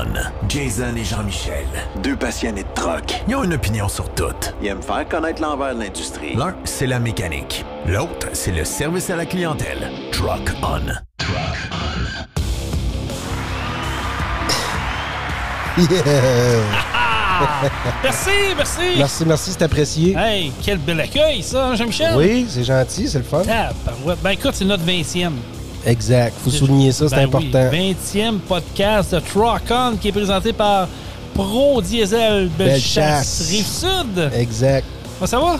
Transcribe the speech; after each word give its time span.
On. 0.00 0.48
Jason 0.48 0.94
et 0.96 1.04
Jean-Michel. 1.04 1.66
Deux 2.02 2.16
passionnés 2.16 2.62
de 2.62 2.68
troc. 2.74 3.22
Ils 3.28 3.34
ont 3.34 3.44
une 3.44 3.54
opinion 3.54 3.88
sur 3.88 4.08
tout. 4.14 4.24
Ils 4.62 4.68
aiment 4.68 4.82
faire 4.82 5.06
connaître 5.08 5.42
l'envers 5.42 5.74
de 5.74 5.80
l'industrie. 5.80 6.34
L'un, 6.36 6.54
c'est 6.64 6.86
la 6.86 6.98
mécanique. 6.98 7.64
L'autre, 7.86 8.28
c'est 8.32 8.52
le 8.52 8.64
service 8.64 9.10
à 9.10 9.16
la 9.16 9.26
clientèle. 9.26 9.90
Truck 10.12 10.52
On. 10.62 10.80
Truck 11.18 11.70
On. 11.72 11.76
Yeah! 15.90 16.90
Merci, 18.02 18.30
merci. 18.54 18.80
Merci, 18.98 19.24
merci, 19.24 19.50
c'est 19.52 19.62
apprécié. 19.62 20.14
Hey, 20.16 20.52
quel 20.62 20.76
bel 20.78 21.00
accueil, 21.00 21.42
ça, 21.42 21.68
hein, 21.68 21.74
Jean-Michel? 21.74 22.14
Oui, 22.16 22.46
c'est 22.48 22.64
gentil, 22.64 23.08
c'est 23.08 23.18
le 23.18 23.24
fun. 23.24 23.42
Tabarouette. 23.42 24.18
Ben 24.22 24.30
écoute, 24.30 24.52
c'est 24.54 24.64
notre 24.66 24.84
20e. 24.84 25.32
Exact, 25.86 26.34
faut 26.44 26.50
souligner 26.50 26.92
ça, 26.92 27.08
c'est 27.08 27.16
Ben 27.16 27.24
important. 27.24 27.68
oui, 27.72 27.96
20e 28.14 28.38
podcast 28.40 29.14
de 29.14 29.20
Truck 29.20 29.62
On 29.70 29.96
qui 29.96 30.08
est 30.08 30.12
présenté 30.12 30.52
par 30.52 30.86
Pro 31.34 31.80
Diesel 31.80 32.48
Bellechasse. 32.58 33.48
Rive-Sud. 33.50 34.30
Exact. 34.36 34.86
Ça 35.24 35.38
va? 35.38 35.56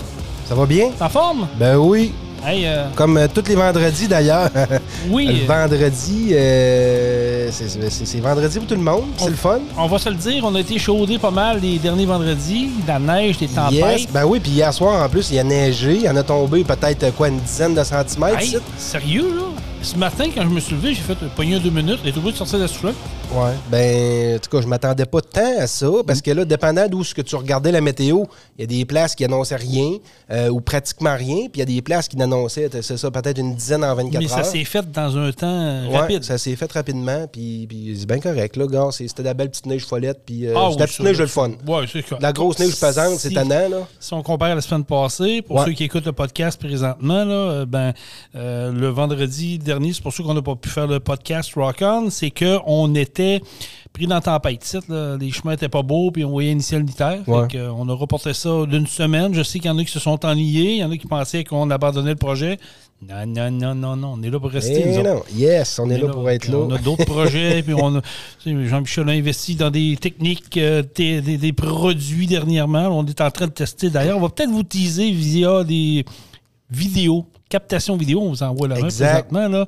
Ça 0.47 0.53
va 0.55 0.65
bien? 0.65 0.89
En 0.99 1.09
forme? 1.09 1.47
Ben 1.59 1.75
oui. 1.77 2.13
Hey, 2.45 2.65
euh, 2.65 2.87
Comme 2.95 3.17
euh, 3.17 3.27
tous 3.31 3.47
les 3.47 3.55
vendredis 3.55 4.07
d'ailleurs. 4.07 4.49
oui. 5.09 5.27
le 5.27 5.45
vendredi, 5.47 6.29
euh, 6.33 7.49
c'est- 7.51 8.19
vendredi 8.19 8.57
pour 8.57 8.67
tout 8.67 8.75
le 8.75 8.81
monde, 8.81 9.05
c'est 9.17 9.29
le 9.29 9.35
fun. 9.35 9.59
On 9.77 9.85
va 9.87 9.99
se 9.99 10.09
le 10.09 10.15
dire, 10.15 10.43
on 10.43 10.53
a 10.55 10.59
été 10.59 10.79
chaudés 10.79 11.19
pas 11.19 11.29
mal 11.29 11.59
les 11.61 11.77
derniers 11.77 12.07
vendredis. 12.07 12.71
La 12.87 12.97
neige, 12.97 13.37
des 13.37 13.47
tempêtes. 13.47 13.99
Yes. 14.01 14.07
Ben 14.11 14.25
oui, 14.25 14.39
puis 14.39 14.51
hier 14.53 14.73
soir 14.73 15.03
en 15.03 15.07
plus, 15.09 15.29
il 15.31 15.37
a 15.39 15.43
neigé, 15.43 15.95
il 15.97 16.01
y 16.01 16.09
en 16.09 16.15
a 16.15 16.23
tombé 16.23 16.63
peut-être 16.63 17.15
quoi, 17.15 17.27
une 17.27 17.39
dizaine 17.39 17.75
de 17.75 17.83
centimètres. 17.83 18.39
Hey, 18.39 18.57
sérieux, 18.77 19.35
là? 19.37 19.43
Ce 19.83 19.97
matin, 19.97 20.25
quand 20.33 20.43
je 20.43 20.47
me 20.49 20.59
suis 20.59 20.75
levé, 20.75 20.93
j'ai 20.93 21.01
fait 21.01 21.17
pogner 21.35 21.59
deux 21.59 21.71
minutes. 21.71 21.99
J'ai 22.05 22.11
trouvé 22.11 22.31
de 22.31 22.37
sortir 22.37 22.59
de 22.59 22.63
la 22.63 22.67
soufflette. 22.67 22.95
Ouais. 23.33 23.51
Ben, 23.71 24.35
en 24.35 24.39
tout 24.39 24.49
cas, 24.51 24.61
je 24.61 24.67
m'attendais 24.67 25.05
pas 25.05 25.21
tant 25.21 25.59
à 25.59 25.65
ça, 25.65 25.89
parce 26.05 26.21
que 26.21 26.29
là, 26.31 26.45
dépendant 26.45 26.87
d'où 26.87 27.03
ce 27.03 27.15
que 27.15 27.21
tu 27.21 27.35
regardais 27.35 27.71
la 27.71 27.81
météo, 27.81 28.25
il 28.57 28.61
y 28.61 28.63
a 28.63 28.67
des 28.67 28.85
places 28.85 29.15
qui 29.15 29.25
annonçaient 29.25 29.55
rien, 29.55 29.93
euh, 30.29 30.49
ou 30.49 30.61
pratiquement 30.61 31.15
rien, 31.15 31.47
puis 31.47 31.53
il 31.55 31.59
y 31.59 31.61
a 31.63 31.65
des 31.65 31.81
places 31.81 32.07
qui 32.07 32.15
n'annonçaient, 32.17 32.69
c'est 32.81 32.97
ça, 32.97 33.09
peut-être 33.09 33.39
une 33.39 33.55
dizaine 33.55 33.83
en 33.83 33.95
24 33.95 34.21
Mais 34.21 34.27
ça 34.27 34.39
heures. 34.39 34.45
s'est 34.45 34.63
fait 34.65 34.91
dans 34.91 35.17
un 35.17 35.31
temps 35.31 35.47
euh, 35.49 35.87
Ouais, 35.87 35.97
rapide. 35.97 36.23
ça 36.25 36.37
s'est 36.37 36.55
fait 36.55 36.71
rapidement, 36.71 37.25
puis, 37.31 37.65
puis 37.67 37.95
c'est 37.99 38.05
bien 38.05 38.19
correct, 38.19 38.57
là, 38.57 38.67
gars. 38.67 38.89
c'est- 38.91 39.07
C'était 39.07 39.23
de 39.23 39.27
la 39.29 39.33
belle 39.33 39.49
petite 39.49 39.65
neige 39.65 39.85
follette, 39.85 40.19
puis 40.25 40.45
euh, 40.45 40.53
Ah 40.55 40.69
la 40.77 40.85
petite 40.85 40.97
ça, 40.97 41.03
neige 41.03 41.17
le 41.19 41.27
fun. 41.27 41.51
Ouais, 41.67 41.85
c'est 41.91 42.03
quoi. 42.03 42.19
La 42.21 42.33
grosse 42.33 42.59
neige 42.59 42.75
pesante, 42.79 43.17
c'est 43.17 43.29
Si- 43.29 43.33
tannant, 43.33 43.67
là. 43.69 43.87
Si 43.99 44.13
on 44.13 44.21
compare 44.21 44.51
à 44.51 44.55
la 44.55 44.61
semaine 44.61 44.83
passée, 44.83 45.41
pour 45.41 45.55
Ouais. 45.55 45.65
ceux 45.65 45.71
qui 45.71 45.85
écoutent 45.85 46.05
le 46.05 46.11
podcast 46.13 46.59
présentement, 46.61 47.23
là, 47.25 47.33
euh, 47.33 47.65
ben, 47.65 47.93
euh, 48.35 48.71
le 48.71 48.87
vendredi 48.89 49.57
dernier, 49.73 49.93
c'est 49.93 50.01
pour 50.03 50.11
ceux 50.13 50.23
qu'on 50.23 50.33
n'a 50.33 50.41
pas 50.41 50.55
pu 50.55 50.69
faire 50.69 50.87
le 50.87 50.99
podcast 50.99 51.53
Rock 51.55 51.77
On, 51.81 52.09
c'est 52.09 52.31
qu'on 52.31 52.93
était 52.95 53.41
pris 53.93 54.07
dans 54.07 54.15
la 54.15 54.21
tempête. 54.21 54.63
Ici, 54.65 54.77
là, 54.89 55.17
les 55.17 55.31
chemins 55.31 55.53
étaient 55.53 55.69
pas 55.69 55.81
beaux, 55.81 56.11
puis 56.11 56.23
on 56.25 56.29
voyait 56.31 56.53
un 56.53 56.59
ciel 56.59 56.83
militaire. 56.83 57.19
Ouais. 57.27 57.43
Fait 57.43 57.57
que, 57.57 57.69
on 57.69 57.87
a 57.89 57.93
reporté 57.93 58.33
ça 58.33 58.65
d'une 58.65 58.87
semaine. 58.87 59.33
Je 59.33 59.43
sais 59.43 59.59
qu'il 59.59 59.67
y 59.67 59.73
en 59.73 59.77
a 59.77 59.83
qui 59.83 59.91
se 59.91 59.99
sont 59.99 60.23
ennuyés, 60.25 60.71
il 60.73 60.77
y 60.77 60.83
en 60.83 60.91
a 60.91 60.97
qui 60.97 61.07
pensaient 61.07 61.43
qu'on 61.43 61.69
abandonnait 61.69 62.11
le 62.11 62.15
projet. 62.15 62.57
Non, 63.09 63.25
non, 63.25 63.49
non, 63.49 63.73
non, 63.73 63.95
non, 63.95 64.13
on 64.15 64.21
est 64.23 64.29
là 64.29 64.39
pour 64.39 64.51
rester. 64.51 64.83
Eh 64.85 64.89
nous 64.91 64.99
autres. 64.99 65.09
non, 65.09 65.21
yes, 65.35 65.79
on 65.79 65.89
est 65.89 65.97
là 65.97 66.07
pour 66.09 66.29
être 66.29 66.47
là. 66.47 66.57
On 66.57 66.69
a 66.71 66.77
d'autres 66.77 67.05
projets, 67.15 67.63
puis 67.63 67.73
on 67.73 67.99
Jean-Michel 68.45 69.09
a 69.09 69.13
investi 69.13 69.55
dans 69.55 69.71
des 69.71 69.97
techniques, 69.99 70.55
euh, 70.57 70.83
des, 70.95 71.19
des- 71.21 71.37
des 71.39 71.51
produits 71.53 72.27
dernièrement. 72.27 72.89
On 72.89 73.03
est 73.05 73.19
en 73.21 73.31
train 73.31 73.47
de 73.47 73.51
tester. 73.53 73.89
D'ailleurs, 73.89 74.17
on 74.17 74.21
va 74.21 74.29
peut-être 74.29 74.51
vous 74.51 74.61
teaser 74.63 75.09
via 75.11 75.63
des 75.63 76.05
vidéos, 76.71 77.25
captation 77.49 77.97
vidéo. 77.97 78.21
On 78.21 78.29
vous 78.29 78.43
envoie 78.43 78.67
là 78.67 78.79
Exact. 78.79 79.27
présentement. 79.27 79.47
Là. 79.59 79.65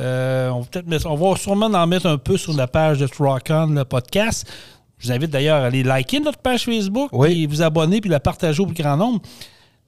Euh, 0.00 0.48
on, 0.50 0.60
va 0.60 0.66
peut-être 0.70 0.86
mettre- 0.86 1.06
on 1.10 1.14
va 1.16 1.36
sûrement 1.36 1.66
en 1.66 1.86
mettre 1.86 2.06
un 2.06 2.16
peu 2.18 2.36
sur 2.36 2.54
la 2.54 2.66
page 2.66 2.98
de 3.00 3.08
Rock-On, 3.18 3.66
le 3.66 3.84
podcast. 3.84 4.46
Je 4.98 5.08
vous 5.08 5.12
invite 5.12 5.30
d'ailleurs 5.30 5.62
à 5.62 5.66
aller 5.66 5.82
liker 5.82 6.20
notre 6.20 6.38
page 6.38 6.64
Facebook, 6.64 7.10
Oui. 7.12 7.28
puis 7.30 7.46
vous 7.46 7.62
abonner, 7.62 8.00
puis 8.00 8.08
la 8.08 8.20
partager 8.20 8.62
au 8.62 8.66
plus 8.66 8.80
grand 8.80 8.96
nombre. 8.96 9.20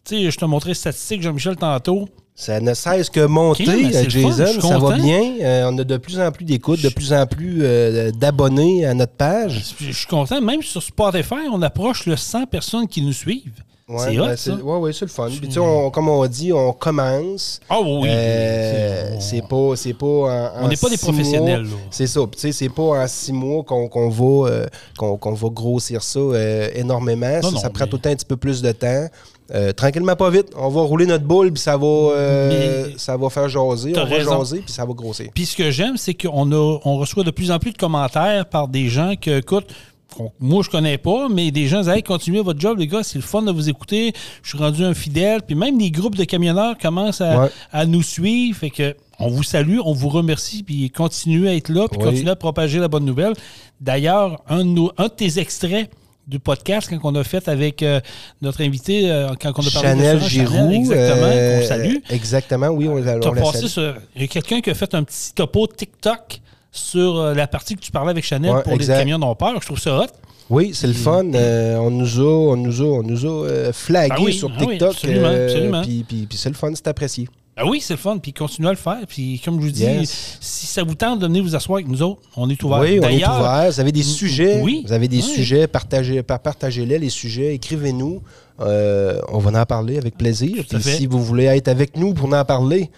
Tu 0.04 0.16
sais, 0.24 0.30
je 0.30 0.36
te 0.36 0.44
montrais 0.44 0.70
les 0.70 0.74
statistiques, 0.74 1.22
Jean-Michel, 1.22 1.56
tantôt. 1.56 2.06
Ça 2.38 2.60
ne 2.60 2.74
cesse 2.74 3.08
que 3.08 3.24
monter, 3.24 3.64
je 3.64 4.10
Jason. 4.10 4.60
Ça 4.60 4.78
va 4.78 4.96
bien. 4.96 5.36
Euh, 5.40 5.70
on 5.72 5.78
a 5.78 5.84
de 5.84 5.96
plus 5.96 6.20
en 6.20 6.30
plus 6.30 6.44
d'écoutes, 6.44 6.82
de 6.82 6.90
plus 6.90 7.12
en 7.14 7.26
plus 7.26 7.60
euh, 7.62 8.10
d'abonnés 8.10 8.84
à 8.84 8.92
notre 8.92 9.14
page. 9.14 9.64
Je 9.80 9.90
suis 9.92 10.06
content, 10.06 10.38
même 10.42 10.60
sur 10.62 10.82
Spotify, 10.82 11.48
on 11.50 11.62
approche 11.62 12.04
le 12.04 12.14
100 12.14 12.44
personnes 12.46 12.86
qui 12.88 13.00
nous 13.00 13.14
suivent. 13.14 13.62
C'est 13.88 13.94
Ouais, 13.94 14.18
hot, 14.18 14.24
ben, 14.26 14.36
ça. 14.36 14.52
ouais, 14.54 14.76
ouais, 14.78 14.92
c'est 14.92 15.04
le 15.04 15.10
fun. 15.10 15.28
Puis, 15.28 15.46
tu 15.46 15.52
sais, 15.52 15.58
on- 15.60 15.90
comme 15.90 16.08
on 16.08 16.26
dit, 16.26 16.52
on 16.52 16.72
commence. 16.72 17.60
Ah 17.68 17.78
oui, 17.80 17.98
oui. 18.02 18.08
Euh, 18.10 19.16
C'est- 19.20 19.36
c'est 19.36 19.42
pas, 19.46 19.76
c'est 19.76 19.94
pas 19.94 20.06
en- 20.06 20.50
On 20.64 20.68
n'est 20.68 20.76
pas 20.76 20.90
des 20.90 20.96
professionnels. 20.98 21.66
C'est 21.90 22.08
ça. 22.08 22.20
Tu 22.32 22.38
sais, 22.38 22.52
c'est 22.52 22.68
pas 22.68 22.82
en 22.82 23.06
six 23.06 23.32
mois 23.32 23.62
qu'on 23.62 24.08
va, 24.08 24.48
euh, 24.50 24.66
qu'on 24.98 25.32
va 25.32 25.48
grossir 25.50 26.02
ça 26.02 26.18
euh, 26.18 26.68
énormément. 26.74 27.36
Non, 27.36 27.42
ça, 27.42 27.50
non, 27.52 27.58
ça 27.58 27.70
prend 27.70 27.84
mais- 27.84 27.90
tout 27.90 27.96
le 27.96 28.02
temps 28.02 28.10
un 28.10 28.16
petit 28.16 28.26
peu 28.26 28.36
plus 28.36 28.60
de 28.60 28.72
temps. 28.72 29.06
Euh, 29.54 29.72
tranquillement, 29.72 30.16
pas 30.16 30.28
vite. 30.30 30.48
On 30.56 30.68
va 30.68 30.80
rouler 30.80 31.06
notre 31.06 31.22
boule, 31.24 31.52
puis 31.52 31.62
ça 31.62 31.76
va, 31.76 31.86
euh, 31.86 32.88
ça 32.96 33.16
va 33.16 33.30
faire 33.30 33.48
jaser. 33.48 33.92
On 33.96 34.04
va 34.04 34.18
jaser, 34.18 34.58
puis 34.58 34.72
ça 34.72 34.84
va 34.84 34.92
grossir. 34.92 35.28
Puis 35.32 35.46
ce 35.46 35.56
que 35.56 35.70
j'aime, 35.70 35.96
c'est 35.96 36.14
qu'on 36.14 36.50
a, 36.50 36.78
on 36.84 36.96
reçoit 36.96 37.22
de 37.22 37.30
plus 37.30 37.52
en 37.52 37.60
plus 37.60 37.70
de 37.70 37.78
commentaires 37.78 38.46
par 38.46 38.66
des 38.66 38.88
gens 38.88 39.14
que, 39.14 39.38
écoute, 39.38 39.66
qu'on- 40.16 40.32
moi 40.40 40.62
je 40.64 40.70
connais 40.70 40.98
pas, 40.98 41.28
mais 41.28 41.50
des 41.50 41.66
gens 41.66 41.80
disent 41.80 41.88
Hey, 41.90 42.02
continuez 42.02 42.40
votre 42.40 42.60
job, 42.60 42.78
les 42.78 42.86
gars, 42.86 43.02
c'est 43.02 43.18
le 43.18 43.24
fun 43.24 43.42
de 43.42 43.50
vous 43.52 43.68
écouter. 43.68 44.12
Je 44.42 44.48
suis 44.50 44.58
rendu 44.58 44.84
un 44.84 44.94
fidèle. 44.94 45.42
Puis 45.42 45.54
même 45.54 45.78
les 45.78 45.90
groupes 45.90 46.16
de 46.16 46.24
camionneurs 46.24 46.76
commencent 46.78 47.20
à, 47.20 47.42
Ouais. 47.42 47.48
à 47.72 47.86
nous 47.86 48.02
suivre. 48.02 48.58
Fait 48.58 48.70
que 48.70 48.94
on 49.18 49.28
vous 49.28 49.42
salue, 49.42 49.78
on 49.84 49.92
vous 49.92 50.08
remercie, 50.10 50.62
puis 50.62 50.90
continuez 50.90 51.48
à 51.48 51.54
être 51.54 51.68
là, 51.70 51.86
puis 51.90 51.98
Oui. 52.00 52.04
continuez 52.10 52.30
à 52.30 52.36
propager 52.36 52.78
la 52.78 52.88
bonne 52.88 53.04
nouvelle. 53.04 53.32
D'ailleurs, 53.80 54.42
un, 54.48 54.64
de 54.64 54.80
un 54.98 55.04
de 55.04 55.08
tes 55.08 55.38
extraits 55.38 55.90
du 56.26 56.38
podcast 56.40 56.88
quand 56.90 56.98
on 57.04 57.14
a 57.14 57.22
fait 57.24 57.46
avec 57.48 57.82
euh, 57.84 58.00
notre 58.42 58.60
invité 58.60 59.08
euh, 59.10 59.28
quand 59.40 59.52
on 59.56 59.66
a 59.66 59.70
parlé 59.70 59.88
Chanel 59.90 60.18
d'assurance, 60.18 60.50
Giroux. 60.50 60.84
Chanel, 60.86 60.98
exactement 60.98 61.26
euh, 61.26 61.60
qu'on 61.60 61.66
salue 61.66 61.96
Exactement, 62.10 62.66
oui, 62.68 62.88
on, 62.88 62.92
on 62.96 63.32
la 63.32 63.42
passé 63.42 63.68
sur. 63.68 63.94
Il 64.16 64.22
y 64.22 64.24
a 64.24 64.28
quelqu'un 64.28 64.60
qui 64.60 64.70
a 64.70 64.74
fait 64.74 64.92
un 64.94 65.04
petit 65.04 65.32
topo 65.34 65.66
TikTok 65.68 66.40
sur 66.76 67.16
euh, 67.18 67.34
la 67.34 67.46
partie 67.46 67.74
que 67.74 67.80
tu 67.80 67.90
parlais 67.90 68.10
avec 68.10 68.24
Chanel 68.24 68.52
Ouais, 68.54 68.62
pour 68.62 68.72
exact. 68.74 68.94
les 68.94 69.00
camions 69.00 69.18
d'ont 69.18 69.34
peur. 69.34 69.54
Je 69.60 69.66
trouve 69.66 69.78
ça 69.80 69.98
hot. 69.98 70.06
Oui, 70.48 70.70
c'est 70.74 70.86
le 70.86 70.92
fun. 70.92 71.24
Euh, 71.34 71.76
on 71.78 71.90
nous 71.90 72.20
a, 72.20 72.52
on 72.52 72.56
nous 72.56 72.80
a, 72.80 72.84
on 72.84 73.02
nous 73.02 73.26
a 73.26 73.46
euh, 73.48 73.72
flagué 73.72 74.14
Ah 74.16 74.22
oui, 74.22 74.32
sur 74.32 74.48
ah 74.54 74.60
oui, 74.60 74.68
TikTok. 74.68 74.90
absolument, 74.92 75.26
euh, 75.26 75.46
absolument. 75.46 75.82
Puis, 75.82 76.04
puis- 76.06 76.26
puis 76.28 76.38
c'est 76.38 76.48
le 76.48 76.54
fun, 76.54 76.70
c'est 76.74 76.86
apprécié. 76.86 77.28
Ah 77.56 77.66
oui, 77.66 77.80
c'est 77.80 77.94
le 77.94 77.98
fun. 77.98 78.18
Puis 78.18 78.32
continuez 78.32 78.68
à 78.68 78.72
le 78.72 78.76
faire. 78.76 78.98
Puis 79.08 79.40
comme 79.44 79.56
je 79.60 79.66
vous 79.66 79.72
dis, 79.72 79.82
Yes. 79.82 80.36
si 80.40 80.66
ça 80.66 80.84
vous 80.84 80.94
tente 80.94 81.18
de 81.20 81.26
venir 81.26 81.42
vous 81.42 81.56
asseoir 81.56 81.78
avec 81.78 81.88
nous 81.88 82.02
autres, 82.02 82.20
on 82.36 82.48
est 82.50 82.62
ouvert. 82.62 82.78
Oui, 82.80 83.00
on 83.02 83.08
est 83.08 83.16
ouvert. 83.26 83.70
Vous 83.72 83.80
avez 83.80 83.92
des 83.92 84.02
sujets? 84.02 84.60
oui, 84.62 84.84
Vous 84.86 84.92
avez 84.92 85.08
des 85.08 85.16
oui. 85.16 85.22
sujets, 85.22 85.66
partagez, 85.66 86.22
par- 86.22 86.38
partagez-les, 86.38 86.98
les 86.98 87.08
sujets, 87.10 87.54
écrivez-nous. 87.54 88.20
On 88.58 89.38
va 89.38 89.60
en 89.60 89.64
parler 89.66 89.98
avec 89.98 90.16
plaisir. 90.16 90.64
Puis 90.68 90.82
si 90.82 91.06
vous 91.06 91.22
voulez 91.24 91.44
être 91.46 91.68
avec 91.68 91.96
nous 91.96 92.14
pour 92.14 92.32
en 92.32 92.44
parler, 92.44 92.90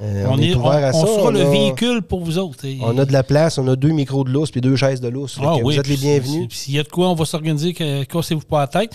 euh, 0.00 0.24
on, 0.28 0.34
on, 0.34 0.38
est, 0.38 0.54
on, 0.54 0.60
ouvert 0.60 0.84
à 0.84 0.90
on 0.94 1.00
ça. 1.00 1.06
sera 1.06 1.28
On 1.28 1.30
le 1.30 1.40
a- 1.42 1.50
véhicule 1.50 2.02
pour 2.02 2.24
vous 2.24 2.38
autres. 2.38 2.64
Et- 2.64 2.78
On 2.82 2.96
a 2.98 3.04
de 3.04 3.12
la 3.12 3.22
place, 3.22 3.58
on 3.58 3.68
a 3.68 3.76
deux 3.76 3.90
micros 3.90 4.24
de 4.24 4.30
lousse 4.30 4.50
puis 4.50 4.60
deux 4.60 4.74
chaises 4.76 5.00
de 5.00 5.08
lousse. 5.08 5.38
Ah 5.40 5.54
oui, 5.56 5.62
vous 5.62 5.78
êtes 5.78 5.86
les 5.88 5.96
bienvenus. 5.96 6.48
S'il 6.50 6.74
y 6.74 6.78
a 6.78 6.82
de 6.82 6.88
quoi, 6.88 7.08
on 7.08 7.14
va 7.14 7.24
s'organiser, 7.24 7.72
cassez-vous 7.74 8.40
pas 8.42 8.60
la 8.60 8.66
tête. 8.66 8.92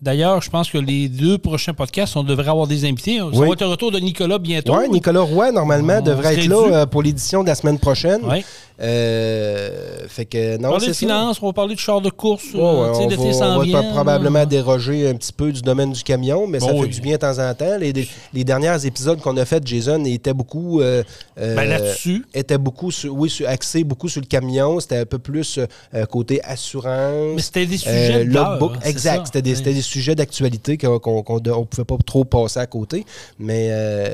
D'ailleurs, 0.00 0.40
je 0.42 0.48
pense 0.48 0.70
que 0.70 0.78
les 0.78 1.08
deux 1.08 1.38
prochains 1.38 1.74
podcasts, 1.74 2.16
on 2.16 2.22
devrait 2.22 2.48
avoir 2.48 2.68
des 2.68 2.84
invités. 2.84 3.18
Ça 3.18 3.26
Oui. 3.26 3.46
va 3.48 3.52
être 3.52 3.62
un 3.62 3.68
retour 3.70 3.90
de 3.90 3.98
Nicolas 3.98 4.38
bientôt. 4.38 4.76
Oui, 4.76 4.88
Nicolas 4.88 5.22
Roy, 5.22 5.50
normalement, 5.50 5.98
On 5.98 6.02
devrait 6.04 6.34
être 6.38 6.46
là 6.48 6.66
dû. 6.68 6.72
euh, 6.72 6.86
pour 6.86 7.02
l'édition 7.02 7.42
de 7.42 7.48
la 7.48 7.56
semaine 7.56 7.78
prochaine. 7.80 8.24
Ouais. 8.24 8.44
Euh, 8.80 10.06
fait 10.08 10.24
que 10.24 10.56
On 10.58 10.62
va 10.62 10.68
parler 10.70 10.86
de 10.88 10.92
finances, 10.92 11.38
on 11.42 11.46
va 11.46 11.52
parler 11.52 11.74
de 11.74 11.80
chars 11.80 12.00
de 12.00 12.10
course. 12.10 12.44
Ouais, 12.54 12.60
ouais, 12.60 12.64
on 12.64 13.08
va, 13.08 13.32
s'en 13.32 13.54
on 13.54 13.58
va 13.58 13.64
vient, 13.64 13.82
pas- 13.82 13.88
probablement 13.90 14.46
déroger 14.46 15.08
un 15.08 15.14
petit 15.14 15.32
peu 15.32 15.52
du 15.52 15.62
domaine 15.62 15.92
du 15.92 16.02
camion, 16.02 16.46
mais 16.46 16.60
ça 16.60 16.68
fait 16.72 16.86
du 16.88 17.00
bien 17.00 17.14
de 17.14 17.18
temps 17.20 17.38
en 17.38 17.54
temps. 17.54 17.76
Les, 17.78 17.92
les 18.32 18.44
derniers 18.44 18.86
épisodes 18.86 19.20
qu'on 19.20 19.36
a 19.36 19.44
fait, 19.44 19.66
Jason, 19.66 20.04
étaient 20.04 20.32
beaucoup, 20.32 20.80
euh, 20.80 21.02
euh, 21.40 21.56
Ben, 21.56 21.68
là-dessus. 21.68 22.24
étaient 22.34 22.58
beaucoup, 22.58 22.90
sur, 22.90 23.14
oui, 23.14 23.28
sur- 23.30 23.46
beaucoup 23.84 24.08
sur 24.08 24.20
le 24.20 24.26
camion. 24.26 24.78
C'était 24.80 24.98
un 24.98 25.06
peu 25.06 25.18
plus 25.18 25.58
euh, 25.94 26.06
côté 26.06 26.40
assurance. 26.44 27.34
Mais 27.34 27.42
c'était 27.42 27.66
des 27.66 27.78
sujets 27.78 28.24
de 28.24 28.30
l'heure, 28.32 28.52
logbook. 28.52 28.72
hein, 28.76 28.80
exact. 28.88 29.26
C'était 29.26 29.42
des, 29.42 29.54
des 29.60 29.82
sujets 29.82 30.14
d'actualité 30.14 30.78
qu'on 30.78 30.98
qu'on- 30.98 31.22
on 31.28 31.64
pouvait 31.64 31.84
pas 31.84 31.96
trop 32.06 32.24
passer 32.24 32.60
à 32.60 32.66
côté. 32.66 33.04
Mais 33.38 33.70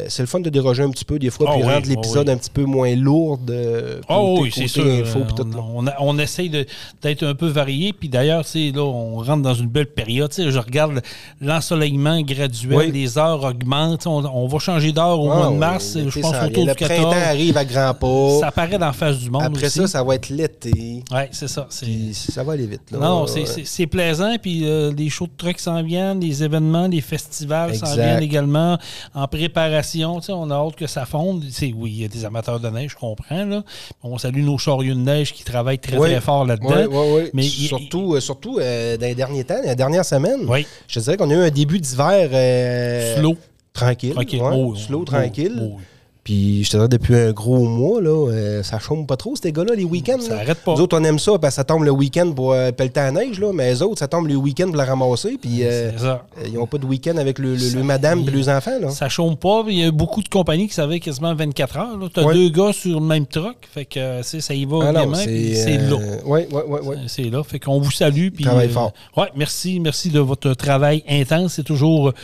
c'est 0.09 0.23
le 0.23 0.27
fun 0.27 0.41
de 0.41 0.51
déroger 0.51 0.83
un 0.83 0.91
petit 0.91 1.05
peu 1.05 1.19
des 1.19 1.31
fois, 1.31 1.47
puis 1.51 1.57
oui, 1.59 1.63
rendre 1.65 1.83
ah 1.85 1.89
l'épisode 1.89 2.29
oui. 2.29 2.35
un 2.35 2.37
petit 2.39 2.51
peu 2.51 2.65
moins 2.65 2.95
lourd. 2.95 3.39
de 3.39 4.01
Ah 4.09 4.17
côté- 4.17 4.41
oui, 4.43 4.51
c'est 4.55 4.69
sûr. 4.69 5.07
tout, 5.35 5.47
on, 5.57 5.85
on, 6.01 6.19
essaye 6.19 6.49
d'être 6.49 7.23
un 7.25 7.35
peu 7.35 7.47
varié. 7.49 7.93
Puis 7.93 8.09
d'ailleurs, 8.09 8.45
là, 8.55 8.83
on 8.83 9.17
rentre 9.17 9.43
dans 9.43 9.55
une 9.55 9.69
belle 9.69 9.87
période. 9.93 10.33
Je 10.37 10.59
regarde 10.59 11.01
l'ensoleillement 11.41 12.21
graduel, 12.23 12.77
Oui. 12.77 12.93
les 12.93 13.19
heures 13.19 13.43
augmentent. 13.45 14.07
On, 14.07 14.25
on 14.25 14.47
va 14.47 14.59
changer 14.59 14.93
d'heure 14.93 15.21
au 15.21 15.31
Ah 15.31 15.37
mois 15.37 15.51
de 15.51 15.57
mars. 15.57 15.97
je 15.97 16.21
pense 16.21 16.35
autour 16.45 16.63
du 16.65 16.69
Le 16.71 16.75
14. 16.75 17.01
printemps 17.01 17.27
arrive 17.27 17.57
à 17.57 17.65
grands 17.65 17.95
pas. 17.95 18.41
Ça 18.41 18.47
apparaît 18.49 18.79
dans 18.79 18.87
la 18.87 18.93
face 18.93 19.19
du 19.19 19.31
monde 19.31 19.43
Après 19.43 19.67
aussi. 19.67 19.79
ça, 19.81 19.87
ça 19.87 20.03
va 20.05 20.15
être 20.15 20.29
l'été. 20.29 20.73
Oui, 21.11 21.21
c'est 21.33 21.49
ça. 21.49 21.67
ça 21.71 22.43
va 22.45 22.53
aller 22.53 22.67
vite. 22.67 22.91
Là. 22.91 22.99
Non, 22.99 23.27
c'est- 23.27 23.85
plaisant. 23.87 24.37
Puis 24.41 24.67
euh, 24.67 24.93
les 24.97 25.11
shows 25.11 25.27
de 25.27 25.33
truck 25.37 25.59
s'en 25.59 25.83
viennent, 25.83 26.21
les 26.21 26.43
événements, 26.43 26.87
les 26.89 27.01
festivals 27.03 27.75
s'en 27.77 27.95
viennent 27.95 28.23
également 28.23 28.79
en 29.15 29.29
préparation. 29.29 30.21
On 30.29 30.51
a 30.51 30.55
hâte 30.55 30.77
que 30.77 30.87
ça 30.87 31.05
fonde. 31.05 31.45
Oui, 31.77 31.91
il 31.97 32.03
y 32.03 32.05
a 32.05 32.09
des 32.09 32.25
amateurs 32.25 32.61
de 32.61 32.69
neige, 32.69 32.93
je 32.93 32.97
comprends. 32.97 33.45
Là. 33.45 33.63
On 34.03 34.19
salue 34.19 34.44
nos 34.45 34.59
chariots 34.59 34.95
de 34.95 35.01
neige 35.01 35.33
qui 35.33 35.43
travaillent 35.43 35.79
travaille 35.79 35.79
très, 35.79 35.97
Oui. 35.99 36.11
très 36.11 36.21
fort 36.21 36.45
là-dedans. 36.45 36.69
Oui, 36.77 36.87
oui, 36.91 37.23
oui. 37.25 37.31
Mais 37.33 37.43
surtout, 37.43 38.15
euh, 38.15 38.21
surtout 38.21 38.59
euh, 38.59 38.97
dans 38.97 39.07
les 39.07 39.15
derniers 39.15 39.45
temps, 39.45 39.61
dernières 39.77 40.05
semaines, 40.05 40.45
Oui. 40.49 40.67
je 40.89 41.01
dirais 41.01 41.17
qu'on 41.17 41.31
a 41.31 41.35
eu 41.35 41.43
un 41.47 41.51
début 41.51 41.79
d'hiver 41.81 42.29
euh, 42.33 43.17
Slow. 43.19 43.37
tranquille. 43.73 44.13
Tranquille. 44.15 44.43
ouais, 44.43 44.51
Oh, 44.53 44.75
slow, 44.75 45.01
oh, 45.03 45.05
tranquille. 45.05 45.59
oh, 45.61 45.77
oh. 45.77 45.81
Puis 46.25 46.65
je 46.65 46.71
te 46.71 46.77
dirais, 46.79 46.89
depuis 46.89 47.15
un 47.15 47.33
gros 47.33 47.65
mois, 47.69 48.01
là, 48.01 48.31
euh, 48.31 48.63
ça 48.63 48.79
chôme 48.79 49.07
pas 49.07 49.17
trop, 49.19 49.37
ces 49.37 49.53
gars-là, 49.53 49.75
les 49.77 49.85
week-ends. 49.85 50.19
Ça 50.21 50.37
là. 50.37 50.41
arrête 50.41 50.59
pas. 50.65 50.73
Nous 50.75 50.81
autres, 50.81 50.99
on 50.99 51.05
aime 51.05 51.19
ça 51.19 51.33
parce 51.39 51.53
que 51.53 51.57
ça 51.57 51.65
tombe 51.65 51.85
le 51.85 51.91
week-end 51.91 52.33
pour 52.33 52.53
euh, 52.55 52.73
pelleter 52.73 53.01
la 53.01 53.11
neige, 53.13 53.39
là, 53.39 53.53
mais 53.53 53.71
les 53.71 53.83
autres, 53.83 53.99
ça 53.99 54.09
tombe 54.09 54.27
le 54.27 54.35
week-end 54.37 54.67
pour 54.69 54.77
la 54.77 54.87
ramasser. 54.87 55.37
Puis 55.41 55.59
euh, 55.65 55.91
euh, 56.03 56.17
ils 56.47 56.55
n'ont 56.55 56.67
pas 56.67 56.79
de 56.79 56.87
week-end 56.87 57.19
avec 57.19 57.39
le, 57.39 57.53
le- 57.53 57.59
Ça- 57.59 57.77
le 57.77 57.85
madame 57.85 58.21
et 58.27 58.31
les 58.31 58.49
enfants. 58.49 58.79
Là. 58.81 58.89
Ça 58.91 59.09
chôme 59.11 59.37
pas. 59.37 59.65
Il 59.69 59.79
y 59.79 59.85
a 59.85 59.91
beaucoup 59.91 60.23
de 60.23 60.29
compagnies 60.31 60.67
qui 60.69 60.75
savaient 60.75 60.99
quasiment 60.99 61.35
24 61.35 61.77
heures. 61.77 61.99
Tu 62.15 62.21
as 62.21 62.25
Ouais. 62.25 62.35
deux 62.35 62.49
gars 62.49 62.73
sur 62.73 62.99
le 63.01 63.07
même 63.07 63.27
truck. 63.27 63.57
Fait 63.71 63.85
que 63.85 64.01
euh, 64.01 64.23
ça 64.23 64.55
y 64.55 64.65
va 64.65 64.79
Ah 64.97 65.07
puis 65.27 65.55
C'est 65.55 65.77
là. 65.77 65.97
Oui, 66.25 66.41
oui, 66.51 66.79
oui. 66.85 66.97
C'est 67.07 67.25
là. 67.25 67.43
Fait 67.45 67.59
qu'on 67.59 67.79
vous 67.81 67.91
salue. 67.91 68.29
Puis, 68.35 68.45
fort. 68.73 68.93
ouais, 69.19 69.29
merci. 69.37 69.79
Merci 69.79 70.09
de 70.09 70.21
votre 70.21 70.55
travail 70.55 71.05
intense. 71.07 71.53
C'est 71.55 71.65
toujours 71.65 72.09
euh, 72.09 72.15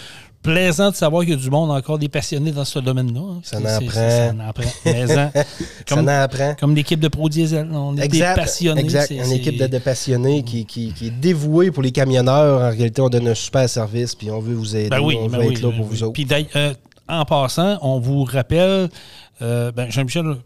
plaisant 0.42 0.90
de 0.90 0.94
savoir 0.96 1.22
qu'il 1.22 1.30
y 1.30 1.34
a 1.34 1.36
du 1.36 1.50
monde, 1.50 1.70
encore 1.70 1.98
des 1.98 2.08
passionnés 2.08 2.50
dans 2.52 2.64
ce 2.64 2.78
domaine-là. 2.78 3.20
hein. 3.20 3.40
Ça 3.42 3.60
n'en 3.60 3.78
c'est- 3.78 3.84
prend. 3.86 4.08
Ça 4.10 4.32
n'en 4.32 4.52
prend. 4.52 4.70
Mais, 4.86 5.12
hein, 5.12 5.30
Ça 5.34 5.44
comme, 5.88 5.98
en 6.00 6.06
apprend. 6.08 6.54
comme 6.58 6.74
l'équipe 6.74 6.98
de 7.00 7.08
Pro 7.08 7.28
Diesel. 7.28 7.68
On 7.72 7.96
est 7.96 8.04
Exact, 8.04 8.34
des 8.36 8.40
passionnés. 8.40 8.80
exact. 8.80 9.08
c'est- 9.08 9.16
Une 9.16 9.32
équipe 9.32 9.58
de, 9.58 9.66
de 9.66 9.78
passionnés 9.78 10.42
qui, 10.42 10.64
qui, 10.64 10.92
qui 10.92 11.08
est 11.08 11.10
dévouée 11.10 11.70
pour 11.70 11.82
les 11.82 11.92
camionneurs. 11.92 12.60
En 12.60 12.70
réalité, 12.70 13.02
on 13.02 13.08
donne 13.08 13.28
un 13.28 13.34
super 13.34 13.68
service, 13.68 14.14
puis 14.14 14.30
on 14.30 14.40
veut 14.40 14.54
vous 14.54 14.76
aider. 14.76 14.88
Ben 14.90 15.00
oui, 15.00 15.16
on 15.20 15.28
ben 15.28 15.38
veut 15.38 15.46
oui, 15.48 15.54
être 15.54 15.62
là 15.62 15.68
ben 15.70 15.76
pour 15.76 15.86
oui. 15.86 15.96
vous 15.96 16.02
autres. 16.04 16.12
Puis 16.14 16.26
euh, 16.56 16.72
en 17.08 17.24
passant, 17.24 17.78
on 17.82 17.98
vous 18.00 18.24
rappelle, 18.24 18.88
euh, 19.42 19.72
ben, 19.72 19.90
Jean-Michel, 19.90 20.36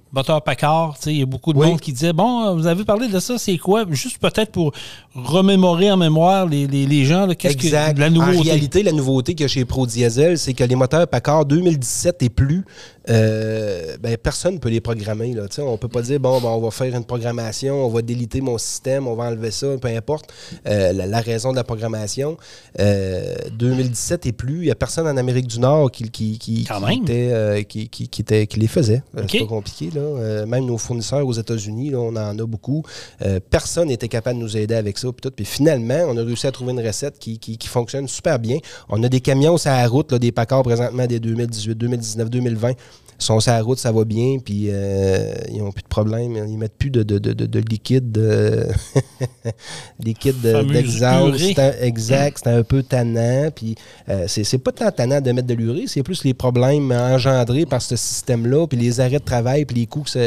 sais, 1.02 1.12
il 1.12 1.18
y 1.18 1.22
a 1.22 1.26
beaucoup 1.26 1.52
de 1.52 1.58
Oui. 1.58 1.66
monde 1.68 1.80
qui 1.80 1.92
disait 1.92 2.12
Bon, 2.12 2.46
euh, 2.46 2.54
vous 2.54 2.66
avez 2.66 2.84
parlé 2.84 3.08
de 3.08 3.18
ça, 3.20 3.38
c'est 3.38 3.58
quoi? 3.58 3.84
Juste 3.90 4.18
peut-être 4.18 4.52
pour 4.52 4.72
remémorer 5.14 5.90
en 5.90 5.96
mémoire 5.96 6.46
les, 6.46 6.66
les, 6.66 6.86
les 6.86 7.04
gens, 7.04 7.26
qu'est-ce 7.38 7.56
que 7.56 7.62
la 8.00 8.06
En 8.06 8.10
nouveauté. 8.10 8.48
réalité, 8.50 8.82
la 8.82 8.92
nouveauté 8.92 9.34
qu'il 9.34 9.42
y 9.42 9.46
a 9.46 9.48
chez 9.48 9.64
Pro 9.64 9.86
Diesel, 9.86 10.38
c'est 10.38 10.54
que 10.54 10.64
les 10.64 10.74
moteurs 10.76 11.06
Packard 11.08 11.44
2017 11.44 12.22
et 12.22 12.28
plus, 12.30 12.64
euh, 13.10 13.96
ben, 14.00 14.16
personne 14.16 14.54
ne 14.54 14.58
peut 14.58 14.68
les 14.70 14.80
programmer. 14.80 15.32
Là. 15.34 15.42
On 15.58 15.72
ne 15.72 15.76
peut 15.76 15.88
pas 15.88 16.02
dire, 16.02 16.18
bon, 16.20 16.40
ben, 16.40 16.48
on 16.48 16.60
va 16.60 16.70
faire 16.70 16.94
une 16.94 17.04
programmation, 17.04 17.84
on 17.86 17.88
va 17.88 18.02
déliter 18.02 18.40
mon 18.40 18.58
système, 18.58 19.06
on 19.06 19.14
va 19.14 19.24
enlever 19.24 19.50
ça, 19.50 19.66
peu 19.80 19.88
importe 19.88 20.32
euh, 20.66 20.92
la, 20.92 21.06
la 21.06 21.20
raison 21.20 21.50
de 21.50 21.56
la 21.56 21.64
programmation. 21.64 22.36
Euh, 22.80 23.34
2017 23.58 24.26
et 24.26 24.32
plus, 24.32 24.56
il 24.56 24.64
n'y 24.66 24.70
a 24.70 24.74
personne 24.74 25.06
en 25.06 25.16
Amérique 25.16 25.46
du 25.46 25.60
Nord 25.60 25.90
qui, 25.90 26.10
qui, 26.10 26.38
qui, 26.38 26.64
était, 27.02 27.64
qui, 27.68 27.88
qui- 27.88 28.08
qui 28.08 28.20
était- 28.22 28.46
qui 28.46 28.58
les 28.60 28.66
faisait. 28.68 28.83
Euh. 28.90 29.22
C'est 29.30 29.38
pas 29.40 29.46
compliqué. 29.46 29.90
Là. 29.94 30.00
Euh, 30.00 30.46
même 30.46 30.64
nos 30.66 30.78
fournisseurs 30.78 31.26
aux 31.26 31.32
États-Unis, 31.32 31.94
on 31.94 32.08
en 32.16 32.38
a 32.38 32.46
beaucoup. 32.46 32.82
Euh, 33.22 33.40
personne 33.50 33.88
n'était 33.88 34.08
capable 34.08 34.38
de 34.38 34.44
nous 34.44 34.56
aider 34.56 34.74
avec 34.74 34.98
ça. 34.98 35.08
Puis, 35.12 35.20
tout. 35.22 35.30
Puis 35.30 35.44
finalement, 35.44 36.04
on 36.08 36.16
a 36.16 36.22
réussi 36.22 36.46
à 36.46 36.52
trouver 36.52 36.72
une 36.72 36.86
recette 36.86 37.18
qui, 37.18 37.38
qui- 37.38 37.58
qui 37.58 37.68
fonctionne 37.68 38.08
super 38.08 38.38
bien. 38.38 38.58
On 38.88 39.02
a 39.02 39.08
des 39.08 39.20
camions 39.20 39.56
sur 39.56 39.70
la 39.70 39.86
route, 39.88 40.12
là, 40.12 40.18
des 40.18 40.32
Packard 40.32 40.62
présentement 40.62 41.06
des 41.06 41.20
2018, 41.20 41.74
2019, 41.74 42.30
2020. 42.30 42.72
Sont 43.18 43.40
sur 43.40 43.52
la 43.52 43.62
route, 43.62 43.78
ça 43.78 43.92
va 43.92 44.04
bien, 44.04 44.38
puis 44.44 44.66
euh, 44.68 45.32
ils 45.50 45.58
n'ont 45.58 45.70
plus 45.72 45.82
de 45.82 45.88
problème. 45.88 46.36
Ils 46.48 46.58
mettent 46.58 46.76
plus 46.76 46.90
de, 46.90 47.02
de, 47.02 47.18
de, 47.18 47.32
de- 47.32 47.46
de 47.46 47.58
liquide, 47.60 48.18
euh, 48.18 48.66
liquide 50.02 50.34
d'exhaust. 50.72 51.38
Exact, 51.80 52.38
c'était 52.38 52.50
un 52.50 52.62
peu 52.62 52.82
tannant. 52.82 53.50
Puis 53.54 53.74
euh, 54.08 54.24
c'est 54.28 54.44
c'est 54.44 54.58
pas 54.58 54.72
tant 54.72 54.90
tannant 54.90 55.20
de 55.20 55.32
mettre 55.32 55.46
de 55.48 55.54
l'urée, 55.54 55.84
c'est 55.86 56.02
plus 56.02 56.24
les 56.24 56.34
problèmes 56.34 56.90
engendrés 56.92 57.66
par 57.66 57.82
ce 57.82 57.96
système-là, 57.96 58.66
puis 58.66 58.78
les 58.78 59.00
arrêts 59.00 59.18
de 59.18 59.24
travail, 59.24 59.64
puis 59.64 59.76
les 59.76 59.86
coûts 59.86 60.02
qui, 60.04 60.18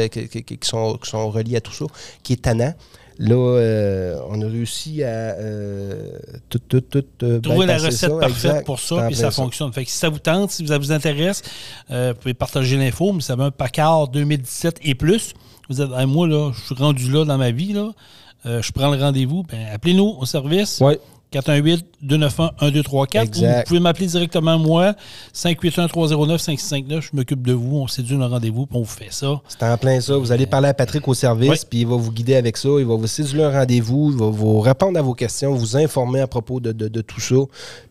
sont, 0.62 0.98
qui 1.02 1.10
sont 1.10 1.30
reliés 1.30 1.56
à 1.56 1.60
tout 1.60 1.72
ça, 1.72 1.84
qui 2.22 2.32
est 2.34 2.42
tannant. 2.42 2.72
Là, 3.20 3.34
euh, 3.34 4.20
on 4.28 4.40
a 4.42 4.46
réussi 4.46 5.02
à 5.02 5.08
euh, 5.08 6.12
tout, 6.48 6.60
tout, 6.60 6.80
tout. 6.80 7.04
euh, 7.24 7.40
Trouver 7.40 7.66
la 7.66 7.76
bypasser 7.78 7.86
recette 7.86 8.10
ça. 8.10 8.16
parfaite 8.18 8.44
Exact. 8.50 8.66
pour 8.66 8.78
ça, 8.78 8.96
puis 9.06 9.06
plein 9.16 9.16
ça 9.16 9.30
fonctionne. 9.32 9.72
Fait 9.72 9.84
que 9.84 9.90
si 9.90 9.98
ça 9.98 10.08
vous 10.08 10.20
tente, 10.20 10.50
si 10.52 10.66
ça 10.68 10.78
vous 10.78 10.92
intéresse, 10.92 11.42
euh, 11.90 12.12
vous 12.14 12.20
pouvez 12.20 12.34
partager 12.34 12.76
l'info, 12.76 13.12
mais 13.12 13.20
ça 13.20 13.34
va 13.34 13.44
un 13.46 13.50
Packard 13.50 14.08
2017 14.08 14.78
et 14.82 14.94
plus. 14.94 15.34
Vous 15.68 15.82
êtes, 15.82 15.90
moi, 16.06 16.28
là, 16.28 16.52
je 16.54 16.60
suis 16.64 16.74
rendu 16.76 17.10
là 17.10 17.24
dans 17.24 17.38
ma 17.38 17.50
vie, 17.50 17.72
là. 17.72 17.90
Euh, 18.46 18.62
je 18.62 18.70
prends 18.70 18.88
le 18.90 18.98
rendez-vous. 19.02 19.42
Ben, 19.42 19.66
appelez-nous 19.72 20.16
au 20.20 20.24
service. 20.24 20.80
Ouais. 20.80 21.00
418-291-1234. 21.32 22.90
Ou 22.92 23.22
Exact. 23.22 23.58
vous 23.58 23.62
pouvez 23.68 23.80
m'appeler 23.80 24.06
directement 24.06 24.58
moi, 24.58 24.94
581-309-5659. 25.34 27.00
Je 27.00 27.08
m'occupe 27.12 27.46
de 27.46 27.52
vous. 27.52 27.76
On 27.76 27.86
séduit 27.86 28.16
un 28.16 28.26
rendez-vous, 28.28 28.66
puis 28.66 28.76
on 28.76 28.80
vous 28.82 28.86
fait 28.86 29.08
ça. 29.12 29.40
C'est 29.48 29.62
en 29.62 29.76
plein 29.76 30.00
ça. 30.00 30.16
Vous 30.16 30.32
allez 30.32 30.46
parler 30.46 30.68
à 30.68 30.74
Patrick 30.74 31.06
au 31.08 31.14
service, 31.14 31.50
Oui. 31.50 31.58
puis 31.68 31.80
il 31.80 31.86
va 31.86 31.96
vous 31.96 32.12
guider 32.12 32.34
avec 32.36 32.56
ça. 32.56 32.68
Il 32.78 32.86
va 32.86 32.94
vous 32.96 33.06
séduire 33.06 33.46
un 33.48 33.60
rendez-vous, 33.60 34.10
il 34.12 34.18
va 34.18 34.26
vous 34.30 34.60
répondre 34.60 34.98
à 34.98 35.02
vos 35.02 35.14
questions, 35.14 35.54
vous 35.54 35.76
informer 35.76 36.20
à 36.20 36.26
propos 36.26 36.60
de, 36.60 36.72
de- 36.72 36.88
de 36.88 37.00
tout 37.00 37.20
ça. 37.20 37.36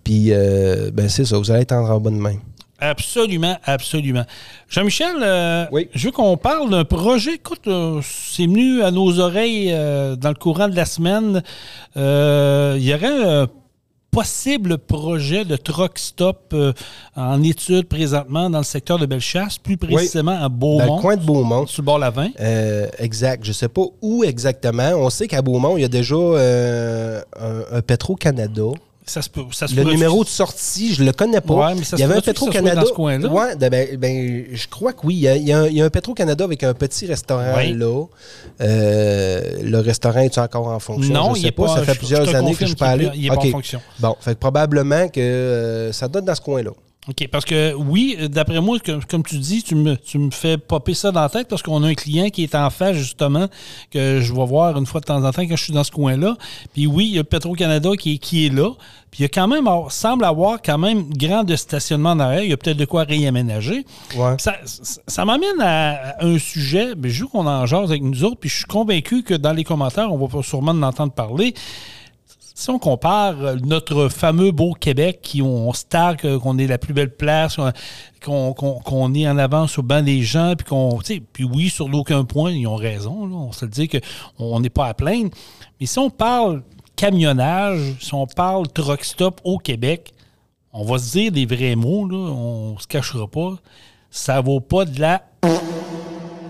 Puis, 0.04 0.28
euh, 0.32 0.92
ben 0.94 1.10
c'est 1.10 1.26
ça, 1.26 1.38
vous 1.38 1.52
allez 1.52 1.62
être 1.62 1.74
en 1.74 2.00
bonne 2.00 2.18
main. 2.18 2.36
Absolument, 2.80 3.58
absolument. 3.64 4.24
Jean-Michel, 4.70 5.16
euh, 5.22 5.66
Oui. 5.72 5.90
je 5.96 6.06
veux 6.08 6.12
qu'on 6.12 6.38
parle 6.38 6.70
d'un 6.70 6.86
projet. 6.86 7.34
Écoute, 7.36 7.68
euh, 7.68 8.02
c'est 8.04 8.46
venu 8.46 8.84
à 8.84 8.92
nos 8.92 9.20
oreilles 9.20 9.72
euh, 9.74 10.16
dans 10.16 10.30
le 10.30 10.36
courant 10.36 10.68
de 10.68 10.76
la 10.76 10.86
semaine. 10.86 11.42
Il 11.96 12.02
y 12.84 12.94
aurait 12.94 13.26
un 13.26 13.48
possible 14.12 14.78
projet 14.78 15.44
de 15.46 15.56
truck 15.58 16.00
stop 16.00 16.56
en 17.16 17.44
étude 17.44 17.88
présentement 17.88 18.50
dans 18.50 18.60
le 18.60 18.64
secteur 18.64 18.98
de 18.98 19.06
Bellechasse, 19.06 19.58
plus 19.58 19.78
précisément 19.78 20.32
à 20.32 20.42
Dans 20.44 20.50
Beaumont, 20.50 20.96
le 20.96 21.02
coin 21.02 21.16
de 21.18 21.24
Beaumont. 21.24 21.66
sur 21.68 21.82
le 21.82 21.86
bord 21.86 22.00
la 22.00 22.10
20. 22.10 22.30
Euh, 22.40 22.88
exact. 23.00 23.44
Je 23.44 23.52
sais 23.52 23.68
pas 23.70 23.84
où 24.02 24.24
exactement. 24.24 24.92
On 24.96 25.10
sait 25.10 25.28
qu'à 25.28 25.42
Beaumont, 25.42 25.78
il 25.78 25.82
y 25.82 25.86
a 25.86 25.90
déjà 25.90 26.16
un, 26.16 27.22
un 27.72 27.82
Petro-Canada. 27.82 28.64
Ça 29.10 29.22
se 29.22 29.30
peut. 29.30 29.44
Ça 29.52 29.68
se 29.68 29.74
Le 29.76 29.86
numéro 29.86 30.24
de 30.26 30.30
sortie, 30.30 30.94
je 30.94 31.02
le 31.04 31.14
connais 31.14 31.40
pas. 31.40 31.54
Ouais, 31.54 31.76
mais 31.76 31.84
ça 31.86 31.96
il 31.96 32.02
y 32.02 32.04
avait 32.04 32.16
un 32.16 32.22
Petro-Canada. 32.22 32.84
Ouais, 32.98 33.56
ben, 33.56 33.70
ben, 33.70 33.98
ben, 33.98 34.46
je 34.52 34.68
crois 34.68 34.92
que 34.92 35.06
oui. 35.08 35.16
Il 35.16 35.20
y 35.22 35.28
a, 35.30 35.36
il 35.38 35.48
y 35.78 35.82
a 35.82 35.86
un, 35.86 35.90
Petro-Canada 35.90 36.44
avec 36.44 36.62
un 36.64 36.74
petit 36.74 37.06
restaurant 37.06 37.56
Oui. 37.58 37.74
là. 37.74 38.04
Euh, 38.62 39.42
le 39.64 39.80
restaurant 39.80 40.20
est 40.20 40.38
encore 40.38 40.68
en 40.68 40.80
fonction? 40.80 41.14
Non, 41.14 41.34
je 41.36 41.40
il 41.42 41.46
est 41.48 41.52
pas. 41.52 41.66
pas. 41.68 41.76
Ça 41.78 41.84
fait 41.84 41.94
je- 41.94 41.98
plusieurs 42.00 42.26
je 42.26 42.36
années 42.36 42.54
que 42.56 42.66
je 42.66 42.76
peux 42.76 42.86
est 42.86 42.88
aller. 42.88 43.06
pas- 43.08 43.12
Il 43.16 43.22
n'est 43.22 43.28
pas 43.30 43.36
OK. 43.36 43.46
en 43.46 43.52
fonction. 43.52 43.82
Bon, 44.00 44.16
fait 44.20 44.34
que 44.36 44.40
probablement 44.40 45.08
que 45.08 45.20
euh, 45.22 45.92
ça 45.94 46.08
donne 46.08 46.26
dans 46.26 46.36
ce 46.36 46.42
coin-là. 46.42 46.72
OK, 47.10 47.28
parce 47.32 47.46
que 47.46 47.74
oui, 47.74 48.18
d'après 48.30 48.60
moi, 48.60 48.80
comme, 48.80 49.04
comme 49.06 49.24
tu 49.24 49.38
dis, 49.38 49.64
tu 49.64 49.76
me, 49.76 49.96
tu 49.96 50.18
me 50.20 50.30
fais 50.30 50.58
popper 50.58 50.94
ça 50.94 51.12
dans 51.12 51.22
la 51.22 51.30
tête 51.30 51.48
parce 51.48 51.62
qu'on 51.62 51.82
a 51.84 51.88
un 51.88 51.94
client 51.94 52.30
qui 52.30 52.44
est 52.44 52.54
en 52.54 52.70
face, 52.70 52.98
justement, 52.98 53.48
que 53.92 54.20
je 54.20 54.34
vais 54.34 54.46
voir 54.46 54.78
une 54.78 54.86
fois 54.86 55.00
de 55.00 55.06
temps 55.06 55.24
en 55.24 55.32
temps 55.32 55.44
quand 55.48 55.56
je 55.56 55.64
suis 55.64 55.74
dans 55.74 55.86
ce 55.86 55.92
coin-là. 55.92 56.36
Puis 56.74 56.86
oui, 56.86 57.06
il 57.08 57.16
y 57.16 57.20
a 57.20 57.24
Petro-Canada 57.24 57.92
qui, 57.98 58.16
est- 58.16 58.18
qui 58.18 58.46
est 58.46 58.50
là. 58.54 58.72
Puis 59.10 59.20
il 59.20 59.22
y 59.22 59.26
a 59.26 59.30
quand 59.30 59.48
même, 59.48 59.70
semble 59.90 60.26
avoir 60.26 60.62
quand 60.62 60.78
même 60.78 61.10
grand 61.14 61.46
de 61.46 61.56
stationnement 61.56 62.12
en 62.12 62.20
arrière. 62.20 62.44
Il 62.44 62.50
y 62.50 62.54
a 62.54 62.58
peut-être 62.58 62.76
de 62.78 62.84
quoi 62.86 63.04
réaménager. 63.04 63.86
Ouais. 64.18 64.36
Ça, 64.38 64.56
ça, 64.66 65.02
ça 65.08 65.24
m'amène 65.24 65.62
à, 65.62 66.18
un 66.26 66.38
sujet, 66.38 66.90
mais 66.98 67.10
je 67.10 67.22
veux 67.22 67.28
qu'on 67.30 67.48
en 67.48 67.66
jase 67.66 67.90
avec 67.90 68.04
nous 68.04 68.26
autres, 68.26 68.36
puis 68.42 68.50
je 68.50 68.56
suis 68.58 68.66
convaincu 68.66 69.24
que 69.24 69.34
dans 69.34 69.54
les 69.54 69.64
commentaires, 69.64 70.12
on 70.12 70.18
va 70.18 70.28
pas 70.28 70.44
sûrement 70.44 70.72
en 70.72 70.84
entendre 70.84 71.14
parler. 71.14 71.54
Si 72.60 72.72
on 72.72 72.80
compare 72.80 73.36
euh, 73.40 73.56
notre 73.64 74.10
fameux 74.10 74.50
beau 74.50 74.74
Québec, 74.74 75.20
qui 75.22 75.44
on, 75.44 75.72
se 75.74 75.84
euh, 75.94 76.40
qu'on 76.40 76.58
est 76.58 76.66
la 76.66 76.80
plus 76.80 76.92
belle 76.92 77.16
place, 77.16 77.58
qu'on 78.26 78.52
qu'on- 78.56 79.14
est 79.14 79.28
en 79.28 79.38
avance 79.38 79.78
au 79.78 79.84
banc 79.84 80.02
des 80.02 80.24
gens, 80.24 80.56
puis 80.58 80.66
qu'on, 80.66 80.98
puis 81.34 81.44
oui, 81.44 81.70
sur 81.70 81.86
aucun 81.94 82.24
point, 82.24 82.50
ils 82.52 82.66
ont 82.66 82.76
raison, 82.76 83.30
on 83.32 83.52
se 83.52 83.66
le 83.66 83.70
dit 83.70 83.88
qu'on 83.88 84.60
n'est 84.60 84.72
pas 84.72 84.88
à 84.88 84.96
plaindre. 84.96 85.30
Mais 85.80 85.86
si 85.86 86.00
on 86.00 86.10
parle 86.10 86.64
camionnage, 86.96 87.94
si 88.00 88.12
on 88.16 88.26
parle 88.26 88.68
truck 88.70 89.04
stop 89.04 89.40
au 89.44 89.60
Québec, 89.60 90.12
on 90.74 90.84
va 90.84 90.98
se 90.98 91.12
dire 91.12 91.32
des 91.32 91.46
vrais 91.46 91.76
mots, 91.76 92.08
là, 92.08 92.18
on 92.18 92.80
se 92.80 92.88
cachera 92.88 93.28
pas. 93.28 93.54
Ça 94.10 94.42
vaut 94.42 94.62
pas 94.62 94.86
de 94.86 95.00
la. 95.00 95.22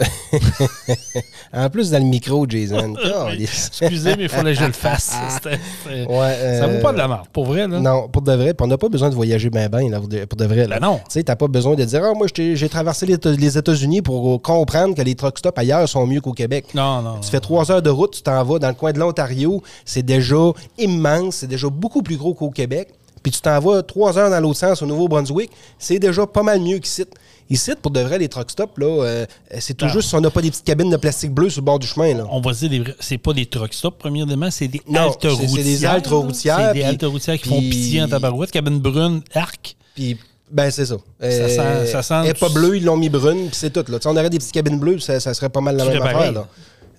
En 1.54 1.70
plus, 1.70 1.92
dans 1.92 2.00
le 2.00 2.04
micro, 2.06 2.46
Jason. 2.48 2.94
Excusez, 3.40 4.16
mais 4.18 4.24
il 4.24 4.30
fallait 4.30 4.54
que 4.54 4.60
je 4.60 4.66
le 4.66 4.72
fasse. 4.74 5.16
C'était- 5.30 5.60
c'était- 5.84 6.06
Ouais, 6.12 6.58
Ça 6.60 6.68
vaut 6.68 6.80
pas 6.82 6.90
euh, 6.90 6.94
de 6.94 6.98
la 6.98 7.08
merde, 7.08 7.26
pour 7.32 7.46
vrai. 7.46 7.68
Là. 7.68 7.80
Non, 7.80 8.08
pour 8.10 8.22
de 8.22 8.34
vrai. 8.34 8.54
On 8.60 8.68
n'a 8.68 8.78
pas 8.78 8.90
besoin 8.90 9.10
de 9.10 9.16
voyager 9.16 9.50
bien, 9.50 9.70
bien, 9.70 9.90
là, 9.90 10.00
pour 10.00 10.08
de- 10.38 10.46
vrai. 10.46 10.68
là. 10.68 10.80
Ben 10.80 10.86
non. 10.88 10.98
Tu 10.98 11.04
sais, 11.14 11.24
t'as 11.24 11.36
pas 11.36 11.48
besoin 11.48 11.76
de 11.76 11.84
dire, 11.86 12.02
ah, 12.04 12.14
moi, 12.14 12.28
j'ai 12.36 12.70
traversé 12.70 13.06
les, 13.06 13.16
Éta- 13.16 13.36
les 13.38 13.58
États-Unis 13.58 14.02
pour 14.02 14.42
comprendre 14.42 14.96
que 14.96 15.02
les 15.02 15.16
truck 15.16 15.38
stops 15.40 15.58
ailleurs 15.58 15.88
sont 15.88 16.06
mieux 16.06 16.22
qu'au 16.22 16.34
Québec. 16.34 16.66
Non, 16.74 17.02
non. 17.02 17.20
Tu 17.22 17.30
fais 17.30 17.40
trois 17.40 17.72
heures 17.72 17.82
de 17.82 17.90
route, 17.90 18.14
tu 18.14 18.22
t'en 18.22 18.44
vas 18.44 18.60
dans 18.60 18.68
le 18.70 18.74
coin 18.76 18.92
de 18.92 19.00
l'Ontario, 19.00 19.64
c'est 19.86 20.04
déjà 20.04 20.36
immense, 20.78 21.36
c'est 21.38 21.48
déjà 21.48 21.70
beaucoup 21.70 22.04
plus 22.04 22.18
gros 22.18 22.34
qu'au 22.34 22.50
Québec. 22.52 22.90
Puis 23.24 23.32
tu 23.32 23.42
t'en 23.42 23.60
vas 23.60 23.82
trois 23.84 24.18
heures 24.18 24.30
dans 24.30 24.40
l'autre 24.40 24.60
sens 24.60 24.82
au 24.82 24.86
Nouveau-Brunswick, 24.86 25.50
c'est 25.80 26.00
déjà 26.00 26.26
pas 26.28 26.44
mal 26.44 26.62
mieux 26.62 26.78
qu'ici. 26.78 27.04
Ici, 27.50 27.72
pour 27.82 27.92
de 27.92 28.00
vrai, 28.02 28.18
les 28.20 28.28
truck 28.28 28.52
stops, 28.52 28.78
là, 28.78 28.86
euh, 29.04 29.26
c'est 29.60 29.76
tout 29.76 29.88
juste 29.88 30.10
si 30.10 30.16
on 30.16 30.22
n'a 30.22 30.30
pas 30.30 30.42
des 30.42 30.52
petites 30.52 30.66
cabines 30.66 30.90
de 30.90 30.98
plastique 30.98 31.32
bleu 31.32 31.50
sur 31.50 31.62
le 31.62 31.66
bord 31.66 31.80
du 31.80 31.88
chemin. 31.88 32.14
Là. 32.14 32.26
On 32.30 32.42
va 32.42 32.54
se 32.54 32.66
dire, 32.66 32.94
c'est 33.00 33.18
pas 33.18 33.34
des 33.34 33.46
truck 33.46 33.74
stops, 33.74 33.98
premièrement, 33.98 34.52
c'est 34.52 34.68
des 34.68 34.82
haltes 34.94 35.18
c'est- 35.22 35.28
routières. 35.30 35.50
c'est 35.56 35.64
des 35.64 35.86
haltes 35.86 36.08
routières, 36.08 36.58
C'est 36.58 36.74
des 36.74 36.80
puis- 36.80 36.84
haltes 36.84 37.04
routières 37.06 37.38
qui 37.38 37.50
font 37.50 37.60
pitié 37.60 38.04
en 38.04 38.08
tabarouette, 38.08 38.52
cabine 38.52 38.80
brune, 38.80 39.22
arc. 39.34 39.76
Puis, 39.96 40.18
ben, 40.52 40.70
c'est 40.72 40.86
ça. 40.86 40.96
Ça 41.22 41.50
sent- 41.50 41.86
ça 41.92 42.04
sent- 42.04 42.28
Elle 42.28 42.34
pas 42.36 42.50
bleue, 42.50 42.78
ils 42.78 42.84
l'ont 42.86 42.98
mis 42.98 43.10
brune, 43.10 43.48
puis 43.48 43.56
c'est 43.56 43.72
tout. 43.72 43.84
Là. 43.92 43.98
On 44.06 44.12
aurait 44.18 44.30
des 44.30 44.38
petites 44.40 44.52
cabines 44.54 44.80
bleues, 44.80 45.00
ça, 45.00 45.20
ça 45.20 45.34
serait 45.34 45.50
pas 45.50 45.62
mal 45.62 45.76
la 45.78 45.86
même 45.86 46.02
affaire. 46.02 46.32
Là. 46.32 46.48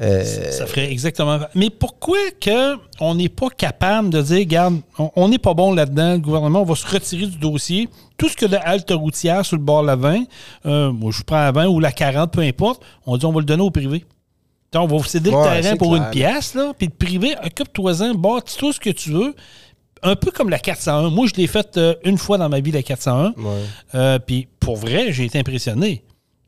Euh, 0.01 0.51
Ça 0.53 0.67
ferait 0.67 0.91
exactement. 0.93 1.39
Mais 1.57 1.71
pourquoi 1.71 2.19
que 2.41 2.77
on 3.01 3.17
n'est 3.17 3.29
pas 3.29 3.49
capable 3.51 4.11
de 4.11 4.23
dire, 4.23 4.39
regarde, 4.39 4.81
on- 5.17 5.29
n'est 5.29 5.39
pas 5.39 5.55
bon 5.55 5.73
là-dedans, 5.73 6.13
le 6.13 6.19
gouvernement, 6.19 6.61
on 6.63 6.65
va 6.65 6.77
se 6.77 6.87
retirer 6.87 7.27
du 7.27 7.37
dossier. 7.39 7.89
Tout 8.17 8.29
ce 8.29 8.37
que 8.37 8.47
de 8.47 8.57
halte 8.57 8.91
routière 8.93 9.45
sur 9.45 9.57
le 9.57 9.63
bord 9.63 9.83
de 9.83 9.89
la 9.89 9.97
20, 9.97 10.23
euh, 10.67 10.93
moi 10.93 11.11
je 11.13 11.23
prends 11.25 11.37
la 11.41 11.51
20 11.53 11.67
ou 11.67 11.81
la 11.81 11.91
40, 11.93 12.31
peu 12.33 12.43
importe, 12.43 12.83
on 13.07 13.17
dit 13.17 13.27
on 13.27 13.33
va 13.33 13.41
le 13.41 13.47
donner 13.47 13.63
au 13.63 13.71
privé. 13.71 14.05
Donc, 14.71 14.85
on 14.85 14.87
va 14.97 14.97
vous 14.99 15.05
céder 15.09 15.31
le 15.31 15.37
terrain 15.63 15.77
pour 15.77 15.93
clair. 15.95 16.05
une 16.05 16.11
pièce, 16.11 16.55
là, 16.55 16.73
puis 16.77 16.89
le 16.89 16.93
privé, 17.07 17.35
occupe-toi-en, 17.45 18.15
bâtis 18.15 18.57
tout 18.59 18.73
ce 18.73 18.79
que 18.79 18.91
tu 18.91 19.11
veux. 19.11 19.35
Un 20.03 20.15
peu 20.15 20.31
comme 20.31 20.49
la 20.51 20.59
401. 20.59 21.11
Moi, 21.11 21.27
je 21.27 21.35
l'ai 21.41 21.47
faite 21.49 21.77
euh, 21.79 21.95
une 22.05 22.19
fois 22.19 22.39
dans 22.39 22.49
ma 22.49 22.61
vie, 22.61 22.71
la 22.71 22.83
401. 22.85 23.29
Ouais. 23.31 23.35
Euh, 23.95 24.19
puis 24.21 24.47
pour 24.61 24.77
vrai, 24.77 25.11
j'ai 25.11 25.25
été 25.25 25.39
impressionné. 25.41 26.05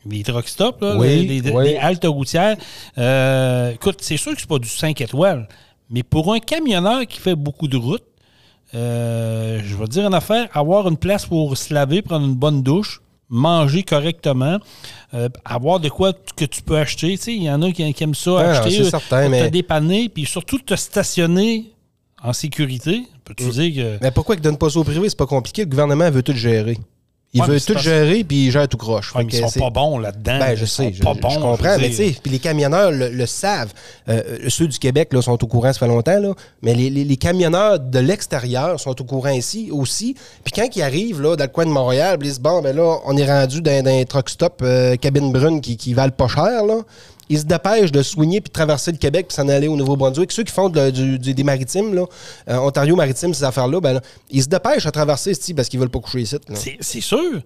Les 0.07 0.23
truck 0.23 0.49
stops, 0.49 0.81
là, 0.81 0.97
Oui, 0.97 1.27
les, 1.27 1.41
les- 1.41 1.51
oui. 1.51 1.65
les 1.65 1.77
haltes 1.77 2.07
routières. 2.07 2.57
euh, 2.99 3.73
écoute, 3.73 3.99
c'est 4.01 4.17
sûr 4.17 4.33
que 4.35 4.41
c'est 4.41 4.49
pas 4.49 4.59
du 4.59 4.69
5 4.69 4.99
étoiles, 5.01 5.47
mais 5.91 6.03
pour 6.03 6.33
un 6.33 6.39
camionneur 6.39 7.07
qui 7.07 7.19
fait 7.21 7.35
beaucoup 7.35 7.69
de 7.69 7.77
routes, 7.77 8.05
euh, 8.75 9.61
je 9.65 9.75
vais 9.77 9.85
te 9.87 9.91
dire 9.91 10.07
une 10.07 10.15
affaire, 10.15 10.49
avoir 10.55 10.89
une 10.89 10.97
place 10.97 11.27
pour 11.27 11.57
se 11.57 11.75
laver, 11.75 12.03
prendre 12.03 12.27
une 12.27 12.35
bonne 12.35 12.63
douche, 12.63 13.01
manger 13.29 13.83
correctement, 13.83 14.59
euh, 15.15 15.29
avoir 15.45 15.81
de 15.81 15.89
quoi 15.89 16.13
que 16.37 16.45
tu 16.45 16.63
peux 16.63 16.79
acheter. 16.79 17.17
Tu 17.19 17.23
sais, 17.25 17.35
il 17.35 17.43
y 17.43 17.51
en 17.51 17.61
a 17.63 17.71
qui, 17.73 17.93
qui 17.93 18.05
aiment 18.05 18.15
ça, 18.15 18.39
Ah, 18.39 18.51
acheter, 18.61 18.85
certain, 18.85 19.23
pour 19.29 19.31
te 19.39 19.43
mais- 19.43 19.51
dépanner, 19.51 20.09
puis 20.09 20.25
surtout 20.25 20.59
te 20.59 20.75
stationner 20.77 21.73
en 22.23 22.33
sécurité. 22.33 23.03
Peux-tu 23.25 23.45
Mm. 23.45 23.51
dire 23.51 23.75
que... 23.75 23.99
Mais 24.05 24.11
pourquoi 24.11 24.35
qu'ils 24.37 24.43
donnent 24.45 24.59
pas 24.59 24.71
ça 24.71 24.79
au 24.79 24.85
privé? 24.85 25.09
C'est 25.09 25.19
pas 25.19 25.27
compliqué. 25.27 25.63
Le 25.63 25.69
gouvernement 25.69 26.11
veut 26.11 26.23
tout 26.23 26.33
gérer. 26.35 26.79
Il 27.33 27.43
Ouais, 27.43 27.47
veut 27.47 27.61
tout 27.61 27.79
gérer, 27.79 28.25
puis 28.25 28.47
il 28.47 28.51
gère 28.51 28.67
tout 28.67 28.77
croche. 28.77 29.15
Ouais, 29.15 29.25
ils 29.31 29.49
sont 29.49 29.61
pas 29.61 29.71
bons 29.71 29.99
là-dedans. 29.99 30.41
Ben, 30.41 30.57
je 30.57 30.65
Ils 30.65 30.67
sais, 30.69 30.83
sont 30.85 30.93
je, 30.93 31.03
pas 31.03 31.13
je- 31.15 31.21
bons, 31.21 31.29
je 31.31 31.35
je 31.37 31.41
comprends, 31.41 31.77
mais 31.79 31.89
tu 31.91 31.95
sais, 31.95 32.17
puis 32.21 32.33
les 32.33 32.41
camionneurs 32.41 32.91
le, 32.91 33.09
le 33.09 33.27
savent. 33.27 33.73
Euh, 34.09 34.21
ceux 34.49 34.67
du 34.67 34.77
Québec 34.81 35.13
là, 35.13 35.23
sont 35.23 35.43
au 35.45 35.47
courant, 35.47 35.73
ça 35.73 35.79
fait 35.79 35.87
longtemps, 35.87 36.19
là, 36.19 36.33
mais 36.61 36.75
les, 36.75 36.91
les- 36.91 37.05
les 37.05 37.17
camionneurs 37.17 37.79
de 37.79 37.99
l'extérieur 38.01 38.81
sont 38.81 39.01
au 39.01 39.05
courant 39.05 39.31
ici 39.31 39.69
aussi. 39.71 40.17
Puis 40.43 40.53
quand 40.53 40.67
ils 40.75 40.83
arrivent 40.83 41.21
là, 41.21 41.37
dans 41.37 41.45
le 41.45 41.51
coin 41.51 41.67
de 41.67 41.71
Montréal, 41.71 42.17
ils 42.21 42.25
disent, 42.25 42.41
bon, 42.41 42.63
ben 42.63 42.75
là, 42.75 42.99
on 43.07 43.17
est 43.17 43.27
rendu 43.27 43.63
dans, 43.63 43.85
dans 43.85 43.91
un 43.97 44.05
truck 44.05 44.29
stop 44.29 44.61
euh, 44.63 44.97
cabine 44.97 45.31
brune 45.31 45.61
qui, 45.61 45.77
qui 45.77 45.95
valent 45.95 46.11
pas 46.11 46.27
cher, 46.27 46.65
là. 46.67 46.79
Ils 47.31 47.39
se 47.39 47.45
dépêchent 47.45 47.93
de 47.93 48.03
soigner 48.03 48.41
puis 48.43 48.49
de 48.49 48.53
traverser 48.53 48.91
le 48.93 48.99
Québec 48.99 49.29
puis 49.29 49.37
s'en 49.37 49.49
aller 49.49 49.69
au 49.69 49.77
Nouveau-Brunswick. 49.77 50.31
Ceux 50.33 50.43
qui 50.43 50.53
font 50.53 50.69
de- 50.69 50.91
du- 50.91 51.19
du- 51.19 51.33
des 51.33 51.45
maritimes, 51.45 51.95
là, 51.95 52.05
euh, 52.49 52.57
Ontario 52.59 52.95
maritime, 52.97 53.33
ces 53.33 53.45
affaires-là, 53.45 53.81
ben 53.81 53.93
là, 53.95 54.01
ils 54.31 54.43
se 54.43 54.49
dépêchent 54.49 54.85
à 54.87 54.91
traverser 54.91 55.31
ici 55.31 55.55
parce 55.55 55.69
qu'ils 55.69 55.79
veulent 55.81 55.89
pas 55.91 56.01
coucher 56.01 56.21
ici. 56.21 56.37
C'est 56.81 57.01
sûr. 57.01 57.41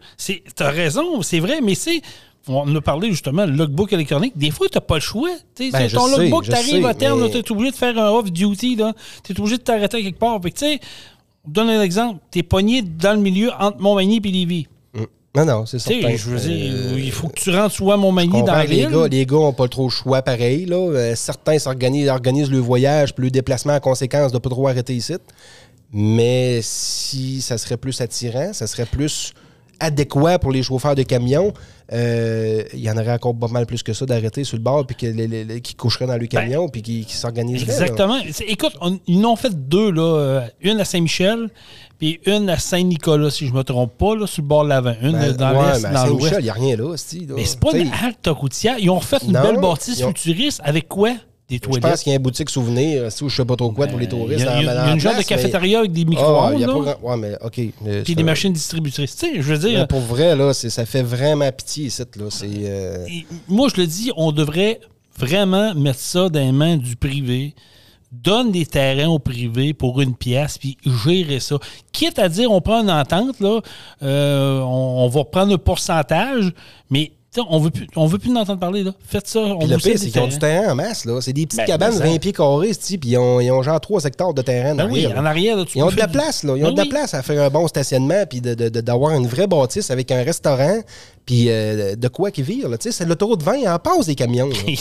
T'as 0.56 0.70
raison, 0.70 1.22
c'est 1.22 1.38
vrai, 1.38 1.60
mais 1.62 1.74
c'est. 1.74 2.00
On 2.48 2.74
a 2.76 2.80
parlé 2.80 3.10
justement, 3.10 3.46
le 3.46 3.52
logbook 3.52 3.92
électronique. 3.94 4.36
Des 4.36 4.50
fois, 4.50 4.66
t'as 4.70 4.80
pas 4.80 4.96
le 4.96 5.00
choix. 5.00 5.30
Tu 5.54 5.70
Ben, 5.70 5.88
ton 5.88 6.08
sais, 6.08 6.18
logbook, 6.22 6.44
je 6.44 6.50
t'arrives 6.50 6.82
sais, 6.82 6.84
à 6.88 6.92
terme, 6.94 7.22
mais- 7.22 7.30
tu 7.30 7.38
es 7.38 7.52
obligé 7.52 7.70
de 7.70 7.76
faire 7.76 7.98
un 7.98 8.08
off-duty. 8.10 8.76
Tu 9.22 9.32
es 9.32 9.40
obligé 9.40 9.56
de 9.58 9.62
t'arrêter 9.62 10.02
quelque 10.02 10.18
part. 10.18 10.38
Fait 10.42 10.50
que, 10.50 10.58
tu 10.58 10.80
on 11.46 11.50
donne 11.50 11.68
un 11.70 11.82
exemple. 11.82 12.20
Tu 12.30 12.38
es 12.38 12.42
pogné 12.42 12.82
dans 12.82 13.12
le 13.14 13.20
milieu 13.20 13.50
entre 13.58 13.78
Montmagny 13.80 14.16
et 14.24 14.28
Lévis. 14.30 14.66
Non, 15.36 15.44
non, 15.44 15.66
c'est 15.66 15.78
certain. 15.80 16.14
je 16.16 16.30
veux 16.30 16.38
dire, 16.38 16.72
Euh, 16.74 16.98
il 17.00 17.10
faut 17.10 17.26
que 17.28 17.40
tu 17.40 17.50
rentres 17.50 17.74
soit 17.74 17.94
à 17.94 17.96
Montmagny 17.96 18.42
dans 18.44 18.52
la 18.54 18.64
que 18.64 18.70
les 18.70 18.76
ville. 18.86 18.90
gars, 18.90 19.08
les 19.08 19.26
gars 19.26 19.36
n'ont 19.36 19.52
pas 19.52 19.66
trop 19.68 19.84
le 19.84 19.90
choix 19.90 20.22
pareil. 20.22 20.64
Là. 20.66 20.76
Euh, 20.76 21.14
certains 21.16 21.58
s'organisent, 21.58 22.08
organisent 22.08 22.50
le 22.50 22.58
voyage 22.58 23.14
puis 23.14 23.24
le 23.24 23.30
déplacement 23.30 23.74
en 23.74 23.80
conséquence 23.80 24.30
de 24.30 24.38
pas 24.38 24.48
trop 24.50 24.68
arrêter 24.68 24.94
ici. 24.94 25.14
Mais 25.92 26.60
si 26.62 27.40
ça 27.40 27.58
serait 27.58 27.76
plus 27.76 28.00
attirant, 28.00 28.52
ça 28.52 28.66
serait 28.66 28.86
plus 28.86 29.32
adéquat 29.80 30.38
pour 30.38 30.52
les 30.52 30.62
chauffeurs 30.62 30.94
de 30.94 31.02
camions, 31.02 31.52
euh, 31.92 32.62
il 32.72 32.80
y 32.80 32.88
en 32.90 32.96
aurait 32.96 33.12
encore 33.12 33.36
pas 33.36 33.48
mal 33.48 33.66
plus 33.66 33.82
que 33.82 33.92
ça 33.92 34.06
d'arrêter 34.06 34.44
sur 34.44 34.56
le 34.56 34.62
bord 34.62 34.86
puis 34.86 34.96
qui 35.60 35.74
coucheraient 35.74 36.06
dans 36.06 36.16
le 36.16 36.26
camion 36.26 36.68
puis 36.68 36.80
qui, 36.82 37.04
qui 37.04 37.14
s'organiseraient. 37.16 37.66
Ben, 37.66 37.82
Exactement. 37.82 38.18
Écoute, 38.46 38.76
on- 38.80 38.98
ils 39.06 39.24
en 39.26 39.32
ont 39.32 39.36
fait 39.36 39.52
deux, 39.68 39.90
là. 39.90 40.46
Une 40.62 40.80
à 40.80 40.84
Saint-Michel, 40.84 41.48
puis 42.04 42.20
une 42.26 42.50
à 42.50 42.58
Saint-Nicolas, 42.58 43.30
si 43.30 43.46
je 43.46 43.52
me 43.52 43.62
trompe 43.62 43.96
pas, 43.96 44.14
là, 44.14 44.26
sur 44.26 44.42
le 44.42 44.49
bord 44.49 44.64
de 44.64 44.68
l'avant. 44.68 44.94
Une 45.02 45.12
Ben, 45.12 45.32
dans 45.32 45.52
ouais, 45.58 45.73
l'est, 45.73 45.80
mais 45.80 45.88
à 45.88 45.92
dans 45.92 46.06
l'ouest. 46.06 46.34
Il 46.38 46.42
n'y 46.44 46.50
a 46.50 46.52
rien 46.52 46.76
là. 46.76 46.96
c'ti, 46.96 47.20
là. 47.26 47.34
Mais 47.37 47.44
c'est 47.44 47.58
pas 47.61 47.70
T'sais, 47.70 47.80
une 47.82 47.90
halte 47.92 48.26
routière. 48.28 48.76
Ils 48.78 48.90
ont 48.90 48.99
refait 48.99 49.16
une 49.25 49.32
Non, 49.32 49.42
belle 49.42 49.56
bâtisse 49.61 50.02
ont- 50.02 50.08
futuriste 50.08 50.61
avec 50.64 50.87
quoi? 50.88 51.12
Des 51.49 51.56
Je 51.56 51.61
toilettes. 51.61 51.82
pense 51.82 52.02
qu'il 52.02 52.11
y 52.11 52.14
a 52.14 52.16
une 52.16 52.23
boutique 52.23 52.49
souvenir, 52.49 53.12
si, 53.12 53.23
ou 53.23 53.28
je 53.28 53.37
sais 53.37 53.44
pas 53.44 53.54
trop 53.56 53.70
quoi 53.70 53.87
pour 53.87 53.99
les 53.99 54.06
Il 54.06 54.08
touristes. 54.11 54.40
y 54.40 54.42
a, 54.49 54.54
dans- 54.54 54.61
il 54.61 54.64
y 54.64 54.68
a- 54.68 54.88
y 54.88 54.92
une 54.94 55.00
genre 55.00 55.12
de 55.12 55.18
mais- 55.18 55.25
cafétéria 55.25 55.78
avec 55.80 55.92
des 55.92 56.04
micro-ondes, 56.06 56.58
grand- 56.62 56.96
Ouais, 57.02 57.16
mais 57.18 57.37
OK. 57.42 57.58
mais 57.82 58.02
puis 58.02 58.12
ça- 58.12 58.16
des 58.16 58.23
machines 58.23 58.52
distributrices. 58.52 59.14
Tu 59.16 59.26
sais, 59.26 59.32
je 59.37 59.42
veux 59.54 59.58
dire, 59.58 59.80
Mais 59.80 59.87
pour 59.87 60.00
vrai, 60.00 60.34
là, 60.37 60.54
ça 60.54 60.87
fait 60.87 61.02
vraiment 61.02 61.50
pitié, 61.52 61.87
ici, 61.87 62.02
là. 62.16 62.25
C'est... 62.30 62.46
euh, 62.50 63.06
moi, 63.49 63.68
je 63.75 63.80
le 63.80 63.87
dis, 63.87 64.11
on 64.16 64.32
devrait 64.32 64.80
vraiment 65.18 65.75
mettre 65.75 66.00
ça 66.00 66.28
dans 66.30 66.40
les 66.40 66.52
mains 66.52 66.76
du 66.78 66.96
privé. 66.96 67.54
Donne 68.23 68.52
des 68.52 68.64
terrains 68.64 69.09
au 69.09 69.18
privé 69.18 69.75
pour 69.75 70.00
une 70.00 70.14
pièce, 70.14 70.56
puis 70.56 70.78
gérer 71.04 71.40
ça. 71.40 71.56
Quitte 71.92 72.18
à 72.18 72.28
dire, 72.28 72.50
on 72.50 72.61
prend 72.61 72.83
une 72.83 72.90
entente, 72.90 73.37
euh, 74.02 74.61
on, 74.61 75.09
va 75.09 75.25
prendre 75.25 75.54
un 75.54 75.59
pourcentage, 75.59 76.52
mais 76.90 77.12
on 77.48 77.58
veut 77.58 77.70
plus, 77.70 77.86
on 77.96 78.06
veut 78.06 78.18
plus 78.18 78.30
en 78.30 78.36
entendre 78.40 78.60
parler. 78.60 78.82
Là. 78.84 78.92
Faites 79.06 79.26
ça. 79.28 79.40
On 79.40 79.58
Puis 79.58 79.68
le 79.68 79.76
pire, 79.78 79.98
c'est 79.98 80.10
qu'ils 80.10 80.20
ont 80.20 80.26
du 80.26 80.38
terrains. 80.38 80.60
terrain 80.62 80.72
en 80.72 80.74
masse, 80.76 81.04
là. 81.04 81.20
C'est 81.20 81.32
des 81.32 81.46
petites 81.46 81.58
Ben, 81.60 81.66
cabanes, 81.66 81.92
mais 81.94 81.98
ça- 81.98 82.04
20 82.12 82.18
pieds 82.18 82.32
carrés, 82.32 82.72
puis 82.80 82.98
ils 83.10 83.18
ont, 83.18 83.40
ils 83.40 83.50
ont 83.50 83.62
genre 83.62 83.80
3 83.80 84.04
hectares 84.04 84.34
de 84.34 84.42
terrain 84.42 84.74
Ben 84.74 84.86
oui, 84.86 85.00
derrière, 85.02 85.14
là. 85.16 85.20
en 85.22 85.24
arrière, 85.26 85.56
là, 85.56 85.64
tu 85.64 85.78
Ils 85.78 85.82
ont 85.82 85.90
de 85.90 85.96
la 85.96 86.06
du- 86.06 86.12
place, 86.12 86.42
là. 86.44 86.54
Ils 86.56 86.64
ont 86.64 86.68
Ben 86.68 86.74
de 86.74 86.78
la 86.80 86.86
place 86.86 87.14
à 87.14 87.22
faire 87.22 87.42
un 87.42 87.50
bon 87.50 87.66
stationnement, 87.68 88.24
puis 88.28 88.40
de- 88.40 88.54
de- 88.54 88.68
de- 88.68 88.80
d'avoir 88.80 89.12
une 89.14 89.26
vraie 89.26 89.46
bâtisse 89.46 89.90
avec 89.90 90.10
un 90.12 90.22
restaurant, 90.22 90.80
puis 91.26 91.46
euh, 91.48 91.96
de 91.96 92.08
quoi 92.08 92.30
qu'ils 92.30 92.44
virent, 92.44 92.68
là. 92.68 92.78
Tu 92.78 92.90
sais, 92.90 92.96
c'est 92.98 93.04
l'autoroute 93.04 93.42
20, 93.42 93.56
il 93.56 93.68
en 93.68 93.78
passe 93.78 94.06
des 94.06 94.14
camions, 94.14 94.48
du- 94.66 94.76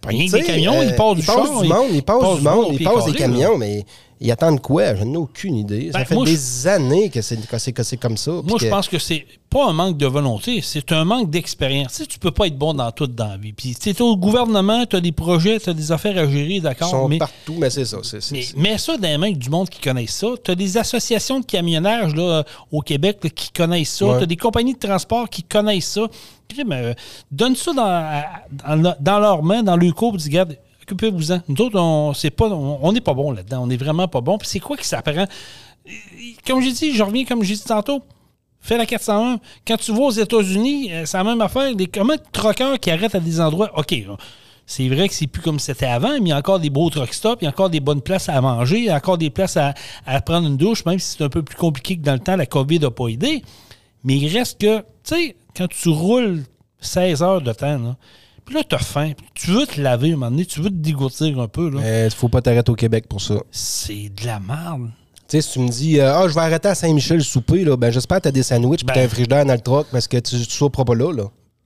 pas 0.00 0.08
rien 0.08 0.26
que 0.26 0.32
des 0.36 0.42
camions, 0.42 0.74
euh, 0.80 0.84
ils 0.84 0.94
passent 0.94 1.16
du 1.16 1.22
du 1.62 1.68
monde, 1.68 1.86
il 1.92 2.02
passe 2.02 2.36
du 2.36 2.42
monde, 2.42 2.64
au 2.66 2.72
il 2.72 2.76
pied 2.78 2.86
passe 2.86 3.04
des 3.06 3.12
camions, 3.12 3.56
mais 3.58 3.84
ils 4.22 4.30
attendent 4.30 4.60
quoi? 4.62 4.94
Je 4.94 5.04
n'ai 5.04 5.16
aucune 5.16 5.56
idée. 5.56 5.90
Ça 5.92 5.98
Ben, 5.98 6.04
fait 6.04 6.14
moi, 6.14 6.24
des 6.24 6.66
années 6.66 7.10
que 7.10 7.20
c'est, 7.20 7.36
que 7.46 7.58
c'est, 7.58 7.72
que 7.72 7.82
c'est 7.82 7.96
comme 7.96 8.16
ça. 8.16 8.30
Moi, 8.30 8.42
puis 8.56 8.66
je 8.66 8.68
pense 8.70 8.88
que 8.88 8.98
c'est 8.98 9.26
pas 9.50 9.68
un 9.68 9.72
manque 9.72 9.98
de 9.98 10.06
volonté, 10.06 10.60
c'est 10.62 10.92
un 10.92 11.04
manque 11.04 11.28
d'expérience. 11.28 11.92
Tu 11.92 11.98
sais, 11.98 12.06
tu 12.06 12.18
peux 12.18 12.30
pas 12.30 12.46
être 12.46 12.56
bon 12.56 12.72
dans 12.72 12.90
tout 12.92 13.06
dans 13.06 13.28
la 13.28 13.36
vie. 13.36 13.52
Puis, 13.52 13.74
tu 13.74 13.94
au 14.02 14.16
gouvernement, 14.16 14.86
tu 14.86 14.96
as 14.96 15.00
des 15.00 15.12
projets, 15.12 15.58
tu 15.60 15.68
as 15.70 15.74
des 15.74 15.92
affaires 15.92 16.16
à 16.16 16.26
gérer, 16.26 16.54
Ils 16.54 16.62
d'accord, 16.62 16.88
sont 16.88 17.08
mais, 17.08 17.18
partout, 17.18 17.54
mais 17.58 17.68
c'est 17.68 17.84
ça. 17.84 17.98
C'est, 18.02 18.22
c'est- 18.22 18.34
mais 18.34 18.42
c'est- 18.42 18.56
mets 18.56 18.78
ça 18.78 18.96
dans 18.96 19.08
les 19.08 19.18
mains 19.18 19.32
du 19.32 19.50
monde 19.50 19.68
qui 19.68 19.80
connaissent 19.80 20.16
ça. 20.16 20.28
Tu 20.42 20.50
as 20.50 20.54
des 20.54 20.76
associations 20.78 21.40
de 21.40 21.44
camionnage 21.44 22.14
là, 22.14 22.44
au 22.70 22.80
Québec 22.80 23.18
là, 23.24 23.30
qui 23.30 23.50
connaissent 23.50 23.94
ça. 23.96 24.06
Ouais. 24.06 24.16
Tu 24.18 24.22
as 24.22 24.26
des 24.26 24.36
compagnies 24.36 24.74
de 24.74 24.78
transport 24.78 25.28
qui 25.28 25.42
connaissent 25.42 25.88
ça. 25.88 26.06
Crime, 26.48 26.72
euh, 26.72 26.94
donne 27.30 27.56
ça 27.56 27.72
dans, 27.72 27.82
à- 27.84 28.76
dans, 28.76 28.94
dans 29.00 29.18
leurs 29.18 29.42
mains, 29.42 29.62
dans 29.62 29.76
le 29.76 29.90
cours, 29.92 30.16
dis, 30.16 30.28
regarde, 30.28 30.56
occupez-vous-en. 30.82 31.40
Nous 31.48 31.60
autres, 31.60 31.78
on 31.78 32.14
c'est 32.14 32.30
pas, 32.30 32.48
on 32.48 32.92
n'est 32.92 33.00
pas 33.00 33.14
bon 33.14 33.32
là-dedans. 33.32 33.62
On 33.62 33.66
n'est 33.66 33.76
vraiment 33.76 34.08
pas 34.08 34.20
bon. 34.20 34.38
Puis 34.38 34.48
c'est 34.48 34.60
quoi 34.60 34.76
qui 34.76 34.86
s'apprend? 34.86 35.26
Comme 36.46 36.60
j'ai 36.62 36.72
dit, 36.72 36.94
je 36.94 37.02
reviens 37.02 37.24
comme 37.24 37.42
j'ai 37.42 37.54
dit 37.54 37.64
tantôt. 37.64 38.02
Fais 38.60 38.78
la 38.78 38.86
401. 38.86 39.40
Quand 39.66 39.76
tu 39.76 39.92
vas 39.92 40.02
aux 40.02 40.10
États-Unis, 40.10 40.92
euh, 40.92 41.04
c'est 41.04 41.16
la 41.16 41.24
même 41.24 41.40
affaire. 41.40 41.72
Les 41.74 41.88
comment 41.88 42.14
de 42.14 42.22
truckers 42.30 42.78
qui 42.78 42.92
arrêtent 42.92 43.16
à 43.16 43.20
des 43.20 43.40
endroits? 43.40 43.70
OK, 43.76 43.92
c'est 44.66 44.88
vrai 44.88 45.08
que 45.08 45.14
c'est 45.14 45.26
plus 45.26 45.42
comme 45.42 45.58
c'était 45.58 45.86
avant, 45.86 46.12
mais 46.12 46.20
il 46.20 46.28
y 46.28 46.32
a 46.32 46.38
encore 46.38 46.60
des 46.60 46.70
beaux 46.70 46.88
truck 46.88 47.12
stops, 47.12 47.42
il 47.42 47.44
y 47.44 47.48
a 47.48 47.50
encore 47.50 47.70
des 47.70 47.80
bonnes 47.80 48.00
places 48.00 48.28
à 48.28 48.40
manger, 48.40 48.78
il 48.78 48.84
y 48.84 48.90
a 48.90 48.96
encore 48.96 49.18
des 49.18 49.30
places 49.30 49.56
à, 49.56 49.74
à 50.06 50.20
prendre 50.20 50.46
une 50.46 50.56
douche, 50.56 50.84
même 50.84 51.00
si 51.00 51.16
c'est 51.16 51.24
un 51.24 51.28
peu 51.28 51.42
plus 51.42 51.56
compliqué 51.56 51.96
que 51.96 52.02
dans 52.02 52.12
le 52.12 52.20
temps, 52.20 52.36
la 52.36 52.46
COVID 52.46 52.78
n'a 52.78 52.90
pas 52.92 53.08
aidé. 53.08 53.42
Mais 54.04 54.16
il 54.16 54.28
reste 54.28 54.60
que, 54.60 54.78
tu 54.78 54.84
sais, 55.02 55.36
quand 55.56 55.68
tu 55.68 55.88
roules 55.88 56.44
16 56.80 57.22
heures 57.22 57.42
de 57.42 57.52
temps, 57.52 57.78
là, 57.78 57.96
puis 58.52 58.58
là, 58.60 58.64
tu 58.68 58.74
as 58.74 58.78
faim, 58.78 59.12
tu 59.34 59.50
veux 59.50 59.66
te 59.66 59.80
laver 59.80 60.08
un 60.08 60.12
moment 60.16 60.30
donné, 60.30 60.44
tu 60.46 60.60
veux 60.60 60.70
te 60.70 60.74
dégourdir 60.74 61.38
un 61.40 61.48
peu, 61.48 61.70
là. 61.70 61.80
Mais 61.82 62.04
il 62.06 62.10
faut 62.10 62.28
pas 62.28 62.40
t'arrêter 62.42 62.70
au 62.70 62.74
Québec 62.76 63.06
pour 63.08 63.20
ça. 63.20 63.34
C'est 63.50 64.10
de 64.10 64.26
la 64.26 64.38
merde. 64.40 64.90
Tu 65.28 65.36
sais, 65.38 65.42
si 65.42 65.52
tu 65.52 65.58
me 65.60 65.68
dis, 65.68 65.98
euh, 66.00 66.14
ah, 66.14 66.28
je 66.28 66.34
vais 66.34 66.40
arrêter 66.40 66.68
à 66.68 66.74
Saint-Michel 66.74 67.22
souper, 67.22 67.64
là, 67.64 67.76
ben, 67.76 67.90
j'espère 67.90 68.18
que 68.18 68.22
tu 68.24 68.28
as 68.28 68.32
des 68.32 68.42
sandwichs 68.42 68.84
Ben- 68.84 68.92
et 68.92 68.96
tu 68.96 69.00
as 69.00 69.04
un 69.04 69.08
frigidaire 69.08 69.44
dans 69.46 69.54
le 69.54 69.60
truck 69.60 69.86
parce 69.90 70.06
que 70.06 70.18
tu 70.18 70.36
ne 70.36 70.40
souperas 70.44 70.84
pas 70.84 70.94
là, 70.94 71.12
là. 71.12 71.24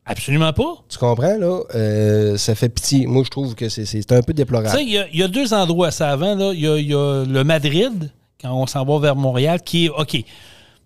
Absolument 0.08 0.52
pas. 0.52 0.74
Tu 0.88 0.98
comprends, 0.98 1.36
là? 1.36 1.62
Euh, 1.74 2.36
ça 2.36 2.54
fait 2.54 2.68
pitié. 2.68 3.06
Moi, 3.08 3.24
je 3.24 3.30
trouve 3.30 3.56
que 3.56 3.68
c'est, 3.68 3.82
un 4.12 4.22
peu 4.22 4.22
Tu 4.22 4.26
sais, 4.28 4.34
déplorable. 4.34 4.78
il 4.80 4.88
y, 4.90 4.98
a- 4.98 5.08
il 5.12 5.18
y 5.18 5.22
a 5.24 5.28
deux 5.28 5.52
endroits 5.52 5.90
ça 5.90 6.10
avant. 6.10 6.36
Là. 6.36 6.52
Il, 6.54 6.60
y 6.60 6.62
y 6.88 6.94
a 6.94 7.24
le 7.24 7.42
Madrid, 7.42 8.12
quand 8.40 8.52
on 8.54 8.68
s'en 8.68 8.84
va 8.84 9.00
vers 9.00 9.16
Montréal, 9.16 9.60
qui 9.64 9.86
est 9.86 9.88
OK. 9.88 10.22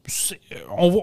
C'est- 0.06 0.40
On 0.78 0.90
va, 0.90 0.98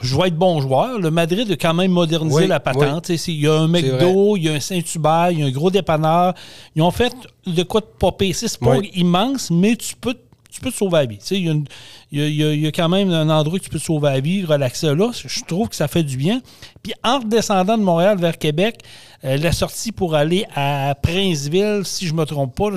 je- 0.00 0.16
vais 0.16 0.28
être 0.28 0.36
bon 0.36 0.60
joueur. 0.60 0.98
Le 0.98 1.10
Madrid 1.10 1.50
a 1.50 1.56
quand 1.56 1.74
même 1.74 1.90
modernisé 1.90 2.36
Oui, 2.42 2.46
la 2.46 2.60
patente. 2.60 3.08
Il 3.08 3.40
y 3.40 3.48
a 3.48 3.54
un 3.54 3.68
McDo, 3.68 4.36
il 4.36 4.44
y 4.44 4.48
a 4.48 4.52
un 4.54 4.60
Saint-Hubert, 4.60 5.30
il 5.32 5.40
y 5.40 5.42
a 5.42 5.46
un 5.46 5.50
gros 5.50 5.70
dépanneur. 5.70 6.34
Ils 6.76 6.82
ont 6.82 6.90
fait 6.90 7.12
de 7.46 7.62
quoi 7.62 7.80
de 7.80 7.86
popper. 7.98 8.32
C'est 8.32 8.58
pas 8.58 8.76
Oui. 8.78 8.90
immense, 8.94 9.50
mais 9.50 9.76
tu 9.76 9.96
peux, 9.96 10.14
tu 10.50 10.60
peux 10.60 10.70
te 10.70 10.76
sauver 10.76 10.98
la 10.98 11.06
vie. 11.06 11.18
Il 11.32 11.44
y, 11.44 11.48
a 11.48 11.52
une- 11.52 11.64
il 12.12 12.18
y 12.20 12.44
a- 12.44 12.52
il 12.52 12.60
y 12.60 12.66
a- 12.66 12.72
quand 12.72 12.88
même 12.88 13.10
un 13.10 13.28
endroit 13.28 13.58
que 13.58 13.64
tu 13.64 13.70
peux 13.70 13.78
te 13.80 13.84
sauver 13.84 14.10
la 14.10 14.20
vie, 14.20 14.44
relaxer 14.44 14.94
là. 14.94 15.10
Je 15.12 15.42
trouve 15.44 15.68
que 15.68 15.74
ça 15.76 15.88
fait 15.88 16.04
du 16.04 16.16
bien. 16.16 16.40
Puis 16.82 16.92
en 17.02 17.18
descendant 17.18 17.76
de 17.76 17.82
Montréal 17.82 18.18
vers 18.18 18.38
Québec, 18.38 18.78
euh, 19.24 19.36
la 19.38 19.52
sortie 19.52 19.90
pour 19.92 20.14
aller 20.14 20.44
à 20.54 20.94
Princeville, 21.00 21.82
si 21.84 22.06
je 22.06 22.12
ne 22.12 22.18
me 22.18 22.24
trompe 22.24 22.54
pas, 22.54 22.68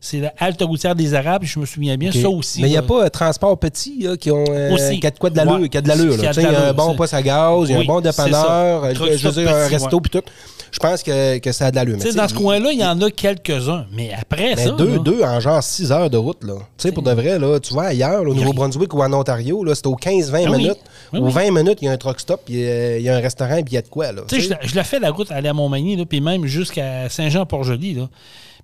c'est 0.00 0.18
la 0.20 0.32
halte 0.38 0.62
routière 0.62 0.94
des 0.94 1.14
Arabes, 1.14 1.42
je 1.44 1.58
me 1.58 1.66
souviens 1.66 1.96
bien. 1.96 2.12
Ça 2.12 2.28
aussi. 2.28 2.60
Mais 2.62 2.68
il 2.68 2.72
n'y 2.72 2.76
a 2.76 2.82
pas 2.82 3.04
euh, 3.04 3.08
transport 3.08 3.58
petit 3.58 4.02
là, 4.02 4.16
qui 4.16 4.30
ont 4.30 4.44
euh, 4.48 4.72
Aussi. 4.74 5.00
qui 5.00 5.06
a 5.06 5.10
de 5.10 5.18
quoi 5.18 5.30
de 5.30 5.36
l'allure, 5.36 5.60
Ouais. 5.60 5.68
qui 5.68 5.76
a 5.76 5.80
de 5.80 5.88
l'allure. 5.88 6.14
Il 6.14 6.22
y 6.42 6.46
a 6.46 6.68
un 6.68 6.72
bon 6.72 6.94
poste 6.94 7.14
à 7.14 7.22
gaz, 7.22 7.68
il 7.68 7.72
y 7.72 7.74
a 7.76 7.80
un 7.80 7.84
bon 7.84 8.00
dépanneur, 8.00 8.84
euh, 8.84 8.94
je 8.94 9.28
veux 9.28 9.42
dire, 9.42 9.54
un 9.54 9.66
resto 9.66 9.96
ouais. 9.96 10.02
puis 10.02 10.10
tout. 10.20 10.26
Je 10.70 10.78
pense 10.80 11.02
que, 11.02 11.38
que 11.38 11.50
ça 11.50 11.66
a 11.66 11.70
de 11.70 11.76
l'allure. 11.76 11.96
Dans 12.14 12.28
ce 12.28 12.34
coin-là, 12.34 12.70
il 12.72 12.78
y 12.78 12.84
en 12.84 13.00
a 13.00 13.10
quelques-uns. 13.10 13.86
Mais 13.90 14.10
après 14.12 14.54
Mais 14.54 14.64
ça. 14.66 14.70
deux, 14.72 14.96
là, 14.96 14.98
deux 14.98 15.22
en 15.22 15.40
genre 15.40 15.62
6 15.62 15.90
heures 15.92 16.10
de 16.10 16.18
route. 16.18 16.44
Là. 16.44 16.54
Tu 16.56 16.62
sais, 16.76 16.92
pour 16.92 17.02
de 17.02 17.10
vrai, 17.10 17.38
là, 17.38 17.58
tu 17.58 17.72
vas 17.74 17.84
ailleurs, 17.84 18.22
là, 18.22 18.30
au 18.30 18.34
Nouveau-Brunswick 18.34 18.92
ou 18.92 19.00
en 19.02 19.10
Ontario, 19.14 19.64
là, 19.64 19.74
c'est 19.74 19.86
aux 19.86 19.96
15-20 19.96 20.44
Ah 20.46 20.50
minutes. 20.56 20.76
Oui, 21.14 21.20
Aux 21.20 21.24
oui. 21.24 21.32
20 21.32 21.50
minutes, 21.52 21.78
il 21.80 21.86
y 21.86 21.88
a 21.88 21.92
un 21.92 21.96
truck 21.96 22.20
stop, 22.20 22.42
il 22.48 22.58
y 23.00 23.08
a, 23.08 23.16
un 23.16 23.20
restaurant, 23.20 23.54
puis 23.62 23.64
il 23.68 23.74
y 23.74 23.78
a 23.78 23.82
de 23.82 23.88
quoi. 23.88 24.12
Là, 24.12 24.22
Tu 24.28 24.36
sais, 24.36 24.42
tu 24.42 24.44
je, 24.48 24.50
la- 24.50 24.58
je 24.62 24.74
la 24.76 24.84
fais 24.84 25.00
la 25.08 25.14
route 25.14 25.30
aller 25.30 25.48
à 25.48 25.52
Montmagny, 25.52 26.04
puis 26.06 26.20
même 26.20 26.46
jusqu'à 26.46 27.08
Saint-Jean-Port-Joli. 27.08 27.98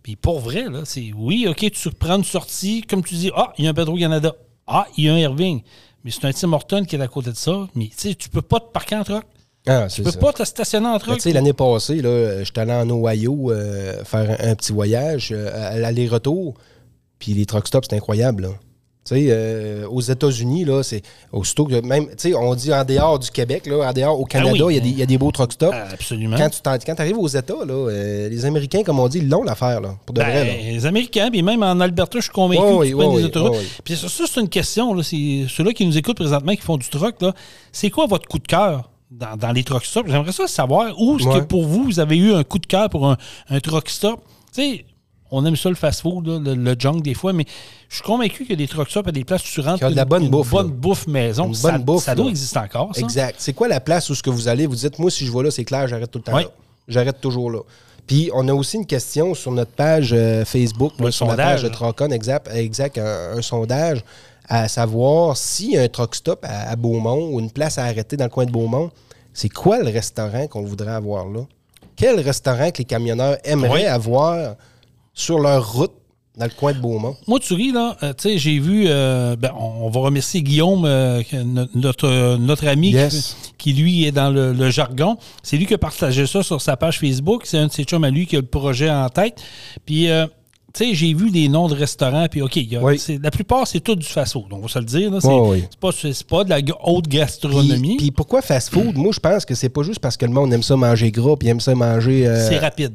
Puis 0.02 0.16
pour 0.16 0.40
vrai, 0.40 0.64
là, 0.70 0.80
c'est 0.84 1.12
oui, 1.16 1.46
OK, 1.48 1.70
tu 1.70 1.90
prends 1.90 2.16
une 2.16 2.24
sortie, 2.24 2.82
comme 2.82 3.02
tu 3.02 3.14
dis, 3.14 3.30
ah, 3.34 3.52
il 3.58 3.64
y 3.64 3.66
a 3.66 3.70
un 3.70 3.74
Petro-Canada. 3.74 4.34
Ah, 4.66 4.86
il 4.96 5.04
y 5.04 5.08
a 5.08 5.14
un 5.14 5.18
Irving. 5.18 5.62
Mais 6.04 6.10
c'est 6.10 6.24
un 6.26 6.32
Tim 6.32 6.52
Horton 6.52 6.84
qui 6.84 6.96
est 6.96 7.00
à 7.00 7.08
côté 7.08 7.30
de 7.30 7.36
ça. 7.36 7.66
Mais 7.74 7.86
tu 7.86 7.92
sais, 7.96 8.14
tu 8.14 8.28
peux 8.28 8.42
pas 8.42 8.60
te 8.60 8.70
parquer 8.72 8.96
en 8.96 9.04
truck. 9.04 9.24
Ah, 9.66 9.86
Tu 9.90 10.02
peux 10.02 10.10
ça. 10.10 10.18
pas 10.18 10.32
te 10.34 10.44
stationner 10.44 10.88
en 10.88 10.98
truck. 10.98 11.16
Tu 11.16 11.22
sais, 11.22 11.32
l'année 11.32 11.54
passée, 11.54 12.02
là, 12.02 12.44
j'étais 12.44 12.60
allé 12.60 12.72
en 12.72 12.90
Ohio 12.90 13.50
euh, 13.50 14.04
faire 14.04 14.30
un, 14.38 14.50
un 14.50 14.54
petit 14.54 14.72
voyage, 14.74 15.30
euh, 15.32 15.72
à 15.72 15.78
l'aller-retour, 15.78 16.54
puis 17.18 17.32
les 17.32 17.46
truck 17.46 17.66
stops, 17.66 17.86
c'est 17.88 17.96
incroyable. 17.96 18.42
là. 18.42 18.48
Tu 19.06 19.14
sais, 19.16 19.26
euh, 19.28 19.86
aux 19.88 20.00
États-Unis, 20.00 20.64
là, 20.64 20.82
c'est 20.82 21.02
aussitôt 21.30 21.66
que 21.66 21.78
même, 21.86 22.06
tu 22.06 22.12
sais, 22.16 22.34
on 22.34 22.54
dit 22.54 22.72
en 22.72 22.84
dehors 22.84 23.18
du 23.18 23.30
Québec, 23.30 23.66
là, 23.66 23.90
en 23.90 23.92
dehors 23.92 24.18
au 24.18 24.24
Canada, 24.24 24.52
il 24.54 24.62
Ah 24.62 24.64
oui. 24.64 24.74
y, 24.76 24.78
a 24.78 24.80
des- 24.80 24.88
il 24.88 24.98
y 24.98 25.02
a 25.02 25.06
des 25.06 25.18
beaux 25.18 25.30
truck 25.30 25.52
stops. 25.52 25.74
Ah, 25.74 25.88
Absolument. 25.92 26.36
Quand 26.38 26.48
tu 26.48 27.02
arrives 27.02 27.18
aux 27.18 27.28
États, 27.28 27.52
là, 27.66 27.74
euh, 27.74 28.28
les 28.30 28.46
Américains, 28.46 28.82
comme 28.82 28.98
on 29.00 29.08
dit, 29.08 29.18
ils 29.18 29.28
l'ont 29.28 29.42
l'affaire, 29.42 29.82
là, 29.82 29.94
pour 30.06 30.14
de 30.14 30.20
Ben, 30.22 30.26
vrai. 30.30 30.44
là. 30.46 30.70
les 30.72 30.86
Américains, 30.86 31.28
puis 31.30 31.42
même 31.42 31.62
en 31.62 31.78
Alberta, 31.80 32.18
je 32.18 32.22
suis 32.24 32.32
convaincu 32.32 32.62
que 32.62 32.66
oui, 32.76 32.88
tu 32.88 32.94
des 33.20 33.24
autoroutes. 33.26 33.60
Puis 33.84 33.94
ça, 33.96 34.08
ça, 34.08 34.24
c'est 34.26 34.40
une 34.40 34.48
question. 34.48 34.94
là, 34.94 35.02
C'est 35.02 35.44
ceux-là 35.48 35.72
qui 35.74 35.84
nous 35.84 35.98
écoutent 35.98 36.16
présentement, 36.16 36.52
qui 36.54 36.62
font 36.62 36.78
du 36.78 36.88
truck, 36.88 37.20
là, 37.20 37.34
c'est 37.72 37.90
quoi 37.90 38.06
votre 38.06 38.26
coup 38.26 38.38
de 38.38 38.46
cœur 38.46 38.90
dans, 39.10 39.36
dans 39.36 39.52
les 39.52 39.64
truck 39.64 39.84
stops? 39.84 40.08
J'aimerais 40.10 40.32
ça 40.32 40.46
savoir 40.46 40.98
où 40.98 41.18
est-ce 41.18 41.28
Ouais. 41.28 41.40
que 41.40 41.44
pour 41.44 41.64
vous, 41.66 41.84
vous 41.84 42.00
avez 42.00 42.16
eu 42.16 42.32
un 42.32 42.42
coup 42.42 42.58
de 42.58 42.66
cœur 42.66 42.88
pour 42.88 43.06
un, 43.06 43.18
un 43.50 43.60
truck 43.60 43.90
stop. 43.90 44.20
Tu 44.54 44.62
sais, 44.62 44.84
on 45.34 45.44
aime 45.46 45.56
ça 45.56 45.68
le 45.68 45.74
fast-food, 45.74 46.26
le, 46.26 46.54
le 46.54 46.76
junk 46.78 47.00
des 47.02 47.14
fois, 47.14 47.32
mais 47.32 47.44
je 47.88 47.96
suis 47.96 48.04
convaincu 48.04 48.44
que 48.46 48.54
des 48.54 48.66
truck 48.68 48.88
stops 48.90 49.08
à 49.08 49.12
des 49.12 49.24
places 49.24 49.42
où 49.42 49.52
tu 49.52 49.60
rentres 49.60 49.78
Qui 49.78 49.84
ont 49.84 49.90
de 49.90 49.96
la 49.96 50.04
bonne 50.04 50.24
une 50.24 50.30
bouffe, 50.30 50.50
bonne 50.50 50.68
là. 50.68 50.72
bouffe 50.74 51.06
maison. 51.06 51.46
Une 51.46 51.54
ça, 51.54 51.72
bonne 51.72 51.82
bouffe, 51.82 52.04
ça 52.04 52.14
doit 52.14 52.24
là. 52.26 52.30
exister 52.30 52.58
encore, 52.58 52.94
ça. 52.94 53.00
Exact. 53.00 53.36
C'est 53.38 53.52
quoi 53.52 53.68
la 53.68 53.80
place 53.80 54.08
où 54.10 54.14
ce 54.14 54.22
que 54.22 54.30
vous 54.30 54.48
allez? 54.48 54.66
Vous 54.66 54.74
dites, 54.76 54.98
moi, 54.98 55.10
si 55.10 55.26
je 55.26 55.32
vais 55.32 55.42
là, 55.42 55.50
c'est 55.50 55.64
clair, 55.64 55.86
j'arrête 55.88 56.10
tout 56.10 56.18
le 56.18 56.24
temps 56.24 56.36
là. 56.38 56.44
J'arrête 56.88 57.20
toujours 57.20 57.50
là. 57.50 57.60
Puis, 58.06 58.30
on 58.34 58.46
a 58.48 58.52
aussi 58.52 58.76
une 58.76 58.84
question 58.86 59.32
sur 59.34 59.50
notre 59.50 59.70
page 59.72 60.10
euh, 60.12 60.44
Facebook, 60.44 60.92
Le 60.98 61.10
sur 61.10 61.24
la 61.26 61.30
sondage, 61.32 61.52
page 61.54 61.62
de. 61.62 61.68
Trocon, 61.70 62.10
exact, 62.10 62.50
exact 62.54 62.98
un, 62.98 63.38
un 63.38 63.42
sondage 63.42 64.04
à 64.46 64.68
savoir 64.68 65.38
si 65.38 65.74
un 65.78 65.88
truck 65.88 66.14
stop 66.14 66.40
à, 66.44 66.68
à 66.70 66.76
Beaumont 66.76 67.30
ou 67.32 67.40
une 67.40 67.50
place 67.50 67.78
à 67.78 67.84
arrêter 67.84 68.18
dans 68.18 68.24
le 68.24 68.30
coin 68.30 68.44
de 68.44 68.50
Beaumont, 68.50 68.90
c'est 69.32 69.48
quoi 69.48 69.78
le 69.78 69.88
restaurant 69.88 70.46
qu'on 70.48 70.62
voudrait 70.64 70.92
avoir 70.92 71.26
là? 71.26 71.40
Quel 71.96 72.20
restaurant 72.20 72.70
que 72.70 72.78
les 72.78 72.84
camionneurs 72.84 73.38
aimeraient 73.44 73.70
Oui. 73.70 73.86
avoir 73.86 74.56
sur 75.14 75.38
leur 75.38 75.72
route 75.74 75.92
dans 76.36 76.46
le 76.46 76.50
coin 76.50 76.72
de 76.72 76.78
Beaumont? 76.78 77.16
Moi, 77.28 77.38
tu 77.40 77.54
ris, 77.54 77.70
là, 77.72 77.96
euh, 78.02 78.12
tu 78.12 78.22
sais, 78.30 78.38
j'ai 78.38 78.58
vu, 78.58 78.84
euh, 78.88 79.36
ben, 79.36 79.52
on, 79.58 79.86
on 79.86 79.90
va 79.90 80.00
remercier 80.00 80.42
Guillaume, 80.42 80.84
euh, 80.84 81.22
notre, 81.74 82.36
notre 82.36 82.66
ami, 82.66 82.88
qui 82.90 82.96
Yes. 82.96 83.30
fait- 83.30 83.52
qui, 83.56 83.72
lui 83.72 84.04
est 84.04 84.12
dans 84.12 84.30
le, 84.30 84.52
le 84.52 84.70
jargon. 84.70 85.16
C'est 85.42 85.56
lui 85.56 85.66
qui 85.66 85.74
a 85.74 85.78
partagé 85.78 86.26
ça 86.26 86.42
sur 86.42 86.60
sa 86.60 86.76
page 86.76 86.98
Facebook. 86.98 87.42
C'est 87.46 87.58
un 87.58 87.68
de 87.68 87.72
ses 87.72 87.84
chums 87.84 88.04
à 88.04 88.10
lui 88.10 88.26
qui 88.26 88.36
a 88.36 88.40
le 88.40 88.46
projet 88.46 88.90
en 88.90 89.08
tête. 89.08 89.40
Puis, 89.86 90.08
tu 90.74 90.84
sais, 90.84 90.92
j'ai 90.94 91.14
vu 91.14 91.30
des 91.30 91.48
noms 91.48 91.68
de 91.68 91.74
restaurants, 91.74 92.26
puis 92.28 92.42
OK, 92.42 92.56
il 92.56 92.72
y 92.72 92.76
a- 92.76 92.82
Oui. 92.82 92.98
c'est- 92.98 93.22
la 93.22 93.30
plupart, 93.30 93.66
c'est 93.68 93.78
tout 93.80 93.94
du 93.94 94.04
fast-food, 94.04 94.46
on 94.50 94.58
va 94.58 94.66
se 94.68 94.78
le 94.80 94.84
dire. 94.84 95.12
C'est 95.20 95.28
oui. 95.28 95.64
pas, 96.28 96.42
de 96.44 96.50
la 96.50 96.58
haute 96.84 97.06
gastronomie. 97.06 97.96
puis 97.96 98.10
pourquoi 98.10 98.42
fast-food? 98.42 98.96
Moi, 98.96 99.12
je 99.14 99.20
pense 99.20 99.44
que 99.44 99.54
c'est 99.54 99.68
pas 99.68 99.82
juste 99.84 100.00
parce 100.00 100.16
que 100.16 100.26
le 100.26 100.32
monde 100.32 100.52
aime 100.52 100.64
ça 100.64 100.74
manger 100.76 101.12
gras 101.12 101.36
puis 101.36 101.46
aime 101.48 101.60
ça 101.60 101.76
manger... 101.76 102.24
c'est 102.48 102.58
rapide. 102.58 102.94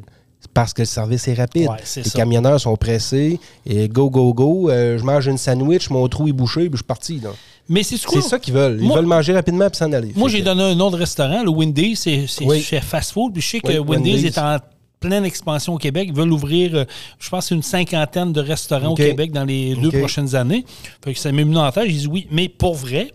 Parce 0.54 0.74
que 0.74 0.82
le 0.82 0.86
service 0.88 1.28
est 1.28 1.34
rapide. 1.34 1.68
Ouais, 1.70 1.78
les 1.96 2.04
ça. 2.04 2.18
camionneurs 2.18 2.60
sont 2.60 2.76
pressés 2.76 3.40
et 3.66 3.88
go, 3.88 4.10
go, 4.10 4.34
go. 4.34 4.70
euh, 4.70 4.98
je 4.98 5.04
mange 5.04 5.28
une 5.28 5.38
sandwich, 5.38 5.90
mon 5.90 6.08
trou 6.08 6.28
est 6.28 6.32
bouché, 6.34 6.62
puis 6.62 6.72
je 6.74 6.78
suis 6.78 6.84
parti. 6.84 7.20
là. 7.20 7.30
Mais 7.68 7.84
c'est 7.84 7.98
C'est 7.98 8.22
ça 8.22 8.40
qu'ils 8.40 8.54
veulent. 8.54 8.78
Ils 8.82 8.88
Moi- 8.88 8.98
veulent 8.98 9.06
manger 9.06 9.34
rapidement 9.34 9.70
puis 9.70 9.78
s'en 9.78 9.92
aller. 9.94 10.12
Moi, 10.16 10.28
j'ai 10.30 10.42
donné 10.42 10.64
un 10.64 10.76
nom 10.76 10.90
de 10.90 10.96
restaurant, 10.96 11.44
le 11.44 11.50
Wendy's, 11.52 12.00
c'est 12.00 12.26
c'est 12.28 12.46
Oui. 12.46 12.62
chez 12.62 12.80
Fast 12.82 13.12
Food. 13.12 13.34
Puis 13.34 13.42
je 13.44 13.48
sais 13.50 13.60
que 13.60 13.68
Oui, 13.68 13.78
Wendy's, 13.78 14.16
Wendy's. 14.24 14.38
est 14.38 14.40
en 14.40 14.58
pleine 15.00 15.24
expansion 15.24 15.76
au 15.76 15.78
Québec. 15.78 16.08
Ils 16.10 16.16
veulent 16.16 16.32
ouvrir, 16.34 16.74
euh, 16.76 16.86
je 17.20 17.30
pense, 17.30 17.52
une 17.52 17.62
cinquantaine 17.62 18.34
de 18.34 18.42
restaurants 18.42 18.90
au 18.90 18.96
Québec 18.96 19.32
dans 19.32 19.46
les 19.46 19.76
deux 19.76 19.92
prochaines 19.92 20.36
années. 20.36 20.66
Fait 21.04 21.14
que 21.14 21.20
ça 21.20 21.32
m'est 21.32 21.44
venu 21.44 21.58
en 21.58 21.72
tête. 21.72 21.86
J'ai 21.90 21.98
dit 22.00 22.08
oui. 22.08 22.28
Mais 22.32 22.50
pour 22.50 22.74
vrai, 22.76 23.12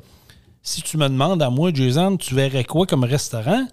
si 0.63 0.83
tu 0.83 0.97
me 0.99 1.09
demandes 1.09 1.43
à 1.43 1.51
moi, 1.51 1.71
Jason, 1.75 2.17
tu 2.17 2.35
verrais 2.35 2.65
quoi 2.65 2.87
comme 2.87 3.03
restaurant? 3.05 3.67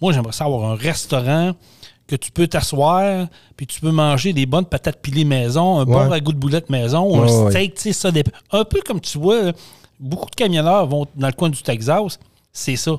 Moi, 0.00 0.12
j'aimerais 0.12 0.32
ça 0.32 0.44
avoir 0.44 0.70
un 0.70 0.76
restaurant 0.76 1.52
que 2.12 2.16
tu 2.16 2.30
peux 2.30 2.46
t'asseoir, 2.46 3.26
puis 3.56 3.66
tu 3.66 3.80
peux 3.80 3.90
manger 3.90 4.34
des 4.34 4.44
bonnes 4.44 4.66
patates 4.66 5.00
pilées 5.00 5.24
maison, 5.24 5.80
un 5.80 5.84
bon 5.86 6.08
ragoût 6.10 6.32
de 6.32 6.38
boulettes 6.38 6.68
maison, 6.68 7.04
ou 7.04 7.22
Ouais, 7.22 7.30
un 7.30 7.50
steak, 7.50 7.74
tu 7.76 7.80
sais, 7.82 7.92
ça 7.94 8.10
dépend. 8.10 8.32
Un 8.50 8.64
peu 8.64 8.80
comme 8.84 9.00
tu 9.00 9.18
vois, 9.18 9.42
là, 9.44 9.52
beaucoup 9.98 10.28
de 10.28 10.34
camionneurs 10.34 10.86
vont 10.86 11.06
dans 11.16 11.26
le 11.28 11.32
coin 11.32 11.48
du 11.48 11.62
Texas, 11.62 12.18
c'est 12.52 12.76
ça. 12.76 12.92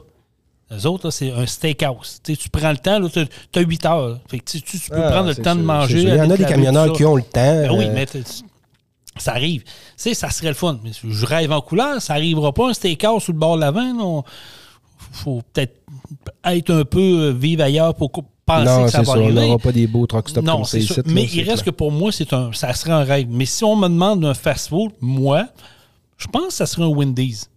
Les 0.72 0.86
autres, 0.88 1.12
c'est 1.12 1.30
un 1.32 1.46
steakhouse. 1.46 2.20
Tu 2.24 2.50
prends 2.52 2.72
le 2.72 2.78
temps, 2.78 3.00
tu 3.08 3.60
as 3.60 3.62
8 3.62 3.86
heures. 3.86 4.08
là. 4.10 4.20
Fait 4.28 4.40
que 4.40 4.46
tu, 4.46 4.60
peux 4.90 5.04
Ah, 5.04 5.12
prendre 5.12 5.28
le 5.28 5.36
temps 5.36 5.56
de 5.56 5.62
manger. 5.62 6.02
Il 6.02 6.10
y 6.10 6.20
en 6.20 6.30
a 6.32 6.38
des 6.38 6.46
camionneurs 6.46 6.92
qui 6.94 7.06
ont 7.06 7.16
le 7.16 7.22
temps. 7.22 7.30
Ben 7.34 7.70
oui, 7.72 7.86
euh, 7.86 7.92
mais 7.94 8.08
ça 9.18 9.34
arrive. 9.34 9.62
Tu 9.64 9.70
sais, 9.98 10.14
ça 10.16 10.32
serait 10.32 10.48
le 10.48 10.56
fun. 10.56 10.80
Mais 10.84 10.90
je 11.04 11.26
rêve 11.28 11.52
en 11.52 11.62
couleur, 11.62 12.02
ça 12.02 12.14
arrivera 12.14 12.52
pas 12.52 12.70
un 12.70 12.74
steakhouse 12.74 13.22
sur 13.22 13.34
le 13.34 13.38
bord 13.38 13.58
de 13.58 13.62
la 13.62 13.70
vanne. 13.70 13.98
Il 14.00 14.24
faut 15.12 15.44
peut-être 15.54 15.76
être 16.46 16.72
un 16.72 16.86
peu 16.86 17.00
euh, 17.28 17.32
vivre 17.32 17.62
ailleurs 17.64 17.94
pour 17.94 18.12
penser 18.46 18.66
non, 18.66 18.86
que 18.86 18.92
ça 18.92 19.02
va 19.02 19.12
On 19.14 19.16
arriver. 19.24 19.34
n'aura 19.48 19.58
pas 19.60 19.72
des 19.72 19.88
beaux 19.88 20.06
truck 20.08 20.30
stops 20.30 20.46
Non, 20.46 20.56
comme 20.58 20.64
ça 20.66 20.72
c'est 20.72 20.80
ici. 20.80 20.94
sûr. 20.94 21.04
là, 21.06 21.12
Mais 21.14 21.26
il 21.26 21.50
reste 21.50 21.64
que 21.64 21.70
pour 21.70 21.92
moi, 21.92 22.12
c'est 22.12 22.32
un, 22.34 22.52
ça 22.54 22.74
serait 22.74 22.92
un 22.92 23.04
rêve. 23.04 23.28
Mais 23.30 23.46
si 23.46 23.64
on 23.64 23.76
me 23.76 23.88
demande 23.88 24.24
un 24.26 24.34
fast-food, 24.34 24.92
moi, 25.02 25.48
je 26.18 26.28
pense 26.28 26.48
que 26.48 26.54
ça 26.54 26.66
serait 26.66 26.84
un 26.84 26.90
Wendy's. 26.90 27.50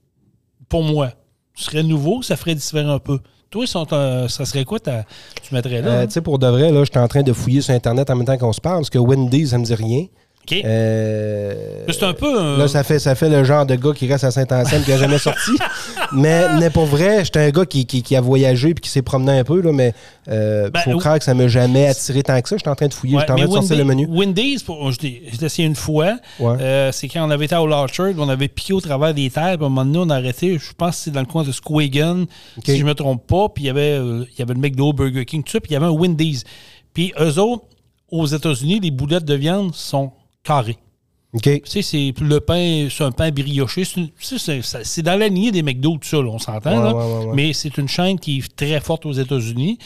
Pour 0.68 0.82
moi. 0.82 1.10
Ce 1.54 1.64
serait 1.66 1.82
nouveau, 1.82 2.22
ça 2.22 2.36
ferait 2.36 2.54
différent 2.54 2.90
un 2.94 2.98
peu. 2.98 3.18
Toi, 3.50 3.66
ça, 3.66 3.82
t'as- 3.88 4.28
ça 4.28 4.44
serait 4.44 4.64
quoi 4.64 4.78
ta- 4.80 5.04
tu 5.42 5.54
mettrais 5.54 5.80
là? 5.80 5.88
Euh, 5.88 6.02
hein? 6.02 6.06
tu 6.06 6.12
sais, 6.12 6.20
pour 6.20 6.38
de 6.38 6.46
vrai, 6.48 6.70
là, 6.72 6.84
je 6.84 6.90
suis 6.90 6.98
en 7.00 7.08
train 7.08 7.22
de 7.22 7.32
fouiller 7.32 7.60
sur 7.62 7.72
Internet 7.74 8.10
en 8.10 8.16
même 8.16 8.26
temps 8.26 8.36
qu'on 8.36 8.52
se 8.52 8.60
parle, 8.60 8.78
parce 8.78 8.90
que 8.90 8.98
Wendy's, 8.98 9.50
ça 9.50 9.58
me 9.58 9.64
dit 9.64 9.74
rien. 9.74 10.06
Euh, 10.52 11.54
c'est 11.88 12.02
un 12.04 12.12
peu 12.14 12.38
un- 12.38 12.56
Là, 12.58 12.68
ça 12.68 12.82
fait, 12.84 12.98
ça 12.98 13.14
fait 13.14 13.28
le 13.28 13.44
genre 13.44 13.66
de 13.66 13.74
gars 13.74 13.92
qui 13.92 14.06
reste 14.10 14.24
à 14.24 14.30
Saint-Anselme 14.30 14.82
qui 14.84 14.90
n'a 14.90 14.98
jamais 14.98 15.18
sorti. 15.18 15.52
mais, 16.12 16.44
mais 16.58 16.70
pour 16.70 16.86
vrai, 16.86 17.24
j'étais 17.24 17.40
un 17.40 17.50
gars 17.50 17.66
qui, 17.66 17.86
qui- 17.86 18.02
qui 18.02 18.16
a 18.16 18.20
voyagé 18.20 18.74
puis 18.74 18.82
qui 18.82 18.90
s'est 18.90 19.02
promené 19.02 19.38
un 19.38 19.44
peu, 19.44 19.60
là, 19.60 19.72
mais 19.72 19.92
il 20.26 20.32
Ben, 20.72 20.80
faut 20.84 20.98
croire 20.98 21.18
que 21.18 21.24
ça 21.24 21.34
ne 21.34 21.42
m'a 21.42 21.48
jamais 21.48 21.86
attiré 21.88 22.22
tant 22.22 22.40
que 22.40 22.48
ça. 22.48 22.56
J'étais 22.56 22.68
en 22.70 22.74
train 22.74 22.88
de 22.88 22.94
fouiller, 22.94 23.16
Ouais, 23.16 23.20
j'étais 23.22 23.32
en 23.32 23.36
train 23.36 23.46
de 23.46 23.52
sortir 23.52 23.76
le 23.76 23.84
menu. 23.84 24.06
Wendy's, 24.08 24.62
pour- 24.62 24.90
je 24.92 25.00
l'ai 25.00 25.22
essayé 25.42 25.66
une 25.66 25.74
fois. 25.74 26.16
Ouais. 26.38 26.56
Euh, 26.60 26.92
c'est 26.92 27.08
quand 27.08 27.26
on 27.26 27.30
avait 27.30 27.46
été 27.46 27.54
à 27.54 27.62
Old 27.62 27.72
Orchard, 27.72 28.12
on 28.18 28.28
avait 28.28 28.48
piqué 28.48 28.72
au 28.72 28.80
travers 28.80 29.14
des 29.14 29.30
terres, 29.30 29.56
puis 29.56 29.64
à 29.64 29.66
un 29.66 29.70
moment 29.70 29.84
donné, 29.84 29.98
on 29.98 30.10
a 30.10 30.16
arrêté, 30.16 30.58
je 30.58 30.72
pense 30.76 30.96
que 30.96 31.02
c'est 31.04 31.10
dans 31.10 31.20
le 31.20 31.26
coin 31.26 31.44
de 31.44 31.52
Squagan, 31.52 32.24
si 32.64 32.76
je 32.76 32.82
ne 32.82 32.88
me 32.88 32.94
trompe 32.94 33.26
pas, 33.26 33.48
puis 33.48 33.64
il 33.64 33.66
y 33.66 33.70
avait, 33.70 33.98
euh, 33.98 34.24
il 34.32 34.38
y 34.38 34.42
avait 34.42 34.54
le 34.54 34.60
McDo, 34.60 34.92
Burger 34.92 35.24
King, 35.24 35.42
tout 35.42 35.52
ça, 35.52 35.60
puis 35.60 35.70
il 35.70 35.74
y 35.74 35.76
avait 35.76 35.86
un 35.86 35.90
Wendy's. 35.90 36.44
Puis 36.94 37.12
eux 37.20 37.38
autres, 37.38 37.64
aux 38.10 38.26
États-Unis, 38.26 38.80
les 38.80 38.90
boulettes 38.90 39.24
de 39.24 39.34
viande 39.34 39.74
sont 39.74 40.12
carrées. 40.46 40.78
OK. 41.34 41.42
Tu 41.42 41.60
sais, 41.66 41.82
c'est 41.82 42.14
le 42.20 42.40
pain, 42.40 42.88
c'est 42.90 43.04
un 43.04 43.12
pain 43.12 43.30
brioché. 43.30 43.82
C'est 43.84 45.02
dans 45.02 45.18
la 45.18 45.28
lignée 45.28 45.50
des 45.52 45.62
McDo, 45.62 45.98
tout 45.98 46.08
ça, 46.08 46.16
là, 46.16 46.28
on 46.28 46.38
s'entend. 46.38 46.70
Ouais, 46.70 46.76
là. 46.82 46.94
ouais, 46.94 47.04
ouais, 47.04 47.24
ouais. 47.26 47.34
Mais 47.34 47.52
c'est 47.52 47.76
une 47.76 47.88
chaîne 47.88 48.18
qui 48.18 48.38
est 48.38 48.56
très 48.56 48.80
forte 48.80 49.04
aux 49.04 49.12
États-Unis. 49.12 49.78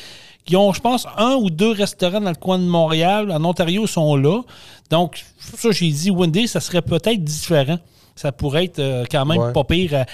Qui 0.44 0.56
ont, 0.56 0.72
je 0.72 0.80
pense, 0.80 1.06
un 1.16 1.34
ou 1.34 1.50
deux 1.50 1.72
restaurants 1.72 2.20
dans 2.20 2.30
le 2.30 2.36
coin 2.36 2.58
de 2.58 2.64
Montréal. 2.64 3.30
En 3.32 3.44
Ontario, 3.44 3.82
ils 3.84 3.88
sont 3.88 4.16
là. 4.16 4.42
Donc, 4.90 5.24
ça, 5.38 5.70
j'ai 5.72 5.90
dit 5.90 6.10
Wendy, 6.10 6.46
ça 6.48 6.60
serait 6.60 6.82
peut-être 6.82 7.22
différent. 7.24 7.78
Ça 8.16 8.32
pourrait 8.32 8.64
être 8.64 8.78
euh, 8.78 9.04
quand 9.10 9.24
même 9.26 9.52
pas 9.52 9.64
pire 9.64 9.94
à, 9.94 10.06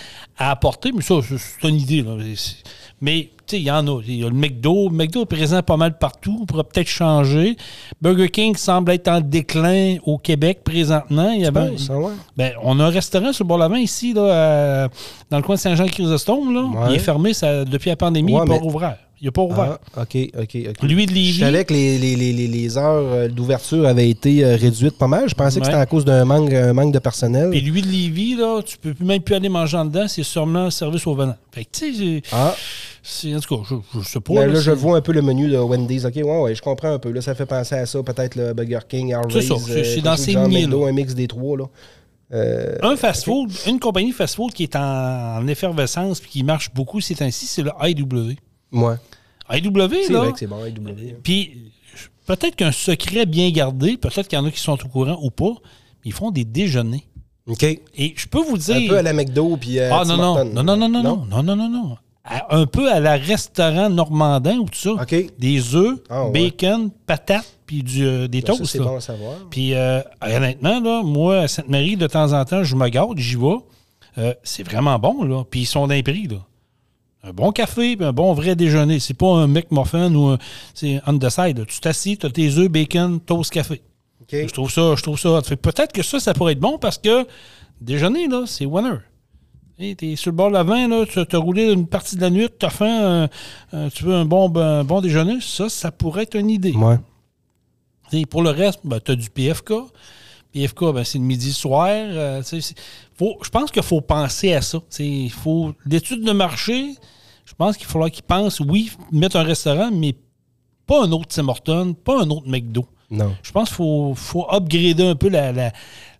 à 0.46 0.50
apporter. 0.52 0.92
Mais 0.92 1.02
ça, 1.02 1.16
c'est 1.22 1.68
une 1.68 1.76
idée. 1.76 2.02
là. 2.02 2.16
Mais, 3.00 3.30
il 3.52 3.62
y 3.62 3.70
en 3.70 3.86
a. 3.86 4.00
Il 4.06 4.16
y 4.16 4.24
a 4.24 4.28
le 4.28 4.34
McDo. 4.34 4.88
Le 4.88 4.94
McDo 4.96 5.22
est 5.22 5.26
présent 5.26 5.62
pas 5.62 5.76
mal 5.76 5.98
partout. 5.98 6.38
On 6.42 6.46
pourrait 6.46 6.64
peut-être 6.64 6.88
changer. 6.88 7.56
Burger 8.00 8.28
King 8.30 8.56
semble 8.56 8.92
être 8.92 9.08
en 9.08 9.20
déclin 9.20 9.96
au 10.04 10.18
Québec 10.18 10.60
présentement. 10.64 11.30
Il 11.30 11.40
y 11.42 11.46
avait, 11.46 11.70
penses, 11.70 11.88
ah 11.90 11.98
ouais? 11.98 12.12
ben, 12.36 12.52
on 12.62 12.78
a 12.80 12.84
un 12.84 12.90
restaurant 12.90 13.32
sur 13.32 13.44
le 13.44 13.48
bord 13.48 13.58
de 13.58 13.62
la 13.62 13.68
main 13.68 13.78
ici, 13.78 14.12
là, 14.12 14.84
à- 14.84 14.88
dans 15.30 15.36
le 15.38 15.42
coin 15.42 15.54
de 15.56 15.60
Saint-Jean-Chrysostome. 15.60 16.74
Ouais. 16.74 16.80
Il 16.90 16.96
est 16.96 16.98
fermé 17.00 17.32
ça, 17.34 17.64
depuis 17.64 17.90
la 17.90 17.96
pandémie, 17.96 18.32
Ouais, 18.34 18.42
il 18.44 18.50
n'est 18.50 18.58
pas 18.58 18.62
rouvert. 18.62 18.96
Il 19.20 19.24
n'a 19.24 19.30
pas 19.32 19.42
ouvert. 19.42 19.78
Ah, 19.96 20.02
OK, 20.02 20.16
OK, 20.38 20.56
OK. 20.68 20.82
Lui 20.82 21.06
de 21.06 21.12
Lévis. 21.12 21.32
Je 21.32 21.40
savais 21.40 21.64
que 21.64 21.72
les, 21.72 21.98
les, 21.98 22.16
les, 22.16 22.32
les- 22.48 22.76
heures 22.76 23.12
euh, 23.12 23.28
d'ouverture 23.28 23.86
avaient 23.86 24.10
été 24.10 24.44
euh, 24.44 24.56
réduites 24.56 24.98
pas 24.98 25.06
mal. 25.06 25.26
Je 25.28 25.34
pensais 25.34 25.58
que 25.58 25.64
c'était 25.64 25.78
à 25.78 25.86
cause 25.86 26.04
d'un 26.04 26.26
manque, 26.26 26.52
un 26.52 26.74
manque 26.74 26.92
de 26.92 26.98
personnel. 26.98 27.48
Puis 27.50 27.62
lui 27.62 27.80
de 27.80 27.86
Lévis, 27.88 28.34
là, 28.34 28.60
tu 28.62 28.76
peux 28.76 28.92
même 29.02 29.22
plus 29.22 29.34
aller 29.34 29.48
manger 29.48 29.78
en 29.78 29.86
dedans, 29.86 30.06
c'est 30.06 30.22
sûrement 30.22 30.68
service 30.70 31.06
au 31.06 31.14
venant. 31.14 31.34
Fait 31.50 31.64
que, 31.64 31.70
tu 31.72 31.94
sais, 31.94 32.22
Ah, 32.30 32.54
c'est- 33.02 33.34
en 33.34 33.40
tout 33.40 33.56
cas, 33.56 33.62
je, 33.94 34.00
je 34.00 34.06
sais 34.06 34.20
pas. 34.20 34.34
ben 34.34 34.40
là, 34.48 34.52
là, 34.52 34.60
je 34.60 34.70
vois 34.72 34.98
un 34.98 35.00
peu 35.00 35.12
le 35.12 35.22
menu 35.22 35.48
de 35.48 35.56
Wendy's. 35.56 36.04
OK, 36.04 36.16
ouais, 36.16 36.22
ouais, 36.42 36.54
je 36.54 36.60
comprends 36.60 36.92
un 36.92 36.98
peu. 36.98 37.10
Là, 37.10 37.22
ça 37.22 37.34
fait 37.34 37.46
penser 37.46 37.74
à 37.76 37.86
ça. 37.86 38.02
Peut-être 38.02 38.34
le 38.34 38.52
Burger 38.52 38.80
King, 38.86 39.14
Harvey's. 39.14 39.32
C'est 39.32 39.48
ça, 39.48 39.54
c'est- 39.64 39.84
c'est 39.84 39.94
quelque 39.94 40.04
dans 40.04 40.16
ces 40.18 40.36
un 40.36 40.92
mix 40.92 41.14
des 41.14 41.26
trois, 41.26 41.56
là. 41.56 41.64
Euh, 42.34 42.76
Un 42.82 42.96
fast-food, 42.96 43.50
une 43.68 43.78
compagnie 43.78 44.10
fast-food 44.12 44.52
qui 44.52 44.64
est 44.64 44.74
en, 44.76 45.38
en 45.38 45.46
effervescence 45.46 46.20
puis 46.20 46.28
qui 46.30 46.42
marche 46.42 46.70
beaucoup 46.74 47.00
ces 47.00 47.14
temps-ci, 47.14 47.46
c'est 47.46 47.62
le 47.62 47.70
IW. 47.82 48.36
IW, 48.72 49.88
C'est 50.06 50.12
là, 50.12 50.18
vrai 50.20 50.32
que 50.32 50.38
c'est 50.38 50.46
bon, 50.46 50.60
avec 50.60 50.74
W. 50.74 51.16
puis 51.22 51.72
peut-être 52.26 52.56
qu'un 52.56 52.72
secret 52.72 53.26
bien 53.26 53.50
gardé, 53.50 53.96
peut-être 53.96 54.26
qu'il 54.28 54.38
y 54.38 54.42
en 54.42 54.44
a 54.46 54.50
qui 54.50 54.60
sont 54.60 54.72
au 54.84 54.88
courant 54.88 55.18
ou 55.22 55.30
pas, 55.30 55.52
ils 56.04 56.12
font 56.12 56.30
des 56.30 56.44
déjeuners. 56.44 57.04
OK. 57.46 57.62
Et 57.62 58.14
je 58.16 58.26
peux 58.26 58.40
vous 58.42 58.58
dire... 58.58 58.74
Un 58.76 58.88
peu 58.88 58.98
à 58.98 59.02
la 59.02 59.12
McDo 59.12 59.56
puis 59.56 59.78
euh, 59.78 59.88
Ah 59.92 60.02
Tim 60.04 60.16
non, 60.16 60.44
non, 60.44 60.62
non, 60.64 60.76
non, 60.76 60.88
non, 60.88 60.88
non, 60.88 61.02
non, 61.02 61.26
non, 61.26 61.42
non, 61.44 61.56
non, 61.56 61.68
non. 61.68 61.96
À- 62.24 62.56
Un 62.56 62.66
peu 62.66 62.90
à 62.90 62.98
la 62.98 63.12
restaurant 63.16 63.88
normandin 63.88 64.56
ou 64.58 64.64
tout 64.64 64.78
ça. 64.78 64.90
OK. 64.94 65.14
Des 65.38 65.74
œufs, 65.76 65.98
Ah, 66.10 66.24
ouais. 66.26 66.32
bacon, 66.32 66.90
patates, 67.06 67.56
puis 67.66 67.84
du, 67.84 68.04
euh, 68.04 68.26
des 68.26 68.40
Ben, 68.40 68.46
toasts. 68.56 68.64
c'est 68.66 68.80
bon 68.80 68.96
à 68.96 69.00
savoir. 69.00 69.34
Puis 69.48 69.74
euh, 69.74 70.00
honnêtement, 70.20 70.80
là, 70.80 71.02
moi, 71.04 71.42
à 71.42 71.48
Sainte-Marie, 71.48 71.96
de 71.96 72.08
temps 72.08 72.32
en 72.32 72.44
temps, 72.44 72.64
je 72.64 72.74
me 72.74 72.88
garde, 72.88 73.16
j'y 73.18 73.36
vais. 73.36 73.58
Euh, 74.18 74.34
c'est 74.42 74.64
vraiment 74.64 74.98
bon, 74.98 75.22
là. 75.22 75.44
Puis 75.48 75.60
ils 75.60 75.66
sont 75.66 75.86
d'un 75.86 76.02
prix, 76.02 76.26
là. 76.26 76.38
Un 77.26 77.32
bon 77.32 77.50
café, 77.50 77.96
puis 77.96 78.06
un 78.06 78.12
bon 78.12 78.32
vrai 78.34 78.54
déjeuner. 78.54 79.00
C'est 79.00 79.14
pas 79.14 79.26
un 79.26 79.48
McMuffin 79.48 80.14
ou 80.14 80.28
un. 80.28 80.38
C'est 80.74 81.00
on 81.08 81.18
the 81.18 81.28
side. 81.28 81.66
Tu 81.66 81.80
t'assis, 81.80 82.16
tu 82.16 82.26
as 82.26 82.30
tes 82.30 82.56
œufs, 82.56 82.68
bacon, 82.68 83.18
toast, 83.18 83.52
café. 83.52 83.82
Je 84.30 84.46
trouve 84.46 84.70
ça, 84.70 84.94
je 84.96 85.02
trouve 85.02 85.18
ça. 85.18 85.40
Peut-être 85.60 85.92
que 85.92 86.02
ça, 86.02 86.20
ça 86.20 86.34
pourrait 86.34 86.52
être 86.52 86.60
bon 86.60 86.78
parce 86.78 86.98
que 86.98 87.26
déjeuner, 87.80 88.28
là, 88.28 88.44
c'est 88.46 88.64
winner. 88.64 88.98
Tu 89.78 90.12
es 90.12 90.16
sur 90.16 90.30
le 90.30 90.36
bord 90.36 90.48
de 90.48 90.54
la 90.54 90.62
vin, 90.62 90.86
là, 90.88 91.04
tu 91.04 91.18
as 91.18 91.38
roulé 91.38 91.70
une 91.72 91.86
partie 91.86 92.14
de 92.14 92.20
la 92.20 92.30
nuit, 92.30 92.48
tu 92.58 92.64
as 92.64 92.70
faim, 92.70 93.02
euh, 93.02 93.28
euh, 93.74 93.90
tu 93.92 94.04
veux 94.04 94.14
un 94.14 94.24
bon, 94.24 94.50
un 94.56 94.84
bon 94.84 95.00
déjeuner, 95.00 95.38
ça, 95.40 95.68
ça 95.68 95.90
pourrait 95.90 96.22
être 96.22 96.36
une 96.36 96.48
idée. 96.48 96.72
Ouais. 96.72 98.24
Pour 98.30 98.42
le 98.42 98.50
reste, 98.50 98.80
tu 99.04 99.10
as 99.10 99.16
du 99.16 99.30
PFK. 99.30 99.72
PFK, 100.56 100.92
ben, 100.94 101.04
c'est 101.04 101.18
le 101.18 101.24
midi 101.24 101.52
soir. 101.52 101.86
euh, 101.88 102.42
je 102.42 103.48
pense 103.50 103.70
qu'il 103.70 103.82
faut 103.82 104.00
penser 104.00 104.52
à 104.54 104.62
ça. 104.62 104.78
T'sais, 104.88 105.28
faut 105.28 105.74
l'étude 105.84 106.24
de 106.24 106.32
marché. 106.32 106.94
Je 107.44 107.52
pense 107.54 107.76
qu'il 107.76 107.86
faudra 107.86 108.10
qu'ils 108.10 108.24
pensent, 108.24 108.60
oui, 108.60 108.90
mettre 109.12 109.36
un 109.36 109.42
restaurant, 109.42 109.90
mais 109.92 110.14
pas 110.86 111.04
un 111.04 111.12
autre 111.12 111.26
Tim 111.28 111.48
Hortons, 111.48 111.94
pas 111.94 112.22
un 112.22 112.30
autre 112.30 112.48
McDo. 112.48 112.86
Non. 113.10 113.34
Je 113.42 113.52
pense 113.52 113.68
qu'il 113.68 113.76
faut, 113.76 114.14
faut 114.16 114.46
upgrader 114.50 115.06
un 115.06 115.14
peu 115.14 115.28
la, 115.28 115.52
la- 115.52 115.72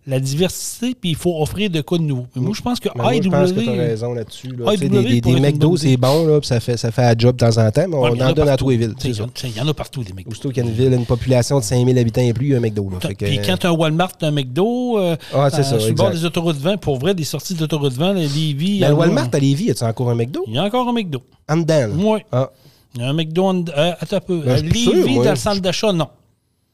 la 0.07 0.19
diversité, 0.21 0.95
puis 0.99 1.09
il 1.11 1.15
faut 1.17 1.41
offrir 1.41 1.69
de 1.69 1.81
quoi 1.81 1.97
de 1.97 2.03
nouveau. 2.03 2.27
Mais 2.35 2.41
moi, 2.41 2.53
je 2.55 2.61
pense 2.61 2.79
que 2.79 2.87
Mais 2.95 3.03
moi, 3.03 3.13
je 3.21 3.29
pense 3.29 3.51
que 3.51 3.59
tu 3.59 3.69
as 3.69 3.73
raison 3.73 4.13
là-dessus. 4.13 4.55
là. 4.57 4.75
Des, 4.77 4.87
des, 4.87 5.21
des 5.21 5.39
McDo, 5.39 5.75
c'est 5.75 5.97
bon, 5.97 6.25
là, 6.25 6.39
puis 6.39 6.47
ça 6.47 6.59
fait, 6.61 6.77
ça 6.77 6.91
fait 6.91 7.03
un 7.03 7.13
job 7.17 7.35
de 7.35 7.45
temps 7.45 7.57
en 7.61 7.69
temps, 7.69 7.85
mais 7.89 7.95
on 7.95 8.01
Ouais, 8.03 8.17
y 8.17 8.23
en 8.23 8.31
donne 8.31 8.47
à 8.47 8.55
tous 8.55 8.69
les 8.69 8.77
villes. 8.77 8.93
Il 9.03 9.57
y 9.57 9.61
en 9.61 9.67
a 9.67 9.73
partout, 9.73 10.03
des 10.03 10.13
McDo. 10.13 10.31
Aussitôt 10.31 10.49
qu'il 10.49 10.63
y 10.63 10.67
a 10.67 10.69
une 10.69 10.75
ville, 10.75 10.93
une 10.93 11.05
population 11.05 11.59
de 11.59 11.63
5000 11.63 11.97
habitants 11.97 12.21
et 12.21 12.33
plus, 12.33 12.47
il 12.47 12.51
y 12.51 12.55
a 12.55 12.57
un 12.57 12.61
McDo. 12.61 12.89
Là. 12.89 12.97
Puis 13.17 13.39
quand 13.45 13.57
tu 13.57 13.67
as 13.67 13.69
un 13.69 13.73
Walmart, 13.73 14.17
tu 14.17 14.23
as 14.25 14.29
un 14.29 14.31
McDo, 14.31 14.97
euh, 14.97 15.15
Ah, 15.33 15.49
c'est 15.51 15.59
euh, 15.59 15.63
ça, 15.63 15.79
sur 15.79 15.89
le 15.89 15.93
bord 15.95 16.11
des 16.11 16.23
autoroutes 16.25 16.57
20, 16.57 16.77
pour 16.77 16.97
vrai, 16.99 17.13
des 17.13 17.25
sorties 17.25 17.53
d'autoroute 17.53 17.93
20, 17.93 18.13
les 18.13 18.27
Lévis. 18.27 18.79
Mais 18.79 18.87
le 18.87 18.93
euh, 18.93 18.95
Walmart 18.95 19.27
à 19.33 19.39
Lévis, 19.39 19.71
as-tu 19.71 19.83
encore 19.83 20.09
un 20.09 20.15
McDo? 20.15 20.43
Il 20.47 20.53
y 20.53 20.57
a 20.57 20.63
encore 20.63 20.87
un 20.87 20.93
McDo. 20.93 21.21
En 21.49 21.57
dedans. 21.57 21.89
Oui. 21.97 22.19
Ah. 22.31 22.49
Il 22.95 23.01
y 23.01 23.03
a 23.03 23.09
un 23.09 23.13
McDo. 23.13 23.49
Euh, 23.49 23.91
attends 23.99 24.15
un 24.15 24.19
peu. 24.21 24.39
Ben, 24.39 24.67
plus 24.69 24.93
Lévis, 24.93 25.15
dans 25.17 25.29
le 25.31 25.35
centre 25.35 25.61
d'achat, 25.61 25.91
non. 25.91 26.07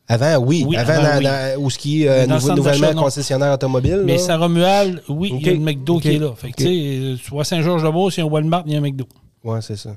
Avant, 0.08 0.38
oui. 0.46 0.66
Oui, 0.68 0.76
avant, 0.76 0.94
avant, 0.94 1.04
dans, 1.14 1.18
oui. 1.20 1.24
dans- 1.24 1.62
où 1.62 1.70
ce 1.70 1.78
qui 1.78 2.04
est 2.04 2.10
euh, 2.10 2.28
nouveau- 2.28 2.54
nouvellement 2.54 2.94
concessionnaire 2.94 3.54
automobile. 3.54 4.02
Mais. 4.06 4.18
Saint-Romuald, 4.18 5.02
oui, 5.08 5.32
il 5.40 5.46
y 5.46 5.50
a 5.50 5.54
le 5.54 5.60
McDo 5.60 6.00
qui 6.00 6.10
est 6.10 6.20
là. 6.20 6.34
Fait 6.36 6.48
que, 6.48 6.52
ok. 6.52 6.56
tu 6.58 6.64
sais, 6.64 6.70
euh, 6.70 7.16
tu 7.24 7.30
vois 7.32 7.46
Saint-Georges-de-Beauce, 7.46 8.18
il 8.18 8.20
y 8.20 8.24
a 8.24 8.26
un 8.26 8.30
Walmart, 8.30 8.64
il 8.66 8.74
y 8.74 8.76
a 8.76 8.80
un 8.80 8.82
McDo. 8.82 9.06
Ouais, 9.44 9.60
c'est 9.62 9.76
ça. 9.76 9.90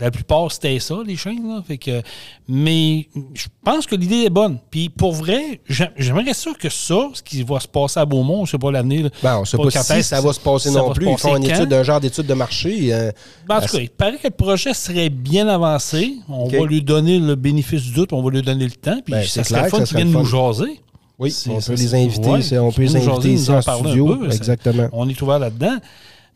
La 0.00 0.10
plupart, 0.10 0.50
c'était 0.50 0.78
ça, 0.78 0.94
les 1.06 1.16
chaînes. 1.16 1.46
Là. 1.46 1.62
Fait 1.66 1.76
que, 1.76 2.00
mais 2.48 3.06
je 3.34 3.46
pense 3.62 3.84
que 3.86 3.94
l'idée 3.94 4.24
est 4.24 4.30
bonne. 4.30 4.58
Puis 4.70 4.88
pour 4.88 5.12
vrai, 5.12 5.60
j'a- 5.68 5.90
j'aimerais 5.98 6.32
ça 6.32 6.50
que 6.58 6.70
ça, 6.70 7.10
ce 7.12 7.22
qui 7.22 7.42
va 7.42 7.60
se 7.60 7.68
passer 7.68 8.00
à 8.00 8.06
Beaumont, 8.06 8.46
je 8.46 8.52
sais 8.52 8.58
pas 8.58 8.70
l'avenir. 8.72 9.04
là. 9.04 9.10
Ben, 9.22 9.38
on 9.38 9.44
sait 9.44 9.58
pas, 9.58 9.70
si 9.70 10.02
ça 10.02 10.20
va 10.22 10.32
se 10.32 10.40
passer 10.40 10.70
non 10.70 10.92
plus. 10.94 11.04
Ils 11.10 11.18
font 11.18 11.28
passer 11.32 11.42
une 11.42 11.48
quand? 11.48 11.54
étude, 11.60 11.72
un 11.74 11.82
genre 11.82 12.00
d'étude 12.00 12.26
de 12.26 12.34
marché. 12.34 12.94
euh, 12.94 13.12
Ben, 13.46 13.58
en 13.58 13.60
tout 13.60 13.66
cas, 13.76 13.78
il 13.82 13.90
paraît 13.90 14.16
que 14.16 14.28
le 14.28 14.30
projet 14.30 14.72
serait 14.72 15.10
bien 15.10 15.46
avancé. 15.46 16.14
On 16.28 16.48
va 16.48 16.64
lui 16.64 16.80
donner 16.82 17.18
le 17.18 17.34
bénéfice 17.34 17.82
du 17.82 17.92
doute, 17.92 18.14
on 18.14 18.22
va 18.22 18.30
lui 18.30 18.40
donner 18.42 18.64
le 18.64 18.70
temps. 18.72 19.00
Puis 19.04 19.12
Ben, 19.12 19.22
ça 19.24 19.28
c'est 19.28 19.44
serait 19.44 19.60
clair 19.60 19.70
fun 19.72 19.84
qu'ils 19.84 19.96
viennent 19.98 20.10
nous 20.12 20.24
jaser. 20.24 20.80
oui, 21.18 21.34
on 21.50 21.60
peut 21.60 21.74
les 21.74 21.94
inviter. 21.94 22.28
ouais, 22.30 22.58
on 22.58 22.72
peut 22.72 22.82
les 22.82 22.96
inviter 22.96 23.32
ici 23.34 23.50
en 23.50 23.60
studio. 23.60 24.06
peu, 24.16 24.30
ça- 24.30 24.36
Exactement. 24.36 24.88
On 24.92 25.06
est 25.06 25.20
ouvert 25.20 25.38
là-dedans. 25.38 25.76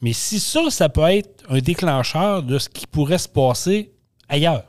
Mais 0.02 0.12
si 0.12 0.40
ça, 0.40 0.70
ça 0.70 0.88
peut 0.88 1.02
être 1.08 1.44
un 1.48 1.58
déclencheur 1.58 2.42
de 2.42 2.58
ce 2.58 2.68
qui 2.68 2.86
pourrait 2.86 3.18
se 3.18 3.28
passer 3.28 3.90
ailleurs. 4.28 4.64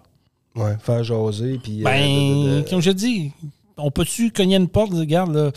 Ouais, 0.55 0.75
faire 0.81 1.03
jaser. 1.03 1.59
Puis, 1.63 1.81
euh, 1.81 1.83
Ben, 1.85 2.01
de- 2.01 2.55
de- 2.57 2.61
de- 2.61 2.69
comme 2.69 2.81
je 2.81 2.91
dis, 2.91 3.31
on 3.77 3.89
peut-tu 3.91 4.31
cogner 4.31 4.57
une 4.57 4.67
porte, 4.67 4.91
regarde, 4.93 5.33
là, 5.33 5.51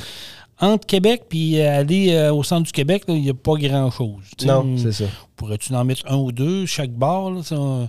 entre 0.61 0.87
Québec 0.87 1.25
puis 1.29 1.61
aller 1.61 2.13
euh, 2.13 2.33
au 2.33 2.45
centre 2.45 2.63
du 2.63 2.71
Québec, 2.73 3.03
il 3.09 3.21
n'y 3.23 3.31
a 3.31 3.35
pas 3.35 3.55
grand-chose. 3.57 4.23
Non, 4.47 4.77
c'est 4.77 4.93
ça. 4.93 5.05
Pourrais-tu 5.35 5.75
en 5.75 5.85
mettre 5.85 6.03
un 6.07 6.17
ou 6.17 6.31
deux 6.31 6.65
chaque 6.67 6.93
bar? 6.93 7.31
là, 7.33 7.41
euh, 7.53 7.87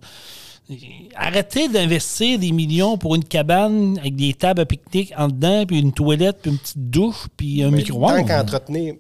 Arrêtez 1.15 1.67
d'investir 1.69 2.39
des 2.39 2.52
millions 2.52 2.98
pour 2.98 3.13
une 3.13 3.24
cabane 3.24 4.00
avec 4.00 4.15
des 4.15 4.34
tables 4.34 4.62
à 4.62 4.65
pique-nique 4.65 5.13
en 5.15 5.28
dedans, 5.28 5.63
puis 5.67 5.80
une 5.80 5.93
toilette, 5.93 6.39
puis 6.41 6.50
une 6.52 6.58
petite 6.58 6.89
douche, 6.89 7.28
puis 7.38 7.62
un 7.62 7.69
micro-ondes. 7.69 8.26
Tant 8.26 8.26
qu'entretenir. 8.26 8.95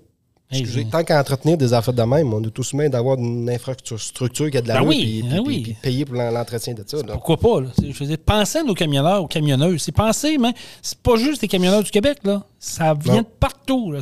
Excusez, 0.59 0.85
tant 0.85 1.03
qu'à 1.03 1.19
entretenir 1.19 1.57
des 1.57 1.73
affaires 1.73 1.93
de 1.93 2.03
même, 2.03 2.33
on 2.33 2.41
est 2.43 2.49
tous 2.51 2.73
mains 2.73 2.89
d'avoir 2.89 3.17
une 3.17 3.49
infrastructure 3.49 4.49
qui 4.51 4.57
a 4.57 4.61
de 4.61 4.67
la 4.67 4.75
Ben 4.75 4.79
route 4.81 4.89
oui, 4.89 5.01
puis, 5.03 5.21
ben 5.23 5.29
puis- 5.29 5.39
oui. 5.39 5.53
puis- 5.61 5.73
puis 5.73 5.77
payer 5.81 6.05
pour 6.05 6.15
l'en- 6.15 6.31
l'entretien 6.31 6.73
de 6.73 6.83
ça. 6.85 6.97
là. 6.97 7.13
Pourquoi 7.13 7.37
pas? 7.37 7.61
Là? 7.61 7.67
Je 7.85 7.91
faisais 7.93 8.17
penser 8.17 8.59
à 8.59 8.63
nos 8.63 8.73
camionneurs, 8.73 9.23
aux 9.23 9.27
camionneuses. 9.27 9.81
C'est 9.83 9.91
penser, 9.91 10.37
mais 10.37 10.53
c'est 10.81 10.97
pas 10.99 11.15
juste 11.17 11.41
les 11.41 11.47
camionneurs 11.47 11.83
du 11.83 11.91
Québec. 11.91 12.17
là. 12.23 12.43
Ça 12.59 12.95
vient 12.95 13.15
Non. 13.15 13.21
de 13.21 13.27
partout. 13.39 13.91
là. 13.91 13.99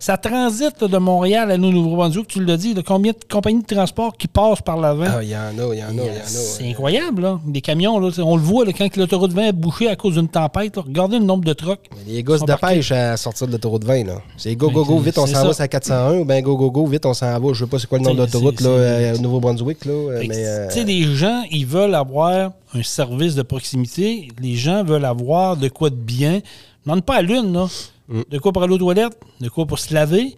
Ça 0.00 0.16
transite 0.16 0.80
là, 0.80 0.88
de 0.88 0.98
Montréal 0.98 1.50
à 1.50 1.56
nous 1.56 1.70
Nouveau-Brunswick, 1.70 2.26
tu 2.28 2.44
l'as 2.44 2.56
dit. 2.56 2.74
là. 2.74 2.82
combien 2.84 3.12
de 3.12 3.18
compagnies 3.30 3.62
de 3.62 3.66
transport 3.74 4.16
qui 4.16 4.26
passent 4.28 4.62
par 4.62 4.76
l'avant? 4.78 5.04
Ah, 5.06 5.22
il 5.22 5.28
y 5.30 5.36
en 5.36 5.40
a, 5.58 5.74
il 5.74 5.78
y 5.80 5.84
en 5.84 5.88
a, 5.88 5.92
il 5.92 5.96
y 5.98 6.00
en 6.00 6.04
a. 6.04 6.24
C'est 6.24 6.68
incroyable, 6.68 7.22
là. 7.22 7.40
Des 7.46 7.60
camions, 7.60 7.98
là, 7.98 8.10
on 8.18 8.36
le 8.36 8.42
voit 8.42 8.64
quand 8.72 8.96
l'autoroute 8.96 9.32
20 9.32 9.48
est 9.48 9.52
bouchée 9.52 9.88
à 9.88 9.96
cause 9.96 10.14
d'une 10.14 10.28
tempête. 10.28 10.76
Regardez 10.76 11.18
le 11.18 11.24
nombre 11.24 11.44
de 11.44 11.52
trucks. 11.52 11.88
Mais 12.06 12.12
Les 12.14 12.22
gosses 12.22 12.40
de 12.40 12.46
parqués. 12.46 12.76
pêche 12.76 12.92
à 12.92 13.16
sortir 13.16 13.46
de 13.46 13.52
l'autoroute 13.52 13.84
20, 13.84 14.04
là. 14.04 14.22
C'est 14.36 14.54
go, 14.56 14.70
go, 14.70 14.84
go, 14.84 14.98
C'est- 14.98 15.04
vite, 15.06 15.18
on 15.18 15.26
s'en 15.26 15.44
va 15.46 15.52
sur 15.52 15.62
la 15.62 15.68
401, 15.90 16.18
ou 16.20 16.24
bien 16.24 16.40
go, 16.42 16.56
go, 16.56 16.70
go, 16.70 16.86
vite, 16.86 17.04
on 17.06 17.14
s'en 17.14 17.38
va. 17.38 17.52
Je 17.52 17.64
sais 17.64 17.70
pas 17.70 17.78
c'est 17.78 17.86
quoi 17.88 17.98
le 17.98 18.04
nom 18.04 18.14
de 18.14 18.16
C'est- 18.26 18.34
l'autoroute, 18.34 18.58
c'est- 18.58 18.64
là, 18.64 18.70
euh, 18.70 19.14
au 19.16 19.18
Nouveau-Brunswick, 19.18 19.84
là. 19.84 19.92
euh, 19.92 20.24
Mais, 20.26 20.36
euh, 20.46 20.68
Tu 20.68 20.74
sais, 20.74 20.84
les 20.84 21.02
gens, 21.14 21.42
ils 21.50 21.66
veulent 21.66 21.94
avoir 21.94 22.52
un 22.74 22.82
service 22.82 23.34
de 23.34 23.42
proximité. 23.42 24.28
Les 24.40 24.54
gens 24.54 24.84
veulent 24.84 25.04
avoir 25.04 25.56
de 25.56 25.68
quoi 25.68 25.90
de 25.90 25.96
bien. 25.96 26.40
Demande 26.86 27.04
pas 27.04 27.16
à 27.16 27.22
l'une, 27.22 27.52
là. 27.52 27.66
Mm. 28.08 28.22
De 28.30 28.38
quoi 28.38 28.52
pour 28.52 28.62
aller 28.62 28.74
aux 28.74 28.78
toilettes, 28.78 29.18
de 29.40 29.48
quoi 29.48 29.66
pour 29.66 29.78
se 29.78 29.92
laver, 29.94 30.36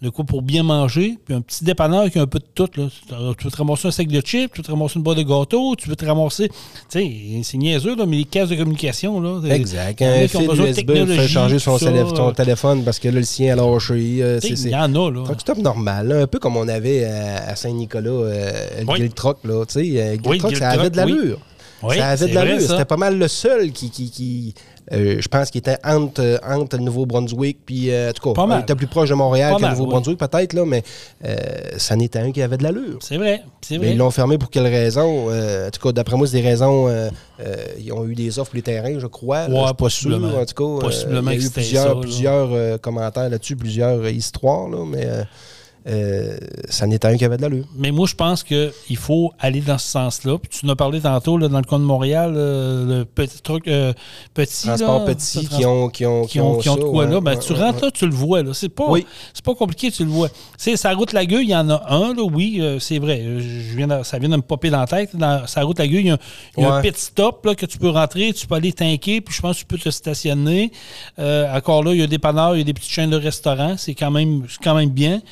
de 0.00 0.10
quoi 0.10 0.24
pour 0.24 0.42
bien 0.42 0.62
manger, 0.62 1.18
puis 1.24 1.34
un 1.34 1.40
petit 1.40 1.64
dépanneur 1.64 2.08
qui 2.08 2.20
a 2.20 2.22
un 2.22 2.26
peu 2.26 2.38
de 2.38 2.44
tout. 2.54 2.68
Là. 2.76 2.86
Tu 3.36 3.44
veux 3.44 3.50
te 3.50 3.56
ramasser 3.56 3.88
un 3.88 3.90
sac 3.90 4.06
de 4.06 4.20
chips, 4.20 4.52
tu 4.52 4.58
veux 4.60 4.64
te 4.64 4.70
ramasser 4.70 4.94
une 4.96 5.02
boîte 5.02 5.18
de 5.18 5.22
gâteau, 5.24 5.74
tu 5.76 5.88
veux 5.88 5.96
te 5.96 6.04
ramasser. 6.06 6.48
Tu 6.48 6.54
sais, 6.88 7.12
c'est 7.42 7.56
niaiseux, 7.56 7.96
là, 7.96 8.06
mais 8.06 8.18
les 8.18 8.24
caisses 8.24 8.48
de 8.48 8.54
communication, 8.54 9.20
là. 9.20 9.40
c'est- 9.42 9.50
Exact. 9.56 10.00
Un 10.02 10.28
fil 10.28 10.42
USB 10.42 10.64
fait 10.66 10.72
technologie, 10.74 11.28
changer 11.28 11.58
son, 11.58 11.78
ça. 11.78 11.86
télé- 11.86 12.04
son 12.14 12.30
téléphone 12.32 12.84
parce 12.84 13.00
que 13.00 13.08
là, 13.08 13.14
le 13.14 13.22
sien 13.24 13.54
a 13.54 13.56
lâché. 13.56 14.18
euh, 14.22 14.38
Tu 14.40 14.48
c'est- 14.50 14.56
c'est- 14.56 14.68
Il 14.68 14.72
y 14.72 14.76
en 14.76 14.94
a, 14.94 15.10
là. 15.10 15.24
Truck 15.24 15.40
stop 15.40 15.58
normal, 15.58 16.06
là, 16.06 16.20
un 16.22 16.26
peu 16.28 16.38
comme 16.38 16.56
on 16.56 16.68
avait 16.68 17.04
à, 17.04 17.48
à 17.50 17.56
Saint-Nicolas, 17.56 18.08
euh, 18.10 18.50
le 18.80 18.86
Oui. 18.88 19.00
Guild 19.00 19.14
Truck, 19.14 19.38
là, 19.44 19.64
tu 19.66 19.72
sais, 19.80 20.00
euh, 20.00 20.16
Oui, 20.24 20.40
ça 20.56 20.70
avait 20.70 20.90
de 20.90 20.96
l'allure. 20.96 21.38
Oui, 21.82 21.96
ça 21.96 22.08
avait 22.10 22.16
c'est 22.24 22.28
de 22.30 22.34
l'allure. 22.34 22.60
C'était 22.60 22.84
pas 22.84 22.96
mal 22.96 23.18
le 23.18 23.26
seul 23.28 23.72
qui, 23.72 23.90
qui, 23.90 24.10
qui, 24.10 24.54
euh, 24.92 25.16
je 25.20 25.28
pense, 25.28 25.50
qui 25.50 25.58
était 25.58 25.76
entre, 25.84 26.20
euh, 26.22 26.38
entre 26.46 26.76
le 26.76 26.82
Nouveau-Brunswick, 26.84 27.58
puis, 27.66 27.90
euh, 27.90 28.10
en 28.10 28.12
tout 28.12 28.32
cas, 28.34 28.46
mal. 28.46 28.60
était 28.62 28.74
plus 28.74 28.86
proche 28.86 29.08
de 29.10 29.14
Montréal 29.14 29.52
Pas 29.52 29.56
que 29.58 29.62
le 29.64 29.68
Nouveau-Brunswick, 29.70 30.18
peut-être, 30.18 30.52
là, 30.54 30.64
mais 30.64 30.82
ça 31.76 31.96
n'était 31.96 32.18
un 32.20 32.32
qui 32.32 32.42
avait 32.42 32.56
de 32.56 32.62
l'allure. 32.62 32.98
C'est 33.00 33.16
vrai, 33.16 33.42
c'est 33.60 33.74
Mais 33.78 33.86
vrai. 33.86 33.90
ils 33.92 33.98
l'ont 33.98 34.10
fermé 34.10 34.38
pour 34.38 34.50
quelle 34.50 34.66
raison? 34.66 35.26
Euh, 35.30 35.68
en 35.68 35.70
tout 35.70 35.80
cas, 35.80 35.92
d'après 35.92 36.16
moi, 36.16 36.26
c'est 36.26 36.40
des 36.40 36.48
raisons. 36.48 36.88
ils 37.78 37.92
ont 37.92 38.06
eu 38.06 38.14
des 38.14 38.38
offres 38.38 38.50
pour 38.50 38.56
les 38.56 38.62
terrains, 38.62 38.98
je 38.98 39.06
crois. 39.06 39.46
Ouais, 39.46 39.54
pas 39.60 39.66
sûr. 39.66 40.10
possiblement. 40.10 40.38
En 40.40 40.44
tout 40.46 40.78
cas, 40.78 40.86
Possiblement 40.86 41.30
il 41.30 41.40
y 41.40 41.44
a 41.44 41.46
eu 41.46 41.50
plusieurs, 41.50 41.82
ça, 41.82 41.94
là. 41.94 42.00
plusieurs 42.00 42.80
commentaires 42.80 43.28
là-dessus, 43.28 43.56
plusieurs 43.56 44.08
histoires, 44.08 44.68
là, 44.68 44.84
mais. 44.86 45.06
Euh, 45.88 46.36
ça 46.68 46.86
n'était 46.86 47.08
un 47.08 47.16
qui 47.16 47.24
avait 47.24 47.36
de 47.38 47.42
l'allure. 47.42 47.64
Mais 47.76 47.90
moi, 47.90 48.06
je 48.06 48.14
pense 48.14 48.42
qu'il 48.44 48.96
faut 48.96 49.32
aller 49.38 49.60
dans 49.60 49.78
ce 49.78 49.88
sens-là. 49.88 50.36
Puis 50.38 50.50
tu 50.50 50.66
nous 50.66 50.72
as 50.72 50.76
parlé 50.76 51.00
tantôt, 51.00 51.38
là, 51.38 51.48
dans 51.48 51.58
le 51.58 51.64
coin 51.64 51.78
de 51.78 51.84
Montréal, 51.84 52.34
euh, 52.36 52.98
le 52.98 53.04
petit 53.04 53.40
truc 53.42 53.66
euh, 53.68 53.92
petit. 54.34 54.66
Transport 54.66 55.00
là, 55.06 55.14
petit 55.14 55.46
qui 55.48 55.64
ont, 55.64 55.88
qui 55.88 56.04
ont, 56.04 56.24
qui 56.26 56.40
ont, 56.40 56.58
qui 56.58 56.68
ont 56.68 56.74
ça, 56.74 56.80
de 56.80 56.84
quoi 56.84 57.04
ouais, 57.06 57.10
là. 57.10 57.20
Ben, 57.20 57.34
ouais, 57.34 57.38
tu 57.38 57.52
ouais, 57.54 57.58
rentres 57.60 57.84
là, 57.84 57.90
tu 57.90 58.06
le 58.06 58.12
vois. 58.14 58.42
Là. 58.42 58.52
C'est, 58.54 58.68
pas, 58.68 58.86
Oui. 58.90 59.06
c'est 59.32 59.44
pas 59.44 59.54
compliqué, 59.54 59.90
tu 59.90 60.04
le 60.04 60.10
vois. 60.10 60.28
C'est 60.56 60.76
sa 60.76 60.92
route 60.92 61.12
Lagueuil, 61.12 61.44
il 61.46 61.50
y 61.50 61.56
en 61.56 61.70
a 61.70 61.82
un, 61.88 62.14
là, 62.14 62.22
oui, 62.22 62.62
c'est 62.80 62.98
vrai. 62.98 63.22
Je 63.38 63.76
viens 63.76 63.86
de- 63.88 64.02
ça 64.02 64.18
vient 64.18 64.28
de 64.28 64.36
me 64.36 64.42
popper 64.42 64.70
dans 64.70 64.80
la 64.80 64.86
tête. 64.86 65.16
Dans 65.16 65.46
sa 65.46 65.62
route 65.62 65.78
Lagueuil, 65.78 66.00
il 66.00 66.06
y 66.06 66.10
a, 66.10 66.14
un- 66.14 66.18
il 66.58 66.62
y 66.64 66.66
a 66.66 66.74
un 66.74 66.82
pit 66.82 66.96
stop 66.96 67.44
là, 67.46 67.54
que 67.54 67.66
tu 67.66 67.78
peux 67.78 67.88
rentrer, 67.90 68.32
tu 68.32 68.46
peux 68.46 68.54
aller 68.56 68.72
tanker, 68.72 69.20
puis 69.20 69.34
je 69.34 69.40
pense 69.40 69.56
que 69.56 69.60
tu 69.60 69.66
peux 69.66 69.78
te 69.78 69.88
stationner. 69.90 70.70
Encore 71.18 71.82
là, 71.82 71.92
il 71.94 72.00
y 72.00 72.02
a 72.02 72.06
des 72.06 72.18
panneurs, 72.18 72.54
il 72.56 72.58
y 72.58 72.62
a 72.62 72.64
des 72.64 72.74
petites 72.74 72.90
chaînes 72.92 73.10
de 73.10 73.16
restaurants. 73.16 73.76
C'est 73.78 73.94
quand 73.94 74.10
même, 74.10 74.44
c'est 74.48 74.62
quand 74.62 74.74
même 74.74 74.90
bien. 74.90 75.22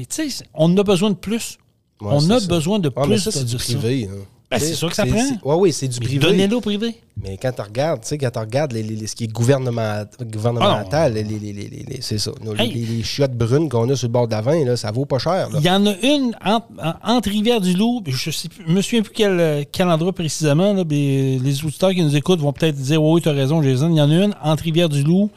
Mais 0.00 0.06
tu 0.06 0.30
sais, 0.30 0.44
on 0.54 0.74
a 0.78 0.82
besoin 0.82 1.10
de 1.10 1.14
plus. 1.16 1.58
Ouais, 2.00 2.08
on 2.10 2.30
a 2.30 2.40
ça. 2.40 2.46
besoin 2.46 2.78
de 2.78 2.90
Ah, 2.96 3.02
plus 3.02 3.10
mais 3.10 3.18
ça, 3.18 3.30
de 3.30 3.34
c'est 3.36 3.44
du 3.44 3.56
privé. 3.56 4.08
hein. 4.10 4.16
Ben, 4.50 4.58
c'est 4.58 4.72
sûr 4.74 4.88
que 4.88 4.96
ça 4.96 5.04
prend. 5.06 5.20
Oui, 5.44 5.56
oui, 5.58 5.72
c'est 5.74 5.86
du 5.88 6.00
Mais 6.00 6.06
privé. 6.06 6.20
Donnez-le 6.26 6.56
au 6.56 6.60
privé. 6.62 6.94
Mais 7.22 7.36
quand 7.36 7.52
tu 7.52 7.60
regardes, 7.60 8.00
tu 8.00 8.08
sais, 8.08 8.18
quand 8.18 8.30
tu 8.30 8.38
regardes 8.38 8.72
les- 8.72 8.82
les- 8.82 9.06
ce 9.06 9.14
qui 9.14 9.24
est 9.24 9.32
gouvernement- 9.32 10.02
gouvernemental, 10.22 11.12
les- 11.12 11.98
c'est 12.00 12.18
ça. 12.18 12.32
Nos- 12.42 12.54
Ah 12.58 12.64
Hey. 12.64 12.72
Les, 12.72 13.02
chiottes 13.04 13.36
brunes 13.36 13.68
qu'on 13.68 13.88
a 13.90 13.94
sur 13.94 14.08
le 14.08 14.12
bord 14.12 14.26
vin, 14.26 14.64
là, 14.64 14.76
ça 14.76 14.90
vaut 14.90 15.04
pas 15.04 15.18
cher. 15.18 15.50
là. 15.50 15.58
Il 15.58 15.64
y 15.64 15.70
en 15.70 15.84
a 15.86 15.94
une 16.02 16.34
entre, 16.44 16.66
en- 16.82 17.16
entre 17.16 17.28
Rivière-du-Loup, 17.28 18.02
je 18.06 18.30
ne 18.66 18.72
me 18.72 18.80
souviens 18.82 19.02
plus 19.02 19.12
quel, 19.14 19.66
quel 19.70 19.88
endroit 19.88 20.12
précisément. 20.14 20.72
là, 20.72 20.82
mais 20.88 21.38
les 21.38 21.64
auditeurs 21.64 21.90
qui 21.92 22.02
nous 22.02 22.16
écoutent 22.16 22.40
vont 22.40 22.52
peut-être 22.54 22.76
dire 22.76 23.00
Oui, 23.02 23.20
tu 23.20 23.28
as 23.28 23.32
raison, 23.32 23.62
Jason. 23.62 23.90
Il 23.90 23.96
y 23.98 24.00
en 24.00 24.10
a 24.10 24.14
une 24.24 24.34
entre 24.42 24.64
Rivière-du-Loup, 24.64 25.30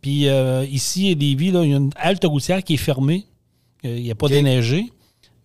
puis 0.00 0.28
euh, 0.28 0.64
ici, 0.70 1.10
à 1.10 1.14
Lévis, 1.14 1.50
là, 1.50 1.62
il 1.64 1.70
y 1.72 1.74
a 1.74 1.76
une 1.76 1.90
halte 1.96 2.24
routière 2.24 2.62
qui 2.62 2.74
est 2.74 2.78
fermée. 2.78 3.26
Euh, 3.84 3.96
Il 3.96 4.02
n'y 4.04 4.10
a 4.10 4.14
pas 4.14 4.26
Ok. 4.26 4.32
d'énergie. 4.32 4.92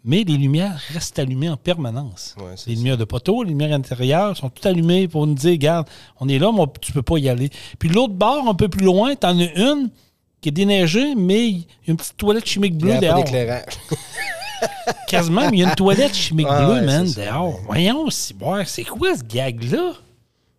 Mais 0.03 0.23
les 0.23 0.35
lumières 0.35 0.79
restent 0.93 1.19
allumées 1.19 1.49
en 1.49 1.57
permanence. 1.57 2.35
Ouais, 2.39 2.51
les 2.51 2.57
ça. 2.57 2.71
lumières 2.71 2.97
de 2.97 3.03
poteau, 3.03 3.43
les 3.43 3.49
lumières 3.49 3.71
intérieures 3.73 4.35
sont 4.35 4.49
toutes 4.49 4.65
allumées 4.65 5.07
pour 5.07 5.27
nous 5.27 5.35
dire, 5.35 5.51
regarde, 5.51 5.87
on 6.19 6.27
est 6.27 6.39
là, 6.39 6.51
mais 6.51 6.63
tu 6.81 6.91
peux 6.91 7.03
pas 7.03 7.19
y 7.19 7.29
aller. 7.29 7.51
Puis 7.77 7.87
l'autre 7.89 8.13
bord, 8.15 8.47
un 8.47 8.55
peu 8.55 8.67
plus 8.67 8.83
loin, 8.83 9.13
tu 9.15 9.27
en 9.27 9.37
as 9.39 9.53
une 9.55 9.91
qui 10.41 10.49
est 10.49 10.51
déneigée, 10.51 11.13
mais 11.13 11.47
il 11.49 11.57
y 11.59 11.61
a 11.61 11.91
une 11.91 11.97
petite 11.97 12.17
toilette 12.17 12.47
chimique 12.47 12.73
Il 12.79 12.79
y 12.79 12.81
bleue 12.81 12.93
a 12.93 12.99
dehors. 12.99 13.23
Quasiment, 15.07 15.41
mais 15.51 15.57
il 15.57 15.59
y 15.59 15.63
a 15.63 15.69
une 15.69 15.75
toilette 15.75 16.15
chimique 16.15 16.47
Ah, 16.49 16.65
bleue, 16.65 16.73
ouais, 16.75 16.81
man, 16.81 17.07
ça, 17.07 17.25
dehors. 17.25 17.53
ouais. 17.53 17.61
Voyons, 17.67 18.09
c'est 18.09 18.83
quoi 18.83 19.15
ce 19.15 19.23
gag-là? 19.23 19.93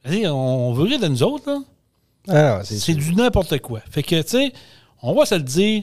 Vas-y, 0.04 0.26
On 0.28 0.72
veut 0.72 0.84
rire 0.84 1.00
de 1.00 1.08
nous 1.08 1.22
autres, 1.22 1.50
là. 1.50 1.58
Ah, 2.28 2.60
c'est 2.64 2.94
du 2.94 3.14
n'importe 3.14 3.58
quoi. 3.58 3.80
Fait 3.90 4.02
que, 4.04 4.20
tu 4.22 4.28
sais, 4.28 4.52
on 5.02 5.14
va 5.14 5.26
se 5.26 5.34
le 5.34 5.42
dire, 5.42 5.82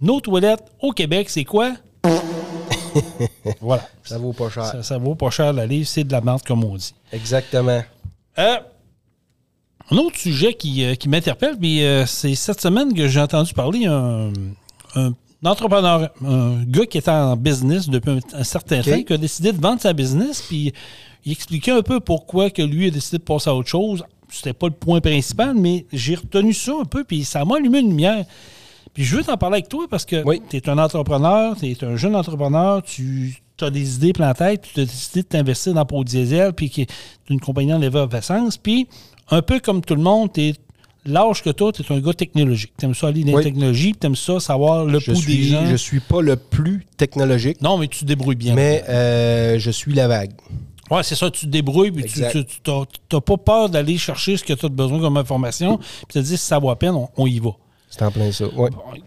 nos 0.00 0.20
toilettes 0.20 0.64
au 0.80 0.92
Québec, 0.92 1.28
c'est 1.30 1.44
quoi? 1.44 1.72
voilà. 3.60 3.88
Ça 4.02 4.18
vaut 4.18 4.32
pas 4.32 4.50
cher. 4.50 4.64
Ça, 4.64 4.82
ça 4.82 4.98
vaut 4.98 5.14
pas 5.14 5.30
cher 5.30 5.52
la 5.52 5.66
livre, 5.66 5.86
c'est 5.86 6.04
de 6.04 6.12
la 6.12 6.20
merde, 6.20 6.42
comme 6.46 6.64
on 6.64 6.76
dit. 6.76 6.94
Exactement. 7.12 7.82
Euh, 8.38 8.56
un 9.90 9.96
autre 9.96 10.18
sujet 10.18 10.54
qui, 10.54 10.84
euh, 10.84 10.94
qui 10.94 11.08
m'interpelle, 11.08 11.56
puis 11.58 11.84
euh, 11.84 12.06
c'est 12.06 12.34
cette 12.34 12.60
semaine 12.60 12.94
que 12.94 13.08
j'ai 13.08 13.20
entendu 13.20 13.52
parler 13.52 13.86
un, 13.86 14.30
un 14.94 15.12
entrepreneur, 15.44 16.10
un 16.24 16.62
gars 16.64 16.86
qui 16.86 16.98
était 16.98 17.10
en 17.10 17.36
business 17.36 17.88
depuis 17.88 18.10
un, 18.10 18.18
un 18.32 18.44
certain 18.44 18.82
temps, 18.82 19.02
qui 19.02 19.12
a 19.12 19.18
décidé 19.18 19.52
de 19.52 19.60
vendre 19.60 19.80
sa 19.80 19.92
business, 19.92 20.42
puis 20.42 20.72
il 21.24 21.32
expliquait 21.32 21.72
un 21.72 21.82
peu 21.82 22.00
pourquoi 22.00 22.50
que 22.50 22.62
lui 22.62 22.86
a 22.86 22.90
décidé 22.90 23.18
de 23.18 23.22
passer 23.22 23.50
à 23.50 23.54
autre 23.54 23.68
chose. 23.68 24.04
C'était 24.28 24.52
pas 24.52 24.68
le 24.68 24.74
point 24.74 25.00
principal, 25.00 25.54
mais 25.54 25.86
j'ai 25.92 26.14
retenu 26.14 26.54
ça 26.54 26.72
un 26.80 26.84
peu, 26.84 27.02
puis 27.04 27.24
ça 27.24 27.44
m'a 27.44 27.56
allumé 27.56 27.80
une 27.80 27.88
lumière. 27.88 28.24
Puis 28.94 29.04
je 29.04 29.16
veux 29.16 29.22
t'en 29.24 29.36
parler 29.36 29.56
avec 29.56 29.68
toi 29.68 29.86
parce 29.88 30.04
que 30.04 30.22
Oui. 30.24 30.42
tu 30.50 30.56
es 30.56 30.68
un 30.68 30.78
entrepreneur, 30.78 31.56
tu 31.56 31.66
es 31.70 31.84
un 31.84 31.96
jeune 31.96 32.16
entrepreneur, 32.16 32.82
tu 32.82 33.36
as 33.60 33.70
des 33.70 33.96
idées 33.96 34.12
plein 34.12 34.32
tête, 34.34 34.66
tu 34.74 34.80
as 34.80 34.84
décidé 34.84 35.22
de 35.22 35.28
t'investir 35.28 35.74
dans 35.74 35.84
Pro 35.84 36.02
Diesel, 36.02 36.52
puis 36.54 36.70
qui 36.70 36.82
est 36.82 36.90
une 37.28 37.40
compagnie 37.40 37.72
en 37.74 37.82
effervescence. 37.82 38.56
Puis, 38.56 38.88
un 39.30 39.42
peu 39.42 39.60
comme 39.60 39.80
tout 39.82 39.94
le 39.94 40.02
monde, 40.02 40.32
tu 40.32 40.54
l'âge 41.06 41.42
que 41.42 41.50
toi, 41.50 41.72
tu 41.72 41.82
es 41.82 41.92
un 41.94 42.00
gars 42.00 42.12
technologique. 42.12 42.72
Tu 42.78 42.84
aimes 42.84 42.94
ça 42.94 43.08
aller 43.08 43.20
dans 43.22 43.28
les 43.28 43.34
Oui. 43.36 43.42
technologies, 43.44 43.90
puis 43.92 44.00
tu 44.00 44.06
aimes 44.06 44.16
ça 44.16 44.40
savoir 44.40 44.84
le 44.84 44.98
Je 44.98 45.06
pouls 45.12 45.14
des 45.14 45.20
suis, 45.20 45.44
gens. 45.48 45.66
je 45.66 45.76
suis 45.76 46.00
pas 46.00 46.20
le 46.20 46.36
plus 46.36 46.84
technologique, 46.96 47.60
Non, 47.62 47.78
mais 47.78 47.86
tu 47.88 48.00
te 48.00 48.04
débrouilles 48.06 48.36
bien. 48.36 48.54
mais 48.54 48.82
euh, 48.88 49.58
je 49.58 49.70
suis 49.70 49.92
la 49.94 50.08
vague. 50.08 50.32
Ouais, 50.90 51.02
c'est 51.04 51.14
ça, 51.14 51.30
tu 51.30 51.46
te 51.46 51.50
débrouilles, 51.50 51.92
puis 51.92 52.04
tu 52.04 52.20
n'as 52.20 53.20
pas 53.20 53.36
peur 53.36 53.68
d'aller 53.70 53.96
chercher 53.96 54.36
ce 54.36 54.42
que 54.44 54.52
tu 54.52 54.66
as 54.66 54.68
besoin 54.68 54.98
comme 55.00 55.16
information, 55.16 55.76
puis 55.78 55.86
tu 56.08 56.12
te 56.14 56.18
dis, 56.18 56.36
si 56.36 56.44
ça 56.44 56.58
vaut 56.58 56.68
la 56.68 56.76
peine, 56.76 56.94
on, 56.94 57.08
on 57.16 57.26
y 57.26 57.38
va. 57.38 57.50
C'est 57.90 58.02
en 58.02 58.10
plein 58.12 58.30
ça. 58.30 58.44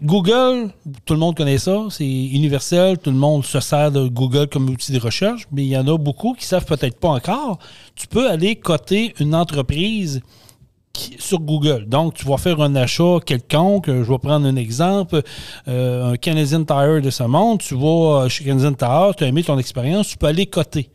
Google, 0.02 0.70
tout 1.06 1.14
le 1.14 1.20
monde 1.20 1.34
connaît 1.34 1.56
ça, 1.56 1.86
c'est 1.88 2.04
universel, 2.04 2.98
tout 2.98 3.10
le 3.10 3.16
monde 3.16 3.42
se 3.44 3.58
sert 3.58 3.90
de 3.90 4.06
Google 4.08 4.46
comme 4.46 4.68
outil 4.68 4.92
de 4.92 5.00
recherche, 5.00 5.48
mais 5.50 5.64
il 5.64 5.68
y 5.68 5.76
en 5.76 5.88
a 5.88 5.96
beaucoup 5.96 6.34
qui 6.34 6.44
savent 6.44 6.66
peut-être 6.66 7.00
pas 7.00 7.08
encore. 7.08 7.58
Tu 7.94 8.06
peux 8.06 8.28
aller 8.28 8.56
coter 8.56 9.14
une 9.20 9.34
entreprise 9.34 10.20
sur 11.18 11.40
Google. 11.40 11.86
Donc, 11.88 12.14
tu 12.14 12.26
vas 12.26 12.36
faire 12.36 12.60
un 12.60 12.76
achat 12.76 13.18
quelconque. 13.24 13.86
Je 13.88 14.02
vais 14.02 14.18
prendre 14.18 14.46
un 14.46 14.56
exemple. 14.56 15.22
euh, 15.66 16.12
un 16.12 16.16
Canadian 16.16 16.64
Tire 16.64 17.00
de 17.02 17.10
ce 17.10 17.24
monde. 17.24 17.60
Tu 17.60 17.74
vas 17.74 18.24
euh, 18.24 18.28
chez 18.28 18.44
Canadian 18.44 18.74
Tire, 18.74 19.14
tu 19.16 19.24
as 19.24 19.26
aimé 19.28 19.42
ton 19.42 19.58
expérience, 19.58 20.08
tu 20.08 20.16
peux 20.16 20.26
aller 20.26 20.46
coter. 20.46 20.90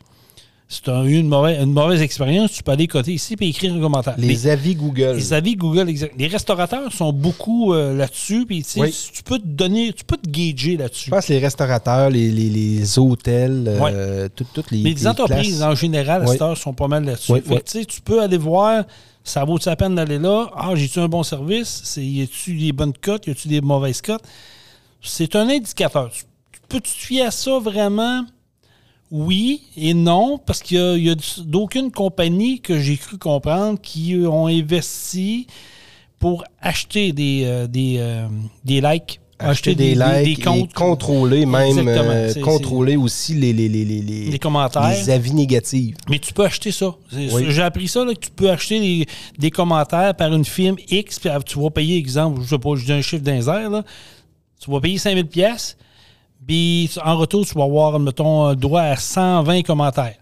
Si 0.72 0.82
tu 0.82 0.90
as 0.90 1.02
eu 1.02 1.18
une 1.18 1.26
mauvaise, 1.26 1.60
une 1.60 1.72
mauvaise 1.72 2.00
expérience, 2.00 2.52
tu 2.52 2.62
peux 2.62 2.70
aller 2.70 2.86
coter 2.86 3.12
ici 3.14 3.34
et 3.40 3.48
écrire 3.48 3.74
un 3.74 3.80
commentaire. 3.80 4.14
Les 4.18 4.46
avis 4.46 4.76
Google. 4.76 5.16
les 5.16 5.32
avis 5.32 5.56
Google, 5.56 5.88
exact. 5.88 6.14
Les 6.16 6.28
restaurateurs 6.28 6.92
sont 6.92 7.12
beaucoup 7.12 7.74
euh, 7.74 7.92
là-dessus. 7.96 8.46
Puis, 8.46 8.62
tu 8.62 8.70
sais, 8.70 8.80
Oui. 8.80 8.94
tu 9.12 9.24
peux 9.24 9.40
te 9.40 9.46
donner, 9.48 9.92
tu 9.92 10.04
peux 10.04 10.16
te 10.16 10.30
gager 10.30 10.76
là-dessus. 10.76 11.06
Je 11.06 11.10
pense 11.10 11.26
que 11.26 11.32
les 11.32 11.40
restaurateurs, 11.40 12.08
les, 12.08 12.30
les, 12.30 12.48
les 12.48 12.98
hôtels, 13.00 13.64
euh, 13.66 14.28
tout- 14.32 14.46
toutes 14.54 14.70
les. 14.70 14.80
Mais 14.82 14.92
les 14.92 15.08
entreprises, 15.08 15.56
classes. 15.56 15.62
en 15.72 15.74
général, 15.74 16.22
à 16.22 16.26
Oui. 16.26 16.32
cette 16.34 16.42
heure, 16.42 16.56
sont 16.56 16.72
pas 16.72 16.86
mal 16.86 17.04
là-dessus. 17.04 17.42
Tu 17.86 18.00
peux 18.00 18.22
aller 18.22 18.38
voir, 18.38 18.84
ça 19.24 19.44
vaut-tu 19.44 19.68
la 19.68 19.74
peine 19.74 19.96
d'aller 19.96 20.20
là? 20.20 20.50
Ah, 20.54 20.70
j'ai-tu 20.76 21.00
un 21.00 21.08
bon 21.08 21.24
service? 21.24 21.96
Y 21.96 22.22
a-tu 22.22 22.54
des 22.56 22.70
bonnes 22.72 22.92
cotes? 22.92 23.26
Y 23.26 23.30
a-tu 23.32 23.48
des 23.48 23.60
mauvaises 23.60 24.00
cotes? 24.00 24.22
C'est 25.02 25.34
un 25.34 25.48
indicateur. 25.48 26.10
Tu, 26.12 26.22
tu 26.52 26.60
peux 26.68 26.80
te 26.80 26.86
fier 26.88 27.22
à 27.22 27.32
ça 27.32 27.58
vraiment? 27.58 28.24
Oui 29.10 29.62
et 29.76 29.92
non, 29.94 30.38
parce 30.38 30.62
qu'il 30.62 30.78
y 30.98 31.10
a, 31.10 31.14
d'aucune 31.44 31.90
compagnie 31.90 32.60
que 32.60 32.78
j'ai 32.78 32.96
cru 32.96 33.18
comprendre 33.18 33.80
qui 33.80 34.16
ont 34.26 34.46
investi 34.46 35.46
pour 36.18 36.44
acheter 36.60 37.12
des, 37.12 37.42
euh, 37.44 37.66
des, 37.66 37.96
euh, 37.98 38.28
des 38.64 38.80
likes. 38.80 39.20
Acheter 39.42 39.74
des, 39.74 39.94
likes, 39.94 40.36
des 40.36 40.42
comptes, 40.44 40.70
et 40.70 40.74
contrôler 40.74 41.46
même, 41.46 41.88
euh, 41.88 42.34
contrôler 42.42 42.96
aussi 42.96 43.32
les, 43.34 43.54
les, 43.54 43.70
les, 43.70 43.86
les, 43.86 44.02
les- 44.02 44.26
Les 44.26 44.38
commentaires. 44.38 44.90
les 44.90 45.08
avis 45.08 45.32
négatifs. 45.32 45.96
Mais 46.10 46.18
tu 46.18 46.34
peux 46.34 46.44
acheter 46.44 46.70
ça. 46.70 46.94
Oui. 47.14 47.46
J'ai 47.48 47.62
appris 47.62 47.88
ça, 47.88 48.04
là, 48.04 48.12
que 48.14 48.20
tu 48.20 48.30
peux 48.30 48.50
acheter 48.50 48.78
des, 48.80 49.06
des 49.38 49.50
commentaires 49.50 50.14
par 50.14 50.34
une 50.34 50.44
firme 50.44 50.76
X, 50.90 51.18
puis 51.18 51.30
tu 51.46 51.58
vas 51.58 51.70
payer, 51.70 51.96
exemple, 51.96 52.42
je 52.42 52.48
sais 52.48 52.58
pas, 52.58 52.74
je 52.76 52.84
dis 52.84 52.92
un 52.92 53.00
chiffre 53.00 53.22
d'un 53.24 53.40
tu 54.60 54.70
vas 54.70 54.80
payer 54.80 54.98
5000 54.98 55.24
pièces 55.26 55.78
puis 56.46 56.90
en 57.04 57.16
retour, 57.16 57.46
tu 57.46 57.54
vas 57.54 57.64
avoir, 57.64 57.98
mettons, 57.98 58.54
droit 58.54 58.82
à 58.82 58.96
120 58.96 59.62
commentaires. 59.62 60.19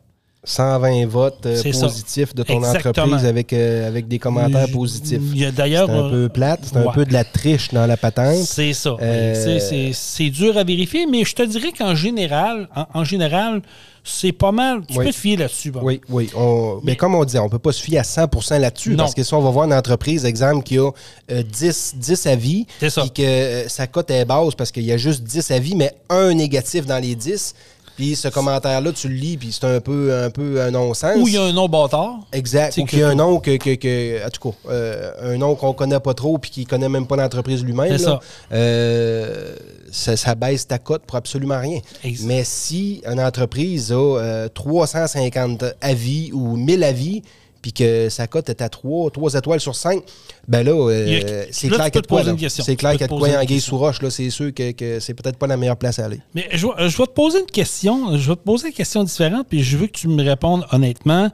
120 0.49 1.07
votes 1.07 1.45
euh, 1.47 1.57
ça. 1.73 1.87
positifs 1.87 2.35
de 2.35 2.43
ton 2.43 2.59
Exactement. 2.59 2.91
entreprise 3.05 3.27
avec, 3.27 3.53
euh, 3.53 3.87
avec 3.87 4.09
des 4.09 4.19
commentaires 4.19 4.71
positifs. 4.71 5.21
Il 5.35 5.39
y 5.41 5.45
a 5.45 5.53
C'est 5.55 5.77
un 5.77 5.87
peu 6.11 6.29
plate, 6.29 6.61
c'est 6.65 6.77
un 6.79 6.91
peu 6.91 7.05
de 7.05 7.13
la 7.13 7.25
triche 7.25 7.69
dans 7.73 7.87
la 7.87 7.97
patente. 7.97 8.37
C'est 8.45 8.73
ça. 8.73 8.97
Euh, 9.01 9.93
C'est- 9.93 10.31
dur 10.31 10.57
à 10.59 10.65
vérifier, 10.65 11.07
mais 11.07 11.25
je 11.25 11.35
te 11.35 11.43
dirais 11.43 11.73
qu'en 11.77 11.95
général, 11.95 12.69
en, 12.77 12.87
en 13.01 13.05
général, 13.05 13.63
c'est 14.05 14.33
pas 14.33 14.53
mal. 14.53 14.81
Tu 14.89 14.99
Oui. 14.99 15.07
peux 15.07 15.11
te 15.13 15.17
fier 15.17 15.37
là-dessus. 15.37 15.71
bon. 15.71 15.81
Oui, 15.83 16.01
oui. 16.09 16.31
On- 16.37 16.81
mais 16.83 16.97
comme 16.97 17.15
on 17.15 17.25
dit, 17.25 17.39
on 17.39 17.45
ne 17.45 17.49
peut 17.51 17.59
pas 17.59 17.73
se 17.73 17.83
fier 17.83 17.99
à 17.99 18.03
100% 18.05 18.59
là-dessus. 18.59 18.97
Parce 18.97 19.15
que 19.15 19.23
si 19.23 19.35
on 19.35 19.41
va 19.41 19.51
voir 19.51 19.67
une 19.67 19.75
entreprise, 19.75 20.25
exemple, 20.25 20.63
qui 20.65 20.79
a 20.79 20.91
euh, 21.31 21.43
10, 21.43 21.95
10 21.97 22.27
avis, 22.27 22.67
puis 22.79 22.91
que 23.15 23.23
euh, 23.23 23.69
sa 23.69 23.87
cote 23.87 24.11
est 24.11 24.25
basse 24.25 24.55
parce 24.55 24.71
qu'il 24.73 24.85
y 24.85 24.93
a 24.93 24.97
juste 24.97 25.23
10 25.25 25.51
avis, 25.51 25.75
mais 25.77 25.93
un 26.09 26.33
négatif 26.35 26.87
dans 26.87 26.99
les 27.03 27.15
10, 27.15 27.55
puis 27.99 28.15
ce 28.15 28.29
commentaire-là, 28.29 28.93
tu 28.93 29.09
le 29.09 29.15
lis, 29.17 29.37
puis 29.37 29.51
c'est 29.51 29.65
un 29.67 29.81
peu, 29.81 30.15
un 30.25 30.31
peu 30.31 30.63
un 30.63 30.71
non-sens. 30.71 31.17
Ou 31.19 31.27
il 31.27 31.35
y 31.35 31.37
a 31.37 31.43
un 31.43 31.53
nom 31.53 31.69
bâtard. 31.69 32.21
Exact. 32.33 32.79
Ou 32.79 32.85
qu'il 32.85 33.01
y 33.01 33.03
a 33.03 33.09
un 33.09 33.17
nom 33.17 33.41
que, 33.41 33.57
que, 33.57 33.75
que- 33.75 34.25
en 34.25 34.31
tout 34.31 34.51
cas, 34.51 34.57
euh, 34.71 35.11
un 35.21 35.37
nom 35.37 35.57
qu'on 35.57 35.73
connaît 35.73 35.99
pas 35.99 36.15
trop 36.15 36.39
puis 36.39 36.53
qui 36.53 36.65
connaît 36.65 36.89
même 36.89 37.09
pas 37.09 37.17
l'entreprise 37.17 37.65
lui-même. 37.65 37.99
Ça. 37.99 38.21
euh, 38.53 39.57
ça. 39.91 40.17
ça 40.17 40.35
baisse 40.37 40.67
ta 40.69 40.79
cote 40.79 41.03
pour 41.07 41.17
absolument 41.17 41.59
rien. 41.59 41.81
Exact. 42.05 42.27
Mais 42.29 42.45
si 42.45 43.03
une 43.05 43.21
entreprise 43.21 43.91
a 43.91 43.97
euh, 43.97 44.49
350 44.49 45.65
avis 45.81 46.31
ou 46.33 46.57
1000 46.57 46.85
avis 46.85 47.23
puis 47.69 47.73
que 47.75 48.09
sa 48.09 48.27
cote 48.27 48.49
est 48.49 48.63
à 48.63 48.71
3, 48.71 49.11
3 49.11 49.35
étoiles 49.35 49.61
sur 49.61 49.75
5, 49.75 50.01
ben 50.47 50.65
là, 50.65 50.73
euh, 50.73 51.45
c'est 51.51 51.69
clair 51.69 51.91
qu'il 51.91 52.01
y. 52.01 52.51
C'est 52.51 52.77
clair 52.77 52.93
qu'il 52.97 53.07
y 53.07 53.35
a 53.35 53.41
en 53.41 53.45
guise 53.45 53.63
sous 53.65 53.77
roche. 53.77 53.99
C'est 54.09 54.31
sûr 54.31 54.55
que, 54.55 54.73
que 54.73 55.01
c'est 55.01 55.13
peut-être 55.13 55.37
pas 55.37 55.47
la 55.47 55.59
meilleure 55.59 55.77
place 55.77 55.99
à 55.99 56.07
aller. 56.07 56.21
Mais 56.35 56.49
je, 56.53 56.67
vais- 56.67 56.89
je 56.89 56.97
vais 56.97 57.05
te 57.07 57.11
poser 57.13 57.41
une 57.41 57.47
question. 57.47 58.17
Je 58.17 58.27
vais 58.31 58.37
te 58.37 58.41
poser 58.43 58.69
une 58.69 58.73
question 58.73 59.05
différente, 59.05 59.47
puis 59.51 59.63
je 59.63 59.77
veux 59.77 59.87
que 59.87 59.93
tu 59.99 60.09
me 60.09 60.23
répondes 60.23 60.65
honnêtement. 60.73 61.31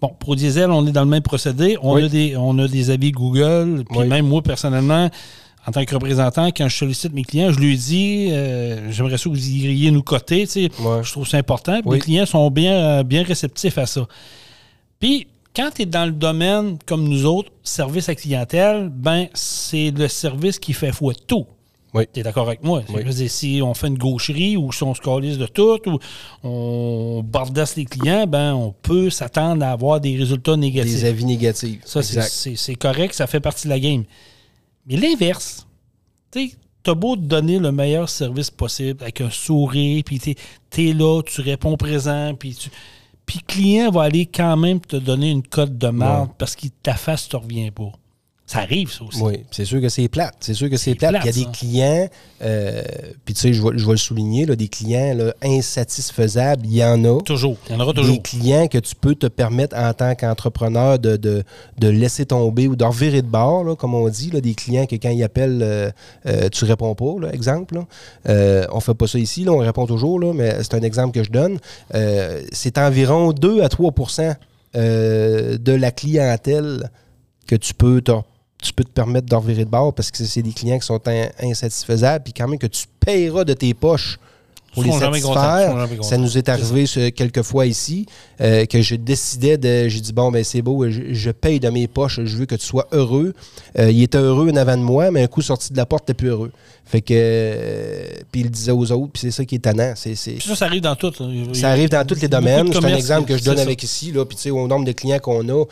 Bon, 0.00 0.08
Pro 0.18 0.34
Diesel, 0.34 0.70
on 0.72 0.84
est 0.88 0.92
dans 0.92 1.04
le 1.04 1.10
même 1.10 1.22
procédé. 1.22 1.76
On, 1.82 1.94
Oui. 1.94 2.04
a, 2.04 2.08
des, 2.08 2.36
on 2.36 2.58
a 2.58 2.66
des 2.66 2.90
avis 2.90 3.12
Google, 3.12 3.84
puis 3.88 3.98
Oui. 4.00 4.08
même 4.08 4.26
moi, 4.26 4.42
personnellement, 4.42 5.08
en 5.68 5.70
tant 5.70 5.84
que 5.84 5.94
représentant, 5.94 6.46
quand 6.48 6.68
je 6.68 6.76
sollicite 6.76 7.12
mes 7.12 7.22
clients, 7.22 7.52
je 7.52 7.60
lui 7.60 7.76
dis 7.76 8.28
euh, 8.32 8.90
j'aimerais 8.90 9.18
ça 9.18 9.24
que 9.24 9.28
vous 9.28 9.48
iriez 9.50 9.92
nous 9.92 10.02
coter. 10.02 10.46
tu 10.48 10.52
sais. 10.52 10.70
Ouais. 10.80 11.04
Je 11.04 11.12
trouve 11.12 11.28
ça 11.28 11.36
important. 11.36 11.80
Oui. 11.84 11.98
Les 11.98 12.00
clients 12.02 12.26
sont 12.26 12.50
bien, 12.50 12.72
euh, 12.74 13.02
bien 13.04 13.22
réceptifs 13.22 13.78
à 13.78 13.86
ça. 13.86 14.08
Puis, 14.98 15.28
quand 15.54 15.70
tu 15.74 15.82
es 15.82 15.86
dans 15.86 16.06
le 16.06 16.12
domaine 16.12 16.78
comme 16.86 17.08
nous 17.08 17.26
autres, 17.26 17.50
service 17.62 18.08
à 18.08 18.14
clientèle, 18.14 18.88
ben 18.92 19.28
c'est 19.34 19.90
le 19.90 20.08
service 20.08 20.58
qui 20.58 20.72
fait 20.72 20.92
foi 20.92 21.12
de 21.12 21.18
tout. 21.20 21.46
Oui. 21.92 22.04
Tu 22.12 22.20
es 22.20 22.22
d'accord 22.22 22.46
avec 22.46 22.62
moi? 22.62 22.82
Oui. 22.88 23.00
Je 23.02 23.06
veux 23.08 23.14
dire, 23.14 23.30
si 23.30 23.60
on 23.64 23.74
fait 23.74 23.88
une 23.88 23.98
gaucherie 23.98 24.56
ou 24.56 24.70
si 24.72 24.82
on 24.84 24.94
se 24.94 25.00
de 25.00 25.46
tout 25.46 25.80
ou 25.86 25.98
on 26.44 27.22
bardasse 27.24 27.76
les 27.76 27.84
clients, 27.84 28.26
ben 28.26 28.54
on 28.54 28.72
peut 28.72 29.10
s'attendre 29.10 29.64
à 29.64 29.72
avoir 29.72 30.00
des 30.00 30.16
résultats 30.16 30.56
négatifs. 30.56 30.92
Des 31.00 31.04
avis 31.04 31.24
négatifs. 31.24 31.80
Ça, 31.84 32.02
c'est- 32.02 32.74
correct, 32.76 33.14
ça 33.14 33.26
fait 33.26 33.40
partie 33.40 33.66
de 33.66 33.70
la 33.70 33.80
game. 33.80 34.04
Mais 34.86 34.96
l'inverse, 34.96 35.66
tu 36.30 36.48
sais, 36.50 36.54
t'as 36.82 36.94
beau 36.94 37.16
te 37.16 37.22
donner 37.22 37.58
le 37.58 37.72
meilleur 37.72 38.08
service 38.08 38.50
possible 38.50 39.02
avec 39.02 39.20
un 39.20 39.30
sourire, 39.30 40.02
puis 40.04 40.18
t'es 40.20 40.36
es 40.78 40.92
là, 40.92 41.22
tu 41.22 41.40
réponds 41.40 41.76
présent, 41.76 42.34
puis 42.38 42.54
tu. 42.54 42.70
Puis 43.30 43.38
le 43.38 43.46
client 43.46 43.90
va 43.92 44.02
aller 44.02 44.26
quand 44.26 44.56
même 44.56 44.80
te 44.80 44.96
donner 44.96 45.30
une 45.30 45.44
cote 45.44 45.78
de 45.78 45.86
marde 45.86 46.30
parce 46.36 46.56
qu'il 46.56 46.72
ta 46.72 46.94
face 46.94 47.28
te 47.28 47.36
revient 47.36 47.70
pas. 47.70 47.92
Ça 48.50 48.58
arrive, 48.58 48.90
ça 48.90 49.04
aussi. 49.04 49.22
Oui, 49.22 49.44
c'est 49.52 49.64
sûr 49.64 49.80
que 49.80 49.88
c'est 49.88 50.08
plate. 50.08 50.34
C'est 50.40 50.54
sûr 50.54 50.68
que 50.68 50.76
c'est 50.76 50.96
plate. 50.96 51.10
plate, 51.12 51.22
Il 51.24 51.26
y 51.26 51.28
a 51.28 51.32
des 51.32 51.44
ça. 51.44 51.50
clients, 51.52 52.08
euh, 52.42 52.82
puis 53.24 53.32
tu 53.34 53.40
sais, 53.42 53.52
je 53.52 53.62
vais, 53.62 53.78
je 53.78 53.86
vais 53.86 53.92
le 53.92 53.96
souligner, 53.96 54.44
là, 54.44 54.56
des 54.56 54.66
clients 54.66 55.14
là, 55.14 55.32
insatisfaisables, 55.40 56.66
il 56.66 56.74
y 56.74 56.82
en 56.84 57.04
a. 57.04 57.20
Toujours. 57.22 57.56
Il 57.68 57.74
y 57.74 57.76
en 57.76 57.80
aura 57.80 57.92
toujours. 57.92 58.12
Des 58.12 58.20
clients 58.20 58.66
que 58.66 58.78
tu 58.78 58.96
peux 58.96 59.14
te 59.14 59.28
permettre 59.28 59.76
en 59.76 59.92
tant 59.94 60.16
qu'entrepreneur 60.16 60.98
de, 60.98 61.16
de, 61.16 61.44
de 61.78 61.88
laisser 61.88 62.26
tomber 62.26 62.66
ou 62.66 62.74
de 62.74 62.84
revirer 62.84 63.22
de 63.22 63.28
bord, 63.28 63.62
là, 63.62 63.76
comme 63.76 63.94
on 63.94 64.08
dit. 64.08 64.30
Des 64.30 64.54
clients 64.54 64.86
que 64.86 64.96
quand 64.96 65.10
ils 65.10 65.22
appellent, 65.22 65.60
euh, 65.62 65.90
euh, 66.26 66.48
tu 66.48 66.64
réponds 66.64 66.96
pas, 66.96 67.30
exemple. 67.32 67.76
Là. 67.76 67.86
Euh, 68.28 68.66
on 68.72 68.80
fait 68.80 68.94
pas 68.94 69.06
ça 69.06 69.20
ici, 69.20 69.46
on 69.48 69.58
répond 69.58 69.86
toujours, 69.86 70.18
mais 70.34 70.56
c'est 70.64 70.74
un 70.74 70.82
exemple 70.82 71.14
que 71.14 71.22
je 71.22 71.30
donne. 71.30 71.58
Euh, 71.94 72.42
c'est 72.50 72.78
environ 72.78 73.30
2 73.32 73.62
à 73.62 73.68
3% 73.68 74.34
euh, 74.74 75.56
de 75.56 75.72
la 75.72 75.92
clientèle 75.92 76.90
que 77.46 77.54
tu 77.54 77.74
peux 77.74 78.00
te, 78.00 78.12
tu 78.60 78.72
peux 78.72 78.84
te 78.84 78.90
permettre 78.90 79.26
de 79.28 79.34
revirer 79.34 79.64
de 79.64 79.70
bord 79.70 79.92
parce 79.94 80.10
que 80.10 80.24
c'est 80.24 80.42
des 80.42 80.52
clients 80.52 80.78
qui 80.78 80.86
sont 80.86 81.00
in- 81.08 81.28
insatisfaisables, 81.42 82.24
puis 82.24 82.32
quand 82.32 82.48
même 82.48 82.58
que 82.58 82.66
tu 82.66 82.86
payeras 83.00 83.44
de 83.44 83.54
tes 83.54 83.74
poches 83.74 84.18
pour 84.72 84.84
les 84.84 84.92
satisfaire. 84.92 85.88
Ça 86.02 86.16
nous 86.16 86.38
est 86.38 86.48
arrivé 86.48 86.86
quelques 87.12 87.42
fois 87.42 87.66
ici 87.66 88.06
euh, 88.40 88.66
que 88.66 88.82
je 88.82 88.94
décidais 88.94 89.58
de. 89.58 89.88
J'ai 89.88 90.00
dit, 90.00 90.12
bon, 90.12 90.30
ben 90.30 90.44
c'est 90.44 90.62
beau, 90.62 90.88
je, 90.88 91.12
je 91.12 91.30
paye 91.30 91.60
de 91.60 91.68
mes 91.70 91.88
poches, 91.88 92.20
je 92.24 92.36
veux 92.36 92.46
que 92.46 92.54
tu 92.54 92.66
sois 92.66 92.86
heureux. 92.92 93.34
Euh, 93.78 93.90
il 93.90 94.02
était 94.02 94.18
heureux 94.18 94.50
en 94.50 94.56
avant 94.56 94.76
de 94.76 94.82
moi, 94.82 95.10
mais 95.10 95.22
un 95.22 95.26
coup 95.26 95.42
sorti 95.42 95.72
de 95.72 95.76
la 95.76 95.86
porte, 95.86 96.06
t'es 96.06 96.14
plus 96.14 96.28
heureux. 96.28 96.52
Fait 96.84 97.02
que. 97.02 97.14
euh, 97.14 98.06
puis 98.32 98.40
il 98.40 98.44
le 98.44 98.50
disait 98.50 98.72
aux 98.72 98.90
autres, 98.90 99.12
puis 99.12 99.20
c'est 99.20 99.30
ça 99.30 99.44
qui 99.44 99.54
est 99.56 99.60
tannant. 99.60 99.92
C'est, 99.94 100.16
ça, 100.16 100.56
ça 100.56 100.64
arrive 100.64 100.80
dans 100.80 100.96
tout. 100.96 101.12
Il 101.20 101.54
ça 101.54 101.70
arrive 101.70 101.88
dans 101.88 102.04
tous 102.04 102.20
les 102.20 102.28
domaines. 102.28 102.72
C'est 102.72 102.84
un 102.84 102.96
exemple 102.96 103.28
que 103.28 103.36
je 103.36 103.44
donne 103.44 103.56
ça. 103.56 103.62
avec 103.62 103.82
ici. 103.82 104.10
Là. 104.10 104.24
Puis, 104.24 104.36
tu 104.36 104.42
sais, 104.42 104.50
au 104.50 104.66
nombre 104.66 104.84
de 104.84 104.92
clients 104.92 105.20
qu'on 105.20 105.48
a, 105.48 105.64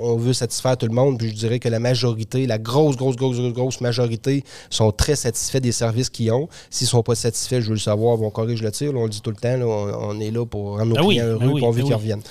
on 0.00 0.16
veut 0.16 0.32
satisfaire 0.32 0.76
tout 0.78 0.86
le 0.86 0.94
monde. 0.94 1.18
Puis, 1.18 1.28
je 1.28 1.34
dirais 1.34 1.58
que 1.58 1.68
la 1.68 1.78
majorité, 1.78 2.46
la 2.46 2.58
grosse, 2.58 2.96
grosse, 2.96 3.16
grosse, 3.16 3.36
grosse, 3.36 3.52
grosse 3.52 3.80
majorité 3.82 4.42
sont 4.70 4.92
très 4.92 5.16
satisfaits 5.16 5.58
des 5.58 5.72
services 5.72 6.08
qu'ils 6.08 6.32
ont. 6.32 6.48
S'ils 6.70 6.86
ne 6.86 6.90
sont 6.90 7.02
pas 7.02 7.14
satisfaits, 7.14 7.60
je 7.60 7.66
veux 7.66 7.74
le 7.74 7.78
savoir, 7.78 8.09
on 8.14 8.30
corrige 8.30 8.62
le 8.62 8.70
tir. 8.72 8.92
là. 8.92 8.98
on 9.00 9.04
le 9.04 9.10
dit 9.10 9.20
tout 9.20 9.30
le 9.30 9.36
temps. 9.36 9.56
là. 9.56 9.66
on, 9.66 10.10
on 10.16 10.20
est 10.20 10.30
là 10.30 10.44
pour 10.46 10.78
rendre 10.78 10.86
nos 10.86 10.94
Ben 10.96 11.02
oui, 11.04 11.14
clients 11.16 11.26
ben 11.26 11.32
heureux 11.32 11.46
oui, 11.48 11.60
puis 11.60 11.64
on 11.64 11.70
veut 11.70 11.76
ben 11.82 11.84
qu'ils 11.84 11.94
oui. 11.94 12.00
reviennent. 12.00 12.22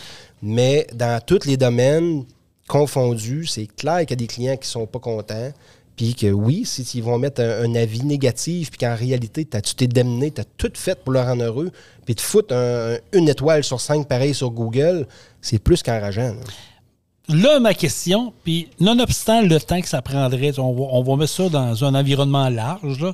Mais 0.42 0.88
dans 0.94 1.20
tous 1.26 1.46
les 1.46 1.58
domaines 1.58 2.24
confondus, 2.68 3.46
c'est 3.48 3.68
clair 3.68 4.00
qu'il 4.02 4.12
y 4.12 4.14
a 4.14 4.16
des 4.18 4.28
clients 4.28 4.58
qui 4.58 4.68
sont 4.68 4.86
pas 4.86 5.00
contents. 5.00 5.52
Puis 5.96 6.16
que 6.16 6.28
oui, 6.28 6.64
si 6.66 6.84
ils 6.96 7.04
vont 7.04 7.18
mettre 7.18 7.42
un, 7.42 7.64
un 7.64 7.76
avis 7.76 8.06
négatif, 8.06 8.70
puis 8.72 8.78
qu'en 8.78 8.96
réalité, 8.96 9.44
tu 9.46 9.76
t'es 9.76 9.88
démené, 9.88 10.32
tu 10.32 10.40
as 10.40 10.46
tout 10.58 10.72
fait 10.74 10.98
pour 11.04 11.12
le 11.12 11.20
rendre 11.20 11.44
heureux, 11.44 11.72
puis 12.06 12.16
te 12.16 12.22
foutre 12.22 12.56
un- 12.56 12.96
une 13.12 13.28
étoile 13.28 13.66
sur 13.66 13.82
cinq 13.82 14.08
pareil 14.08 14.34
sur 14.34 14.50
Google, 14.50 15.08
c'est 15.42 15.60
plus 15.60 15.84
qu'enrageant. 15.84 16.36
là. 16.36 17.36
Là, 17.36 17.60
ma 17.60 17.74
question, 17.74 18.34
puis 18.44 18.70
nonobstant 18.80 19.42
le 19.42 19.60
temps 19.60 19.82
que 19.82 19.90
ça 19.90 20.02
prendrait, 20.02 20.58
on 20.58 20.74
va, 20.74 20.84
on 20.92 21.04
va 21.04 21.16
mettre 21.18 21.34
ça 21.34 21.50
dans 21.50 21.84
un 21.84 21.94
environnement 21.94 22.48
large. 22.50 23.00
là. 23.02 23.14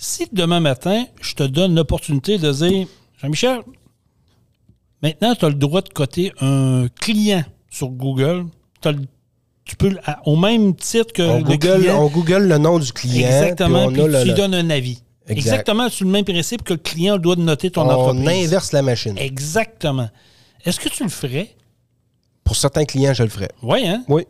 Si 0.00 0.26
demain 0.32 0.60
matin, 0.60 1.04
je 1.20 1.34
te 1.34 1.42
donne 1.42 1.74
l'opportunité 1.74 2.38
de 2.38 2.52
dire 2.52 2.86
Jean-Michel, 3.20 3.60
maintenant, 5.02 5.34
tu 5.34 5.44
as 5.44 5.48
le 5.48 5.54
droit 5.56 5.82
de 5.82 5.88
coter 5.88 6.32
un 6.40 6.86
client 7.00 7.44
sur 7.68 7.88
Google. 7.88 8.46
Le- 8.84 8.94
tu 9.64 9.76
peux, 9.76 9.94
au 10.24 10.36
même 10.36 10.74
titre 10.76 11.12
que 11.12 11.22
On 11.22 11.38
le 11.38 11.44
Google, 11.44 11.80
client. 11.80 12.02
on 12.02 12.08
Google 12.08 12.44
le 12.48 12.56
nom 12.58 12.78
du 12.78 12.90
client, 12.92 13.26
Exactement, 13.28 13.86
puis 13.88 13.94
puis 13.96 14.02
on 14.02 14.04
a 14.06 14.08
le- 14.08 14.20
tu 14.22 14.28
lui 14.28 14.34
donnes 14.34 14.54
un 14.54 14.70
avis. 14.70 15.02
Exact. 15.26 15.36
Exactement 15.50 15.88
sur 15.90 16.06
le 16.06 16.10
même 16.12 16.24
principe 16.24 16.62
que 16.62 16.72
le 16.72 16.78
client 16.78 17.18
doit 17.18 17.36
noter 17.36 17.70
ton 17.70 17.82
on 17.82 17.90
entreprise. 17.90 18.46
inverse 18.46 18.72
la 18.72 18.80
machine. 18.80 19.18
Exactement. 19.18 20.08
Est-ce 20.64 20.80
que 20.80 20.88
tu 20.88 21.02
le 21.02 21.10
ferais? 21.10 21.54
Pour 22.44 22.56
certains 22.56 22.86
clients, 22.86 23.12
je 23.12 23.24
le 23.24 23.28
ferais. 23.28 23.50
Oui, 23.62 23.86
hein? 23.86 24.04
Oui. 24.08 24.22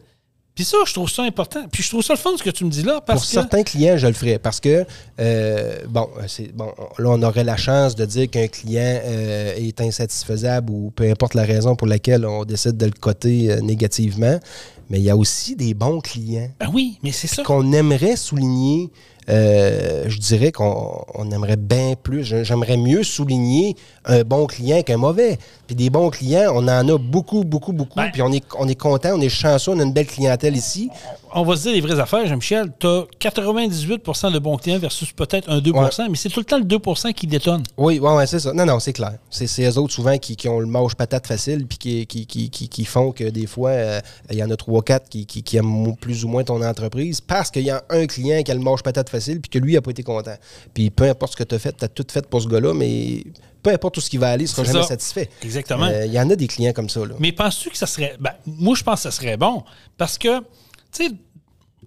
Puis 0.59 0.65
ça, 0.65 0.79
je 0.85 0.93
trouve 0.93 1.09
ça 1.09 1.23
important. 1.23 1.61
Puis 1.71 1.85
je 1.85 1.89
trouve 1.89 2.03
ça 2.03 2.15
le 2.15 2.19
fun 2.19 2.31
ce 2.37 2.43
que 2.43 2.51
tu 2.51 2.65
me 2.65 2.71
dis 2.71 2.83
là, 2.83 3.01
parce 3.01 3.21
Pour 3.21 3.29
que. 3.29 3.33
certains 3.35 3.63
clients, 3.63 3.97
je 3.97 4.09
le 4.09 4.13
ferais 4.13 4.41
parce 4.41 4.59
que, 4.59 4.85
euh, 5.21 5.77
bon, 5.89 6.09
c'est 6.27 6.53
bon, 6.53 6.73
là, 6.99 7.11
on 7.11 7.23
aurait 7.23 7.45
la 7.45 7.57
chance 7.57 7.95
de 7.95 8.05
dire 8.05 8.29
qu'un 8.29 8.49
client 8.49 8.99
euh, 9.05 9.55
est 9.57 9.81
insatisfaisable 9.81 10.73
ou 10.73 10.91
peu 10.97 11.09
importe 11.09 11.35
la 11.35 11.45
raison 11.45 11.77
pour 11.77 11.87
laquelle 11.87 12.27
on 12.27 12.45
décide 12.45 12.77
de 12.77 12.87
le 12.87 12.91
coter 12.91 13.53
euh, 13.53 13.61
négativement. 13.61 14.41
Mais 14.91 14.99
il 14.99 15.05
y 15.05 15.11
a 15.11 15.17
aussi 15.17 15.55
des 15.55 15.75
bons 15.75 16.01
clients 16.01 16.51
Ben 16.59 16.69
oui, 16.75 16.99
mais 17.05 17.13
c'est 17.13 17.29
ça. 17.29 17.45
qu'on 17.45 17.71
aimerait 17.73 18.17
souligner. 18.17 18.91
Euh, 19.29 20.05
je 20.09 20.19
dirais 20.19 20.53
qu'on 20.53 21.05
on 21.15 21.31
aimerait 21.31 21.57
bien 21.57 21.95
plus. 22.03 22.25
J'aimerais 22.45 22.77
mieux 22.77 23.03
souligner 23.03 23.77
un 24.05 24.23
bon 24.23 24.47
client 24.47 24.83
qu'un 24.83 24.97
mauvais. 24.97 25.39
Puis 25.67 25.77
des 25.77 25.91
bons 25.91 26.09
clients, 26.11 26.51
on 26.55 26.67
en 26.69 26.89
a 26.89 26.99
beaucoup, 26.99 27.45
beaucoup, 27.45 27.73
beaucoup. 27.73 27.97
Ben- 28.07 28.11
puis 28.13 28.23
on 28.23 28.33
est, 28.33 28.45
on 28.59 28.67
est 28.69 28.75
content, 28.75 29.11
on 29.15 29.21
est 29.21 29.29
chanceux, 29.29 29.73
on 29.73 29.79
a 29.81 29.83
une 29.83 29.93
belle 29.93 30.07
clientèle 30.07 30.57
ici. 30.57 30.89
On 31.35 31.43
va 31.43 31.57
se 31.57 31.63
dire 31.63 31.73
les 31.73 31.81
vraies 31.81 32.01
affaires, 32.01 32.27
Jean-Michel. 32.27 32.73
Tu 32.79 32.87
as 32.87 33.07
98% 33.21 34.33
de 34.33 34.39
bons 34.39 34.57
clients 34.57 34.79
versus 34.79 35.13
peut-être 35.13 35.49
un 35.51 35.61
2% 35.61 36.09
mais 36.11 36.17
c'est 36.17 36.29
tout 36.29 36.41
le 36.41 36.45
temps 36.45 36.59
le 36.59 36.65
2% 36.65 37.13
qui 37.13 37.27
détonne. 37.27 37.63
Oui, 37.77 37.99
ouais, 37.99 38.15
ouais, 38.15 38.27
c'est 38.27 38.41
ça. 38.41 38.53
Non, 38.53 38.65
non, 38.67 38.79
c'est 38.81 38.93
clair. 38.93 39.15
C'est 39.31 39.47
eux 39.63 39.79
autres 39.79 39.95
souvent 39.95 40.17
qui, 40.19 40.37
qui 40.37 40.49
ont 40.49 40.61
le 40.61 40.67
mâche 40.67 40.95
patate 40.95 41.27
facile 41.27 41.67
puis 41.67 41.79
qui, 41.79 42.07
qui, 42.07 42.27
qui, 42.27 42.51
qui, 42.51 42.69
qui 42.69 42.85
font 42.85 43.13
que 43.13 43.25
des 43.25 43.47
fois, 43.47 43.71
euh, 43.71 44.01
il 44.31 44.37
y 44.39 44.43
en 44.43 44.51
a 44.51 44.57
trois, 44.57 44.83
quatre 44.83 45.09
qui, 45.09 45.27
qui, 45.27 45.57
aiment 45.57 45.97
plus 45.97 46.25
ou 46.25 46.29
moins 46.29 46.45
ton 46.45 46.63
entreprise 46.63 47.21
parce 47.21 47.51
qu'il 47.51 47.65
y 47.65 47.71
a 47.71 47.83
un 47.91 48.07
client 48.07 48.43
qui 48.43 48.51
a 48.51 48.55
le 48.55 48.61
mâche 48.61 48.83
patate 48.83 49.09
facile 49.09 49.41
puis 49.41 49.51
que 49.51 49.59
lui 49.59 49.75
n'a 49.75 49.81
pas 49.81 49.91
été 49.91 50.03
content. 50.03 50.37
Puis 50.75 50.91
peu 50.91 51.05
importe 51.05 51.33
ce 51.33 51.37
que 51.37 51.45
tu 51.45 51.55
as 51.55 51.59
fait, 51.59 51.77
tu 51.77 51.85
as 51.85 51.89
tout 51.89 52.07
fait 52.11 52.27
pour 52.27 52.43
ce 52.43 52.49
gars-là, 52.49 52.75
mais 52.75 53.23
peu 53.63 53.71
importe 53.71 53.97
où 53.97 54.01
ce 54.01 54.11
qui 54.11 54.19
va 54.19 54.31
aller, 54.31 54.45
il 54.45 54.49
sera 54.49 54.65
jamais 54.65 54.83
ça. 54.83 54.89
satisfait. 54.89 55.29
Exactement. 55.43 55.87
Euh, 55.87 56.07
Il 56.07 56.13
y 56.13 56.21
en 56.21 56.29
a 56.31 56.37
des 56.37 56.47
clients 56.47 56.73
comme 56.73 56.89
ça. 56.89 57.01
Là. 57.01 57.15
Mais 57.19 57.33
penses-tu 57.33 57.71
que 57.71 57.77
ça 57.77 57.87
serait. 57.87 58.17
Ben, 58.21 58.33
moi, 58.47 58.75
je 58.77 58.83
pense 58.83 59.03
que 59.03 59.03
ça 59.03 59.11
serait 59.11 59.37
bon. 59.37 59.65
Parce 59.97 60.19
que, 60.19 60.43
tu 60.93 61.07
sais, 61.07 61.11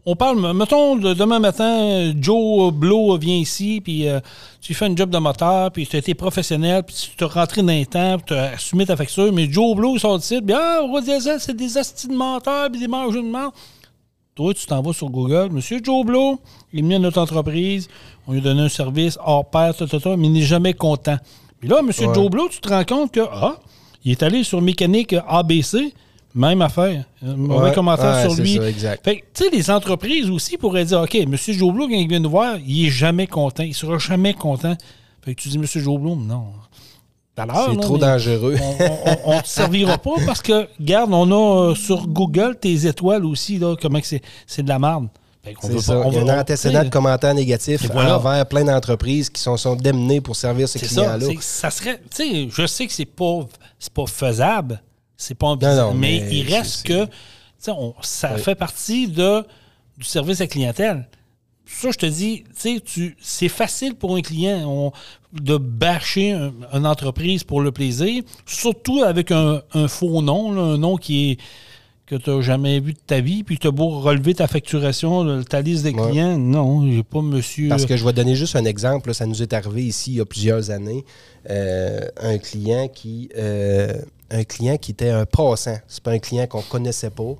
on 0.05 0.15
parle, 0.15 0.53
mettons, 0.55 0.95
de- 0.95 1.13
demain 1.13 1.37
matin, 1.39 2.11
Joe 2.19 2.73
Blow 2.73 3.15
vient 3.17 3.35
ici, 3.35 3.81
puis 3.83 4.07
euh, 4.07 4.19
tu 4.59 4.73
fais 4.73 4.85
un 4.85 4.95
job 4.95 5.11
de 5.11 5.17
moteur, 5.19 5.69
puis 5.71 5.85
tu 5.85 5.95
as 5.95 5.99
été 5.99 6.15
professionnel, 6.15 6.83
puis 6.83 6.95
tu 6.95 7.15
t'es 7.15 7.25
rentré 7.25 7.61
dans 7.61 7.67
les 7.67 7.85
temps, 7.85 8.17
puis 8.17 8.25
tu 8.27 8.33
as 8.33 8.51
assumé 8.53 8.85
ta 8.85 8.95
facture, 8.95 9.31
mais 9.31 9.47
Joe 9.51 9.75
Blow, 9.75 9.95
il 9.95 9.99
sort 9.99 10.17
du 10.17 10.25
site, 10.25 10.43
puis 10.45 10.55
ah, 10.57 10.81
c'est 11.39 11.55
des 11.55 11.77
astis 11.77 12.07
de 12.07 12.13
menteurs, 12.15 12.71
puis 12.71 12.79
des 12.79 12.87
mangeurs 12.87 13.21
de 13.23 13.29
menthe. 13.29 13.53
Toi, 14.33 14.53
tu 14.53 14.65
t'en 14.65 14.81
vas 14.81 14.93
sur 14.93 15.09
Google, 15.09 15.49
Monsieur 15.51 15.79
Joe 15.83 16.03
Blow, 16.05 16.39
il 16.73 16.79
est 16.79 16.81
venu 16.81 16.95
à 16.95 16.99
notre 16.99 17.19
entreprise, 17.21 17.87
on 18.27 18.31
lui 18.31 18.39
a 18.39 18.43
donné 18.43 18.61
un 18.61 18.69
service 18.69 19.19
hors 19.23 19.45
pair, 19.49 19.73
mais 20.17 20.27
il 20.27 20.31
n'est 20.33 20.41
jamais 20.41 20.73
content. 20.73 21.17
Puis 21.59 21.69
là, 21.69 21.81
Monsieur 21.83 22.07
Ouais. 22.07 22.15
Joe 22.15 22.29
Blow, 22.29 22.47
tu 22.49 22.59
te 22.59 22.69
rends 22.69 22.85
compte 22.85 23.11
que, 23.11 23.19
ah, 23.31 23.57
il 24.03 24.11
est 24.13 24.23
allé 24.23 24.43
sur 24.43 24.61
mécanique 24.61 25.13
ABC, 25.27 25.93
même 26.33 26.61
affaire. 26.61 27.03
Un 27.25 27.35
mauvais 27.35 27.69
Ouais, 27.69 27.73
commentaire 27.75 28.15
ouais, 28.15 28.29
sur 28.29 28.41
lui. 28.41 28.59
tu 28.59 29.23
sais, 29.33 29.49
les 29.51 29.69
entreprises 29.71 30.29
aussi 30.29 30.57
pourraient 30.57 30.85
dire, 30.85 31.01
OK, 31.01 31.15
M. 31.15 31.35
Joblot, 31.37 31.87
quand 31.87 31.93
il 31.95 32.07
vient 32.07 32.19
nous 32.19 32.29
voir, 32.29 32.55
il 32.65 32.87
est 32.87 32.89
jamais 32.89 33.27
content. 33.27 33.63
Il 33.63 33.73
sera 33.75 33.97
jamais 33.97 34.33
content. 34.33 34.75
Fait 35.23 35.35
que 35.35 35.41
tu 35.41 35.49
dis, 35.49 35.57
M. 35.57 35.65
Joblot, 35.65 36.15
non. 36.15 36.45
C'est 37.37 37.77
trop 37.81 37.93
mais 37.95 37.99
dangereux. 37.99 38.55
On 39.25 39.37
ne 39.37 39.41
te 39.41 39.47
servira 39.47 39.97
pas 39.97 40.11
parce 40.25 40.41
que, 40.41 40.67
regarde, 40.79 41.11
on 41.13 41.31
a 41.31 41.69
euh, 41.71 41.75
sur 41.75 42.07
Google 42.07 42.55
tes 42.59 42.85
étoiles 42.85 43.25
aussi, 43.25 43.57
là, 43.57 43.75
comment 43.81 43.99
c'est, 44.03 44.21
c'est 44.45 44.61
de 44.63 44.69
la 44.69 44.77
merde. 44.77 45.07
C'est 45.43 45.71
veut 45.71 45.79
ça. 45.79 45.93
pas- 45.95 46.01
on 46.05 46.11
Il 46.11 46.15
y 46.17 46.29
a 46.29 46.33
un 46.33 46.37
on- 46.37 46.39
antécédent 46.41 46.83
de 46.83 46.89
commentaires 46.89 47.33
négatifs 47.33 47.89
voilà. 47.91 48.17
envers 48.19 48.45
plein 48.45 48.63
d'entreprises 48.63 49.29
qui 49.31 49.41
sont, 49.41 49.57
sont 49.57 49.75
démenées 49.75 50.21
pour 50.21 50.35
servir 50.35 50.69
ces 50.69 50.77
ça. 50.79 50.87
clients-là. 51.17 51.33
Ça 51.39 51.71
serait. 51.71 51.99
Tu 52.15 52.23
sais, 52.23 52.47
je 52.51 52.67
sais 52.67 52.85
que 52.85 52.93
c'est 52.93 53.05
pas, 53.05 53.39
c'est 53.79 53.91
pas 53.93 54.05
faisable. 54.05 54.79
C'est 55.21 55.35
pas 55.35 55.55
non, 55.55 55.93
mais, 55.93 56.19
mais 56.21 56.35
il 56.35 56.51
reste 56.53 56.83
que 56.85 57.07
on- 57.67 57.93
ça 58.01 58.29
fait 58.37 58.55
partie 58.55 59.07
de, 59.07 59.43
du 59.97 60.03
service 60.03 60.41
à 60.41 60.47
clientèle. 60.47 61.07
Ça, 61.65 61.89
je 61.91 61.97
te 61.97 62.05
dis, 62.07 62.43
tu 62.83 63.15
c'est 63.21 63.47
facile 63.47 63.93
pour 63.95 64.15
un 64.15 64.21
client 64.21 64.67
on- 64.67 64.91
de 65.31 65.57
bâcher 65.57 66.31
un- 66.31 66.51
une 66.73 66.85
entreprise 66.85 67.43
pour 67.43 67.61
le 67.61 67.71
plaisir, 67.71 68.23
surtout 68.45 69.03
avec 69.03 69.31
un, 69.31 69.61
un 69.73 69.87
faux 69.87 70.21
nom, 70.21 70.51
là, 70.53 70.61
un 70.61 70.77
nom 70.77 70.97
qui 70.97 71.31
est 71.31 71.37
que 72.07 72.15
tu 72.17 72.29
n'as 72.29 72.41
jamais 72.41 72.81
vu 72.81 72.91
de 72.91 72.99
ta 73.07 73.21
vie, 73.21 73.43
puis 73.43 73.57
tu 73.57 73.67
as 73.67 73.71
beau 73.71 73.87
relever 74.01 74.33
ta 74.33 74.47
facturation, 74.47 75.43
ta 75.43 75.61
liste 75.61 75.83
des 75.83 75.93
clients. 76.09 76.37
Non, 76.37 76.85
j'ai 76.91 77.03
pas 77.03 77.21
monsieur. 77.21 77.69
Parce 77.69 77.85
que 77.85 77.95
je 77.95 78.03
vais 78.03 78.11
donner 78.11 78.35
juste 78.35 78.57
un 78.57 78.65
exemple. 78.65 79.07
là, 79.09 79.13
ça 79.13 79.25
nous 79.25 79.41
est 79.41 79.53
arrivé 79.53 79.85
ici 79.85 80.11
il 80.13 80.17
y 80.17 80.19
a 80.19 80.25
plusieurs 80.25 80.71
années. 80.71 81.05
Euh, 81.49 82.01
un 82.17 82.37
client 82.37 82.89
qui 82.89 83.29
euh, 83.37 83.93
un 84.31 84.43
client 84.43 84.77
qui 84.77 84.91
était 84.91 85.09
un 85.09 85.25
passant. 85.25 85.77
C'est 85.87 86.01
pas 86.01 86.11
un 86.11 86.19
client 86.19 86.47
qu'on 86.47 86.61
connaissait 86.61 87.09
pas. 87.09 87.35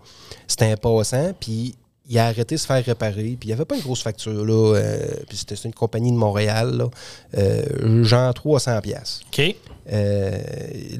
C'était 0.47 0.71
un 0.71 0.77
passant, 0.77 1.31
puis 1.39 1.75
il 2.09 2.19
a 2.19 2.25
arrêté 2.25 2.55
de 2.55 2.59
se 2.59 2.65
faire 2.65 2.83
réparer, 2.83 3.37
puis 3.39 3.39
il 3.43 3.47
n'y 3.47 3.53
avait 3.53 3.65
pas 3.65 3.75
une 3.75 3.81
grosse 3.81 4.03
facture. 4.03 4.45
Là, 4.45 4.75
euh, 4.75 5.07
puis 5.29 5.37
c'était 5.37 5.55
une 5.55 5.73
compagnie 5.73 6.11
de 6.11 6.17
Montréal, 6.17 6.75
là, 6.75 6.89
euh, 7.37 8.03
genre 8.03 8.33
300 8.33 8.81
pièces. 8.81 9.21
OK. 9.27 9.55
Euh, 9.91 10.31
là, 10.31 10.37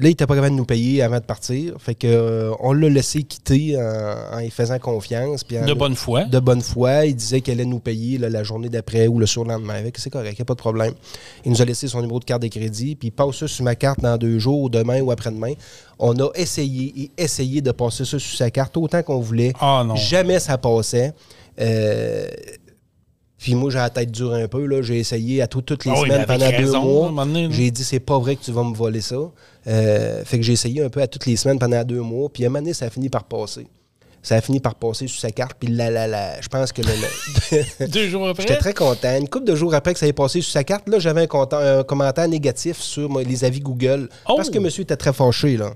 n'était 0.00 0.26
pas 0.26 0.34
capable 0.34 0.52
de 0.54 0.58
nous 0.58 0.64
payer 0.64 1.02
avant 1.02 1.18
de 1.18 1.24
partir. 1.24 1.74
Fait 1.78 1.94
que 1.94 2.06
euh, 2.06 2.50
on 2.60 2.72
l'a 2.72 2.88
laissé 2.88 3.22
quitter 3.22 3.76
en, 3.80 4.36
en 4.36 4.38
y 4.40 4.50
faisant 4.50 4.78
confiance. 4.78 5.44
puis 5.44 5.58
en- 5.58 5.64
De 5.64 5.72
bonne 5.74 5.94
foi. 5.94 6.24
de 6.24 6.38
bonne 6.40 6.62
foi. 6.62 7.06
Il 7.06 7.14
disait 7.14 7.40
qu'elle 7.40 7.60
allait 7.60 7.64
nous 7.68 7.78
payer 7.78 8.18
là, 8.18 8.28
la 8.28 8.42
journée 8.42 8.68
d'après 8.68 9.06
ou 9.06 9.18
le 9.18 9.26
surlendemain. 9.26 9.74
Avec, 9.74 9.98
c'est 9.98 10.10
correct, 10.10 10.32
il 10.32 10.40
n'y 10.40 10.42
a 10.42 10.46
pas 10.46 10.54
de 10.54 10.58
problème. 10.58 10.94
Il 11.44 11.52
nous 11.52 11.62
a 11.62 11.64
laissé 11.64 11.86
son 11.86 12.00
numéro 12.00 12.18
de 12.18 12.24
carte 12.24 12.42
de 12.42 12.48
crédit, 12.48 12.96
puis 12.96 13.08
il 13.08 13.12
passe 13.12 13.36
ça 13.36 13.48
sur 13.48 13.64
ma 13.64 13.74
carte 13.76 14.00
dans 14.00 14.16
deux 14.16 14.38
jours, 14.38 14.68
demain 14.68 15.00
ou 15.00 15.10
après-demain. 15.12 15.52
On 15.98 16.18
a 16.18 16.30
essayé 16.34 16.92
et 16.96 17.10
essayé 17.22 17.60
de 17.60 17.70
passer 17.70 18.04
ça 18.04 18.18
sur 18.18 18.36
sa 18.36 18.50
carte 18.50 18.76
autant 18.76 19.02
qu'on 19.02 19.20
voulait. 19.20 19.52
Ah 19.60 19.84
non. 19.86 19.94
Jamais 19.94 20.40
ça 20.40 20.58
passait. 20.58 21.12
Euh, 21.60 22.26
puis 23.42 23.56
moi, 23.56 23.70
j'ai 23.72 23.78
la 23.78 23.90
tête 23.90 24.10
dure 24.12 24.32
un 24.34 24.46
peu. 24.46 24.64
là. 24.66 24.82
J'ai 24.82 25.00
essayé 25.00 25.42
à 25.42 25.48
tout- 25.48 25.62
toutes 25.62 25.84
les 25.84 25.90
Ah 25.92 25.96
semaines 25.96 26.26
pendant 26.26 26.48
deux 26.48 26.56
raison, 26.56 26.82
mois. 26.82 27.10
J'ai 27.50 27.70
dit, 27.72 27.82
c'est 27.82 27.98
pas 28.00 28.16
vrai 28.18 28.36
que 28.36 28.44
tu 28.44 28.52
vas 28.52 28.62
me 28.62 28.72
voler 28.74 29.00
ça. 29.00 29.16
Euh, 29.66 30.24
fait 30.24 30.36
que 30.38 30.44
j'ai 30.44 30.52
essayé 30.52 30.82
un 30.82 30.88
peu 30.88 31.02
à 31.02 31.08
toutes 31.08 31.26
les 31.26 31.36
semaines 31.36 31.58
pendant 31.58 31.82
deux 31.82 32.00
mois. 32.00 32.28
Puis 32.32 32.44
à 32.44 32.46
un 32.46 32.50
moment 32.50 32.60
donné, 32.60 32.72
ça 32.72 32.84
a 32.86 32.90
fini 32.90 33.08
par 33.08 33.24
passer. 33.24 33.66
Ça 34.22 34.36
a 34.36 34.40
fini 34.40 34.60
par 34.60 34.76
passer 34.76 35.08
sur 35.08 35.20
sa 35.20 35.32
carte. 35.32 35.56
Puis 35.58 35.68
là, 35.74 35.90
là, 35.90 36.06
là, 36.06 36.40
je 36.40 36.46
pense 36.46 36.70
que 36.70 36.82
le- 36.82 37.86
Deux 37.88 38.08
jours 38.08 38.28
après? 38.28 38.42
J'étais 38.44 38.58
très 38.58 38.74
content. 38.74 39.18
Une 39.18 39.28
couple 39.28 39.46
de 39.46 39.56
jours 39.56 39.74
après 39.74 39.92
que 39.92 39.98
ça 39.98 40.06
ait 40.06 40.12
passé 40.12 40.40
sur 40.40 40.52
sa 40.52 40.62
carte, 40.62 40.88
là, 40.88 41.00
j'avais 41.00 41.22
un, 41.28 41.82
commentaire 41.82 42.28
négatif 42.28 42.78
sur 42.80 43.10
moi, 43.10 43.24
les 43.24 43.44
avis 43.44 43.58
Google. 43.58 44.08
Oh! 44.28 44.34
Parce 44.36 44.50
que 44.50 44.60
monsieur 44.60 44.82
était 44.82 44.94
très 44.96 45.12
fâché, 45.12 45.56
là. 45.56 45.74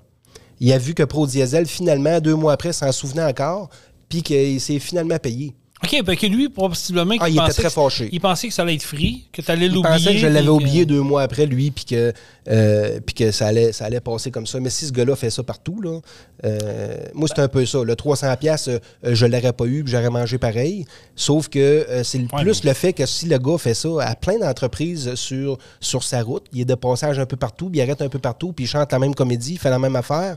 Il 0.60 0.72
a 0.72 0.78
vu 0.78 0.94
que 0.94 1.02
Pro 1.02 1.26
Diesel, 1.26 1.66
finalement, 1.66 2.20
deux 2.20 2.36
mois 2.36 2.52
après, 2.52 2.72
s'en 2.72 2.92
souvenait 2.92 3.24
encore, 3.24 3.68
puis 4.08 4.22
qu'il 4.22 4.60
s'est 4.60 4.78
finalement 4.78 5.18
payé. 5.18 5.52
OK, 5.84 6.02
ben 6.04 6.16
que 6.16 6.26
lui, 6.26 6.48
possiblement, 6.48 7.14
Ah, 7.20 7.26
qu'il 7.26 7.34
il 7.36 7.42
était 7.42 7.52
très 7.52 7.68
fâché. 7.68 8.08
Il 8.10 8.18
pensait 8.20 8.48
que 8.48 8.54
ça 8.54 8.62
allait 8.62 8.76
être 8.76 8.82
free, 8.82 9.26
que 9.30 9.42
tu 9.42 9.50
allais 9.50 9.66
Il 9.66 9.74
l'oublier. 9.74 9.92
pensait 9.94 10.12
que 10.14 10.18
je 10.18 10.26
l'avais 10.26 10.48
oublié 10.48 10.86
deux 10.86 11.02
mois 11.02 11.20
après, 11.22 11.44
lui, 11.44 11.70
puis 11.70 11.84
que, 11.84 12.14
euh, 12.48 12.98
puis 13.04 13.14
que 13.14 13.30
ça, 13.30 13.48
allait, 13.48 13.72
ça 13.72 13.84
allait 13.84 14.00
passer 14.00 14.30
comme 14.30 14.46
ça. 14.46 14.58
Mais 14.58 14.70
si 14.70 14.86
ce 14.86 14.92
gars-là 14.92 15.14
fait 15.16 15.28
ça 15.28 15.42
partout, 15.42 15.82
là, 15.82 16.00
euh, 16.46 16.96
moi, 17.12 17.28
c'est 17.28 17.40
un 17.42 17.48
peu 17.48 17.66
ça. 17.66 17.84
Le 17.84 17.94
300$, 17.94 18.36
piastres, 18.38 18.70
euh, 18.70 18.80
je 19.14 19.26
l'aurais 19.26 19.52
pas 19.52 19.66
eu, 19.66 19.84
j'aurais 19.86 20.08
mangé 20.08 20.38
pareil. 20.38 20.86
Sauf 21.14 21.48
que 21.48 21.58
euh, 21.58 22.02
c'est 22.02 22.20
Ouais, 22.20 22.26
plus 22.42 22.64
mais- 22.64 22.70
le 22.70 22.74
fait 22.74 22.94
que 22.94 23.04
si 23.04 23.26
le 23.26 23.36
gars 23.36 23.58
fait 23.58 23.74
ça 23.74 23.88
à 24.00 24.14
plein 24.14 24.38
d'entreprises 24.38 25.14
sur, 25.14 25.58
sur 25.80 26.02
sa 26.02 26.22
route, 26.22 26.46
il 26.54 26.62
est 26.62 26.64
de 26.64 26.74
passage 26.74 27.18
un 27.18 27.26
peu 27.26 27.36
partout, 27.36 27.68
puis 27.68 27.80
il 27.80 27.82
arrête 27.82 28.00
un 28.00 28.08
peu 28.08 28.18
partout, 28.18 28.54
puis 28.54 28.64
il 28.64 28.68
chante 28.68 28.90
la 28.92 28.98
même 28.98 29.14
comédie, 29.14 29.52
il 29.52 29.58
fait 29.58 29.70
la 29.70 29.78
même 29.78 29.96
affaire. 29.96 30.36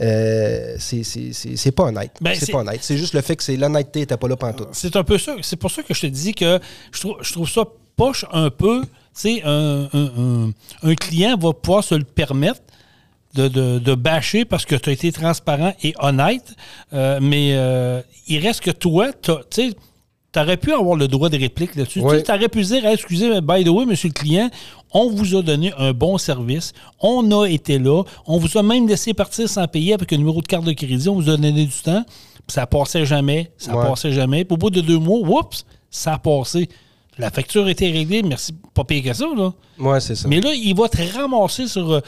Euh, 0.00 0.76
c'est- 0.78 1.72
pas 1.72 1.84
honnête. 1.84 2.12
Ben, 2.20 2.34
c'est 2.34 2.50
pas 2.52 2.58
honnête. 2.58 2.80
C'est 2.82 2.96
juste 2.98 3.14
le 3.14 3.20
fait 3.20 3.36
que 3.36 3.42
c'est 3.42 3.56
l'honnêteté 3.56 4.00
n'était 4.00 4.16
pas 4.16 4.28
là 4.28 4.36
pantoute. 4.36 4.68
C'est 4.72 4.94
un 4.96 5.04
peu 5.04 5.18
ça. 5.18 5.36
C'est 5.42 5.56
pour 5.56 5.70
ça 5.70 5.82
que 5.82 5.94
je 5.94 6.00
te 6.02 6.06
dis 6.06 6.34
que 6.34 6.58
je 6.92 7.00
trouve, 7.00 7.16
je 7.20 7.32
trouve 7.32 7.48
ça 7.48 7.64
poche 7.96 8.24
un 8.32 8.50
peu. 8.50 8.82
Tu 8.82 8.88
sais, 9.14 9.42
un, 9.44 9.88
un- 9.92 10.12
un- 10.18 10.50
un 10.82 10.94
client 10.96 11.36
va 11.38 11.52
pouvoir 11.52 11.84
se 11.84 11.94
le 11.94 12.04
permettre 12.04 12.60
de, 13.34 13.46
de, 13.48 13.78
de 13.78 13.94
bâcher 13.94 14.44
parce 14.44 14.64
que 14.64 14.74
tu 14.74 14.90
as 14.90 14.92
été 14.92 15.12
transparent 15.12 15.74
et 15.82 15.94
honnête. 16.00 16.54
Euh, 16.92 17.18
mais 17.22 17.50
euh, 17.54 18.00
il 18.26 18.38
reste 18.44 18.60
que 18.60 18.70
toi, 18.72 19.12
tu 19.12 19.32
sais, 19.50 19.74
tu 20.34 20.40
aurais 20.40 20.56
pu 20.58 20.72
avoir 20.72 20.96
le 20.96 21.08
droit 21.08 21.28
de 21.30 21.38
réplique 21.38 21.74
là-dessus. 21.76 22.00
Oui. 22.02 22.22
Tu 22.22 22.30
aurais 22.30 22.48
pu 22.48 22.60
dire, 22.62 22.84
Hey, 22.84 22.94
excusez, 22.94 23.30
mais 23.30 23.40
by 23.40 23.64
the 23.64 23.68
way, 23.68 23.86
monsieur 23.86 24.08
le 24.08 24.12
client, 24.14 24.50
on 24.92 25.08
vous 25.08 25.34
a 25.36 25.42
donné 25.42 25.72
un 25.78 25.92
bon 25.92 26.18
service, 26.18 26.72
on 27.00 27.30
a 27.40 27.46
été 27.48 27.78
là, 27.78 28.02
on 28.26 28.38
vous 28.38 28.58
a 28.58 28.62
même 28.62 28.86
laissé 28.88 29.14
partir 29.14 29.48
sans 29.48 29.66
payer 29.68 29.94
avec 29.94 30.12
un 30.12 30.16
numéro 30.18 30.42
de 30.42 30.46
carte 30.46 30.64
de 30.64 30.72
crédit, 30.72 31.08
on 31.08 31.14
vous 31.14 31.30
a 31.30 31.36
donné 31.36 31.52
du 31.52 31.68
temps, 31.82 32.04
ça 32.48 32.66
passait 32.66 33.06
jamais, 33.06 33.50
ça 33.56 33.76
Ouais. 33.76 33.86
passait 33.86 34.12
jamais. 34.12 34.44
Puis 34.44 34.54
au 34.54 34.56
bout 34.58 34.70
de 34.70 34.80
deux 34.80 34.98
mois, 34.98 35.20
oups, 35.20 35.64
ça 35.90 36.14
a 36.14 36.18
passé. 36.18 36.68
La 37.16 37.30
facture 37.30 37.68
était 37.68 37.90
réglée, 37.90 38.22
merci, 38.24 38.52
pas 38.74 38.82
payé 38.82 39.00
que 39.02 39.12
ça, 39.14 39.26
là. 39.36 39.52
Ouais, 39.78 40.00
c'est 40.00 40.16
ça. 40.16 40.26
Mais 40.28 40.40
là, 40.40 40.52
il 40.52 40.74
va 40.74 40.88
te 40.88 40.98
ramasser 41.16 41.68
sur 41.68 41.92
euh, 41.92 42.00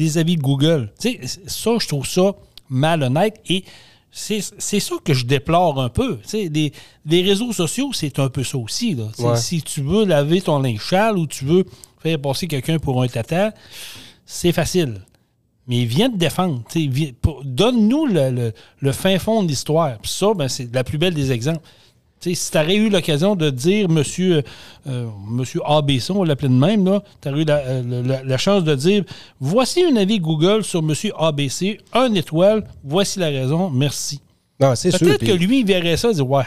les 0.00 0.16
avis 0.16 0.36
de 0.36 0.42
Google. 0.42 0.90
Tu 0.98 1.10
sais, 1.22 1.40
ça, 1.46 1.72
je 1.78 1.86
trouve 1.86 2.06
ça 2.06 2.32
malhonnête 2.70 3.40
et 3.48 3.64
c'est 4.10 4.40
ça 4.80 4.94
que 5.04 5.14
je 5.14 5.24
déplore 5.26 5.80
un 5.80 5.88
peu. 5.88 6.18
Les, 6.32 6.72
les 7.06 7.22
réseaux 7.22 7.52
sociaux, 7.52 7.90
c'est 7.92 8.18
un 8.18 8.28
peu 8.28 8.42
ça 8.42 8.58
aussi. 8.58 8.94
Là. 8.94 9.04
Ouais. 9.18 9.36
Si 9.36 9.62
tu 9.62 9.82
veux 9.82 10.04
laver 10.04 10.40
ton 10.40 10.58
linge 10.60 10.80
sale 10.88 11.18
ou 11.18 11.26
tu 11.26 11.44
veux 11.44 11.64
faire 12.02 12.18
passer 12.20 12.46
quelqu'un 12.48 12.78
pour 12.78 13.02
un 13.02 13.08
tata, 13.08 13.52
c'est 14.24 14.52
facile. 14.52 15.02
Mais 15.66 15.84
viens 15.84 16.10
te 16.10 16.16
défendre. 16.16 16.62
Donne-nous 17.44 18.06
le, 18.06 18.30
le- 18.30 18.52
le 18.80 18.92
fin 18.92 19.18
fond 19.18 19.42
de 19.42 19.48
l'histoire. 19.48 19.98
Ça, 20.04 20.32
ben, 20.34 20.48
c'est 20.48 20.72
la 20.74 20.84
plus 20.84 20.98
belle 20.98 21.14
des 21.14 21.30
exemples. 21.32 21.60
Tu 22.20 22.30
sais, 22.30 22.34
si 22.34 22.50
tu 22.50 22.58
aurais 22.58 22.74
eu 22.74 22.88
l'occasion 22.88 23.36
de 23.36 23.48
dire 23.50 23.88
Monsieur, 23.88 24.42
euh, 24.88 25.06
monsieur 25.30 25.60
ABC, 25.64 26.10
on 26.12 26.20
va 26.20 26.26
l'appeler 26.26 26.48
de 26.48 26.54
même, 26.54 27.00
tu 27.22 27.28
aurais 27.28 27.42
eu 27.42 27.44
la, 27.44 27.56
euh, 27.58 28.02
la- 28.04 28.22
la 28.24 28.38
chance 28.38 28.64
de 28.64 28.74
dire 28.74 29.04
voici 29.40 29.84
un 29.84 29.94
avis 29.96 30.18
Google 30.18 30.64
sur 30.64 30.82
Monsieur 30.82 31.12
ABC, 31.18 31.78
un 31.92 32.12
étoile, 32.14 32.64
voici 32.82 33.18
la 33.20 33.26
raison, 33.28 33.70
merci. 33.70 34.20
Non, 34.60 34.74
c'est 34.74 34.90
sûr. 34.90 34.98
Peut-être 35.06 35.24
que 35.24 35.32
lui, 35.32 35.60
il 35.60 35.66
verrait 35.66 35.96
ça 35.96 36.10
et 36.10 36.14
dire 36.14 36.28
Ouais, 36.28 36.42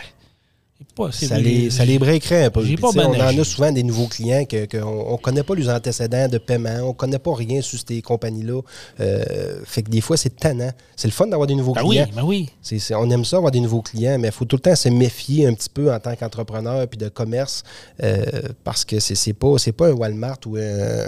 pas, 0.96 1.12
ça 1.12 1.38
les, 1.38 1.70
ça 1.70 1.86
les 1.86 2.00
breakerait 2.00 2.50
pas 2.50 2.62
sais, 2.92 3.00
on 3.06 3.14
en 3.20 3.38
a 3.40 3.44
souvent 3.44 3.72
des 3.72 3.84
nouveaux 3.84 4.08
clients 4.08 4.46
qu'on 4.46 4.66
que 4.66 4.78
on 4.84 5.18
connaît 5.18 5.44
pas 5.44 5.56
les 5.56 5.70
antécédents 5.70 6.28
de 6.28 6.38
paiement, 6.38 6.80
on 6.84 6.94
connaît 6.94 7.20
pas 7.20 7.34
rien 7.36 7.62
sur 7.62 7.80
ces 7.88 8.02
compagnies-là. 8.02 8.62
Euh, 9.00 9.60
fait 9.66 9.84
que 9.84 9.90
des 9.90 10.02
fois, 10.02 10.18
c'est 10.18 10.36
tannant. 10.36 10.72
C'est 10.96 11.08
le 11.08 11.14
fun 11.14 11.28
d'avoir 11.28 11.48
des 11.48 11.56
nouveaux 11.56 11.74
Ben 11.74 11.84
oui, 11.84 11.98
clients. 11.98 12.08
ben 12.16 12.24
oui. 12.24 12.50
C'est- 12.62 12.80
c'est- 12.80 12.96
on 12.96 13.10
aime 13.10 13.26
ça 13.26 13.38
avoir 13.38 13.52
des 13.52 13.60
nouveaux 13.60 13.82
clients, 13.82 14.18
mais 14.20 14.28
il 14.30 14.34
faut 14.34 14.46
tout 14.46 14.56
le 14.58 14.62
temps 14.62 14.76
se 14.76 14.90
méfier 14.90 15.48
un 15.48 15.54
petit 15.54 15.70
peu 15.70 15.94
en 15.94 16.00
tant 16.00 16.16
qu'entrepreneur 16.16 16.88
puis 16.88 16.98
de 16.98 17.10
commerce 17.10 17.64
euh, 18.04 18.24
parce 18.64 18.86
que 18.86 19.00
c'est 19.00 19.16
c'est 19.16 19.34
pas, 19.34 19.56
pas 19.78 19.88
un 19.88 19.94
Walmart 19.94 20.38
ou 20.46 20.58
un, 20.58 21.08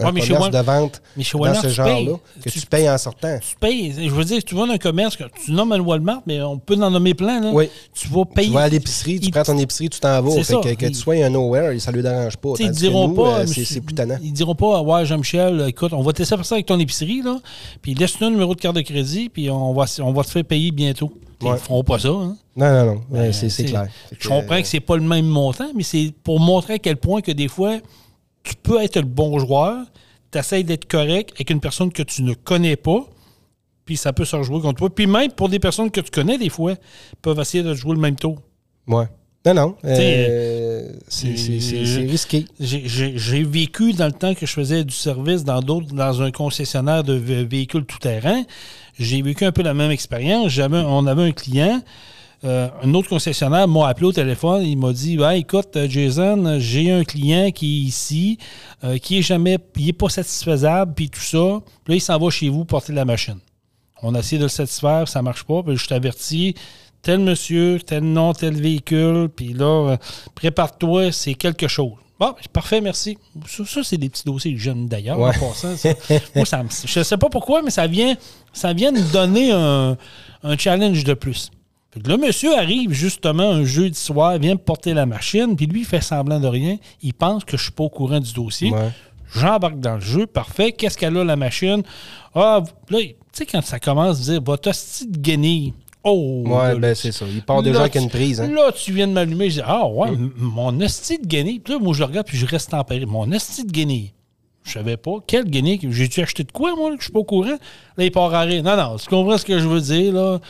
commerce 0.00 0.50
de 0.50 0.58
vente 0.58 1.02
dans 1.16 1.54
ce 1.54 1.68
genre-là 1.68 2.16
que 2.42 2.48
tu, 2.50 2.60
Tu- 2.60 2.66
payes 2.66 2.88
en 2.88 2.98
sortant. 2.98 3.38
Tu 3.40 3.56
payes. 3.56 3.94
Je 4.08 4.12
veux 4.14 4.24
dire, 4.24 4.42
tu 4.44 4.54
vas 4.54 4.66
dans 4.66 4.72
un 4.72 4.78
commerce, 4.78 5.16
tu 5.44 5.52
nommes 5.52 5.72
un 5.72 5.80
Walmart, 5.80 6.22
mais 6.26 6.40
on 6.42 6.58
peut 6.58 6.74
en 6.82 6.90
nommer 6.90 7.14
plein. 7.14 7.40
Là. 7.40 7.50
Oui. 7.52 7.68
Tu 7.94 8.08
vas 8.08 8.24
payer. 8.24 8.48
Tu 8.48 8.54
vas 8.54 8.62
à 8.62 8.68
l'épicerie, 8.68 9.01
tu 9.02 9.30
prends 9.30 9.42
ton 9.42 9.58
épicerie, 9.58 9.88
tu 9.90 10.00
t'en 10.00 10.20
vas. 10.22 10.42
Fait 10.42 10.54
que, 10.54 10.74
que 10.74 10.86
tu 10.86 10.94
sois 10.94 11.14
un 11.24 11.30
nowhere, 11.30 11.78
ça 11.80 11.92
lui 11.92 12.02
dérange 12.02 12.36
pas. 12.36 12.50
Ils 12.60 12.70
diront 12.70 13.08
nous, 13.08 13.14
pas, 13.14 13.40
euh, 13.40 13.46
c'est 13.46 13.80
plus 13.80 13.94
tannant. 13.94 14.18
Ils 14.22 14.32
diront 14.32 14.54
pas, 14.54 14.80
ouais, 14.82 15.04
Jean-Michel, 15.06 15.64
écoute, 15.68 15.92
on 15.92 16.02
va 16.02 16.12
tester 16.12 16.36
faire 16.36 16.44
ça 16.44 16.54
avec 16.56 16.66
ton 16.66 16.78
épicerie, 16.78 17.22
là, 17.22 17.38
puis 17.80 17.94
laisse-nous 17.94 18.26
un 18.26 18.30
numéro 18.30 18.54
de 18.54 18.60
carte 18.60 18.76
de 18.76 18.82
crédit, 18.82 19.28
puis 19.28 19.50
on 19.50 19.72
va, 19.72 19.84
on 20.00 20.12
va 20.12 20.24
te 20.24 20.30
faire 20.30 20.44
payer 20.44 20.70
bientôt. 20.70 21.12
Ouais. 21.42 21.50
Ils 21.54 21.58
feront 21.58 21.82
pas 21.82 21.98
ça. 21.98 22.08
Hein. 22.10 22.36
Non, 22.56 22.72
non, 22.72 22.86
non. 22.86 23.00
Ouais, 23.10 23.28
Euh, 23.28 23.32
c'est 23.32 23.64
clair. 23.64 23.88
Je 24.18 24.28
comprends 24.28 24.60
que 24.60 24.66
c'est 24.68 24.80
pas 24.80 24.96
le 24.96 25.02
même 25.02 25.26
montant, 25.26 25.70
mais 25.74 25.82
c'est 25.82 26.12
pour 26.22 26.38
montrer 26.38 26.74
à 26.74 26.78
quel 26.78 26.96
point 26.96 27.20
que 27.20 27.32
des 27.32 27.48
fois, 27.48 27.78
tu 28.44 28.54
peux 28.62 28.80
être 28.80 28.96
le 28.96 29.02
bon 29.02 29.38
joueur, 29.38 29.78
tu 30.30 30.38
essaies 30.38 30.62
d'être 30.62 30.86
correct 30.86 31.32
avec 31.34 31.50
une 31.50 31.60
personne 31.60 31.90
que 31.92 32.02
tu 32.02 32.22
ne 32.22 32.34
connais 32.34 32.76
pas, 32.76 33.04
puis 33.84 33.96
ça 33.96 34.12
peut 34.12 34.24
se 34.24 34.36
rejouer 34.36 34.60
contre 34.60 34.78
toi. 34.78 34.90
Puis 34.94 35.06
même 35.08 35.32
pour 35.32 35.48
des 35.48 35.58
personnes 35.58 35.90
que 35.90 36.00
tu 36.00 36.10
connais, 36.12 36.38
des 36.38 36.48
fois, 36.48 36.74
peuvent 37.20 37.40
essayer 37.40 37.64
de 37.64 37.74
jouer 37.74 37.94
le 37.94 38.00
même 38.00 38.14
tour. 38.16 38.38
Ouais. 38.88 39.04
Non, 39.44 39.54
non. 39.54 39.76
euh, 39.84 40.88
c'est 41.08 41.34
risqué. 42.06 42.44
J'ai- 42.60 43.42
vécu 43.42 43.92
dans 43.92 44.06
le 44.06 44.12
temps 44.12 44.34
que 44.34 44.46
je 44.46 44.52
faisais 44.52 44.84
du 44.84 44.94
service 44.94 45.42
dans 45.42 45.60
d'autres, 45.60 45.92
dans 45.94 46.22
un 46.22 46.30
concessionnaire 46.30 47.02
de 47.02 47.18
vé- 47.18 47.44
véhicules 47.48 47.84
tout-terrain. 47.84 48.44
J'ai 48.98 49.20
vécu 49.20 49.44
un 49.44 49.50
peu 49.50 49.62
la 49.62 49.74
même 49.74 49.90
expérience. 49.90 50.56
On 50.58 51.06
avait 51.08 51.22
un 51.24 51.32
client, 51.32 51.82
euh, 52.44 52.68
un 52.84 52.94
autre 52.94 53.08
concessionnaire 53.08 53.66
m'a 53.66 53.88
appelé 53.88 54.06
au 54.06 54.12
téléphone. 54.12 54.62
Il 54.62 54.76
m'a 54.78 54.92
dit 54.92 55.16
Ben, 55.16 55.32
écoute, 55.32 55.74
euh, 55.76 55.88
Jason, 55.88 56.58
j'ai 56.60 56.92
un 56.92 57.02
client 57.02 57.50
qui 57.50 57.66
est 57.66 57.88
ici, 57.88 58.38
euh, 58.84 58.98
qui 58.98 59.18
est 59.18 59.22
jamais, 59.22 59.58
il 59.76 59.88
est 59.88 59.92
pas 59.92 60.08
satisfaisable, 60.08 60.92
puis 60.94 61.10
tout 61.10 61.20
ça. 61.20 61.58
Puis 61.84 61.94
là, 61.94 61.96
il 61.96 62.00
s'en 62.00 62.16
va 62.16 62.30
chez 62.30 62.48
vous 62.48 62.64
porter 62.64 62.92
la 62.92 63.04
machine. 63.04 63.38
On 64.04 64.14
a 64.14 64.20
essayé 64.20 64.38
de 64.38 64.44
le 64.44 64.48
satisfaire, 64.48 65.08
ça 65.08 65.20
marche 65.20 65.42
pas. 65.44 65.62
Puis 65.64 65.76
je 65.76 65.86
t'avertis, 65.88 66.54
tel 67.02 67.18
monsieur, 67.20 67.78
tel 67.84 68.04
nom, 68.04 68.32
tel 68.32 68.54
véhicule, 68.60 69.28
puis 69.34 69.52
là, 69.52 69.90
euh, 69.92 69.96
prépare-toi, 70.34 71.12
c'est 71.12 71.34
quelque 71.34 71.68
chose. 71.68 71.92
Bon, 72.20 72.34
parfait, 72.52 72.80
merci. 72.80 73.18
Ça, 73.46 73.64
ça, 73.64 73.82
c'est 73.82 73.96
des 73.96 74.08
petits 74.08 74.24
dossiers 74.24 74.56
jeunes 74.56 74.86
d'ailleurs, 74.86 75.18
Ouais. 75.18 75.30
en 75.36 75.48
passant. 75.48 75.76
ça. 75.76 75.90
Moi, 76.36 76.44
ça 76.46 76.62
me- 76.62 76.68
je 76.86 76.98
ne 77.00 77.04
sais 77.04 77.16
pas 77.16 77.28
pourquoi, 77.28 77.62
mais 77.62 77.70
ça 77.70 77.86
vient, 77.88 78.14
ça 78.52 78.72
vient 78.72 78.92
nous 78.92 79.08
donner 79.12 79.50
un, 79.50 79.96
un 80.44 80.56
challenge 80.56 81.02
de 81.04 81.14
plus. 81.14 81.50
Que 81.90 81.98
le 82.08 82.16
monsieur 82.16 82.56
arrive 82.56 82.92
justement 82.92 83.50
un 83.50 83.64
jeudi 83.64 83.98
soir, 83.98 84.38
vient 84.38 84.54
me 84.54 84.58
porter 84.58 84.94
la 84.94 85.04
machine, 85.04 85.56
puis 85.56 85.66
lui, 85.66 85.80
il 85.80 85.86
fait 85.86 86.00
semblant 86.00 86.38
de 86.40 86.46
rien. 86.46 86.76
Il 87.02 87.12
pense 87.12 87.44
que 87.44 87.56
je 87.56 87.64
suis 87.64 87.72
pas 87.72 87.84
au 87.84 87.90
courant 87.90 88.20
du 88.20 88.32
dossier. 88.32 88.70
Ouais. 88.70 88.90
J'embarque 89.34 89.80
dans 89.80 89.94
le 89.96 90.00
jeu, 90.00 90.26
parfait. 90.26 90.72
Qu'est-ce 90.72 90.96
qu'elle 90.96 91.16
a, 91.16 91.24
la 91.24 91.36
machine? 91.36 91.82
Ah, 92.34 92.62
là, 92.90 92.98
tu 93.00 93.14
sais, 93.32 93.46
quand 93.46 93.62
ça 93.64 93.80
commence 93.80 94.20
à 94.20 94.22
dire, 94.32 94.42
votre 94.42 94.70
hostie 94.70 95.06
de 95.08 95.18
guenille, 95.18 95.72
Oh! 96.04 96.42
Ouais, 96.46 96.72
là, 96.72 96.74
ben 96.76 96.94
c'est 96.94 97.12
ça. 97.12 97.24
Il 97.32 97.42
part 97.42 97.62
déjà 97.62 97.80
avec 97.80 97.94
une 97.94 98.08
prise. 98.08 98.40
Hein? 98.40 98.48
Là, 98.50 98.72
tu 98.72 98.92
viens 98.92 99.06
de 99.06 99.12
m'allumer. 99.12 99.50
Je 99.50 99.56
dis, 99.60 99.62
ah 99.64 99.86
ouais, 99.86 100.08
m- 100.08 100.32
mon 100.36 100.80
esti 100.80 101.18
de 101.18 101.26
guenille. 101.26 101.60
Puis 101.60 101.74
là, 101.74 101.78
moi, 101.80 101.94
je 101.94 102.00
le 102.00 102.06
regarde 102.06 102.26
puis 102.26 102.36
je 102.36 102.44
reste 102.46 102.70
tempéré. 102.70 103.06
Mon 103.06 103.30
esti 103.30 103.64
de 103.64 103.70
guenille. 103.70 104.12
Je 104.64 104.72
savais 104.72 104.96
pas. 104.96 105.12
Quel 105.26 105.44
guenille? 105.44 105.78
J'ai-tu 105.90 106.20
acheté 106.20 106.44
de 106.44 106.52
quoi, 106.52 106.74
moi, 106.76 106.90
là, 106.90 106.96
que 106.96 107.02
je 107.02 107.06
suis 107.06 107.12
pas 107.12 107.20
au 107.20 107.24
courant? 107.24 107.50
Là, 107.96 108.04
il 108.04 108.10
part 108.12 108.32
à 108.34 108.40
rire. 108.42 108.62
Non, 108.62 108.76
non, 108.76 108.96
tu 108.96 109.08
comprends 109.08 109.38
ce 109.38 109.44
que 109.44 109.58
je 109.58 109.66
veux 109.68 109.80
dire, 109.80 110.12
là? 110.12 110.40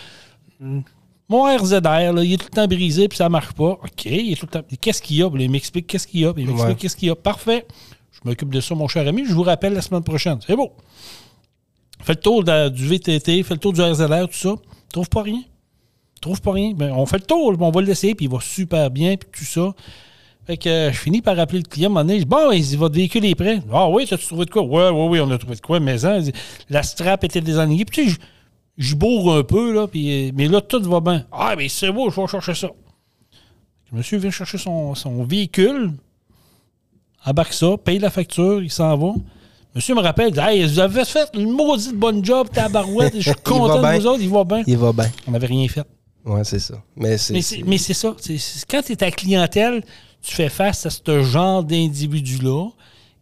Mon 1.29 1.45
RZR, 1.45 1.81
là, 2.13 2.23
il 2.23 2.35
est 2.35 2.37
tout 2.37 2.47
le 2.51 2.57
temps 2.57 2.67
brisé 2.67 3.09
puis 3.09 3.17
ça 3.17 3.29
marche 3.29 3.53
pas. 3.53 3.71
OK, 3.83 4.05
il 4.05 4.33
est 4.33 4.37
tout 4.37 4.47
le 4.47 4.61
temps. 4.61 4.67
Qu'est-ce 4.81 5.01
qu'il 5.01 5.17
y 5.17 5.23
a? 5.23 5.29
Là, 5.31 5.43
il 5.43 5.51
m'explique 5.51 5.87
qu'est-ce 5.87 6.07
qu'il 6.07 6.21
y 6.21 6.27
a. 6.27 6.33
Il 6.37 6.47
m'explique 6.47 6.69
Ouais. 6.69 6.75
qu'est-ce 6.77 6.97
qu'il 6.97 7.09
y 7.09 7.11
a. 7.11 7.15
Parfait. 7.17 7.67
Je 8.13 8.21
m'occupe 8.29 8.51
de 8.53 8.61
ça, 8.61 8.75
mon 8.75 8.87
cher 8.89 9.07
ami. 9.09 9.25
Je 9.27 9.33
vous 9.33 9.43
rappelle 9.43 9.73
la 9.73 9.81
semaine 9.83 10.03
prochaine. 10.05 10.39
C'est 10.47 10.57
beau. 10.57 10.73
Fais 12.03 12.13
le 12.13 12.21
tour 12.21 12.45
de- 12.45 12.69
du 12.69 12.87
VTT, 12.87 13.43
fais 13.45 13.55
le 13.55 13.61
tour 13.61 13.73
du 13.73 13.81
RZR, 13.81 14.29
tout 14.29 14.37
ça. 14.37 14.55
Trouve 14.93 15.09
pas 15.09 15.23
rien. 15.23 15.43
Trouve 16.21 16.41
pas 16.41 16.53
rien. 16.53 16.73
Ben, 16.75 16.93
on 16.93 17.07
fait 17.07 17.19
le 17.19 17.25
tour, 17.25 17.55
on 17.59 17.71
va 17.71 17.83
l'essayer, 17.83 18.15
puis 18.15 18.27
il 18.27 18.31
va 18.31 18.39
super 18.41 18.91
bien, 18.91 19.17
puis 19.17 19.29
tout 19.37 19.45
ça. 19.45 19.73
Fait 20.47 20.57
que 20.57 20.69
euh, 20.69 20.93
je 20.93 20.99
finis 20.99 21.23
par 21.23 21.39
appeler 21.39 21.59
le 21.61 21.69
client, 21.69 21.89
à 21.89 21.91
un 21.91 21.95
moment 21.95 22.01
donné, 22.05 22.15
je 22.19 22.25
dis, 22.25 22.29
bon, 22.29 22.51
il 22.53 22.63
dit, 22.63 22.77
votre 22.77 22.95
véhicule 22.95 23.25
est 23.25 23.35
prêt. 23.35 23.61
Ah 23.73 23.89
oui, 23.89 24.07
t'as-tu 24.09 24.27
trouvé 24.27 24.45
de 24.45 24.51
quoi? 24.51 24.63
Ouais, 24.63 24.91
ouais, 24.91 25.09
oui, 25.09 25.21
on 25.21 25.31
a 25.31 25.39
trouvé 25.39 25.55
de 25.57 25.61
quoi, 25.61 25.79
mais 25.81 26.05
hein, 26.05 26.21
la 26.69 26.83
strap 26.83 27.23
était 27.25 27.41
désalignée. 27.41 27.85
Puis 27.85 28.05
tu 28.05 28.11
sais, 28.11 28.17
je- 28.79 28.85
je 28.89 28.95
bourre 28.97 29.35
un 29.37 29.45
peu, 29.45 29.73
là, 29.73 29.87
puis, 29.87 30.29
euh, 30.29 30.33
mais 30.35 30.49
là, 30.49 30.61
tout 30.61 30.83
va 30.83 31.01
bien. 31.01 31.25
Ah, 31.31 31.55
mais 31.57 31.69
c'est 31.69 31.91
beau, 31.93 32.11
je 32.11 32.21
vais 32.21 32.27
chercher 32.27 32.55
ça. 32.55 32.69
Le 33.93 33.99
monsieur 33.99 34.19
vient 34.19 34.31
chercher 34.31 34.59
son, 34.59 34.95
son 34.95 35.23
véhicule, 35.25 35.93
embarque 37.25 37.53
ça, 37.53 37.77
paye 37.77 37.99
la 37.99 38.11
facture, 38.11 38.63
il 38.63 38.71
s'en 38.71 38.97
va. 38.97 39.13
Monsieur 39.75 39.95
me 39.95 40.01
rappelle, 40.01 40.29
il 40.29 40.35
dit, 40.35 40.41
hey, 40.41 40.65
vous 40.67 40.79
avez 40.79 41.05
fait 41.05 41.29
une 41.35 41.51
maudite 41.51 41.95
bonne 41.95 42.25
job, 42.25 42.49
tabarouette, 42.53 43.15
je 43.17 43.31
suis 43.31 43.35
content 43.45 43.81
de 43.81 43.99
vous 43.99 44.07
autres, 44.07 44.23
il 44.23 44.29
va 44.29 44.45
bien. 44.45 44.63
Il 44.67 44.77
va 44.77 44.93
bien. 44.93 45.11
On 45.27 45.31
n'avait 45.31 45.47
rien 45.47 45.67
fait. 45.69 45.85
Ouais, 46.25 46.45
c'est 46.45 46.59
ça. 46.59 46.75
Mais 46.95 47.17
c'est. 47.17 47.35
Ça. 47.95 48.15
C'est- 48.21 48.39
c'est- 48.39 48.65
quand 48.71 48.83
tu 48.83 48.93
es 48.93 48.97
ta 48.97 49.11
clientèle, 49.11 49.83
tu 50.21 50.35
fais 50.35 50.49
face 50.49 50.87
à 50.87 50.91
ce 50.91 51.23
genre 51.23 51.65
d'individus-là 51.65 52.69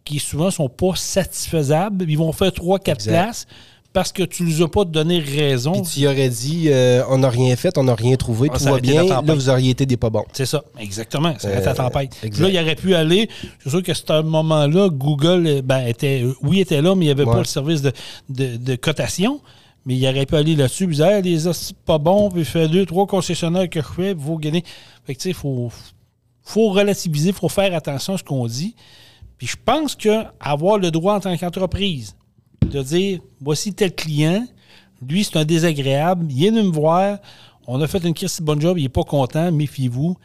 qui 0.03 0.19
souvent 0.19 0.51
sont 0.51 0.67
pas 0.69 0.95
satisfaisables. 0.95 2.05
Ils 2.09 2.17
vont 2.17 2.31
faire 2.31 2.51
trois, 2.51 2.79
quatre 2.79 3.05
places 3.05 3.45
parce 3.93 4.11
que 4.13 4.23
tu 4.23 4.43
ne 4.43 4.47
les 4.49 4.61
as 4.61 4.67
pas 4.69 4.85
donné 4.85 5.19
raison. 5.19 5.73
Puis 5.73 5.81
tu 5.93 5.99
y 6.01 6.07
aurais 6.07 6.29
dit, 6.29 6.65
euh, 6.69 7.03
on 7.09 7.17
n'a 7.17 7.29
rien 7.29 7.55
fait, 7.55 7.77
on 7.77 7.83
n'a 7.83 7.93
rien 7.95 8.15
trouvé, 8.15 8.49
Ah, 8.51 8.57
tout 8.57 8.63
va 8.63 8.71
aurait 8.71 8.79
été 8.79 8.91
bien. 8.91 9.03
Là, 9.03 9.33
vous 9.33 9.49
auriez 9.49 9.71
été 9.71 9.85
des 9.85 9.97
pas 9.97 10.09
bons. 10.09 10.23
C'est 10.33 10.45
ça, 10.45 10.63
exactement. 10.79 11.33
Ça 11.39 11.49
arrête 11.49 11.65
la 11.65 11.71
Euh, 11.71 11.75
tempête. 11.89 12.15
Là, 12.39 12.49
il 12.49 12.57
aurait 12.59 12.75
pu 12.75 12.95
aller. 12.95 13.29
C'est 13.63 13.69
sûr 13.69 13.83
qu'à 13.83 13.93
ce 13.93 14.21
moment-là, 14.21 14.89
Google, 14.89 15.43
euh, 15.47 15.61
ben, 15.61 15.85
était, 15.87 16.23
oui, 16.41 16.61
était 16.61 16.81
là, 16.81 16.95
mais 16.95 17.05
il 17.05 17.07
n'y 17.07 17.11
avait 17.11 17.25
Ouais. 17.25 17.33
pas 17.33 17.39
le 17.39 17.45
service 17.45 17.81
de, 17.81 17.91
de- 18.29 18.55
de 18.57 18.75
cotation. 18.75 19.41
Mais 19.85 19.95
il 19.95 20.07
aurait 20.07 20.27
pu 20.27 20.35
aller 20.35 20.55
là-dessus, 20.55 20.85
puis 20.85 20.97
dire, 20.97 21.21
les 21.23 21.47
hosties 21.47 21.73
pas 21.85 21.97
bons, 21.97 22.29
puis 22.29 22.45
faire 22.45 22.69
deux, 22.69 22.85
trois 22.85 23.07
concessionnaires 23.07 23.67
que 23.67 23.81
je 23.81 23.87
fais, 23.87 24.13
vous 24.13 24.37
gagner. 24.37 24.63
Fait 25.05 25.15
que, 25.15 25.19
tu 25.19 25.23
sais, 25.23 25.29
il 25.29 25.35
faut, 25.35 25.71
faut 26.43 26.69
relativiser, 26.69 27.29
il 27.29 27.35
faut 27.35 27.49
faire 27.49 27.73
attention 27.75 28.13
à 28.13 28.17
ce 28.19 28.23
qu'on 28.23 28.45
dit. 28.45 28.75
Puis 29.39 29.47
je 29.47 29.55
pense 29.65 29.95
que 29.95 30.23
avoir 30.39 30.77
le 30.77 30.91
droit 30.91 31.15
en 31.15 31.19
tant 31.19 31.35
qu'entreprise 31.35 32.15
de 32.69 32.81
dire, 32.81 33.19
voici 33.39 33.73
tel 33.73 33.93
client, 33.93 34.45
lui, 35.07 35.23
c'est 35.23 35.37
un 35.37 35.45
désagréable, 35.45 36.27
il 36.29 36.45
est 36.45 36.49
venu 36.49 36.63
me 36.63 36.71
voir, 36.71 37.17
on 37.67 37.81
a 37.81 37.87
fait 37.87 38.03
une 38.03 38.13
crise 38.13 38.39
de 38.39 38.43
bonne 38.43 38.61
job, 38.61 38.77
il 38.77 38.83
n'est 38.83 38.89
pas 38.89 39.03
content, 39.03 39.51
méfiez-vous. 39.51 40.17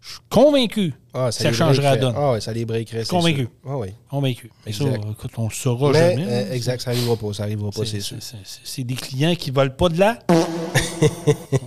Je 0.00 0.10
suis 0.10 0.20
convaincu 0.28 0.92
Ah, 1.16 1.30
ça 1.30 1.48
les 1.48 1.54
changerait 1.54 1.84
la 1.84 1.96
donne. 1.96 2.14
Ah, 2.16 2.32
ouais, 2.32 2.40
ça 2.40 2.52
les 2.52 2.64
breakerait. 2.64 3.04
c'est 3.04 3.08
Convaincu. 3.10 3.48
Ah, 3.66 3.76
oui. 3.78 3.88
Convaincu. 4.10 4.50
Mais 4.66 4.72
ça, 4.72 4.84
écoute, 4.84 5.30
on 5.38 5.44
le 5.44 5.54
saura 5.54 5.92
Mais, 5.92 6.10
jamais. 6.16 6.26
euh, 6.28 6.42
hein. 6.42 6.52
exact, 6.52 6.82
ça 6.82 6.90
n'arrivera 6.92 7.16
pas. 7.16 7.32
Ça 7.32 7.42
n'arrivera 7.44 7.70
pas, 7.70 7.84
c'est 7.84 8.00
sûr. 8.00 8.16
c'est- 8.64 8.82
des 8.84 8.94
clients 8.96 9.34
qui 9.36 9.50
ne 9.52 9.56
veulent 9.56 9.76
pas 9.76 9.88
de 9.88 9.98
là. 10.00 10.18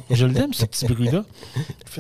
Je 0.10 0.26
l'aime, 0.26 0.54
ce 0.54 0.66
petit 0.66 0.86
bruit-là. 0.86 1.24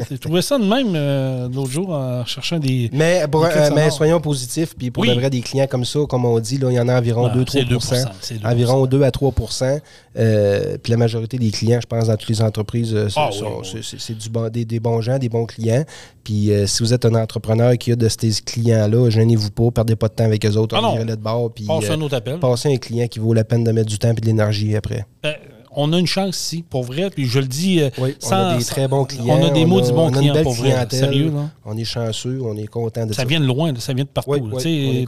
J'ai 0.10 0.18
trouvé 0.18 0.41
ça 0.41 0.58
de 0.58 0.64
même 0.66 0.93
euh, 0.95 1.48
l'autre 1.50 1.72
jour 1.72 1.89
en 1.89 2.26
cherchant 2.26 2.60
des. 2.60 2.89
Mais, 2.93 3.26
pour- 3.32 3.45
Des 3.48 3.54
euh, 3.56 3.70
mais 3.74 3.89
soyons 3.91 4.20
positifs, 4.20 4.76
puis 4.78 4.91
pour 4.91 5.02
Oui. 5.04 5.10
de 5.10 5.14
vrai, 5.14 5.30
des 5.30 5.41
clients 5.41 5.68
comme 5.68 5.86
ça, 5.86 6.00
comme 6.08 6.26
on 6.26 6.39
dit, 6.39 6.58
là, 6.58 6.70
il 6.72 6.76
y 6.76 6.80
en 6.80 6.88
a 6.89 6.98
environ 6.98 7.28
Ah, 7.32 7.36
2-3 7.36 7.52
c'est 7.52 7.64
2%, 7.64 8.06
c'est 8.22 8.36
2%. 8.41 8.45
Environ 8.52 8.86
2 8.86 9.04
à 9.04 9.12
3% 9.12 9.80
euh, 10.18 10.78
Puis 10.82 10.91
la 10.91 10.98
majorité 10.98 11.38
des 11.38 11.52
clients, 11.52 11.80
je 11.82 11.88
pense, 11.88 12.08
dans 12.08 12.16
toutes 12.18 12.30
les 12.30 12.41
entreprises, 12.41 12.93
euh, 12.93 13.08
Ah, 13.16 13.30
oui, 13.32 13.48
oui. 13.74 13.82
c'est- 13.98 14.14
du 14.18 14.30
bon- 14.30 14.50
des, 14.50 14.66
des 14.66 14.80
bons 14.80 15.02
gens, 15.02 15.18
des 15.18 15.30
bons 15.30 15.45
clients. 15.45 15.84
Puis 16.24 16.52
euh, 16.52 16.66
si 16.68 16.84
vous 16.84 16.93
êtes 16.93 17.06
un 17.06 17.16
entrepreneur 17.16 17.36
qui 17.77 17.91
a 17.91 17.95
de 17.95 18.07
ces 18.07 18.31
clients-là, 18.43 19.09
gênez-vous 19.09 19.51
pas, 19.51 19.71
perdez 19.71 19.95
pas 19.95 20.07
de 20.07 20.13
temps 20.13 20.25
avec 20.25 20.45
eux 20.45 20.55
autres, 20.55 20.75
Ah 20.77 20.89
on 20.89 21.05
de 21.05 21.15
bord. 21.15 21.51
Puis 21.53 21.65
Passe 21.65 21.89
euh, 21.89 21.93
un 21.93 22.01
autre 22.01 22.15
appel. 22.15 22.39
passez 22.39 22.73
un 22.73 22.77
client 22.77 23.07
qui 23.07 23.19
vaut 23.19 23.33
la 23.33 23.43
peine 23.43 23.63
de 23.63 23.71
mettre 23.71 23.89
du 23.89 23.97
temps 23.99 24.11
et 24.11 24.13
de 24.13 24.25
l'énergie 24.25 24.75
après. 24.75 25.05
Ben, 25.23 25.35
on 25.78 25.93
a 25.93 25.99
une 25.99 26.07
chance 26.07 26.38
ici, 26.41 26.63
pour 26.69 26.84
vrai. 26.84 27.09
Puis 27.09 27.25
je 27.25 27.39
le 27.39 27.45
dis. 27.47 27.82
euh, 27.82 27.89
Oui, 27.97 28.15
on 28.21 28.28
sans- 28.28 28.36
a 28.49 28.57
des 28.57 28.65
très 28.65 28.88
bons 28.89 29.05
clients. 29.05 29.38
On 29.39 29.47
a 29.47 29.49
des 29.51 29.65
mots 29.65 29.80
du 29.80 29.91
on 29.91 29.95
bon 29.95 30.11
client, 30.11 30.36
pour 30.43 30.53
vrai. 30.53 30.86
Sérieux, 30.89 31.32
là. 31.34 31.49
On 31.65 31.78
est 31.78 31.86
chanceux, 31.86 32.39
on 32.43 32.57
est 32.57 32.67
content 32.67 33.05
de 33.05 33.13
ça. 33.13 33.21
Ça 33.21 33.28
vient 33.28 33.39
de 33.39 33.45
loin, 33.45 33.71
ça 33.80 33.93
vient 33.93 34.03
de 34.03 34.09
partout. 34.09 34.32
Oui, 34.32 34.39
oui, 34.41 34.61
Tu 34.61 35.05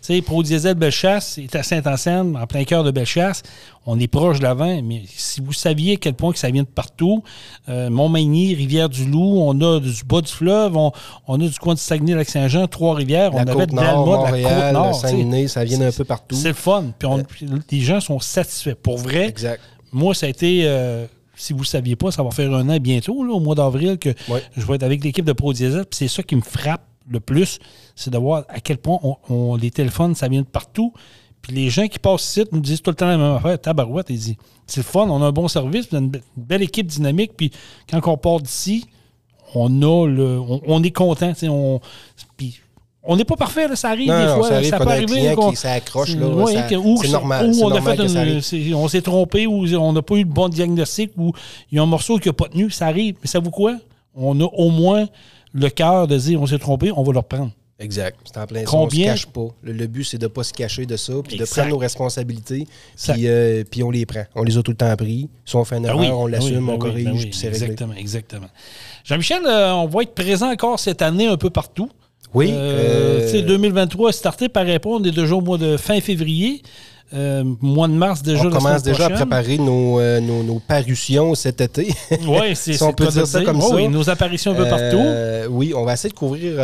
sais, 0.00 0.18
on 0.18 0.22
Pro 0.22 0.42
Diesel 0.42 0.74
Bellechasse 0.74 1.38
est 1.38 1.54
à 1.56 1.62
Saint-Anselme, 1.62 2.36
en 2.40 2.46
plein 2.46 2.64
cœur 2.64 2.84
de 2.84 2.90
Bellechasse. 2.90 3.42
On 3.84 3.98
est 3.98 4.06
proche 4.06 4.38
de 4.38 4.44
l'avant, 4.44 4.80
mais 4.82 5.02
si 5.12 5.40
vous 5.40 5.52
saviez 5.52 5.94
à 5.94 5.96
quel 5.96 6.14
point 6.14 6.32
que 6.32 6.38
ça 6.38 6.48
vient 6.50 6.62
de 6.62 6.68
partout, 6.68 7.24
euh, 7.68 7.90
Montmagny, 7.90 8.54
Rivière-du-Loup, 8.54 9.40
on 9.42 9.60
a 9.60 9.80
du 9.80 10.04
bas 10.06 10.20
du 10.20 10.30
fleuve, 10.30 10.76
on, 10.76 10.92
on 11.26 11.34
a 11.40 11.48
du 11.48 11.58
coin 11.58 11.74
de 11.74 11.78
Saguenay-Lac-Saint-Jean, 11.80 12.68
Trois-Rivières, 12.68 13.34
on 13.34 13.38
avait 13.38 13.46
de 13.46 13.56
Côte-Nord, 13.56 13.84
Dalma, 14.06 14.30
de 14.30 14.42
la 14.44 14.50
Côte-Nord. 14.66 14.94
Saguenay, 14.94 15.48
ça 15.48 15.64
vient 15.64 15.80
un 15.80 15.90
peu 15.90 16.04
partout. 16.04 16.36
C'est 16.36 16.48
le 16.48 16.54
fun. 16.54 16.84
Puis 16.96 17.08
on- 17.08 17.24
puis 17.24 17.46
les 17.72 17.80
gens 17.80 18.00
sont 18.00 18.20
satisfaits. 18.20 18.74
Pour 18.80 18.98
vrai, 18.98 19.28
Exact. 19.28 19.60
Moi, 19.92 20.14
ça 20.14 20.26
a 20.26 20.28
été, 20.28 20.62
euh, 20.64 21.06
si 21.36 21.52
vous 21.52 21.60
ne 21.60 21.64
le 21.64 21.68
saviez 21.68 21.96
pas, 21.96 22.10
ça 22.10 22.22
va 22.22 22.30
faire 22.30 22.52
un 22.52 22.68
an 22.68 22.78
bientôt, 22.78 23.24
là, 23.24 23.32
au 23.32 23.40
mois 23.40 23.54
d'avril, 23.54 23.98
que 23.98 24.10
Ouais. 24.28 24.42
je 24.56 24.64
vais 24.66 24.74
être 24.76 24.82
avec 24.82 25.02
l'équipe 25.04 25.24
de 25.24 25.32
Pro 25.32 25.52
Diesel. 25.52 25.84
Puis 25.86 25.98
c'est 25.98 26.08
ça 26.08 26.22
qui 26.22 26.36
me 26.36 26.40
frappe 26.42 26.82
le 27.08 27.20
plus, 27.20 27.58
c'est 27.96 28.10
de 28.10 28.18
voir 28.18 28.44
à 28.48 28.60
quel 28.60 28.78
point 28.78 28.98
on, 29.02 29.16
on- 29.28 29.56
les 29.56 29.70
téléphones, 29.70 30.14
ça 30.14 30.28
vient 30.28 30.42
de 30.42 30.46
partout. 30.46 30.92
Puis 31.42 31.52
les 31.52 31.68
gens 31.70 31.88
qui 31.88 31.98
passent 31.98 32.22
ici 32.36 32.44
nous 32.52 32.60
disent 32.60 32.80
tout 32.80 32.90
le 32.90 32.94
temps 32.96 33.06
la 33.08 33.16
même 33.18 33.34
affaire. 33.36 33.60
Tabarouette, 33.60 34.10
ils 34.10 34.18
disent 34.18 34.36
c'est 34.66 34.76
le 34.78 34.84
fun, 34.84 35.08
on 35.10 35.20
a 35.20 35.26
un 35.26 35.32
bon 35.32 35.48
service, 35.48 35.88
on 35.92 35.96
a 35.96 35.98
une 35.98 36.10
be- 36.10 36.20
une 36.36 36.44
belle 36.44 36.62
équipe 36.62 36.86
dynamique. 36.86 37.32
Puis 37.36 37.50
quand 37.90 38.00
on 38.06 38.16
part 38.16 38.40
d'ici, 38.40 38.86
on 39.54 39.82
a 39.82 40.06
le. 40.06 40.38
On, 40.38 40.60
on 40.66 40.82
est 40.84 40.92
content. 40.92 41.32
On, 41.42 41.80
on 43.04 43.16
n'est 43.16 43.24
pas 43.24 43.36
parfait, 43.36 43.66
là, 43.68 43.74
ça 43.76 43.88
arrive 43.90 44.08
Non, 44.08 44.18
des 44.20 44.26
non, 44.26 44.36
fois. 44.36 44.48
ça 44.48 44.54
arrive 44.56 44.68
ça 44.70 44.78
peut 44.78 44.88
arriver. 44.88 45.34
qui 45.50 45.56
s'accroche, 45.56 46.14
là, 46.14 46.26
ça- 46.68 46.78
ou 46.78 46.96
c'est 47.02 47.08
normal, 47.08 47.50
ou 47.50 47.64
on 47.64 47.70
a 47.70 47.80
fait 47.80 48.08
ça 48.08 48.24
une- 48.24 48.88
s'est 48.88 49.02
trompé 49.02 49.46
ou 49.46 49.66
on 49.76 49.92
n'a 49.92 50.02
pas 50.02 50.14
eu 50.14 50.20
le 50.20 50.24
bon 50.24 50.48
diagnostic 50.48 51.10
ou 51.16 51.32
il 51.70 51.76
y 51.76 51.78
a 51.78 51.82
un 51.82 51.86
morceau 51.86 52.18
qui 52.18 52.28
n'a 52.28 52.32
pas 52.32 52.48
tenu, 52.48 52.70
ça 52.70 52.86
arrive. 52.86 53.16
Mais 53.22 53.26
savez-vous 53.28 53.50
quoi? 53.50 53.76
On 54.14 54.38
a 54.40 54.44
au 54.44 54.70
moins 54.70 55.06
le 55.52 55.68
cœur 55.68 56.06
de 56.06 56.16
dire 56.16 56.40
on 56.40 56.46
s'est 56.46 56.58
trompé, 56.58 56.92
on 56.94 57.02
va 57.02 57.12
le 57.12 57.18
reprendre. 57.18 57.50
Exact. 57.80 58.16
C'est 58.24 58.38
en 58.38 58.46
plein 58.46 58.60
ça. 58.60 58.66
Combien- 58.66 59.12
On 59.12 59.16
se 59.16 59.22
cache 59.24 59.26
pas. 59.32 59.48
Le, 59.62 59.72
le 59.72 59.86
but, 59.88 60.04
c'est 60.04 60.18
de 60.18 60.26
ne 60.26 60.28
pas 60.28 60.44
se 60.44 60.52
cacher 60.52 60.86
de 60.86 60.96
ça, 60.96 61.14
puis 61.26 61.36
de 61.36 61.44
prendre 61.44 61.70
nos 61.70 61.78
responsabilités, 61.78 62.68
puis, 63.12 63.26
euh, 63.26 63.64
puis 63.68 63.82
on 63.82 63.90
les 63.90 64.06
prend. 64.06 64.22
On 64.36 64.44
les 64.44 64.56
a 64.56 64.62
tout 64.62 64.70
le 64.70 64.76
temps 64.76 64.94
pris. 64.94 65.28
Si 65.44 65.56
on 65.56 65.64
fait 65.64 65.78
une 65.78 65.82
Ben 65.84 65.88
erreur, 66.00 66.20
on 66.20 66.26
ben 66.26 66.30
l'assume, 66.32 66.64
ben 66.66 66.74
on 66.74 66.78
corrige, 66.78 67.04
ben 67.04 67.16
c'est 67.32 67.48
réglé. 67.48 67.64
Exactement, 67.64 67.94
exactement. 67.94 68.46
Jean-Michel, 69.04 69.42
euh, 69.46 69.72
on 69.74 69.86
va 69.88 70.02
être 70.02 70.14
présent 70.14 70.52
encore 70.52 70.78
cette 70.78 71.02
année 71.02 71.26
un 71.26 71.36
peu 71.36 71.50
partout. 71.50 71.88
Oui. 72.34 72.50
Euh, 72.52 73.20
euh, 73.20 73.22
tu 73.22 73.28
sais, 73.28 73.42
2023 73.42 74.10
est 74.10 74.12
starté 74.12 74.48
par 74.48 74.64
répondre. 74.64 75.04
On 75.04 75.08
est 75.08 75.14
déjà 75.14 75.34
au 75.34 75.40
mois 75.40 75.58
de 75.58 75.76
fin 75.76 76.00
février. 76.00 76.62
Euh, 77.14 77.44
mois 77.60 77.88
de 77.88 77.92
mars 77.92 78.22
déjà. 78.22 78.46
on 78.46 78.50
commence 78.50 78.82
déjà 78.82 79.06
à 79.06 79.10
préparer 79.10 79.58
nos, 79.58 80.00
euh, 80.00 80.20
nos, 80.20 80.42
nos 80.42 80.58
parutions 80.60 81.34
cet 81.34 81.60
été. 81.60 81.92
Oui, 82.26 82.38
c'est 82.54 82.72
Si 82.74 82.82
on 82.82 82.92
peut 82.92 83.06
dire 83.08 83.26
ça 83.26 83.42
comme 83.42 83.58
Oh 83.62 83.68
ça. 83.68 83.74
oui, 83.76 83.88
nos 83.88 84.08
apparitions 84.08 84.52
un 84.52 84.54
peu 84.54 84.68
partout. 84.68 84.96
Euh, 84.98 85.46
oui, 85.50 85.72
on 85.76 85.84
va 85.84 85.92
essayer 85.94 86.10
de 86.10 86.18
couvrir 86.18 86.54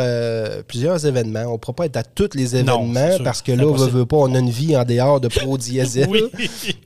plusieurs 0.67 1.05
événements. 1.05 1.43
On 1.47 1.53
ne 1.53 1.57
pourra 1.57 1.73
pas 1.75 1.85
être 1.85 1.97
à 1.97 2.03
tous 2.03 2.29
les 2.35 2.55
événements 2.55 3.17
parce 3.23 3.41
que 3.41 3.51
là, 3.51 3.63
on 3.65 3.69
impossible. 3.69 3.97
veut 3.97 4.05
pas, 4.05 4.17
on 4.17 4.33
a 4.35 4.39
une 4.39 4.49
vie 4.49 4.75
en 4.75 4.83
dehors 4.85 5.19
de 5.19 5.27
Pro 5.27 5.57
Diesel. 5.57 6.07
Oui. 6.09 6.23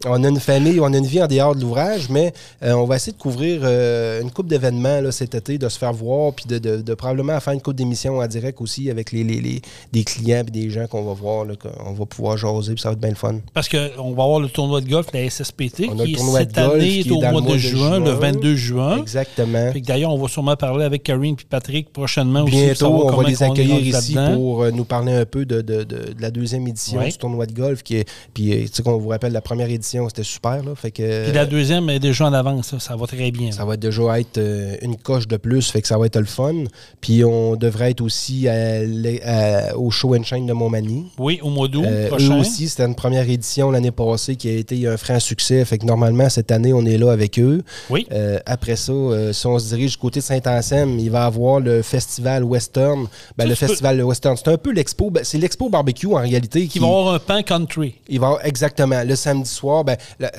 On 0.05 0.23
a 0.23 0.27
une 0.27 0.39
famille, 0.39 0.79
on 0.81 0.91
a 0.93 0.97
une 0.97 1.05
vie 1.05 1.21
en 1.23 1.27
dehors 1.27 1.55
de 1.55 1.61
l'ouvrage, 1.61 2.09
mais 2.09 2.33
on 2.61 2.83
va 2.85 2.97
essayer 2.97 3.13
de 3.13 3.17
couvrir 3.17 3.63
une 3.63 4.31
coupe 4.31 4.47
d'événements 4.47 4.99
cet 5.11 5.35
été, 5.35 5.57
de 5.57 5.69
se 5.69 5.77
faire 5.77 5.93
voir, 5.93 6.33
puis 6.33 6.45
de, 6.47 6.57
de- 6.57 6.81
de 6.81 6.93
probablement 6.93 7.39
faire 7.39 7.53
une 7.53 7.61
coupe 7.61 7.75
d'émissions 7.75 8.17
en 8.17 8.27
direct 8.27 8.59
aussi 8.61 8.89
avec 8.89 9.11
les, 9.11 9.23
les- 9.23 9.39
les- 9.41 9.61
des 9.91 10.03
clients 10.03 10.43
et 10.47 10.51
des 10.51 10.69
gens 10.69 10.87
qu'on 10.87 11.03
va 11.03 11.13
voir, 11.13 11.45
qu'on 11.57 11.93
va 11.93 12.05
pouvoir 12.05 12.37
jaser, 12.37 12.73
puis 12.73 12.81
ça 12.81 12.89
va 12.89 12.93
être 12.93 12.99
bien 12.99 13.09
le 13.09 13.15
fun. 13.15 13.35
Parce 13.53 13.69
qu'on 13.69 14.13
va 14.13 14.23
avoir 14.23 14.39
le 14.39 14.49
tournoi 14.49 14.81
de 14.81 14.89
golf, 14.89 15.07
la 15.13 15.29
SSPT, 15.29 15.85
On 15.89 15.99
a 15.99 16.03
le 16.03 16.05
qui 16.09 16.13
tournoi 16.15 16.43
de 16.43 16.49
cette 16.49 16.55
golf 16.55 16.73
année 16.73 16.89
qui 17.03 17.09
est 17.09 17.11
au 17.11 17.21
mois, 17.21 17.41
de, 17.41 17.57
juin, 17.57 17.99
le 17.99 18.05
juin. 18.05 18.15
22 18.15 18.55
juin. 18.55 18.97
Exactement. 18.97 19.71
D'ailleurs, 19.85 20.11
on 20.13 20.17
va 20.17 20.27
sûrement 20.27 20.55
parler 20.55 20.85
avec 20.85 21.03
Karine 21.03 21.35
et 21.39 21.45
Patrick 21.47 21.91
prochainement 21.93 22.43
aussi. 22.43 22.51
Bientôt, 22.55 22.75
savoir 22.75 23.13
on 23.17 23.21
va 23.21 23.29
les 23.29 23.43
accueillir 23.43 23.79
ici 23.79 24.15
pour 24.33 24.63
euh, 24.63 24.71
nous 24.71 24.85
parler 24.85 25.13
un 25.13 25.25
peu 25.25 25.45
de, 25.45 25.61
de- 25.61 25.83
de- 25.83 26.15
la 26.19 26.31
deuxième 26.31 26.67
édition 26.67 26.99
du 27.03 27.13
tournoi 27.13 27.45
de 27.45 27.53
golf. 27.53 27.83
Qui 27.83 27.97
est, 27.97 28.09
puis, 28.33 28.51
euh, 28.53 28.61
tu 28.65 28.69
sais 28.73 28.81
qu'on 28.83 28.97
vous 28.97 29.09
rappelle, 29.09 29.33
la 29.33 29.41
première 29.41 29.69
édition, 29.69 30.07
c'était 30.09 30.23
super. 30.23 30.63
Là, 30.63 30.73
fait 30.75 30.89
que, 30.91 31.25
Puis 31.25 31.33
la 31.33 31.45
deuxième 31.45 31.89
est 31.91 31.99
déjà 31.99 32.25
en 32.25 32.33
avance, 32.33 32.67
ça, 32.69 32.79
ça 32.79 32.95
va 32.95 33.05
très 33.05 33.29
bien. 33.29 33.51
Ça 33.51 33.65
va 33.65 33.77
déjà 33.77 34.19
être 34.19 34.39
euh, 34.39 34.75
une 34.81 34.95
coche 34.97 35.27
de 35.27 35.37
plus, 35.37 35.69
fait 35.69 35.81
que 35.83 35.87
ça 35.87 35.97
va 35.99 36.07
être 36.07 36.17
le 36.19 36.25
fun. 36.25 36.63
Puis 37.01 37.23
on 37.23 37.55
devrait 37.55 37.91
être 37.91 38.01
aussi 38.01 38.47
à 38.47 38.83
l'é- 38.83 39.21
à- 39.23 39.77
au 39.77 39.91
Show 39.91 40.15
and 40.15 40.23
Shine 40.23 40.47
de 40.47 40.53
Montmagny. 40.53 41.05
Oui, 41.19 41.39
au 41.43 41.49
mois 41.51 41.67
d'août 41.67 41.83
Euh, 41.85 42.05
eux 42.05 42.07
prochain. 42.09 42.39
aussi, 42.39 42.67
c'était 42.67 42.85
une 42.85 42.95
première 42.95 43.21
édition 43.29 43.32
l'année 43.71 43.91
passée 43.91 44.35
qui 44.35 44.49
a 44.49 44.53
été 44.53 44.87
un 44.87 44.97
franc 44.97 45.19
succès. 45.19 45.63
Fait 45.65 45.77
que 45.77 45.85
normalement, 45.85 46.29
cette 46.29 46.51
année, 46.51 46.73
on 46.73 46.85
est 46.85 46.97
là 46.97 47.11
avec 47.11 47.39
eux. 47.39 47.61
Oui. 47.89 48.05
Euh, 48.11 48.39
après 48.45 48.75
ça, 48.75 48.91
euh, 48.91 49.33
si 49.33 49.47
on 49.47 49.57
se 49.59 49.67
dirige 49.69 49.91
du 49.91 49.97
côté 49.97 50.19
de 50.19 50.25
Saint-Anselme, 50.25 50.99
il 50.99 51.09
va 51.11 51.23
y 51.23 51.25
avoir 51.25 51.59
le 51.59 51.81
festival 51.81 52.43
Western. 52.43 53.07
Ben, 53.37 53.45
le 53.45 53.51
peux- 53.51 53.55
festival 53.67 54.01
Western, 54.03 54.35
c'est 54.37 54.49
un 54.49 54.57
peu 54.57 54.71
l'expo. 54.71 55.09
ben, 55.09 55.23
c'est 55.23 55.37
l'expo 55.37 55.69
barbecue 55.69 56.07
en 56.07 56.17
réalité. 56.21 56.67
Qui 56.67 56.79
vont 56.79 56.99
avoir 56.99 57.15
un 57.15 57.19
pain 57.19 57.43
country. 57.43 57.95
Il 58.07 58.19
va 58.19 58.27
avoir- 58.27 58.45
exactement. 58.45 59.03
Le 59.03 59.15
samedi 59.15 59.49
soir, 59.49 59.83
ben, 59.83 59.97
la- 60.19 60.31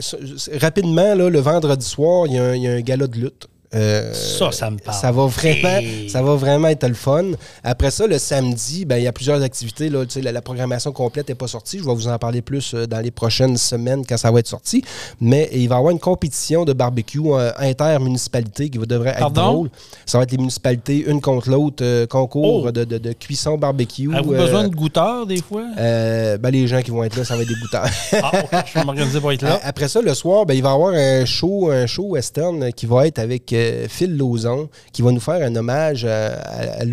rapidement, 0.60 1.14
là, 1.14 1.28
le 1.28 1.38
vendredi 1.40 1.84
soir, 1.86 2.26
il 2.26 2.34
y, 2.34 2.38
a 2.38 2.44
un- 2.44 2.54
il 2.54 2.62
y 2.62 2.68
a 2.68 2.72
un 2.72 2.80
gala 2.80 3.06
de 3.06 3.16
lutte. 3.18 3.46
Euh, 3.74 4.12
Ça, 4.12 4.52
ça 4.52 4.70
me 4.70 4.78
parle. 4.78 4.96
Ça 4.96 5.10
va 5.12 5.26
vraiment, 5.26 5.68
Hey. 5.78 6.08
ça 6.08 6.22
va 6.22 6.34
vraiment 6.36 6.68
être 6.68 6.86
le 6.86 6.94
fun. 6.94 7.24
Après 7.62 7.90
ça, 7.90 8.06
le 8.06 8.18
samedi, 8.18 8.84
ben, 8.84 8.96
il 8.98 9.04
y 9.04 9.06
a 9.06 9.12
plusieurs 9.12 9.42
activités. 9.42 9.88
Là, 9.88 10.04
la, 10.22 10.32
la 10.32 10.42
programmation 10.42 10.92
complète 10.92 11.28
n'est 11.28 11.34
pas 11.34 11.48
sortie. 11.48 11.78
Je 11.78 11.84
vais 11.84 11.94
vous 11.94 12.08
en 12.08 12.18
parler 12.18 12.42
plus 12.42 12.74
euh, 12.74 12.86
dans 12.86 13.00
les 13.00 13.10
prochaines 13.10 13.56
semaines 13.56 14.04
quand 14.08 14.16
ça 14.16 14.30
va 14.30 14.40
être 14.40 14.46
sorti. 14.48 14.84
Mais 15.20 15.48
il 15.52 15.68
va 15.68 15.74
y 15.76 15.78
avoir 15.78 15.90
une 15.92 15.98
compétition 15.98 16.64
de 16.64 16.72
barbecue 16.72 17.20
euh, 17.24 17.50
inter-municipalité 17.58 18.68
qui 18.70 18.78
devrait 18.78 19.10
être 19.10 19.18
Pardon? 19.18 19.52
drôle. 19.52 19.70
Ça 20.06 20.18
va 20.18 20.24
être 20.24 20.32
les 20.32 20.38
municipalités, 20.38 21.04
une 21.06 21.20
contre 21.20 21.50
l'autre, 21.50 21.82
euh, 21.84 22.06
concours 22.06 22.64
Oh. 22.66 22.70
de, 22.70 22.84
de- 22.84 22.98
de 22.98 23.12
cuisson 23.12 23.56
barbecue. 23.58 24.10
Avez-vous 24.14 24.32
besoin 24.32 24.68
de 24.68 24.74
goûteurs 24.74 25.26
des 25.26 25.40
fois? 25.42 25.64
ben, 25.76 26.50
les 26.50 26.66
gens 26.66 26.82
qui 26.82 26.90
vont 26.90 27.04
être 27.04 27.16
là, 27.16 27.24
ça 27.24 27.36
va 27.36 27.42
être 27.42 27.48
des 27.48 27.54
goûteurs. 27.60 27.88
Ah, 28.52 28.64
je 28.66 28.78
vais 28.78 28.84
m'organiser 28.84 29.20
pour 29.20 29.32
être 29.32 29.42
là. 29.42 29.58
Après 29.62 29.88
ça, 29.88 30.00
le 30.00 30.14
soir, 30.14 30.46
ben, 30.46 30.54
il 30.54 30.62
va 30.62 30.70
y 30.70 30.72
avoir 30.72 30.94
un 30.94 31.24
show, 31.24 31.70
un 31.70 31.86
show 31.86 32.04
western 32.04 32.72
qui 32.72 32.86
va 32.86 33.06
être 33.06 33.18
avec 33.18 33.52
euh, 33.64 33.86
Phil 33.88 34.16
Lauzon, 34.16 34.68
qui 34.92 35.02
va 35.02 35.12
nous 35.12 35.20
faire 35.20 35.42
un 35.42 35.54
hommage 35.56 36.04
à, 36.04 36.34
à. 36.34 36.84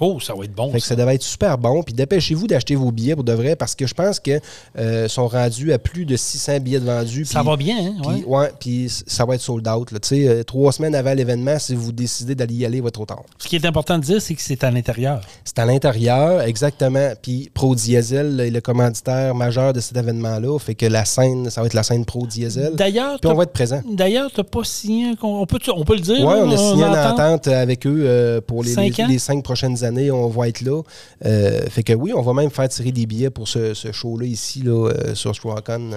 Oh, 0.00 0.18
ça 0.20 0.34
va 0.34 0.44
être 0.44 0.54
bon. 0.54 0.70
Fait 0.70 0.78
que 0.78 0.82
ça. 0.82 0.90
ça 0.90 0.96
devait 0.96 1.14
être 1.14 1.22
super 1.22 1.58
bon. 1.58 1.82
Puis 1.82 1.94
dépêchez-vous 1.94 2.46
d'acheter 2.46 2.74
vos 2.74 2.90
billets 2.90 3.14
pour 3.14 3.24
de 3.24 3.32
vrai, 3.32 3.56
parce 3.56 3.74
que 3.74 3.86
je 3.86 3.94
pense 3.94 4.20
que 4.20 4.40
euh, 4.78 5.08
sont 5.08 5.28
rendus 5.28 5.72
à 5.72 5.78
plus 5.78 6.04
de 6.04 6.16
600 6.16 6.60
billets 6.60 6.80
de 6.80 6.86
vendus. 6.86 7.24
Ça 7.24 7.42
va 7.42 7.56
bien, 7.56 7.76
hein? 7.78 7.94
Puis, 8.02 8.24
ouais. 8.24 8.24
ouais, 8.24 8.52
puis 8.58 8.88
ça 8.88 9.24
va 9.24 9.34
être 9.34 9.40
sold 9.40 9.66
out. 9.68 9.90
là. 9.92 9.98
Tu 9.98 10.08
sais, 10.08 10.28
euh, 10.28 10.42
trois 10.42 10.72
semaines 10.72 10.94
avant 10.94 11.14
l'événement, 11.14 11.58
si 11.58 11.74
vous 11.74 11.92
décidez 11.92 12.34
d'aller 12.34 12.54
y 12.54 12.66
aller, 12.66 12.78
il 12.78 12.82
va 12.82 12.88
être 12.88 12.94
trop 12.94 13.06
tard. 13.06 13.22
Ce 13.38 13.48
qui 13.48 13.56
est 13.56 13.64
important 13.64 13.98
de 13.98 14.04
dire, 14.04 14.20
c'est 14.20 14.34
que 14.34 14.42
c'est 14.42 14.64
à 14.64 14.70
l'intérieur. 14.70 15.20
C'est 15.44 15.58
à 15.58 15.66
l'intérieur, 15.66 16.42
exactement. 16.42 17.12
Puis 17.20 17.50
Pro 17.52 17.74
Diesel 17.74 18.40
est 18.40 18.50
le 18.50 18.60
commanditaire 18.60 19.34
majeur 19.34 19.72
de 19.72 19.80
cet 19.80 19.96
événement-là. 19.96 20.58
Fait 20.58 20.74
que 20.74 20.86
la 20.86 21.04
scène, 21.04 21.50
ça 21.50 21.60
va 21.60 21.66
être 21.66 21.74
la 21.74 21.82
scène 21.82 22.04
Pro 22.04 22.26
Diesel. 22.26 22.74
D'ailleurs, 22.74 23.18
Puis 23.20 23.30
on 23.30 23.34
va 23.34 23.44
être 23.44 23.52
présent. 23.52 23.80
D'ailleurs, 23.90 24.30
tu 24.30 24.40
n'as 24.40 24.44
pas 24.44 24.64
signé 24.64 25.12
on 25.22 25.46
peut, 25.46 25.58
on 25.74 25.84
peut 25.84 25.94
le 25.94 26.00
dire. 26.02 26.20
Oui, 26.26 26.34
on 26.42 26.50
a 26.50 26.56
signé 26.56 26.84
une 26.84 26.94
entente. 26.96 27.48
avec 27.48 27.86
eux 27.86 28.02
euh, 28.06 28.40
pour 28.40 28.62
les, 28.62 28.72
Cinq 28.72 28.96
les- 28.96 29.04
ans? 29.04 29.08
les 29.08 29.18
cinq 29.18 29.42
prochaines 29.42 29.84
années. 29.84 30.10
On 30.10 30.28
va 30.28 30.48
être 30.48 30.60
là. 30.60 30.82
Euh, 31.24 31.60
fait 31.68 31.82
que 31.82 31.92
oui, 31.92 32.12
on 32.14 32.22
va 32.22 32.32
même 32.34 32.50
faire 32.50 32.68
tirer 32.68 32.92
des 32.92 33.06
billets 33.06 33.30
pour 33.30 33.48
ce, 33.48 33.74
ce 33.74 33.92
show-là 33.92 34.26
ici 34.26 34.62
là, 34.62 34.88
euh, 34.90 35.14
sur 35.14 35.32
euh, 35.32 35.90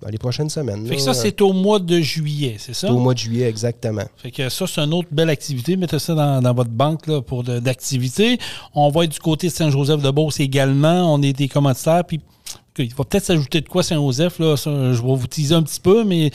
dans 0.00 0.08
les 0.08 0.18
prochaines 0.18 0.48
semaines. 0.48 0.86
Fait 0.86 0.96
que 0.96 1.02
ça, 1.02 1.12
c'est 1.14 1.40
au 1.40 1.52
mois 1.52 1.80
de 1.80 1.98
juillet, 2.00 2.56
c'est 2.58 2.72
ça? 2.74 2.86
C'est 2.86 2.92
au 2.92 2.98
mois 2.98 3.14
de 3.14 3.18
juillet, 3.18 3.48
exactement. 3.48 4.04
Fait 4.16 4.30
que 4.30 4.48
ça, 4.48 4.66
c'est 4.66 4.80
une 4.80 4.94
autre 4.94 5.08
belle 5.10 5.30
activité. 5.30 5.76
Mettez 5.76 5.98
ça 5.98 6.14
dans, 6.14 6.40
dans 6.40 6.54
votre 6.54 6.70
banque 6.70 7.06
là, 7.08 7.20
pour 7.20 7.42
d'activités. 7.42 8.38
On 8.74 8.90
va 8.90 9.04
être 9.04 9.10
du 9.12 9.18
côté 9.18 9.48
de 9.48 9.52
Saint-Joseph-de-Beauce 9.52 10.38
également. 10.40 11.12
On 11.12 11.20
est 11.22 11.32
des 11.32 11.48
commanditaires. 11.48 12.04
Puis 12.04 12.20
il 12.82 12.94
va 12.94 13.04
peut-être 13.04 13.24
s'ajouter 13.24 13.60
de 13.60 13.68
quoi 13.68 13.82
Saint-Joseph. 13.82 14.38
Là, 14.38 14.56
ça, 14.56 14.70
je 14.92 15.00
vais 15.02 15.14
vous 15.14 15.26
teaser 15.26 15.54
un 15.54 15.62
petit 15.62 15.80
peu. 15.80 16.04
Mais 16.04 16.30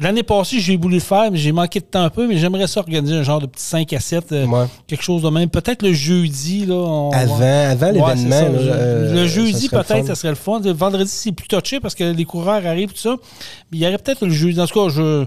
l'année 0.00 0.22
passée, 0.22 0.60
j'ai 0.60 0.76
voulu 0.76 0.94
le 0.96 1.00
faire, 1.00 1.30
mais 1.30 1.38
j'ai 1.38 1.52
manqué 1.52 1.80
de 1.80 1.84
temps 1.84 2.02
un 2.04 2.10
peu. 2.10 2.26
Mais 2.26 2.38
j'aimerais 2.38 2.66
ça 2.66 2.80
organiser 2.80 3.14
un 3.16 3.22
genre 3.22 3.40
de 3.40 3.46
petit 3.46 3.62
5 3.64 3.92
à 3.92 4.00
7, 4.00 4.32
euh, 4.32 4.46
Ouais. 4.46 4.66
quelque 4.86 5.02
chose 5.04 5.22
de 5.22 5.28
même. 5.28 5.48
Peut-être 5.48 5.82
le 5.82 5.92
jeudi. 5.92 6.66
Là, 6.66 6.74
on 6.74 7.10
va- 7.10 7.18
Avant, 7.18 7.34
avant 7.36 7.86
Ouais, 7.86 8.14
l'événement. 8.14 8.56
euh, 8.58 9.14
le 9.14 9.26
jeudi, 9.26 9.68
le 9.70 9.78
peut-être, 9.82 10.06
ça 10.06 10.14
serait 10.14 10.30
le 10.30 10.34
fun. 10.34 10.60
Le 10.64 10.72
vendredi, 10.72 11.10
c'est 11.12 11.32
plus 11.32 11.48
touché 11.48 11.80
parce 11.80 11.94
que 11.94 12.04
les 12.04 12.24
coureurs 12.24 12.64
arrivent, 12.66 12.92
tout 12.92 12.98
ça. 12.98 13.16
Mais 13.70 13.78
il 13.78 13.80
y 13.80 13.86
aurait 13.86 13.98
peut-être 13.98 14.24
le 14.26 14.32
jeudi. 14.32 14.60
En 14.60 14.66
tout 14.66 14.78
cas, 14.86 14.88
je. 14.94 15.24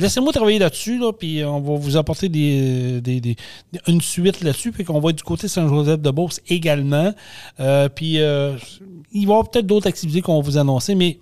Laissez-moi 0.00 0.32
travailler 0.32 0.58
là-dessus, 0.58 0.98
là, 0.98 1.12
puis 1.12 1.44
on 1.44 1.60
va 1.60 1.74
vous 1.76 1.96
apporter 1.96 2.28
des, 2.28 3.00
des- 3.00 3.20
des- 3.20 3.36
une 3.86 4.00
suite 4.00 4.40
là-dessus, 4.42 4.70
puis 4.72 4.84
qu'on 4.84 5.00
va 5.00 5.10
être 5.10 5.16
du 5.16 5.22
côté 5.24 5.42
de 5.48 5.48
Saint-Joseph-de-Beauce 5.52 6.40
également. 6.48 7.12
Euh, 7.60 7.88
puis 7.88 8.20
euh, 8.20 8.56
il 9.12 9.26
va 9.26 9.32
y 9.32 9.36
avoir 9.36 9.50
peut-être 9.50 9.66
d'autres 9.66 9.86
activités 9.88 10.20
qu'on 10.20 10.36
va 10.36 10.42
vous 10.42 10.56
annoncer, 10.58 10.94
mais 10.94 11.18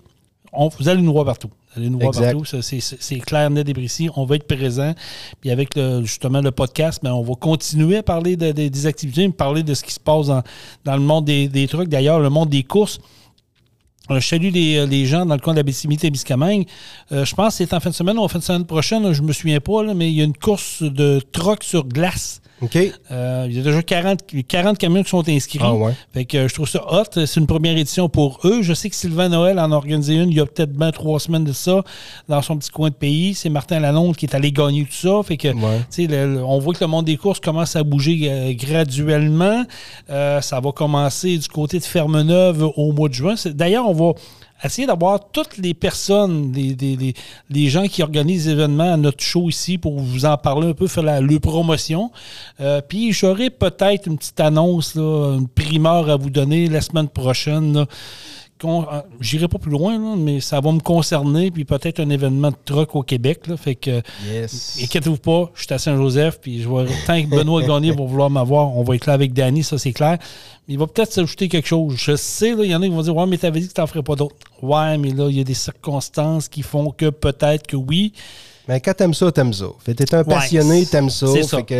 on, 0.53 0.69
vous 0.69 0.87
allez 0.89 1.01
nous 1.01 1.11
voir 1.11 1.25
partout. 1.25 1.49
Vous 1.73 1.81
allez 1.81 1.89
nous 1.89 1.99
voir 1.99 2.09
Exact. 2.09 2.33
partout. 2.33 2.61
C'est 2.71 3.19
clair, 3.19 3.49
net 3.49 3.67
et 3.67 3.73
précis. 3.73 4.09
On 4.15 4.25
va 4.25 4.35
être 4.37 4.47
présent. 4.47 4.93
Puis 5.41 5.51
avec 5.51 5.75
le- 5.75 6.01
justement 6.03 6.41
le 6.41 6.51
podcast, 6.51 6.99
ben, 7.03 7.13
on 7.13 7.21
va 7.23 7.33
continuer 7.35 7.97
à 7.97 8.03
parler 8.03 8.35
de- 8.37 8.51
de- 8.51 8.67
des 8.67 8.85
activités, 8.85 9.27
parler 9.29 9.63
de 9.63 9.73
ce 9.73 9.83
qui 9.83 9.93
se 9.93 9.99
passe 9.99 10.27
dans, 10.27 10.41
dans 10.85 10.95
le 10.95 11.01
monde 11.03 11.25
des, 11.25 11.47
des 11.47 11.67
trucs. 11.67 11.89
D'ailleurs, 11.89 12.19
le 12.19 12.29
monde 12.29 12.49
des 12.49 12.63
courses. 12.63 12.99
Euh, 14.11 14.19
Je 14.19 14.27
salue 14.27 14.49
les, 14.51 14.85
les 14.85 15.05
gens 15.05 15.25
dans 15.25 15.35
le 15.35 15.41
coin 15.41 15.53
de 15.53 15.59
la 15.59 15.63
Bécimité-Témiscamingue. 15.63 16.67
Euh, 17.11 17.25
je 17.25 17.35
pense 17.35 17.57
que 17.57 17.65
c'est 17.65 17.73
en 17.73 17.79
fin 17.79 17.89
de 17.89 17.95
semaine 17.95 18.17
ou 18.17 18.21
en 18.23 18.27
fin 18.27 18.39
de 18.39 18.43
semaine 18.43 18.65
prochaine, 18.65 19.11
je 19.13 19.21
me 19.21 19.33
souviens 19.33 19.59
pas, 19.59 19.83
là, 19.83 19.93
mais 19.93 20.09
il 20.11 20.15
y 20.17 20.21
a 20.21 20.23
une 20.23 20.37
course 20.37 20.83
de 20.83 21.21
troc 21.31 21.63
sur 21.63 21.85
glace. 21.85 22.41
OK. 22.61 22.75
Euh, 23.11 23.45
il 23.49 23.55
y 23.55 23.59
a 23.59 23.63
déjà 23.63 23.83
40, 23.83 24.19
40 24.47 24.77
camions 24.79 25.03
qui 25.03 25.09
sont 25.09 25.29
inscrits. 25.29 25.59
Ah 25.61 25.73
ouais. 25.75 25.93
Fait 26.13 26.25
que 26.25 26.37
euh, 26.37 26.47
je 26.47 26.53
trouve 26.55 26.67
ça 26.67 26.83
hot. 26.91 27.03
C'est 27.13 27.39
une 27.39 27.45
première 27.45 27.77
édition 27.77 28.09
pour 28.09 28.39
eux. 28.45 28.63
Je 28.63 28.73
sais 28.73 28.89
que 28.89 28.95
Sylvain 28.95 29.29
Noël 29.29 29.59
en 29.59 29.71
a 29.71 29.75
organisé 29.75 30.15
une 30.15 30.31
il 30.31 30.37
y 30.37 30.39
a 30.39 30.45
peut-être 30.47 30.73
bien 30.73 30.91
trois 30.91 31.19
semaines 31.19 31.43
de 31.43 31.53
ça 31.53 31.83
dans 32.27 32.41
son 32.41 32.57
petit 32.57 32.71
coin 32.71 32.89
de 32.89 32.95
pays. 32.95 33.35
C'est 33.35 33.49
Martin 33.49 33.79
Lalonde 33.79 34.15
qui 34.15 34.25
est 34.25 34.33
allé 34.35 34.51
gagner 34.51 34.85
tout 34.85 34.91
ça. 34.93 35.21
Fait 35.23 35.37
que, 35.37 35.49
Ouais. 35.49 35.79
tu 35.79 35.85
sais, 35.89 36.07
le- 36.07 36.33
le- 36.35 36.43
on 36.43 36.57
voit 36.59 36.73
que 36.73 36.83
le 36.83 36.87
monde 36.87 37.05
des 37.05 37.17
courses 37.17 37.39
commence 37.39 37.75
à 37.75 37.83
bouger 37.83 38.21
euh, 38.23 38.53
graduellement. 38.53 39.63
Euh, 40.09 40.41
ça 40.41 40.59
va 40.59 40.71
commencer 40.71 41.37
du 41.37 41.47
côté 41.47 41.77
de 41.79 41.83
Ferme-Neuve 41.83 42.63
au 42.75 42.91
mois 42.91 43.09
de 43.09 43.13
juin. 43.13 43.35
D'ailleurs, 43.45 43.87
on 43.87 43.93
va 43.93 44.13
essayer 44.63 44.87
d'avoir 44.87 45.29
toutes 45.31 45.57
les 45.57 45.73
personnes, 45.73 46.51
les, 46.53 46.75
les- 46.79 46.95
les- 46.95 47.13
les 47.49 47.69
gens 47.69 47.87
qui 47.87 48.01
organisent 48.03 48.45
les 48.47 48.53
événements 48.53 48.93
à 48.93 48.97
notre 48.97 49.23
show 49.23 49.49
ici 49.49 49.77
pour 49.77 49.99
vous 49.99 50.25
en 50.25 50.37
parler 50.37 50.67
un 50.69 50.73
peu, 50.73 50.87
faire 50.87 51.03
la, 51.03 51.21
le 51.21 51.39
promotion. 51.39 52.11
Euh, 52.59 52.81
Puis 52.87 53.11
j'aurai 53.13 53.49
peut-être 53.49 54.07
une 54.07 54.17
petite 54.17 54.39
annonce, 54.39 54.95
là, 54.95 55.35
une 55.37 55.47
primeur 55.47 56.09
à 56.09 56.15
vous 56.15 56.29
donner 56.29 56.67
la 56.67 56.81
semaine 56.81 57.07
prochaine. 57.09 57.73
là. 57.73 57.85
Euh, 58.63 59.01
J'irai 59.19 59.47
pas 59.47 59.57
plus 59.59 59.71
loin, 59.71 59.97
là, 59.99 60.15
mais 60.17 60.39
ça 60.39 60.59
va 60.59 60.71
me 60.71 60.79
concerner, 60.79 61.51
puis 61.51 61.65
peut-être 61.65 61.99
un 61.99 62.09
événement 62.09 62.51
de 62.51 62.55
truck 62.65 62.95
au 62.95 63.03
Québec. 63.03 63.47
Là, 63.47 63.57
fait 63.57 63.75
que 63.75 64.01
Yes. 64.27 64.79
Inquiétez-vous 64.83 65.17
pas, 65.17 65.51
je 65.55 65.63
suis 65.63 65.73
à 65.73 65.77
Saint-Joseph, 65.77 66.39
puis 66.41 66.61
je 66.61 66.69
vais, 66.69 66.85
tant 67.05 67.21
que 67.21 67.27
Benoît 67.27 67.61
Gagné 67.67 67.91
va 67.91 68.03
vouloir 68.03 68.29
m'avoir, 68.29 68.75
on 68.75 68.83
va 68.83 68.95
être 68.95 69.05
là 69.05 69.13
avec 69.13 69.33
Danny, 69.33 69.63
ça 69.63 69.77
c'est 69.77 69.93
clair. 69.93 70.17
Il 70.67 70.77
va 70.77 70.87
peut-être 70.87 71.13
s'ajouter 71.13 71.47
quelque 71.47 71.67
chose. 71.67 71.95
Je 71.97 72.15
sais, 72.15 72.53
là, 72.53 72.63
il 72.63 72.71
y 72.71 72.75
en 72.75 72.81
a 72.81 72.85
qui 72.85 72.91
vont 72.93 73.01
dire 73.01 73.15
Ouais, 73.15 73.25
mais 73.25 73.37
t'avais 73.37 73.59
dit 73.61 73.67
que 73.69 73.73
t'en 73.73 73.87
ferais 73.87 74.03
pas 74.03 74.15
d'autres. 74.15 74.35
Ouais, 74.61 74.97
mais 74.97 75.11
là, 75.11 75.27
il 75.29 75.37
y 75.37 75.41
a 75.41 75.43
des 75.45 75.53
circonstances 75.53 76.49
qui 76.49 76.61
font 76.61 76.91
que 76.91 77.09
peut-être 77.09 77.67
que 77.67 77.77
oui. 77.77 78.11
Mais 78.67 78.81
quand 78.81 78.93
t'aimes 78.93 79.13
ça, 79.13 79.31
t'aimes 79.31 79.53
ça. 79.53 79.67
Fait 79.79 79.93
que 79.95 80.03
t'es 80.03 80.15
un 80.15 80.19
Ouais, 80.19 80.25
passionné, 80.25 80.85
t'aimes 80.85 81.09
ça. 81.09 81.27
Fait 81.27 81.63
que 81.63 81.73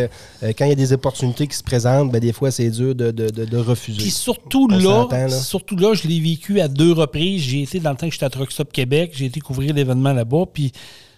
euh, 0.44 0.54
quand 0.58 0.66
il 0.66 0.70
y 0.70 0.72
a 0.72 0.76
des 0.76 0.94
opportunités 0.94 1.48
qui 1.48 1.56
se 1.56 1.64
présentent, 1.64 2.12
ben, 2.12 2.20
des 2.20 2.34
fois, 2.34 2.50
c'est 2.52 2.70
dur 2.70 2.96
de, 2.96 3.12
de, 3.12 3.30
de, 3.30 3.46
de 3.46 3.58
refuser. 3.58 3.98
Puis 3.98 4.12
surtout 4.12 4.68
là, 4.68 5.08
surtout 5.30 5.76
là, 5.76 5.94
je 5.94 6.08
l'ai 6.08 6.20
vécu 6.20 6.62
à 6.62 6.68
deux 6.68 6.94
reprises. 6.94 7.44
J'ai 7.44 7.64
été 7.64 7.80
dans 7.80 7.92
le 7.92 7.98
temps 7.98 8.08
que 8.08 8.14
j'étais 8.14 8.26
à 8.26 8.30
Truck 8.30 8.52
Stop 8.52 8.72
Québec, 8.72 9.12
j'ai 9.14 9.26
été 9.26 9.40
couvrir 9.40 9.74
l'événement 9.74 10.14
là-bas, 10.14 10.46
puis 10.54 10.72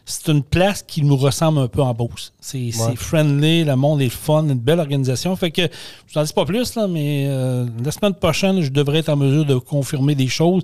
c'est 0.05 0.29
une 0.31 0.41
place 0.41 0.81
qui 0.81 1.03
nous 1.03 1.15
ressemble 1.17 1.59
un 1.59 1.67
peu 1.67 1.83
en 1.83 1.93
Beauce. 1.93 2.33
C'est 2.41 2.71
c'est 2.71 2.95
friendly, 2.95 3.63
le 3.63 3.75
monde 3.75 4.01
est 4.01 4.09
fun, 4.09 4.43
une 4.47 4.55
belle 4.57 4.79
organisation. 4.79 5.35
Fait 5.35 5.51
que 5.51 5.67
je 6.07 6.17
n'en 6.17 6.25
dis 6.25 6.33
pas 6.33 6.45
plus, 6.45 6.75
là, 6.75 6.87
mais 6.87 7.27
euh, 7.27 7.67
la 7.85 7.91
semaine 7.91 8.15
prochaine, 8.15 8.61
je 8.61 8.71
devrais 8.71 8.99
être 8.99 9.09
en 9.09 9.15
mesure 9.17 9.45
de 9.45 9.55
confirmer 9.55 10.15
des 10.15 10.27
choses. 10.27 10.63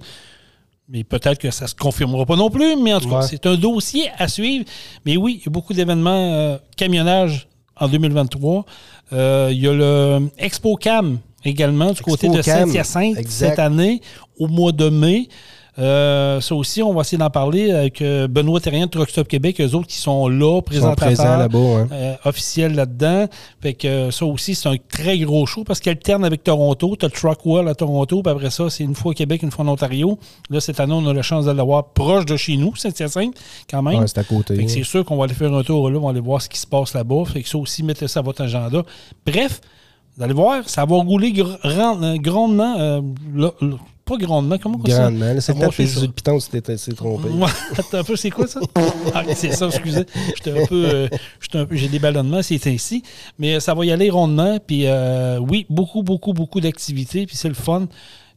Mais 0.87 1.03
peut-être 1.03 1.39
que 1.39 1.49
ça 1.49 1.65
ne 1.65 1.69
se 1.69 1.75
confirmera 1.75 2.25
pas 2.25 2.35
non 2.35 2.49
plus. 2.49 2.75
Mais 2.75 2.93
en 2.93 2.99
tout 2.99 3.09
cas, 3.09 3.23
c'est 3.23 3.45
un 3.47 3.55
dossier 3.55 4.09
à 4.17 4.27
suivre. 4.27 4.65
Mais 5.05 5.17
oui, 5.17 5.39
il 5.41 5.45
y 5.45 5.49
a 5.49 5.51
beaucoup 5.51 5.73
d'événements 5.73 6.33
euh, 6.33 6.57
camionnage 6.77 7.47
en 7.75 7.87
2023. 7.87 8.65
Euh, 9.13 9.49
il 9.51 9.59
y 9.59 9.67
a 9.67 9.73
le 9.73 10.29
Expo 10.37 10.75
Cam 10.75 11.19
également 11.43 11.91
du 11.91 12.01
côté 12.01 12.29
de 12.29 12.41
Saint-Hyacinthe 12.41 13.27
cette 13.27 13.59
année, 13.59 14.01
au 14.39 14.47
mois 14.47 14.71
de 14.71 14.89
mai. 14.89 15.27
Euh, 15.77 16.39
ça 16.39 16.55
aussi, 16.55 16.81
on 16.81 16.93
va 16.93 17.01
essayer 17.01 17.17
d'en 17.17 17.29
parler 17.29 17.71
avec 17.71 18.01
euh, 18.01 18.27
Benoît 18.29 18.61
Terrien 18.61 18.85
de 18.85 18.91
Truck 18.91 19.09
Stop 19.09 19.27
Québec, 19.27 19.59
eux 19.59 19.73
autres 19.75 19.87
qui 19.87 19.97
sont 19.97 20.29
là, 20.29 20.61
sont 20.89 20.95
présents 20.95 21.37
là-bas. 21.37 21.59
hein. 21.59 21.87
euh, 21.91 22.15
officiels 22.23 22.75
là-dedans. 22.75 23.25
Fait 23.61 23.73
que 23.73 24.09
ça 24.09 24.25
aussi, 24.25 24.55
c'est 24.55 24.69
un 24.69 24.77
très 24.89 25.17
gros 25.19 25.45
show 25.45 25.63
parce 25.65 25.81
qu'il 25.81 25.89
alterne 25.89 26.23
avec 26.23 26.43
Toronto. 26.43 26.95
Tu 26.97 27.05
as 27.05 27.09
le 27.09 27.13
Truck 27.13 27.45
World 27.45 27.67
à 27.67 27.75
Toronto, 27.75 28.21
puis 28.23 28.31
après 28.31 28.49
ça, 28.51 28.69
c'est 28.69 28.83
une 28.85 28.95
fois 28.95 29.11
au 29.11 29.13
Québec, 29.13 29.43
une 29.43 29.51
fois 29.51 29.65
en 29.65 29.69
Ontario. 29.69 30.17
Là, 30.49 30.61
cette 30.61 30.79
année, 30.79 30.93
on 30.93 31.05
a 31.07 31.13
la 31.13 31.21
chance 31.21 31.45
de 31.45 31.51
l'avoir 31.51 31.89
proche 31.89 32.25
de 32.25 32.37
chez 32.37 32.55
nous, 32.55 32.73
Saint-Hyacinthe, 32.75 33.35
quand 33.69 33.81
même. 33.81 33.99
Ouais, 33.99 34.07
c'est 34.07 34.19
à 34.19 34.23
côté. 34.23 34.55
Fait 34.55 34.65
que 34.65 34.71
c'est 34.71 34.83
sûr 34.83 35.03
qu'on 35.03 35.17
va 35.17 35.25
aller 35.25 35.33
faire 35.33 35.53
un 35.53 35.63
tour 35.63 35.89
là, 35.89 35.97
on 35.99 36.03
va 36.05 36.11
aller 36.11 36.19
voir 36.21 36.41
ce 36.41 36.47
qui 36.47 36.57
se 36.59 36.67
passe 36.67 36.93
là-bas. 36.93 37.23
Fait 37.25 37.41
que 37.43 37.49
ça 37.49 37.57
aussi, 37.57 37.83
mettez 37.83 38.07
ça 38.07 38.21
à 38.21 38.23
votre 38.23 38.41
agenda. 38.43 38.81
Bref, 39.25 39.59
vous 40.17 40.23
allez 40.23 40.33
voir, 40.33 40.67
ça 40.69 40.85
va 40.85 40.95
rouler 40.95 41.31
gr- 41.33 41.57
ran- 41.63 42.15
grandement. 42.17 42.75
euh, 42.79 43.01
là- 43.35 43.51
là- 43.59 43.75
pas 44.05 44.17
grandement, 44.17 44.57
comment 44.57 44.79
ça? 44.85 44.99
Grandement. 45.09 45.25
là, 45.25 45.35
C'est 45.35 45.41
Ça 45.41 45.53
le 45.53 45.59
va 45.59 45.65
temps 45.67 45.83
de 45.83 45.87
ça. 45.87 46.07
piton 46.07 46.39
si 46.39 46.49
t'es 46.51 46.61
trompé. 46.95 47.27
Attends 47.77 47.97
un 47.97 48.03
peu, 48.03 48.15
c'est 48.15 48.29
quoi 48.29 48.47
ça? 48.47 48.59
Ah, 49.13 49.23
c'est 49.35 49.51
ça, 49.53 49.65
excusez. 49.67 50.05
J'étais 50.35 50.51
un 50.61 50.65
peu. 50.65 50.85
euh, 50.85 51.07
j'étais 51.41 51.57
un 51.57 51.65
peu 51.65 51.75
j'ai 51.75 51.87
des 51.87 51.99
ballonnements, 51.99 52.41
c'est 52.43 52.65
ainsi. 52.67 53.03
Mais 53.39 53.55
euh, 53.55 53.59
ça 53.59 53.73
va 53.73 53.85
y 53.85 53.91
aller 53.91 54.09
rondement. 54.09 54.59
Puis 54.65 54.83
euh, 54.85 55.39
oui, 55.39 55.65
beaucoup, 55.69 56.03
beaucoup, 56.03 56.33
beaucoup 56.33 56.61
d'activités. 56.61 57.25
Puis 57.25 57.35
c'est 57.35 57.47
le 57.49 57.53
fun. 57.55 57.87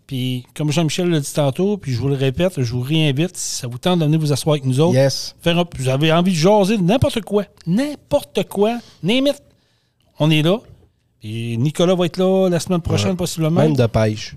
Puis, 0.07 0.47
comme 0.55 0.73
Jean-Michel 0.73 1.11
l'a 1.11 1.21
dit 1.21 1.33
tantôt, 1.35 1.77
puis 1.77 1.93
je 1.93 1.99
vous 2.01 2.09
le 2.09 2.15
répète, 2.15 2.63
je 2.63 2.73
vous 2.73 2.81
réinvite, 2.81 3.37
si 3.37 3.57
ça 3.61 3.67
vous 3.69 3.77
tente 3.77 3.99
de 3.99 4.07
venir 4.07 4.19
vous 4.19 4.33
asseoir 4.33 4.55
avec 4.55 4.65
nous 4.65 4.81
autres, 4.81 4.95
Yes. 4.95 5.37
faire 5.43 5.59
un- 5.59 5.67
vous 5.79 5.89
avez 5.91 6.11
envie 6.11 6.33
de 6.33 6.37
jaser 6.37 6.79
de 6.79 6.83
n'importe 6.83 7.21
quoi, 7.21 7.45
n'importe 7.67 8.45
quoi, 8.49 8.79
it, 9.05 9.35
on 10.19 10.31
est 10.31 10.41
là. 10.41 10.61
Et 11.23 11.59
Nicolas 11.59 11.95
va 11.95 12.07
être 12.07 12.17
là 12.17 12.49
la 12.49 12.59
semaine 12.59 12.81
prochaine, 12.81 13.17
possiblement. 13.17 13.61
Même 13.61 13.77
de 13.77 13.85
pêche. 13.85 14.35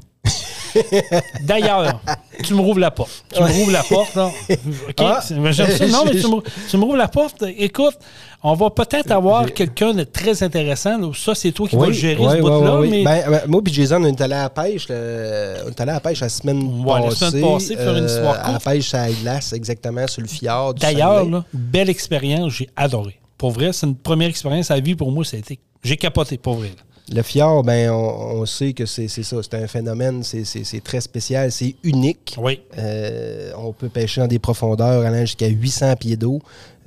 D'ailleurs, 1.44 2.02
tu 2.44 2.54
me 2.54 2.62
rouvres 2.62 2.80
la 2.80 2.92
porte. 2.92 3.24
Tu 3.34 3.42
me 3.42 3.48
rouvres 3.52 3.72
la 3.72 3.84
porte. 3.84 4.16
là. 4.16 4.28
OK? 4.50 4.96
Ah. 5.00 5.20
j'aime 5.28 5.54
ça. 5.54 5.88
Non, 5.88 6.04
mais 6.06 6.12
tu 6.20 6.28
me, 6.28 6.42
tu 6.70 6.78
me 6.78 6.84
rouvres 6.84 6.98
la 6.98 7.08
porte. 7.08 7.44
Écoute, 7.58 7.98
on 8.44 8.54
va 8.54 8.70
peut-être 8.70 9.12
avoir 9.12 9.46
quelqu'un 9.54 9.94
de 9.94 10.04
très 10.04 10.42
intéressant. 10.44 10.98
là. 10.98 11.12
Ça, 11.16 11.36
c'est 11.36 11.52
toi 11.52 11.68
qui 11.68 11.76
vas 11.76 11.92
gérer 11.92 12.24
ce 12.24 12.42
bout-là. 12.42 12.80
mais 12.82 13.04
Ben, 13.04 13.24
ben, 13.30 13.42
moi 13.48 13.62
et 13.66 13.74
Jason, 13.74 14.02
on 14.04 14.06
est 14.08 14.22
allé 14.22 14.34
à 14.34 14.44
la 14.44 14.50
pêche. 14.50 14.88
le- 14.90 15.56
On 15.66 15.70
est 15.70 15.82
allé 15.82 15.92
à 15.92 15.96
la 15.96 16.00
pêche 16.00 16.22
la 16.22 16.30
semaine 16.30 16.62
Ouais, 16.86 17.00
la 17.00 17.06
passée. 17.10 17.26
semaine 17.30 17.42
passée, 17.54 17.76
faire 17.76 17.96
une 17.98 18.06
histoire 18.06 18.40
À 18.46 18.52
la 18.54 18.60
pêche 18.60 18.94
à 18.94 19.08
la 19.08 19.14
glace, 19.14 19.54
exactement, 19.54 20.08
sur 20.08 20.22
le 20.22 20.28
fjord. 20.28 20.74
D'ailleurs, 20.76 21.26
belle 21.54 21.90
expérience. 21.90 22.54
J'ai 22.54 22.70
adoré. 22.76 23.18
Pour 23.38 23.52
vrai, 23.52 23.74
c'est 23.74 23.88
une 23.88 23.96
première 23.96 24.30
expérience 24.30 24.70
à 24.72 24.80
vie 24.80 24.96
pour 24.96 25.12
moi. 25.12 25.26
Ça 25.26 25.36
a 25.38 25.40
été... 25.40 25.58
J'ai 25.84 25.98
capoté, 25.98 26.38
pour 26.38 26.56
vrai. 26.56 26.68
là. 26.70 26.84
Le 27.14 27.22
fjord, 27.24 27.64
ben, 27.64 27.89
on, 27.91 28.41
on 28.41 28.45
sait 28.45 28.74
que 28.74 28.86
c'est 28.86 29.08
ça. 29.08 29.38
C'est 29.41 29.56
un 29.56 29.68
phénomène, 29.68 30.24
c'est- 30.24 30.84
très 30.84 31.02
spécial, 31.02 31.52
c'est 31.52 31.76
unique. 31.84 32.36
Oui. 32.38 32.62
Euh, 32.78 33.52
on 33.58 33.74
peut 33.74 33.89
pêcher 33.89 34.22
dans 34.22 34.28
des 34.28 34.39
profondeurs 34.39 35.06
allant 35.06 35.22
jusqu'à 35.22 35.47
800 35.47 35.95
pieds 35.97 36.16
d'eau. 36.16 36.39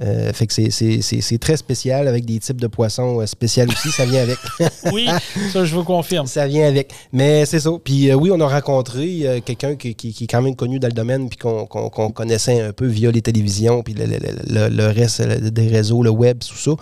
Euh, 0.02 0.32
fait 0.32 0.48
que 0.48 0.52
c'est- 0.52 0.70
c'est 0.70 1.00
c'est- 1.02 1.20
c'est 1.20 1.38
très 1.38 1.56
spécial 1.56 2.08
avec 2.08 2.24
des 2.24 2.40
types 2.40 2.60
de 2.60 2.66
poissons 2.66 3.20
euh, 3.20 3.26
spéciaux 3.26 3.64
aussi. 3.68 3.90
Ça 3.90 4.04
vient 4.04 4.22
avec. 4.22 4.38
Oui, 4.92 5.06
ça, 5.52 5.64
je 5.64 5.74
vous 5.74 5.84
confirme. 5.84 6.26
Ça 6.26 6.46
vient 6.48 6.66
avec. 6.66 6.92
Mais 7.12 7.46
c'est 7.46 7.60
ça. 7.60 7.70
Puis 7.82 8.10
euh, 8.10 8.14
oui, 8.14 8.30
on 8.32 8.40
a 8.40 8.46
rencontré 8.48 9.20
euh, 9.22 9.40
quelqu'un 9.40 9.76
qui, 9.76 9.94
qui- 9.94 10.12
qui 10.12 10.24
est 10.24 10.26
quand 10.26 10.42
même 10.42 10.56
connu 10.56 10.78
dans 10.80 10.88
le 10.88 10.92
domaine, 10.94 11.28
puis 11.28 11.38
qu'on 11.38 11.66
connaissait 12.10 12.60
un 12.60 12.72
peu 12.72 12.86
via 12.86 13.10
les 13.12 13.22
télévisions, 13.22 13.82
puis 13.82 13.94
le, 13.94 14.06
le- 14.06 14.18
le- 14.48 14.68
le 14.68 14.86
reste 14.88 15.22
des 15.22 15.68
réseaux, 15.68 16.02
le 16.02 16.10
web, 16.10 16.38
tout 16.40 16.56
ça, 16.56 16.72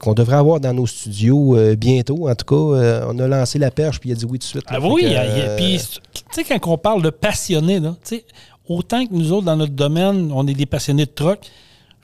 qu'on 0.00 0.14
devrait 0.14 0.36
avoir 0.36 0.58
dans 0.60 0.72
nos 0.72 0.86
studios 0.86 1.56
bientôt. 1.76 2.28
En 2.28 2.34
tout 2.34 2.46
cas, 2.46 3.04
on 3.08 3.18
a 3.18 3.28
lancé 3.28 3.58
la 3.58 3.70
perche, 3.70 4.00
puis 4.00 4.08
il 4.10 4.12
a 4.12 4.16
dit 4.16 4.24
oui 4.24 4.38
tout 4.38 4.44
de 4.44 4.44
suite. 4.44 4.70
là. 4.70 4.78
Ah 4.82 4.88
oui, 4.88 5.02
que, 5.02 5.06
il 5.06 5.12
y 5.12 5.16
a- 5.16 5.22
euh, 5.22 5.56
puis, 5.56 5.78
tu 5.78 6.20
sais, 6.30 6.44
quand 6.44 6.72
on 6.72 6.78
parle 6.78 7.02
de 7.02 7.10
passionnés, 7.10 7.78
là, 7.78 7.94
autant 8.68 9.04
que 9.06 9.12
nous 9.12 9.32
autres, 9.32 9.44
dans 9.44 9.56
notre 9.56 9.72
domaine, 9.74 10.30
on 10.34 10.46
est 10.46 10.54
des 10.54 10.66
passionnés 10.66 11.04
de 11.06 11.10
troc, 11.10 11.38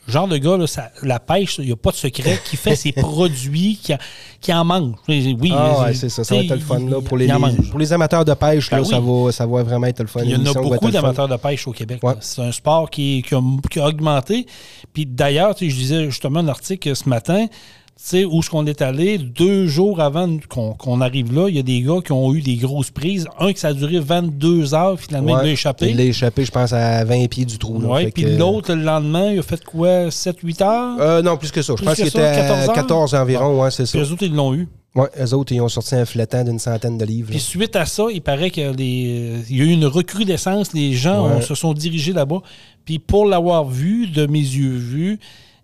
genre 0.09 0.27
de 0.27 0.37
gars, 0.39 0.57
là, 0.57 0.67
ça- 0.67 0.91
la 1.03 1.21
pêche, 1.21 1.59
il 1.59 1.67
n'y 1.67 1.73
a 1.73 1.77
pas 1.77 1.91
de 1.91 1.97
secret, 1.97 2.41
qui 2.45 2.57
fait 2.57 2.75
ses 2.75 2.93
produits, 2.93 3.79
qui, 3.83 3.93
a- 3.93 3.99
qui 4.41 4.53
en 4.53 4.65
mange. 4.65 4.95
Oui, 5.09 5.37
Ah 5.55 5.83
ouais, 5.83 5.93
je- 5.93 5.99
c'est 5.99 6.09
ça, 6.09 6.25
ça 6.25 6.35
va 6.35 6.43
être 6.43 6.51
le 6.51 6.59
fun. 6.59 6.79
Là, 6.81 7.01
pour, 7.01 7.17
les, 7.17 7.29
pour 7.71 7.79
les 7.79 7.93
amateurs 7.93 8.25
de 8.25 8.35
pêche, 8.35 8.71
Ben 8.71 8.79
là, 8.79 8.85
ça, 8.85 9.01
oui. 9.01 9.25
va, 9.27 9.33
ça 9.33 9.47
va 9.47 9.63
vraiment 9.63 9.87
être 9.87 10.01
le 10.01 10.07
fun. 10.07 10.21
Il 10.25 10.31
y 10.31 10.37
en 10.37 10.45
a 10.47 10.53
beaucoup 10.55 10.91
d'amateurs 10.91 11.29
de 11.29 11.37
pêche 11.37 11.67
au 11.69 11.73
Québec. 11.73 12.01
Ouais. 12.03 12.15
C'est 12.21 12.43
un 12.43 12.53
sport 12.53 12.91
qui, 12.91 13.23
qui 13.27 13.35
a, 13.35 13.41
qui 13.71 13.79
a 13.81 13.87
augmenté. 13.87 14.47
Puis 14.93 15.07
d'ailleurs, 15.07 15.55
je 15.61 15.67
disais 15.67 16.05
justement 16.07 16.41
un 16.41 16.49
article 16.49 16.95
ce 16.97 17.09
matin, 17.09 17.47
sais, 18.05 18.25
où 18.25 18.39
est-ce 18.41 18.49
qu'on 18.51 18.67
est 18.67 18.81
allé, 18.81 19.19
deux 19.19 19.67
jours 19.67 20.01
avant 20.01 20.29
qu'on 20.49 21.01
arrive 21.01 21.33
là, 21.35 21.49
il 21.49 21.57
y 21.57 21.59
a 21.59 21.63
des 21.63 21.81
gars 21.83 21.99
qui 22.05 22.13
ont 22.13 22.33
eu 22.33 22.41
des 22.41 22.57
grosses 22.57 22.91
prises. 22.91 23.27
Un 23.39 23.53
qui 23.53 23.59
ça 23.61 23.69
a 23.69 23.73
duré 23.75 23.99
22 23.99 24.73
heures, 24.75 24.99
finalement, 25.01 25.41
il 25.41 25.47
l'a 25.47 25.53
échappé. 25.53 25.91
Il 25.91 25.97
l'a 25.97 26.05
échappé, 26.05 26.45
je 26.45 26.51
pense, 26.53 26.73
à 26.73 27.05
20 27.05 27.27
pieds 27.29 27.45
du 27.45 27.59
trou. 27.59 27.81
Oui, 27.85 28.11
puis 28.13 28.23
que- 28.25 28.29
l'autre, 28.39 28.73
le 28.75 28.83
lendemain, 28.83 29.33
il 29.33 29.39
a 29.41 29.43
fait 29.43 29.63
quoi, 29.65 30.11
7-8 30.11 30.63
heures? 30.63 30.97
Euh, 31.01 31.23
non, 31.23 31.37
plus 31.37 31.51
que 31.51 31.61
ça. 31.63 31.75
Je 31.77 31.85
pense 31.85 31.95
qu'il 31.97 32.07
était 32.07 32.19
14 32.19 32.59
à 32.61 32.63
heures? 32.69 32.73
14 32.75 33.15
environ, 33.15 33.61
ouais, 33.63 33.71
c'est 33.71 33.87
ça. 33.87 33.99
eux 33.99 34.13
autres, 34.13 34.23
ils 34.23 34.35
l'ont 34.35 34.55
eu. 34.55 34.69
Ouais, 34.95 35.09
eux 35.21 35.35
autres, 35.35 35.53
ils 35.53 35.61
ont 35.61 35.69
sorti 35.69 35.95
un 35.95 36.05
flottant 36.05 36.43
d'une 36.45 36.59
centaine 36.59 36.99
de 36.99 37.05
livres. 37.05 37.31
Puis 37.31 37.39
suite 37.41 37.77
à 37.77 37.85
ça, 37.85 38.05
il 38.13 38.23
paraît 38.23 38.51
qu'il 38.51 38.63
y 38.63 38.67
a 38.67 38.73
des- 38.73 39.35
il 39.51 39.57
y 39.57 39.61
a 39.61 39.65
eu 39.65 39.71
une 39.71 39.87
recrudescence. 39.87 40.73
Les 40.73 40.93
gens 40.95 41.29
Ouais. 41.37 41.43
se 41.43 41.55
sont 41.55 41.73
dirigés 41.75 42.13
là-bas. 42.13 42.41
Puis 42.85 42.99
pour 42.99 43.27
l'avoir 43.27 43.65
vu, 43.65 44.07
de 44.07 44.27
mes 44.27 44.39
yeux 44.41 44.77
vus, 44.77 45.19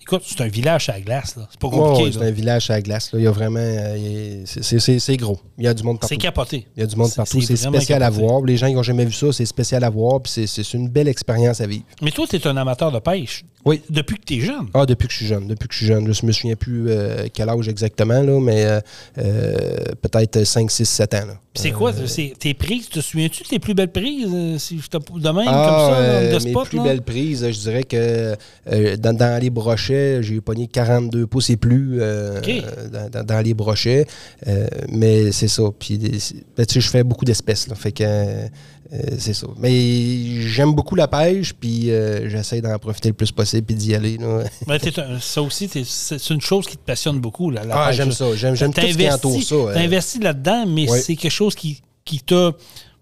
écoute, 0.06 0.22
c'est 0.26 0.40
un 0.42 0.48
village 0.48 0.88
à 0.88 0.92
la 0.92 1.00
glace. 1.00 1.36
là. 1.36 1.46
C'est 1.50 1.58
pas 1.60 1.68
compliqué. 1.70 2.12
c'est 2.12 2.22
un 2.24 2.30
village 2.30 2.70
à 2.70 2.74
la 2.74 2.82
glace. 2.82 3.12
Là. 3.12 3.18
Il 3.18 3.24
y 3.24 3.26
a 3.26 3.30
vraiment. 3.30 3.58
euh, 3.60 4.42
c'est- 4.46 5.16
gros. 5.16 5.38
Il 5.58 5.64
y 5.64 5.68
a 5.68 5.74
du 5.74 5.82
monde 5.82 5.98
partout. 5.98 6.14
C'est 6.14 6.20
capoté. 6.20 6.66
Il 6.76 6.80
y 6.80 6.82
a 6.82 6.86
du 6.86 6.96
monde 6.96 7.12
partout. 7.14 7.40
c'est 7.40 7.56
spécial 7.56 8.02
à 8.02 8.10
voir. 8.10 8.42
Les 8.42 8.56
gens 8.56 8.68
qui 8.68 8.74
n'ont 8.74 8.82
jamais 8.82 9.04
vu 9.04 9.12
ça, 9.12 9.32
c'est 9.32 9.46
spécial 9.46 9.82
à 9.84 9.90
voir. 9.90 10.20
Puis 10.22 10.46
c'est 10.46 10.74
une 10.74 10.88
belle 10.88 11.08
expérience 11.08 11.60
à 11.60 11.66
vivre. 11.66 11.84
Mais 12.02 12.10
toi, 12.10 12.26
tu 12.28 12.36
es 12.36 12.46
un 12.46 12.56
amateur 12.56 12.92
de 12.92 12.98
pêche. 12.98 13.44
Oui. 13.64 13.80
Depuis 13.88 14.16
que 14.16 14.24
tu 14.26 14.34
es 14.36 14.40
jeune? 14.40 14.66
Ah, 14.74 14.84
depuis 14.86 15.06
que 15.08 15.12
je 15.12 15.18
suis 15.18 15.26
jeune. 15.26 15.46
Depuis 15.48 15.68
que 15.68 15.72
je 15.74 15.78
suis 15.78 15.86
jeune. 15.86 16.12
Je 16.12 16.26
me 16.26 16.32
souviens 16.32 16.54
plus 16.56 16.86
euh, 16.88 17.26
quel 17.32 17.48
âge 17.48 17.68
exactement, 17.68 18.22
là, 18.22 18.38
mais 18.40 18.64
euh, 18.66 18.80
euh, 19.18 19.76
peut-être 20.02 20.44
5, 20.44 20.70
6, 20.70 20.84
7 20.84 21.14
ans. 21.14 21.18
c'est 21.54 21.70
quoi? 21.70 21.92
Tes 22.38 22.52
prises, 22.54 22.88
te 22.90 23.00
souviens-tu 23.00 23.42
de 23.42 23.48
tes 23.48 23.58
plus 23.58 23.74
belles 23.74 23.90
prises? 23.92 24.28
Si 24.58 24.78
je 24.80 24.88
te 24.88 24.96
de 24.98 25.28
même, 25.30 25.44
Ah, 25.48 25.66
comme 25.88 26.30
ça, 26.30 26.38
the 26.38 26.44
mes 26.44 26.52
plus 26.64 26.76
là? 26.78 26.82
belles 26.84 27.02
prises, 27.02 27.46
je 27.50 27.58
dirais 27.58 27.84
que 27.84 28.36
dans, 28.96 29.16
dans 29.16 29.40
les 29.42 29.50
brochets, 29.50 30.22
j'ai 30.22 30.40
pogné 30.40 30.66
42 30.66 31.26
pouces 31.26 31.50
et 31.50 31.56
plus 31.56 31.98
dans, 31.98 33.08
dans- 33.10 33.24
dans 33.24 33.40
les 33.44 33.54
brochets. 33.54 34.06
Mais 34.90 35.32
c'est 35.32 35.48
ça. 35.48 35.62
Puis, 35.78 35.96
ben, 35.98 36.66
tu 36.66 36.74
sais, 36.74 36.80
je 36.80 36.88
fais 36.90 37.02
beaucoup 37.02 37.24
d'espèces. 37.24 37.66
Fait 37.74 37.92
que 37.92 38.04
c'est 39.18 39.34
ça. 39.34 39.46
Mais 39.58 40.40
j'aime 40.42 40.72
beaucoup 40.74 40.94
la 40.94 41.08
pêche, 41.08 41.52
puis 41.54 41.90
euh, 41.90 42.28
j'essaie 42.28 42.60
d'en 42.60 42.78
profiter 42.78 43.08
le 43.08 43.14
plus 43.14 43.32
possible, 43.32 43.66
puis 43.66 43.74
d'y 43.76 43.94
aller. 43.94 44.18
là. 44.18 44.44
Ben, 44.66 44.78
un- 44.98 45.20
ça 45.20 45.42
aussi, 45.42 45.68
c'est 45.84 46.30
une 46.34 46.40
chose 46.40 46.66
qui 46.66 46.76
te 46.76 46.84
passionne 46.84 47.18
beaucoup. 47.20 47.50
La 47.50 47.62
Ah, 47.70 47.92
j'aime 47.92 48.12
ça. 48.12 48.26
J'aime 48.36 48.54
tout 48.56 48.80
ce 48.80 48.96
qui 48.96 49.10
entoure 49.10 49.42
ça. 49.42 49.54
euh. 49.54 49.76
Investi 49.76 50.18
là-dedans, 50.20 50.66
mais 50.66 50.90
Oui. 50.90 50.98
c'est 51.02 51.16
quelque 51.16 51.32
chose 51.32 51.54
qui, 51.54 51.82
qui 52.04 52.20
t'a. 52.20 52.52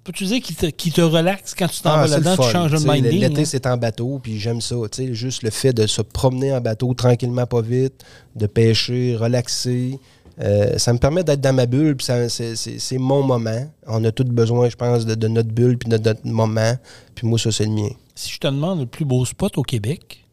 Peux-tu 0.05 0.25
dire 0.25 0.41
qui 0.43 0.55
te, 0.55 0.67
qui 0.67 0.91
te 0.91 1.01
relaxe 1.01 1.55
quand 1.57 1.69
tu 1.69 1.81
t'en 1.81 1.91
Ah, 1.91 1.97
vas 1.99 2.05
le 2.07 2.11
là-dedans, 2.25 2.37
tu 2.45 2.51
changes 2.51 2.73
de 2.73 2.77
Tu 2.77 2.83
sais, 2.83 2.89
minding. 2.93 3.21
L'été, 3.21 3.41
hein? 3.43 3.45
c'est 3.45 3.67
en 3.69 3.77
bateau, 3.77 4.19
puis 4.21 4.39
j'aime 4.41 4.61
ça. 4.61 4.75
tu 4.91 5.15
Juste 5.15 5.45
le 5.45 5.51
fait 5.51 5.73
de 5.73 5.87
se 5.87 6.03
promener 6.03 6.53
en 6.53 6.61
bateau 6.61 6.93
tranquillement, 6.95 7.47
pas 7.47 7.61
vite, 7.61 8.05
de 8.35 8.47
pêcher, 8.47 9.15
relaxer. 9.17 9.99
Euh, 10.43 10.77
ça 10.79 10.93
me 10.93 10.99
permet 10.99 11.23
d'être 11.25 11.41
dans 11.41 11.53
ma 11.55 11.67
bulle, 11.67 11.97
puis 11.97 12.07
c'est 12.07 12.99
mon 12.99 13.23
moment. 13.23 13.67
On 13.87 14.03
a 14.05 14.11
tous 14.13 14.25
besoin, 14.25 14.69
je 14.69 14.77
pense, 14.77 15.07
de, 15.07 15.15
de 15.15 15.29
notre 15.29 15.51
bulle, 15.51 15.79
puis 15.79 15.89
de 15.89 15.97
notre 15.99 16.27
moment. 16.27 16.75
Puis 17.15 17.27
moi, 17.27 17.39
ça, 17.39 17.53
c'est 17.53 17.65
le 17.65 17.71
mien. 17.73 17.89
Si 18.15 18.31
je 18.33 18.39
te 18.39 18.47
demande 18.47 18.81
le 18.81 18.87
plus 18.87 19.05
beau 19.05 19.25
spot 19.25 19.57
au 19.59 19.63
Québec, 19.63 20.25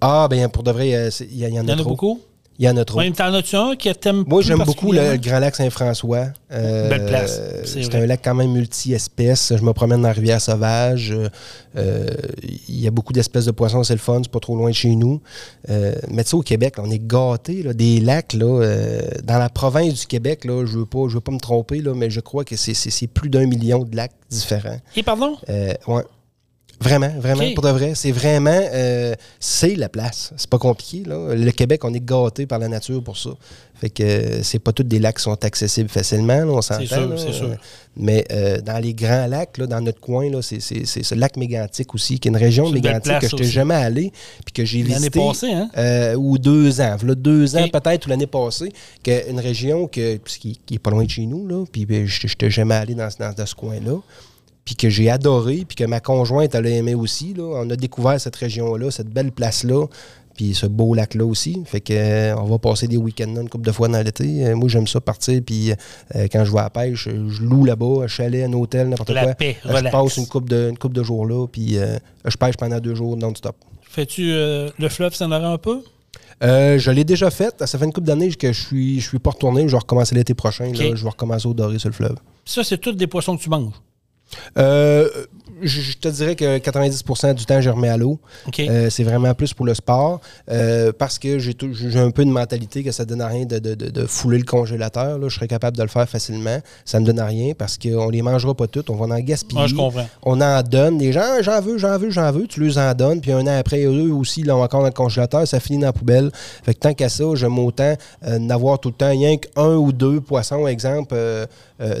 Ah, 0.00 0.26
ben 0.28 0.48
pour 0.48 0.62
de 0.62 0.70
vrai, 0.70 0.94
euh, 0.94 1.10
il 1.30 1.38
y, 1.38 1.44
en 1.46 1.48
il 1.48 1.54
y 1.54 1.58
a 1.58 1.62
en 1.62 1.68
a 1.68 1.76
trop. 1.76 1.90
beaucoup? 1.90 2.20
Il 2.58 2.64
y 2.64 2.68
en 2.68 2.76
a 2.76 2.84
trop. 2.84 3.00
Même 3.00 3.12
t'en 3.12 3.34
as-tu 3.34 3.56
un 3.56 3.74
qui 3.74 3.92
t'aime 3.94 4.22
Moi, 4.28 4.42
j'aime 4.42 4.62
beaucoup 4.62 4.92
le, 4.92 5.16
Grand 5.16 5.40
Lac 5.40 5.56
Saint-François. 5.56 6.26
Euh, 6.52 6.88
Belle 6.88 7.06
place, 7.06 7.40
c'est 7.64 7.92
un 7.96 8.06
lac 8.06 8.20
quand 8.22 8.34
même 8.34 8.52
multi-espèces. 8.52 9.52
Je 9.56 9.62
me 9.62 9.72
promène 9.72 10.02
dans 10.02 10.08
la 10.08 10.14
rivière 10.14 10.40
sauvage. 10.40 11.10
Euh, 11.10 11.28
euh, 11.76 12.06
Il 12.68 12.80
y 12.80 12.86
a 12.86 12.92
beaucoup 12.92 13.12
d'espèces 13.12 13.46
de 13.46 13.50
poissons, 13.50 13.82
c'est 13.82 13.94
le 13.94 13.98
fun, 13.98 14.20
c'est 14.22 14.30
pas 14.30 14.38
trop 14.38 14.56
loin 14.56 14.70
de 14.70 14.74
chez 14.74 14.94
nous. 14.94 15.20
Euh, 15.68 15.94
mais 16.10 16.22
tu 16.22 16.30
sais, 16.30 16.36
au 16.36 16.42
Québec, 16.42 16.76
là, 16.76 16.84
on 16.86 16.90
est 16.90 17.04
gâtés. 17.04 17.62
là, 17.64 17.72
des 17.72 17.98
lacs, 18.00 18.34
là, 18.34 18.62
dans 19.24 19.38
la 19.38 19.48
province 19.48 20.00
du 20.00 20.06
Québec, 20.06 20.44
là, 20.44 20.64
je 20.64 20.78
veux 20.78 20.86
pas, 20.86 21.08
je 21.08 21.14
veux 21.14 21.20
pas 21.20 21.32
me 21.32 21.40
tromper, 21.40 21.80
là, 21.80 21.92
mais 21.94 22.08
je 22.10 22.20
crois 22.20 22.44
que 22.44 22.56
c'est- 22.56 23.06
plus 23.08 23.28
d'un 23.28 23.46
million 23.46 23.82
de 23.84 23.96
lacs 23.96 24.12
différents. 24.30 24.78
Et 24.96 25.02
pardon? 25.02 25.36
Ouais. 25.88 26.02
Vraiment, 26.80 27.10
vraiment, 27.18 27.44
pour 27.54 27.64
de 27.64 27.70
vrai. 27.70 27.92
C'est 27.94 28.12
vraiment, 28.12 28.50
euh, 28.72 29.14
c'est 29.40 29.74
la 29.76 29.88
place. 29.88 30.32
C'est 30.36 30.50
pas 30.50 30.58
compliqué. 30.58 31.02
Là. 31.06 31.34
Le 31.34 31.50
Québec, 31.52 31.84
on 31.84 31.94
est 31.94 32.04
gâté 32.04 32.46
par 32.46 32.58
la 32.58 32.68
nature 32.68 33.02
pour 33.02 33.16
ça. 33.16 33.30
Fait 33.76 33.90
que 33.90 34.02
euh, 34.02 34.42
c'est 34.42 34.58
pas 34.58 34.72
tous 34.72 34.82
des 34.84 34.98
lacs 34.98 35.16
qui 35.16 35.22
sont 35.22 35.44
accessibles 35.44 35.88
facilement, 35.88 36.44
là, 36.44 36.46
on 36.46 36.62
s'entend. 36.62 36.84
sûr, 36.86 37.08
là. 37.08 37.16
c'est 37.16 37.32
sûr. 37.32 37.56
Mais 37.96 38.24
euh, 38.32 38.60
dans 38.60 38.78
les 38.78 38.94
grands 38.94 39.26
lacs, 39.26 39.58
là, 39.58 39.66
dans 39.66 39.80
notre 39.80 40.00
coin, 40.00 40.30
là, 40.30 40.42
c'est, 40.42 40.60
c'est, 40.60 40.84
c'est 40.86 41.02
ce 41.02 41.14
lac 41.14 41.36
mégantique 41.36 41.94
aussi, 41.94 42.18
qui 42.18 42.28
est 42.28 42.30
une 42.30 42.36
région 42.36 42.66
C'est 42.66 42.72
mégantique 42.72 43.18
que 43.20 43.28
je 43.28 43.36
n'étais 43.36 43.48
jamais 43.48 43.74
allé, 43.74 44.12
puis 44.44 44.52
que 44.52 44.64
j'ai 44.64 44.82
L'année 44.82 44.94
visité. 44.96 45.20
passée, 45.20 45.52
hein? 45.52 45.68
euh, 45.76 46.14
ou 46.16 46.38
deux 46.38 46.80
ans. 46.80 46.96
Là, 47.04 47.14
deux 47.14 47.56
ans 47.56 47.66
peut-être, 47.68 48.06
ou 48.06 48.10
l'année 48.10 48.26
passée, 48.28 48.72
que 49.02 49.30
une 49.30 49.40
région 49.40 49.86
que, 49.88 50.16
qui, 50.16 50.58
qui 50.64 50.74
est 50.74 50.78
pas 50.78 50.90
loin 50.90 51.04
de 51.04 51.10
chez 51.10 51.26
nous, 51.26 51.46
là, 51.46 51.64
puis 51.70 51.84
ben, 51.86 52.06
je 52.06 52.26
n'étais 52.26 52.50
jamais 52.50 52.74
allé 52.74 52.94
dans, 52.94 53.08
dans- 53.18 53.32
dans 53.32 53.46
ce 53.46 53.54
coin-là, 53.54 53.96
puis 54.64 54.76
que 54.76 54.88
j'ai 54.88 55.10
adoré, 55.10 55.64
puis 55.66 55.76
que 55.76 55.84
ma 55.84 56.00
conjointe, 56.00 56.54
elle 56.54 56.66
a 56.66 56.70
aimé 56.70 56.94
aussi. 56.94 57.34
Là. 57.34 57.42
On 57.64 57.68
a 57.70 57.76
découvert 57.76 58.20
cette 58.20 58.36
région-là, 58.36 58.90
cette 58.90 59.08
belle 59.08 59.30
place-là, 59.32 59.86
puis 60.36 60.52
ce 60.54 60.66
beau 60.66 60.94
lac-là 60.94 61.24
aussi. 61.24 61.62
Fait 61.66 61.80
que 61.80 61.92
euh, 61.92 62.36
on 62.36 62.44
va 62.44 62.58
passer 62.58 62.88
des 62.88 62.96
week-ends 62.96 63.32
là, 63.34 63.42
une 63.42 63.48
couple 63.48 63.66
de 63.66 63.72
fois 63.72 63.88
dans 63.88 64.02
l'été. 64.02 64.46
Euh, 64.46 64.56
moi, 64.56 64.68
j'aime 64.68 64.86
ça 64.86 65.00
partir, 65.00 65.40
puis 65.44 65.70
euh, 65.70 66.26
quand 66.32 66.44
je 66.44 66.50
vais 66.52 66.58
à 66.58 66.62
la 66.64 66.70
pêche, 66.70 67.08
je 67.08 67.42
loue 67.42 67.64
là-bas, 67.64 68.04
un 68.04 68.06
chalet, 68.08 68.44
un 68.44 68.52
hôtel, 68.54 68.88
n'importe 68.88 69.10
La 69.10 69.22
quoi. 69.24 69.34
paix, 69.34 69.56
Euh, 69.66 69.76
je 69.84 69.90
passe 69.90 70.16
une 70.16 70.26
couple 70.26 70.48
de, 70.50 70.70
une 70.70 70.92
de 70.92 71.02
jours 71.02 71.26
là, 71.26 71.46
puis 71.46 71.78
euh, 71.78 71.98
je 72.24 72.36
pêche 72.36 72.56
pendant 72.56 72.80
deux 72.80 72.94
jours 72.94 73.16
non-stop. 73.16 73.56
Fais-tu 73.82 74.32
euh, 74.32 74.70
le 74.78 74.88
fleuve 74.88 75.14
Saint-Laurent 75.14 75.52
un 75.52 75.58
peu? 75.58 75.82
Euh, 76.42 76.78
je 76.80 76.90
l'ai 76.90 77.04
déjà 77.04 77.30
fait. 77.30 77.54
Ça 77.64 77.78
fait 77.78 77.84
une 77.84 77.92
couple 77.92 78.08
d'années 78.08 78.32
que 78.34 78.52
je 78.52 78.60
suis, 78.60 79.00
je 79.00 79.08
suis 79.08 79.18
pas 79.20 79.30
retourné. 79.30 79.62
Je 79.68 79.72
vais 79.72 79.78
recommencer 79.78 80.16
l'été 80.16 80.34
prochain. 80.34 80.64
là. 80.64 80.72
Je 80.96 81.04
vais 81.04 81.10
recommencer 81.10 81.46
au 81.46 81.54
doré 81.54 81.78
sur 81.78 81.90
le 81.90 81.94
fleuve. 81.94 82.16
Ça, 82.44 82.64
c'est 82.64 82.78
tous 82.78 82.92
des 82.92 83.06
poissons 83.06 83.36
que 83.36 83.42
tu 83.42 83.48
manges? 83.50 83.72
Euh, 84.56 85.26
je, 85.66 85.80
je 85.80 85.96
te 85.96 86.08
dirais 86.08 86.36
que 86.36 86.58
90% 86.58 87.34
du 87.34 87.44
temps, 87.46 87.60
je 87.60 87.70
remets 87.70 87.88
à 87.88 87.96
l'eau. 87.96 88.18
Euh, 88.68 88.90
c'est 88.90 89.04
vraiment 89.04 89.34
plus 89.34 89.52
pour 89.54 89.66
le 89.66 89.74
sport 89.74 90.20
euh, 90.50 90.92
parce 90.96 91.18
que 91.18 91.38
j'ai 91.38 91.54
tout- 91.54 91.72
j'ai 91.72 91.98
un 91.98 92.10
peu 92.10 92.22
une 92.22 92.30
mentalité 92.30 92.82
que 92.84 92.92
ça 92.92 93.04
donne 93.04 93.20
à 93.20 93.26
rien 93.28 93.44
de, 93.44 93.58
de- 93.58 93.74
de- 93.74 93.90
de 93.90 94.06
fouler 94.06 94.38
le 94.38 94.44
congélateur. 94.44 95.18
là. 95.18 95.28
Je 95.28 95.34
serais 95.34 95.48
capable 95.48 95.76
de 95.76 95.82
le 95.82 95.88
faire 95.88 96.08
facilement. 96.08 96.58
Ça 96.84 97.00
me 97.00 97.04
donne 97.06 97.18
à 97.18 97.26
rien 97.26 97.52
parce 97.56 97.78
qu'on 97.78 98.10
les 98.10 98.22
mangera 98.22 98.54
pas 98.54 98.66
toutes. 98.66 98.90
On 98.90 98.96
va 98.96 99.06
en 99.14 99.18
gaspiller. 99.20 99.60
Ah, 99.64 99.66
je 99.66 99.74
comprends. 99.74 100.06
On 100.22 100.40
en 100.40 100.62
donne. 100.62 100.98
Les 100.98 101.12
gens, 101.12 101.22
j'en 101.42 101.60
veux, 101.60 101.78
j'en 101.78 101.98
veux, 101.98 102.10
j'en 102.10 102.30
veux. 102.32 102.46
Tu 102.46 102.62
les 102.64 102.78
en 102.78 102.92
donnes. 102.94 103.20
Puis 103.20 103.32
un 103.32 103.40
an 103.46 103.58
après, 103.58 103.82
eux 103.84 104.12
aussi, 104.12 104.40
ils 104.40 104.46
l'ont 104.46 104.62
encore 104.62 104.80
dans 104.80 104.86
le 104.86 104.92
congélateur. 104.92 105.46
Ça 105.46 105.60
finit 105.60 105.78
dans 105.80 105.86
la 105.86 105.92
poubelle. 105.92 106.30
Fait 106.62 106.74
que 106.74 106.78
tant 106.80 106.94
qu'à 106.94 107.08
ça, 107.08 107.24
j'aime 107.34 107.58
autant 107.58 107.94
euh, 108.26 108.38
n'avoir 108.38 108.78
tout 108.78 108.88
le 108.90 108.94
temps 108.94 109.10
rien 109.10 109.36
qu'un 109.36 109.74
ou 109.76 109.92
deux 109.92 110.20
poissons, 110.20 110.66
exemple, 110.66 111.14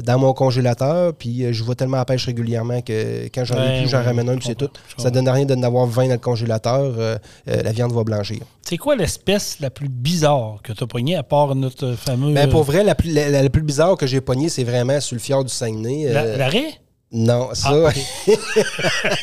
dans 0.04 0.18
mon 0.18 0.32
congélateur. 0.32 1.12
Puis 1.14 1.52
je 1.52 1.64
vais 1.64 1.74
tellement 1.74 1.96
à 1.96 2.00
la 2.00 2.04
pêche 2.04 2.26
régulièrement 2.26 2.80
que 2.80 3.26
quand 3.34 3.44
j'en 3.54 3.62
ai 3.62 3.66
Ouais, 3.68 3.80
plus, 3.82 3.88
j'en 3.90 3.98
ouais, 3.98 4.04
ramène 4.04 4.28
un, 4.28 4.36
puis 4.36 4.46
c'est 4.46 4.54
tout. 4.54 4.68
Ça 4.98 5.10
donne 5.10 5.28
rien 5.28 5.44
de 5.44 5.54
n'avoir 5.54 5.86
20 5.86 6.06
dans 6.06 6.12
le 6.12 6.18
congélateur. 6.18 6.80
euh, 6.98 7.16
euh, 7.48 7.62
la 7.62 7.72
viande 7.72 7.92
va 7.92 8.04
blanchir. 8.04 8.40
C'est 8.62 8.76
quoi 8.78 8.96
l'espèce 8.96 9.58
la 9.60 9.70
plus 9.70 9.88
bizarre 9.88 10.56
que 10.62 10.72
tu 10.72 10.82
as 10.82 10.86
poignée 10.86 11.16
à 11.16 11.22
part 11.22 11.54
notre 11.54 11.92
fameux. 11.92 12.32
Ben, 12.34 12.48
pour 12.48 12.62
vrai, 12.64 12.82
la 12.84 12.94
plus, 12.94 13.12
la, 13.12 13.28
la 13.42 13.50
plus 13.50 13.62
bizarre 13.62 13.96
que 13.96 14.06
j'ai 14.06 14.20
pognée, 14.20 14.48
c'est 14.48 14.64
vraiment 14.64 15.00
sur 15.00 15.14
le 15.16 15.20
fjord 15.20 15.44
du 15.44 15.52
Saguenay. 15.52 16.12
La- 16.12 16.22
Euh, 16.24 16.36
L'arrêt? 16.36 16.66
Non, 17.14 17.50
ça. 17.54 17.70
Ah, 17.72 17.88
ok. 17.88 18.38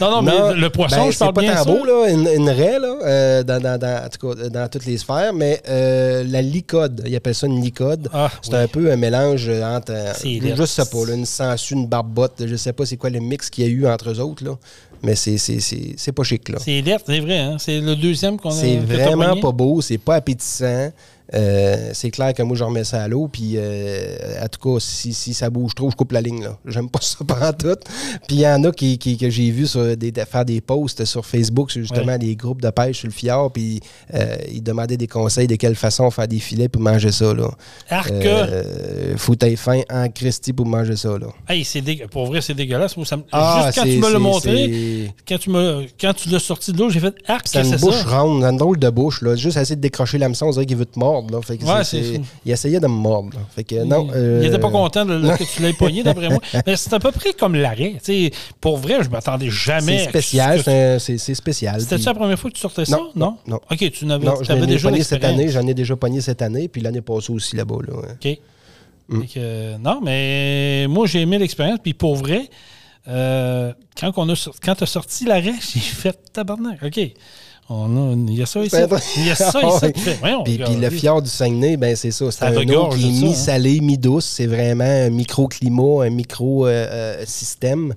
Non, 0.00 0.10
non, 0.10 0.22
mais 0.22 0.32
Non, 0.32 0.52
le 0.52 0.70
poisson, 0.70 0.96
ben, 0.96 1.10
je 1.10 1.18
parle 1.18 1.30
c'est 1.30 1.34
pas 1.34 1.40
bien 1.40 1.54
tant 1.54 1.64
ça. 1.64 1.70
beau, 1.72 1.84
là, 1.84 2.08
une, 2.10 2.26
une 2.26 2.48
raie, 2.50 2.78
là, 2.78 2.96
euh, 3.04 3.42
dans, 3.42 3.60
dans, 3.60 3.78
dans, 3.78 4.04
en 4.04 4.08
tout 4.08 4.34
cas, 4.34 4.48
dans 4.48 4.68
toutes 4.68 4.86
les 4.86 4.98
sphères, 4.98 5.32
mais 5.32 5.62
euh, 5.68 6.24
la 6.26 6.42
licode, 6.42 7.02
ils 7.06 7.14
appellent 7.14 7.34
ça 7.34 7.46
une 7.46 7.60
licode. 7.62 8.08
Ah, 8.12 8.30
c'est 8.42 8.52
oui. 8.54 8.58
un 8.60 8.68
peu 8.68 8.90
un 8.90 8.96
mélange 8.96 9.48
entre, 9.48 9.92
euh, 9.92 10.12
je, 10.24 10.54
je 10.56 10.64
sais 10.64 10.84
pas, 10.84 11.06
là, 11.06 11.14
une 11.14 11.26
sangsue, 11.26 11.74
une 11.74 11.86
barbotte, 11.86 12.42
je 12.46 12.56
sais 12.56 12.72
pas 12.72 12.84
c'est 12.84 12.96
quoi 12.96 13.10
le 13.10 13.20
mix 13.20 13.48
qu'il 13.48 13.64
y 13.64 13.66
a 13.66 13.70
eu 13.70 13.86
entre 13.86 14.10
eux 14.10 14.20
autres, 14.20 14.44
là, 14.44 14.56
mais 15.02 15.14
c'est, 15.14 15.38
c'est, 15.38 15.60
c'est, 15.60 15.94
c'est 15.96 16.12
pas 16.12 16.22
chic, 16.22 16.48
là. 16.48 16.58
C'est 16.60 16.80
lettre, 16.80 17.04
c'est 17.06 17.20
vrai. 17.20 17.38
Hein? 17.38 17.56
C'est 17.58 17.80
le 17.80 17.96
deuxième 17.96 18.38
qu'on 18.38 18.50
a. 18.50 18.52
C'est 18.52 18.76
vraiment 18.76 19.36
pas 19.40 19.52
beau, 19.52 19.80
c'est 19.80 19.98
pas 19.98 20.16
appétissant. 20.16 20.90
Euh, 21.34 21.90
c'est 21.94 22.10
clair 22.10 22.34
que 22.34 22.42
moi, 22.42 22.56
je 22.56 22.64
remets 22.64 22.84
ça 22.84 23.02
à 23.02 23.08
l'eau. 23.08 23.28
Puis, 23.28 23.52
euh, 23.56 24.16
en 24.42 24.48
tout 24.48 24.60
cas, 24.74 24.80
si, 24.80 25.12
si 25.14 25.32
ça 25.34 25.48
bouge 25.50 25.74
trop, 25.74 25.90
je 25.90 25.96
coupe 25.96 26.12
la 26.12 26.20
ligne. 26.20 26.42
là. 26.44 26.58
J'aime 26.66 26.88
pas 26.90 27.00
ça 27.02 27.18
pendant 27.26 27.52
tout. 27.52 27.76
Puis, 28.26 28.36
il 28.36 28.40
y 28.40 28.46
en 28.48 28.62
a 28.64 28.70
qui, 28.72 28.98
qui- 28.98 29.16
que 29.16 29.30
j'ai 29.30 29.50
vu 29.50 29.66
sur 29.66 29.96
des, 29.96 30.12
faire 30.30 30.44
des 30.44 30.60
posts 30.60 31.04
sur 31.04 31.24
Facebook 31.24 31.70
sur 31.70 31.80
justement 31.82 32.12
Ouais. 32.12 32.18
des 32.18 32.36
groupes 32.36 32.60
de 32.60 32.70
pêche 32.70 32.98
sur 32.98 33.06
le 33.08 33.12
fjord. 33.12 33.52
Puis, 33.52 33.80
euh, 34.14 34.36
ils 34.52 34.62
demandaient 34.62 34.96
des 34.96 35.06
conseils 35.06 35.46
de 35.46 35.56
quelle 35.56 35.74
façon 35.76 36.10
faire 36.10 36.28
des 36.28 36.38
filets 36.40 36.68
pour 36.68 36.82
manger 36.82 37.12
ça. 37.12 37.32
Là. 37.32 37.48
Arc! 37.88 38.12
Faut 39.16 39.34
fin 39.56 39.80
en 39.90 40.08
Christie 40.08 40.52
pour 40.52 40.66
manger 40.66 40.96
ça. 40.96 41.10
Là. 41.18 41.26
Hey, 41.48 41.64
c'est 41.64 41.80
dégue- 41.80 42.06
Pour 42.08 42.26
vrai, 42.26 42.40
c'est 42.40 42.54
dégueulasse. 42.54 42.96
Moi, 42.96 43.06
ça 43.06 43.16
me- 43.16 43.22
Ah, 43.32 43.64
Juste 43.66 43.78
quand 43.78 43.84
tu 43.84 43.98
me 43.98 44.12
l'as 44.12 44.18
montré, 44.18 45.10
quand 45.26 45.38
tu, 45.38 45.50
me... 45.50 45.84
quand 46.00 46.12
tu 46.14 46.28
l'as 46.28 46.38
sorti 46.38 46.72
de 46.72 46.78
l'eau, 46.78 46.90
j'ai 46.90 47.00
fait 47.00 47.14
arc, 47.26 47.46
C'est 47.48 47.60
une 47.60 47.64
c'est 47.76 47.80
bouche 47.80 48.02
ça? 48.04 48.20
ronde, 48.20 48.42
une 48.44 48.56
drôle 48.56 48.78
de 48.78 48.90
bouche. 48.90 49.22
Là. 49.22 49.36
Juste 49.36 49.56
essayer 49.56 49.76
de 49.76 49.80
décrocher 49.80 50.18
l'hameçon, 50.18 50.46
on 50.46 50.50
dirait 50.50 50.66
qu'il 50.66 50.76
veut 50.76 50.86
te 50.86 50.98
mordre. 50.98 51.11
Là. 51.20 51.40
Fait 51.42 51.58
que 51.58 51.64
Ouais, 51.64 52.22
il 52.44 52.50
essayait 52.52 52.80
de 52.80 52.86
me 52.86 52.92
mordre. 52.92 53.30
là. 53.34 53.40
Fait 53.54 53.64
que, 53.64 53.82
non, 53.84 54.06
il 54.08 54.16
euh, 54.16 54.40
n'était 54.40 54.58
pas 54.58 54.70
content 54.70 55.04
de, 55.04 55.20
que 55.36 55.44
tu 55.44 55.62
l'aies 55.62 55.72
pogné, 55.72 56.02
d'après 56.02 56.28
moi. 56.28 56.38
Mais 56.66 56.76
c'est 56.76 56.92
à 56.92 56.98
peu 56.98 57.12
près 57.12 57.32
comme 57.32 57.54
l'arrêt. 57.54 57.96
Pour 58.60 58.78
vrai, 58.78 59.02
je 59.02 59.10
m'attendais 59.10 59.50
jamais. 59.50 59.98
C'est 59.98 60.06
à 60.06 60.08
spécial, 60.10 60.64
que- 60.64 60.98
c'est 60.98 61.34
spécial. 61.34 61.80
C'était-tu 61.80 61.96
Puis- 62.02 62.06
la 62.06 62.14
première 62.14 62.38
fois 62.38 62.50
que 62.50 62.56
tu 62.56 62.60
sortais 62.62 62.84
ça? 62.84 62.96
Non, 62.96 63.10
non, 63.14 63.36
non. 63.46 63.60
OK, 63.70 63.90
tu 63.90 64.06
n'avais 64.06 64.66
déjà 64.66 64.88
pogné 64.88 65.02
cette 65.02 65.24
année, 65.24 65.48
j'en 65.48 65.66
ai 65.66 65.74
déjà 65.74 65.96
pogné 65.96 66.20
cette 66.20 66.42
année, 66.42 66.68
puis 66.68 66.80
l'année 66.80 67.02
passée 67.02 67.32
aussi 67.32 67.56
là-bas. 67.56 67.76
Là. 67.86 67.94
OK. 68.14 68.38
Mm. 69.08 69.20
Que, 69.22 69.28
euh, 69.36 69.78
non, 69.78 70.00
mais 70.02 70.86
moi, 70.88 71.06
j'ai 71.06 71.20
aimé 71.20 71.38
l'expérience. 71.38 71.78
Puis 71.82 71.92
pour 71.92 72.16
vrai, 72.16 72.48
euh, 73.08 73.72
quand, 73.98 74.12
on 74.16 74.28
a, 74.30 74.48
quand 74.64 74.74
tu 74.76 74.84
as 74.84 74.86
sorti 74.86 75.24
l'arrêt, 75.24 75.54
j'ai 75.74 75.80
fait 75.80 76.16
tabarnak. 76.32 76.82
OK. 76.82 77.00
On 77.74 77.96
a, 77.96 78.14
il 78.14 78.34
y 78.34 78.42
a 78.42 78.46
ça 78.46 78.60
ici. 78.60 78.76
Ben, 78.76 78.98
Il 79.16 79.26
y 79.26 79.30
a 79.30 79.34
ça 79.34 79.60
ici. 79.60 79.92
Puis, 80.44 80.58
puis 80.58 80.76
le 80.76 80.90
fjord 80.90 81.22
du 81.22 81.30
Saguenay, 81.30 81.76
ben 81.78 81.96
c'est 81.96 82.10
ça. 82.10 82.30
C'est 82.30 82.44
un 82.44 82.54
eau 82.54 82.88
qui 82.90 83.08
est 83.08 83.12
ça, 83.12 83.24
hein. 83.24 83.28
mi-salé, 83.28 83.80
mi-douce. 83.80 84.26
C'est 84.26 84.46
vraiment 84.46 84.84
un 84.84 85.10
microclimat, 85.10 86.04
un 86.04 86.10
micro-système. 86.10 87.90
Euh, 87.90 87.94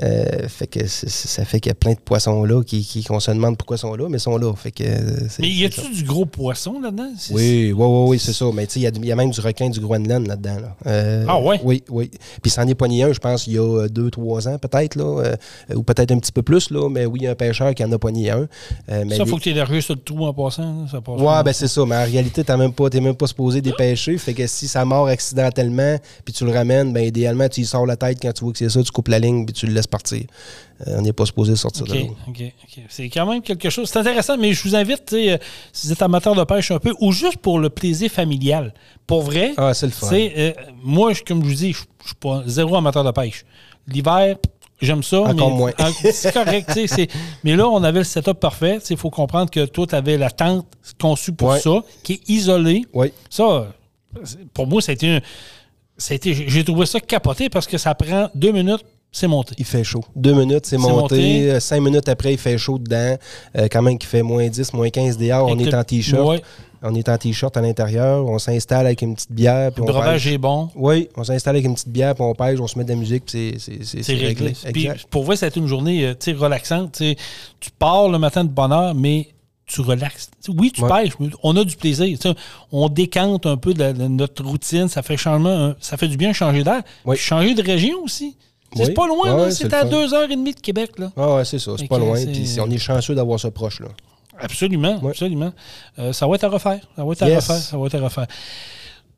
fait 0.00 0.66
que 0.66 0.86
ça 0.86 1.44
fait 1.44 1.60
qu'il 1.60 1.70
y 1.70 1.72
a 1.72 1.74
plein 1.74 1.92
de 1.92 1.98
poissons 1.98 2.44
là 2.44 2.62
qui, 2.62 2.84
qui- 2.84 3.02
qu'on 3.04 3.20
se 3.20 3.30
demande 3.30 3.56
pourquoi 3.56 3.76
ils 3.76 3.80
sont 3.80 3.94
là, 3.94 4.08
mais 4.08 4.18
ils 4.18 4.20
sont 4.20 4.36
là. 4.36 4.52
Fait 4.54 4.70
que, 4.70 4.84
euh, 4.84 5.26
Mais 5.38 5.48
y 5.48 5.64
a-tu 5.64 5.80
du 5.92 6.04
gros 6.04 6.26
poisson 6.26 6.80
là-dedans? 6.80 7.10
Oui, 7.30 7.72
oui, 7.72 7.72
oui, 7.72 8.04
oui, 8.08 8.18
c'est 8.18 8.32
ça. 8.32 8.44
Mais 8.52 8.66
tu 8.66 8.74
sais, 8.74 8.80
il 8.80 8.82
y 8.82 8.86
a- 8.86 8.90
il 8.94 9.04
y, 9.06 9.12
a 9.12 9.16
même 9.16 9.30
du 9.30 9.40
requin 9.40 9.68
du 9.70 9.80
Groenland 9.80 10.26
là-dedans. 10.26 10.56
là. 10.60 10.76
Euh, 10.86 11.24
Ah 11.28 11.40
ouais? 11.40 11.60
Oui, 11.64 11.82
oui. 11.90 12.10
Puis 12.42 12.50
c'en 12.50 12.66
est 12.68 12.74
pogné 12.74 13.02
un, 13.04 13.12
je 13.12 13.18
pense, 13.18 13.46
il 13.46 13.54
y 13.54 13.58
a 13.58 13.62
euh, 13.62 13.88
deux, 13.88 14.10
trois 14.10 14.48
ans 14.48 14.58
peut-être, 14.58 14.96
là, 14.96 15.22
euh, 15.24 15.74
ou 15.74 15.82
peut-être 15.82 16.12
un 16.12 16.18
petit 16.18 16.32
peu 16.32 16.42
plus, 16.42 16.70
là, 16.70 16.88
mais 16.90 17.06
oui, 17.06 17.20
il 17.22 17.24
y 17.24 17.26
a 17.26 17.30
un 17.32 17.34
pêcheur 17.34 17.74
qui 17.74 17.84
en 17.84 17.90
a 17.92 17.98
pogné 17.98 18.30
un. 18.30 18.46
Euh, 18.90 19.04
mais 19.06 19.16
Ça, 19.16 19.24
les- 19.24 19.30
faut 19.30 19.36
que 19.36 19.42
tu 19.42 19.50
élargisses 19.50 19.84
sur 19.86 19.94
le 19.94 20.00
trou 20.00 20.26
en 20.26 20.34
passant. 20.34 20.82
là, 20.82 20.88
Ça 20.90 21.00
passe 21.00 21.20
Ouais, 21.20 21.42
ben 21.42 21.52
c'est 21.52 21.68
ça. 21.68 21.84
Mais 21.86 21.96
en 21.96 22.04
réalité, 22.04 22.44
t'es 22.44 22.56
même 22.56 22.72
pas, 22.72 22.90
t'es 22.90 23.00
même 23.00 23.14
pas 23.16 23.26
supposé 23.26 23.60
dépêcher. 23.62 24.16
Fait 24.18 24.34
que 24.34 24.46
si 24.46 24.68
ça 24.68 24.84
mord 24.84 25.06
accidentellement, 25.08 25.98
puis 26.24 26.34
tu 26.34 26.44
le 26.44 26.52
ramènes, 26.52 26.92
ben 26.92 27.04
idéalement, 27.04 27.48
tu 27.48 27.60
y 27.62 27.64
sors 27.64 27.86
la 27.86 27.96
tête 27.96 28.18
quand 28.20 28.32
tu 28.32 28.44
vois 28.44 28.52
que 28.52 28.58
c'est 28.58 28.68
ça, 28.68 28.82
tu 28.82 28.90
coupes 28.90 29.08
la 29.08 29.18
ligne, 29.18 29.44
puis 29.46 29.54
tu 29.54 29.66
le 29.66 29.72
laisses 29.72 29.85
partir. 29.86 30.22
Euh, 30.86 30.96
on 30.98 31.02
n'est 31.02 31.12
pas 31.12 31.24
supposé 31.26 31.56
sortir 31.56 31.82
OK, 31.84 31.88
de 31.88 31.94
l'eau. 32.00 32.16
C'est 32.88 33.08
quand 33.08 33.26
même 33.26 33.40
quelque 33.42 33.70
chose. 33.70 33.88
C'est 33.88 33.98
intéressant, 33.98 34.36
mais 34.36 34.52
je 34.52 34.62
vous 34.68 34.76
invite, 34.76 35.12
euh, 35.14 35.38
si 35.72 35.86
vous 35.86 35.92
êtes 35.92 36.02
amateur 36.02 36.34
de 36.34 36.44
pêche 36.44 36.70
un 36.70 36.78
peu, 36.78 36.92
ou 37.00 37.12
juste 37.12 37.38
pour 37.38 37.58
le 37.58 37.70
plaisir 37.70 38.10
familial. 38.10 38.74
Pour 39.06 39.22
vrai, 39.22 39.52
Ah, 39.56 39.72
c'est 39.74 39.86
le 39.86 39.92
fun. 39.92 40.08
euh, 40.12 40.52
moi, 40.82 41.12
je- 41.12 41.22
comme 41.22 41.42
je 41.42 41.48
vous 41.48 41.54
dis, 41.54 41.72
je 41.72 41.78
je 42.02 42.08
suis 42.10 42.16
pas 42.20 42.42
zéro 42.46 42.76
amateur 42.76 43.02
de 43.02 43.10
pêche. 43.10 43.44
L'hiver, 43.88 44.36
j'aime 44.80 45.02
ça. 45.02 45.22
Encore 45.22 45.50
mais- 45.50 45.56
moins. 45.56 45.72
C'est 46.12 46.32
correct, 46.32 46.70
Mais 47.42 47.56
là, 47.56 47.68
on 47.68 47.82
avait 47.82 47.98
le 48.00 48.04
setup 48.04 48.34
parfait. 48.38 48.78
Il 48.90 48.96
faut 48.96 49.10
comprendre 49.10 49.50
que 49.50 49.64
toi, 49.64 49.86
tu 49.88 49.94
avais 49.96 50.16
la 50.16 50.30
tente 50.30 50.66
conçue 51.00 51.32
pour 51.32 51.48
Ouais. 51.48 51.60
ça, 51.60 51.82
qui 52.04 52.12
est 52.14 52.28
isolée. 52.28 52.84
Oui. 52.92 53.12
Ça, 53.30 53.72
pour 54.54 54.66
moi, 54.68 54.80
ça 54.82 54.92
a 54.92 54.94
été 54.94 55.08
un- 55.16 55.20
j'ai 55.98 56.64
trouvé 56.64 56.86
ça 56.86 57.00
capoté 57.00 57.48
parce 57.48 57.66
que 57.66 57.78
ça 57.78 57.94
prend 57.94 58.28
deux 58.34 58.52
minutes, 58.52 58.84
c'est 59.12 59.26
monté. 59.28 59.54
Il 59.58 59.64
fait 59.64 59.84
chaud. 59.84 60.04
Deux 60.14 60.34
minutes, 60.34 60.66
c'est 60.66 60.76
monté. 60.76 60.92
monté. 61.16 61.50
Euh, 61.52 61.60
Cinq 61.60 61.80
minutes 61.80 62.08
après, 62.08 62.32
il 62.34 62.38
fait 62.38 62.58
chaud 62.58 62.78
dedans. 62.78 63.16
Euh, 63.56 63.68
quand 63.70 63.80
même 63.82 63.96
qu'il 63.98 64.08
fait 64.08 64.22
moins 64.22 64.46
10, 64.48 64.72
moins 64.74 64.90
15 64.90 65.16
dehors. 65.16 65.46
On 65.48 65.58
est 65.58 65.64
le- 65.70 65.74
en 65.78 65.84
t-shirt. 65.84 66.28
Ouais. 66.28 66.42
On 66.82 66.94
est 66.94 67.08
en 67.08 67.16
t-shirt 67.16 67.56
à 67.56 67.62
l'intérieur. 67.62 68.26
On 68.26 68.38
s'installe 68.38 68.84
avec 68.86 69.00
une 69.00 69.14
petite 69.14 69.32
bière. 69.32 69.72
Puis 69.72 69.82
Le 69.82 69.88
on 69.88 69.92
breuvage 69.92 70.26
est 70.26 70.36
bon. 70.38 70.68
Oui, 70.76 71.08
on 71.16 71.24
s'installe 71.24 71.56
avec 71.56 71.64
une 71.66 71.74
petite 71.74 71.88
bière, 71.88 72.14
puis 72.14 72.22
on 72.22 72.34
pêche, 72.34 72.60
on 72.60 72.66
se 72.66 72.78
met 72.78 72.84
de 72.84 72.90
la 72.90 72.96
musique, 72.96 73.24
puis 73.24 73.54
c'est- 73.58 74.12
réglé. 74.12 74.52
réglé. 74.62 74.72
Puis, 74.72 74.88
pour 75.10 75.24
vrai, 75.24 75.36
ça 75.36 75.46
a 75.46 75.48
été 75.48 75.58
une 75.58 75.66
journée 75.66 76.04
euh, 76.06 76.14
relaxante. 76.38 77.02
tu 77.60 77.70
pars 77.78 78.08
le 78.10 78.18
matin 78.18 78.44
de 78.44 78.50
bonne 78.50 78.72
heure, 78.72 78.94
mais 78.94 79.28
tu 79.64 79.80
relaxes. 79.80 80.30
Oui, 80.48 80.70
tu 80.70 80.82
Ouais. 80.82 80.88
pêches, 80.90 81.14
mais 81.18 81.28
on 81.42 81.56
a 81.56 81.64
du 81.64 81.74
plaisir. 81.76 82.16
On 82.70 82.88
décante 82.88 83.46
un 83.46 83.56
peu 83.56 83.72
de, 83.74 83.80
la- 83.80 83.92
de 83.94 84.06
notre 84.06 84.44
routine. 84.44 84.86
Ça 84.88 85.02
fait 85.02 85.16
changement, 85.16 85.72
ça 85.80 85.96
fait 85.96 86.06
du 86.08 86.16
bien 86.18 86.32
changer 86.34 86.62
d'air. 86.62 86.82
Changer 87.16 87.54
de 87.54 87.62
région 87.62 87.96
aussi. 88.04 88.36
Oui. 88.74 88.82
C'est 88.84 88.92
pas 88.94 89.06
loin, 89.06 89.30
Ouais, 89.32 89.36
là. 89.38 89.44
ouais, 89.44 89.50
c'est 89.52 89.72
à 89.72 89.84
deux 89.84 90.12
heures 90.12 90.30
et 90.30 90.36
demie 90.36 90.52
de 90.54 90.60
Québec. 90.60 90.92
Là. 90.98 91.10
Ah 91.16 91.36
ouais, 91.36 91.44
c'est 91.44 91.58
ça, 91.58 91.72
c'est 91.78 91.86
pas 91.88 91.98
loin. 91.98 92.16
Puis 92.24 92.56
on 92.60 92.70
est 92.70 92.78
chanceux 92.78 93.14
d'avoir 93.14 93.38
ça 93.40 93.50
proche. 93.50 93.80
Là. 93.80 93.88
Absolument, 94.38 94.98
Ouais. 95.02 95.10
absolument. 95.10 95.52
Euh, 95.98 96.12
ça 96.12 96.26
va 96.26 96.34
être 96.34 96.44
à 96.44 96.48
refaire. 96.48 96.80
Ça 96.96 97.04
va 97.04 97.12
être 97.12 97.22
à 97.22 97.28
Yes. 97.28 97.46
refaire. 97.48 97.62
Ça 97.62 97.76
va 97.78 97.86
être 97.86 97.94
à 97.94 98.00
refaire. 98.00 98.26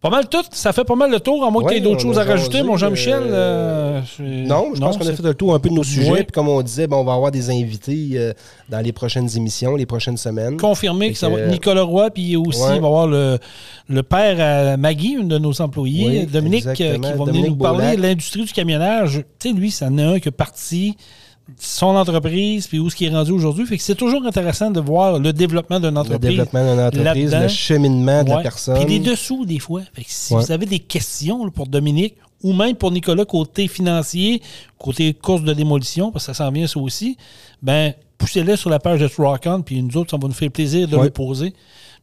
Pas 0.01 0.11
mal 0.11 0.28
tout. 0.28 0.44
Ça 0.53 0.72
fait 0.72 0.84
pas 0.84 0.94
mal 0.94 1.11
le 1.11 1.18
tour, 1.18 1.44
à 1.44 1.51
moins 1.51 1.64
que 1.64 1.68
tu 1.70 1.74
aies 1.74 1.78
Ouais, 1.78 1.82
d'autres 1.82 2.05
on 2.05 2.11
choses 2.11 2.18
à 2.20 2.24
rajouter, 2.24 2.62
mon 2.62 2.76
Jean-Michel. 2.76 3.20
euh, 3.20 3.99
euh, 3.99 4.01
je- 4.16 4.22
Non, 4.46 4.70
je 4.72 4.78
pense 4.80 4.96
qu'on 4.96 5.05
a 5.09 5.12
fait 5.12 5.22
le 5.24 5.34
tour 5.34 5.55
un 5.55 5.59
peu 5.59 5.68
de 5.70 5.74
nos 5.74 5.82
sujets. 5.82 6.09
Ouais. 6.09 6.22
Puis 6.22 6.30
comme 6.32 6.49
on 6.49 6.62
disait, 6.62 6.86
ben, 6.86 6.96
on 6.99 7.05
va 7.05 7.14
avoir 7.14 7.32
des 7.32 7.51
invités 7.51 8.11
euh, 8.14 8.32
dans 8.68 8.78
les 8.78 8.92
prochaines 8.92 9.28
émissions, 9.36 9.74
les 9.74 9.86
prochaines 9.86 10.16
semaines. 10.16 10.57
confirmé 10.57 11.09
Fait 11.09 11.12
que 11.14 11.18
ça 11.18 11.28
va 11.28 11.40
être 11.40 11.51
Nicolas 11.51 11.82
Roy, 11.82 12.11
puis 12.11 12.36
aussi, 12.36 12.61
Ouais. 12.62 12.76
il 12.76 12.80
va 12.80 12.86
avoir 12.86 13.09
le, 13.09 13.38
le 13.88 14.03
père 14.05 14.72
à 14.72 14.76
Maggie, 14.76 15.16
une 15.18 15.26
de 15.26 15.38
nos 15.38 15.61
employés, 15.61 16.20
Oui, 16.20 16.26
Dominique, 16.26 16.72
qui 16.74 16.84
va 16.88 17.24
venir 17.24 17.49
nous 17.51 17.57
parler 17.57 17.96
de 17.96 18.03
l'industrie 18.03 18.44
du 18.44 18.53
camionnage. 18.53 19.24
Tu 19.40 19.49
sais, 19.49 19.55
lui, 19.55 19.72
ça 19.72 19.86
en 19.86 19.99
a 19.99 20.05
un 20.05 20.20
qui 20.20 20.28
est 20.28 20.30
parti 20.30 20.96
son 21.57 21.96
entreprise, 21.96 22.66
puis 22.66 22.78
où 22.78 22.90
ce 22.90 22.96
qui 22.96 23.07
est 23.07 23.11
rendu 23.11 23.32
aujourd'hui. 23.32 23.66
Fait 23.66 23.76
que 23.76 23.82
c'est 23.82 23.94
toujours 23.94 24.24
intéressant 24.26 24.70
de 24.70 24.80
voir 24.80 25.18
le 25.18 25.32
développement 25.32 25.80
d'une 25.80 25.94
Le 25.94 26.01
entreprise. 26.01 26.30
développement 26.30 26.70
d'une 26.74 26.80
entreprise, 26.84 27.34
le 27.34 27.49
cheminement 27.49 28.22
de 28.24 28.30
la 28.30 28.40
personne. 28.42 28.78
Puis 28.84 28.99
les 28.99 28.99
dessous, 28.99 29.44
des 29.46 29.59
fois. 29.59 29.82
Fait 29.94 30.03
que 30.05 30.11
si 30.11 30.34
Ouais. 30.34 30.42
vous 30.44 30.53
avez 30.53 30.66
des 30.66 30.78
questions 30.78 31.44
là, 31.44 31.51
pour 31.51 31.66
Dominique 31.66 32.14
ou 32.42 32.53
même 32.53 32.76
pour 32.76 32.90
Nicolas, 32.92 33.24
côté 33.24 33.66
financier, 33.66 34.40
côté 34.78 35.12
course 35.14 35.42
de 35.42 35.53
démolition, 35.55 36.12
parce 36.12 36.26
que 36.26 36.34
ça 36.34 36.44
s'en 36.44 36.53
vient 36.53 36.66
ça 36.66 36.78
aussi, 36.78 37.16
ben 37.62 37.94
poussez-les 38.18 38.57
sur 38.57 38.70
la 38.70 38.78
page 38.78 39.01
de 39.01 39.09
Rock 39.16 39.42
On, 39.46 39.62
puis 39.62 39.82
nous 39.82 39.96
autres, 39.96 40.11
ça 40.11 40.16
va 40.20 40.28
nous 40.28 40.34
faire 40.34 40.51
plaisir 40.51 40.86
de 40.86 40.96
Ouais. 40.96 41.05
le 41.05 41.11
poser. 41.11 41.55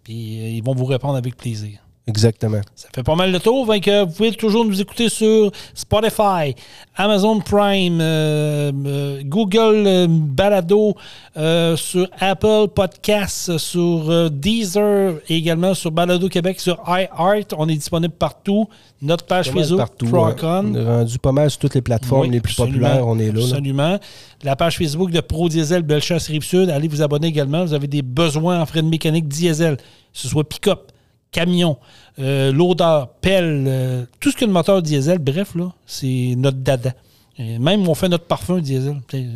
Puis 0.04 0.42
euh, 0.42 0.50
ils 0.50 0.64
vont 0.64 0.74
vous 0.76 0.86
répondre 0.86 1.16
avec 1.16 1.38
plaisir. 1.38 1.80
Exactement. 2.08 2.62
Ça 2.76 2.88
fait 2.94 3.02
pas 3.02 3.16
mal 3.16 3.32
de 3.32 3.38
tour. 3.40 3.66
Vous 3.66 4.08
pouvez 4.16 4.32
toujours 4.34 4.64
nous 4.64 4.80
écouter 4.80 5.10
sur 5.10 5.52
Spotify, 5.74 6.54
Amazon 6.96 7.40
Prime, 7.40 8.00
euh, 8.00 8.72
euh, 8.86 9.22
Google 9.26 9.84
euh, 9.88 10.08
Balado, 10.08 10.96
euh, 11.36 11.76
sur 11.76 12.08
Apple 12.20 12.68
Podcasts, 12.76 13.58
sur 13.58 14.30
Deezer 14.30 15.16
et 15.30 15.36
également 15.36 15.74
sur 15.74 15.92
Balado 15.92 16.30
Québec, 16.30 16.60
sur 16.60 16.80
iHeart. 16.88 17.56
On 17.58 17.68
est 17.68 17.76
disponible 17.76 18.14
partout. 18.14 18.68
Notre 19.02 19.26
page 19.26 19.50
Facebook, 19.50 19.80
partout. 19.80 20.08
Hein. 20.16 20.64
On. 20.64 20.76
Est 20.76 20.86
rendu 20.86 21.20
pas 21.20 21.32
mal 21.32 21.50
sur 21.50 21.60
toutes 21.60 21.76
les 21.76 21.82
plateformes 21.82 22.22
Oui, 22.22 22.30
les 22.30 22.40
plus 22.40 22.56
populaires. 22.56 23.06
On 23.08 23.18
est 23.18 23.32
là. 23.32 23.40
là. 23.40 23.46
Absolument. 23.46 24.00
La 24.44 24.56
page 24.56 24.78
Facebook 24.78 25.10
de 25.10 25.22
Pro 25.22 25.50
Diesel 25.50 25.82
Bellechasse 25.82 26.28
Rive-Sud, 26.28 26.70
allez 26.70 26.88
vous 26.88 27.02
abonner 27.02 27.28
également. 27.28 27.66
Vous 27.66 27.74
avez 27.74 27.88
des 27.88 28.04
besoins 28.04 28.62
en 28.62 28.66
frais 28.68 28.84
de 28.84 28.88
mécanique 28.88 29.28
diesel, 29.28 29.78
que 29.78 29.84
ce 30.14 30.28
soit 30.28 30.48
pick-up, 30.48 30.92
camion, 31.36 31.76
euh, 32.20 32.54
loader, 32.54 33.04
pelle, 33.20 33.66
euh, 33.68 34.06
tout 34.22 34.32
ce 34.32 34.38
que 34.38 34.46
le 34.46 34.52
moteur 34.52 34.82
diesel, 34.82 35.20
bref, 35.20 35.54
là, 35.56 35.74
c'est 35.86 36.36
notre 36.38 36.60
dada. 36.60 36.94
Et 37.38 37.60
même 37.60 37.86
on 37.90 37.96
fait 37.96 38.08
notre 38.08 38.24
parfum 38.24 38.60
diesel. 38.60 38.96
Dire, 39.12 39.28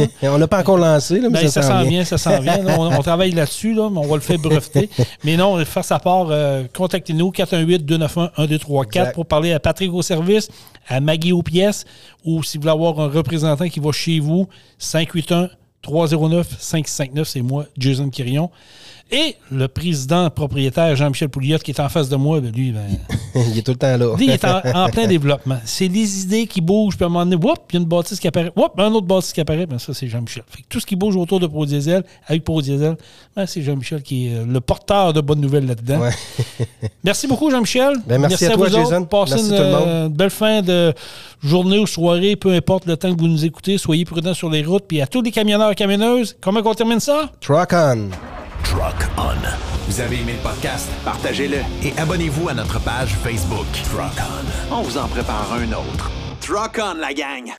hein? 0.00 0.06
On 0.22 0.38
l'a 0.38 0.48
pas 0.48 0.60
encore 0.60 0.78
lancé, 0.78 1.20
là, 1.20 1.28
mais 1.28 1.42
Ben, 1.42 1.48
ça, 1.50 1.60
ça 1.60 1.62
s'en 1.62 1.68
s'en 1.68 1.80
vient. 1.82 1.90
vient, 1.90 2.04
ça 2.06 2.16
s'en 2.16 2.40
vient. 2.40 2.62
là. 2.62 2.76
On, 2.78 2.86
on 2.86 3.02
travaille 3.02 3.32
là-dessus, 3.32 3.74
là, 3.74 3.90
mais 3.90 3.98
on 3.98 4.06
va 4.06 4.14
le 4.14 4.22
faire 4.22 4.38
breveter. 4.38 4.88
mais 5.24 5.36
non, 5.36 5.62
face 5.66 5.92
à 5.92 5.98
part, 5.98 6.28
euh, 6.30 6.64
contactez-nous 6.74 7.30
418-291-1234 7.32 8.86
Exact. 8.86 9.14
pour 9.14 9.26
parler 9.26 9.52
à 9.52 9.60
Patrick 9.60 9.92
au 9.92 10.00
service, 10.00 10.48
à 10.88 10.98
Maggie 11.00 11.32
aux 11.32 11.42
pièces, 11.42 11.84
ou 12.24 12.42
si 12.42 12.56
vous 12.56 12.62
voulez 12.62 12.72
avoir 12.72 12.98
un 13.00 13.08
représentant 13.08 13.68
qui 13.68 13.80
va 13.80 13.92
chez 13.92 14.18
vous, 14.18 14.48
581-309-5659, 14.80 17.24
c'est 17.24 17.42
moi, 17.42 17.66
Jason 17.76 18.08
Quirion. 18.08 18.50
Et 19.12 19.36
le 19.52 19.68
président 19.68 20.28
propriétaire 20.30 20.96
Jean-Michel 20.96 21.28
Pouliot 21.28 21.58
qui 21.58 21.70
est 21.70 21.78
en 21.80 21.88
face 21.88 22.08
de 22.08 22.16
moi, 22.16 22.40
ben, 22.40 22.50
lui, 22.50 22.72
ben, 22.72 22.82
il 23.36 23.56
est 23.56 23.62
tout 23.62 23.70
le 23.70 23.76
temps 23.78 23.96
là. 23.96 24.16
lui, 24.16 24.24
il 24.26 24.30
est 24.32 24.44
en, 24.44 24.60
en 24.74 24.88
plein 24.88 25.06
développement. 25.06 25.58
C'est 25.64 25.86
les 25.86 26.22
idées 26.22 26.48
qui 26.48 26.60
bougent, 26.60 26.96
puis 26.96 27.04
à 27.04 27.06
un 27.06 27.10
moment 27.10 27.24
donné, 27.24 27.36
whoop, 27.36 27.58
il 27.70 27.74
y 27.74 27.76
a 27.76 27.80
une 27.82 27.86
bâtisse 27.86 28.18
qui 28.18 28.26
apparaît, 28.26 28.50
whoop, 28.56 28.72
un 28.78 28.90
autre 28.92 29.06
bâtisse 29.06 29.32
qui 29.32 29.40
apparaît, 29.40 29.66
ben 29.66 29.78
ça, 29.78 29.94
c'est 29.94 30.08
Jean-Michel. 30.08 30.42
Tout 30.68 30.80
ce 30.80 30.86
qui 30.86 30.96
bouge 30.96 31.14
autour 31.14 31.38
de 31.38 31.46
Pro 31.46 31.64
Diesel, 31.66 32.02
avec 32.26 32.42
Pro 32.42 32.60
Diesel, 32.60 32.96
ben, 33.36 33.46
c'est 33.46 33.62
Jean-Michel 33.62 34.02
qui 34.02 34.26
est 34.26 34.34
euh, 34.38 34.44
le 34.44 34.60
porteur 34.60 35.12
de 35.12 35.20
bonnes 35.20 35.40
nouvelles 35.40 35.66
là-dedans. 35.66 36.00
Ouais. 36.00 36.10
Merci 37.04 37.28
beaucoup, 37.28 37.48
Jean-Michel. 37.48 37.94
Ben, 38.08 38.20
merci 38.20 38.46
à 38.46 38.50
toi, 38.50 38.66
vous 38.68 38.74
autres. 38.74 38.90
Jason. 38.90 39.04
Passez 39.04 39.34
Merci 39.34 39.50
une 39.50 39.56
tout 39.56 39.62
le 39.62 39.70
monde. 39.70 39.82
euh, 39.86 40.08
belle 40.08 40.30
fin 40.30 40.62
de 40.62 40.92
journée 41.44 41.78
ou 41.78 41.86
soirée, 41.86 42.34
peu 42.34 42.52
importe 42.52 42.86
le 42.86 42.96
temps 42.96 43.14
que 43.14 43.20
vous 43.20 43.28
nous 43.28 43.44
écoutez. 43.44 43.78
Soyez 43.78 44.04
prudents 44.04 44.34
sur 44.34 44.50
les 44.50 44.64
routes. 44.64 44.84
Puis 44.88 45.00
à 45.00 45.06
tous 45.06 45.22
les 45.22 45.30
camionneurs 45.30 45.70
et 45.70 45.74
camionneuses, 45.76 46.36
comment 46.40 46.60
on 46.64 46.74
termine 46.74 46.98
ça? 46.98 47.30
Truck 47.40 47.72
on. 47.72 48.08
Truck 48.70 49.08
On. 49.16 49.36
Vous 49.86 50.00
avez 50.00 50.16
aimé 50.16 50.32
le 50.32 50.42
podcast? 50.42 50.88
Partagez-le. 51.04 51.58
Et 51.84 51.96
abonnez-vous 51.98 52.48
à 52.48 52.54
notre 52.54 52.80
page 52.80 53.14
Facebook. 53.22 53.66
Truck 53.92 54.10
On. 54.70 54.76
On 54.78 54.82
vous 54.82 54.98
en 54.98 55.06
prépare 55.06 55.52
un 55.52 55.72
autre. 55.72 56.10
Truck 56.40 56.80
on, 56.82 56.94
la 56.94 57.14
gang! 57.14 57.54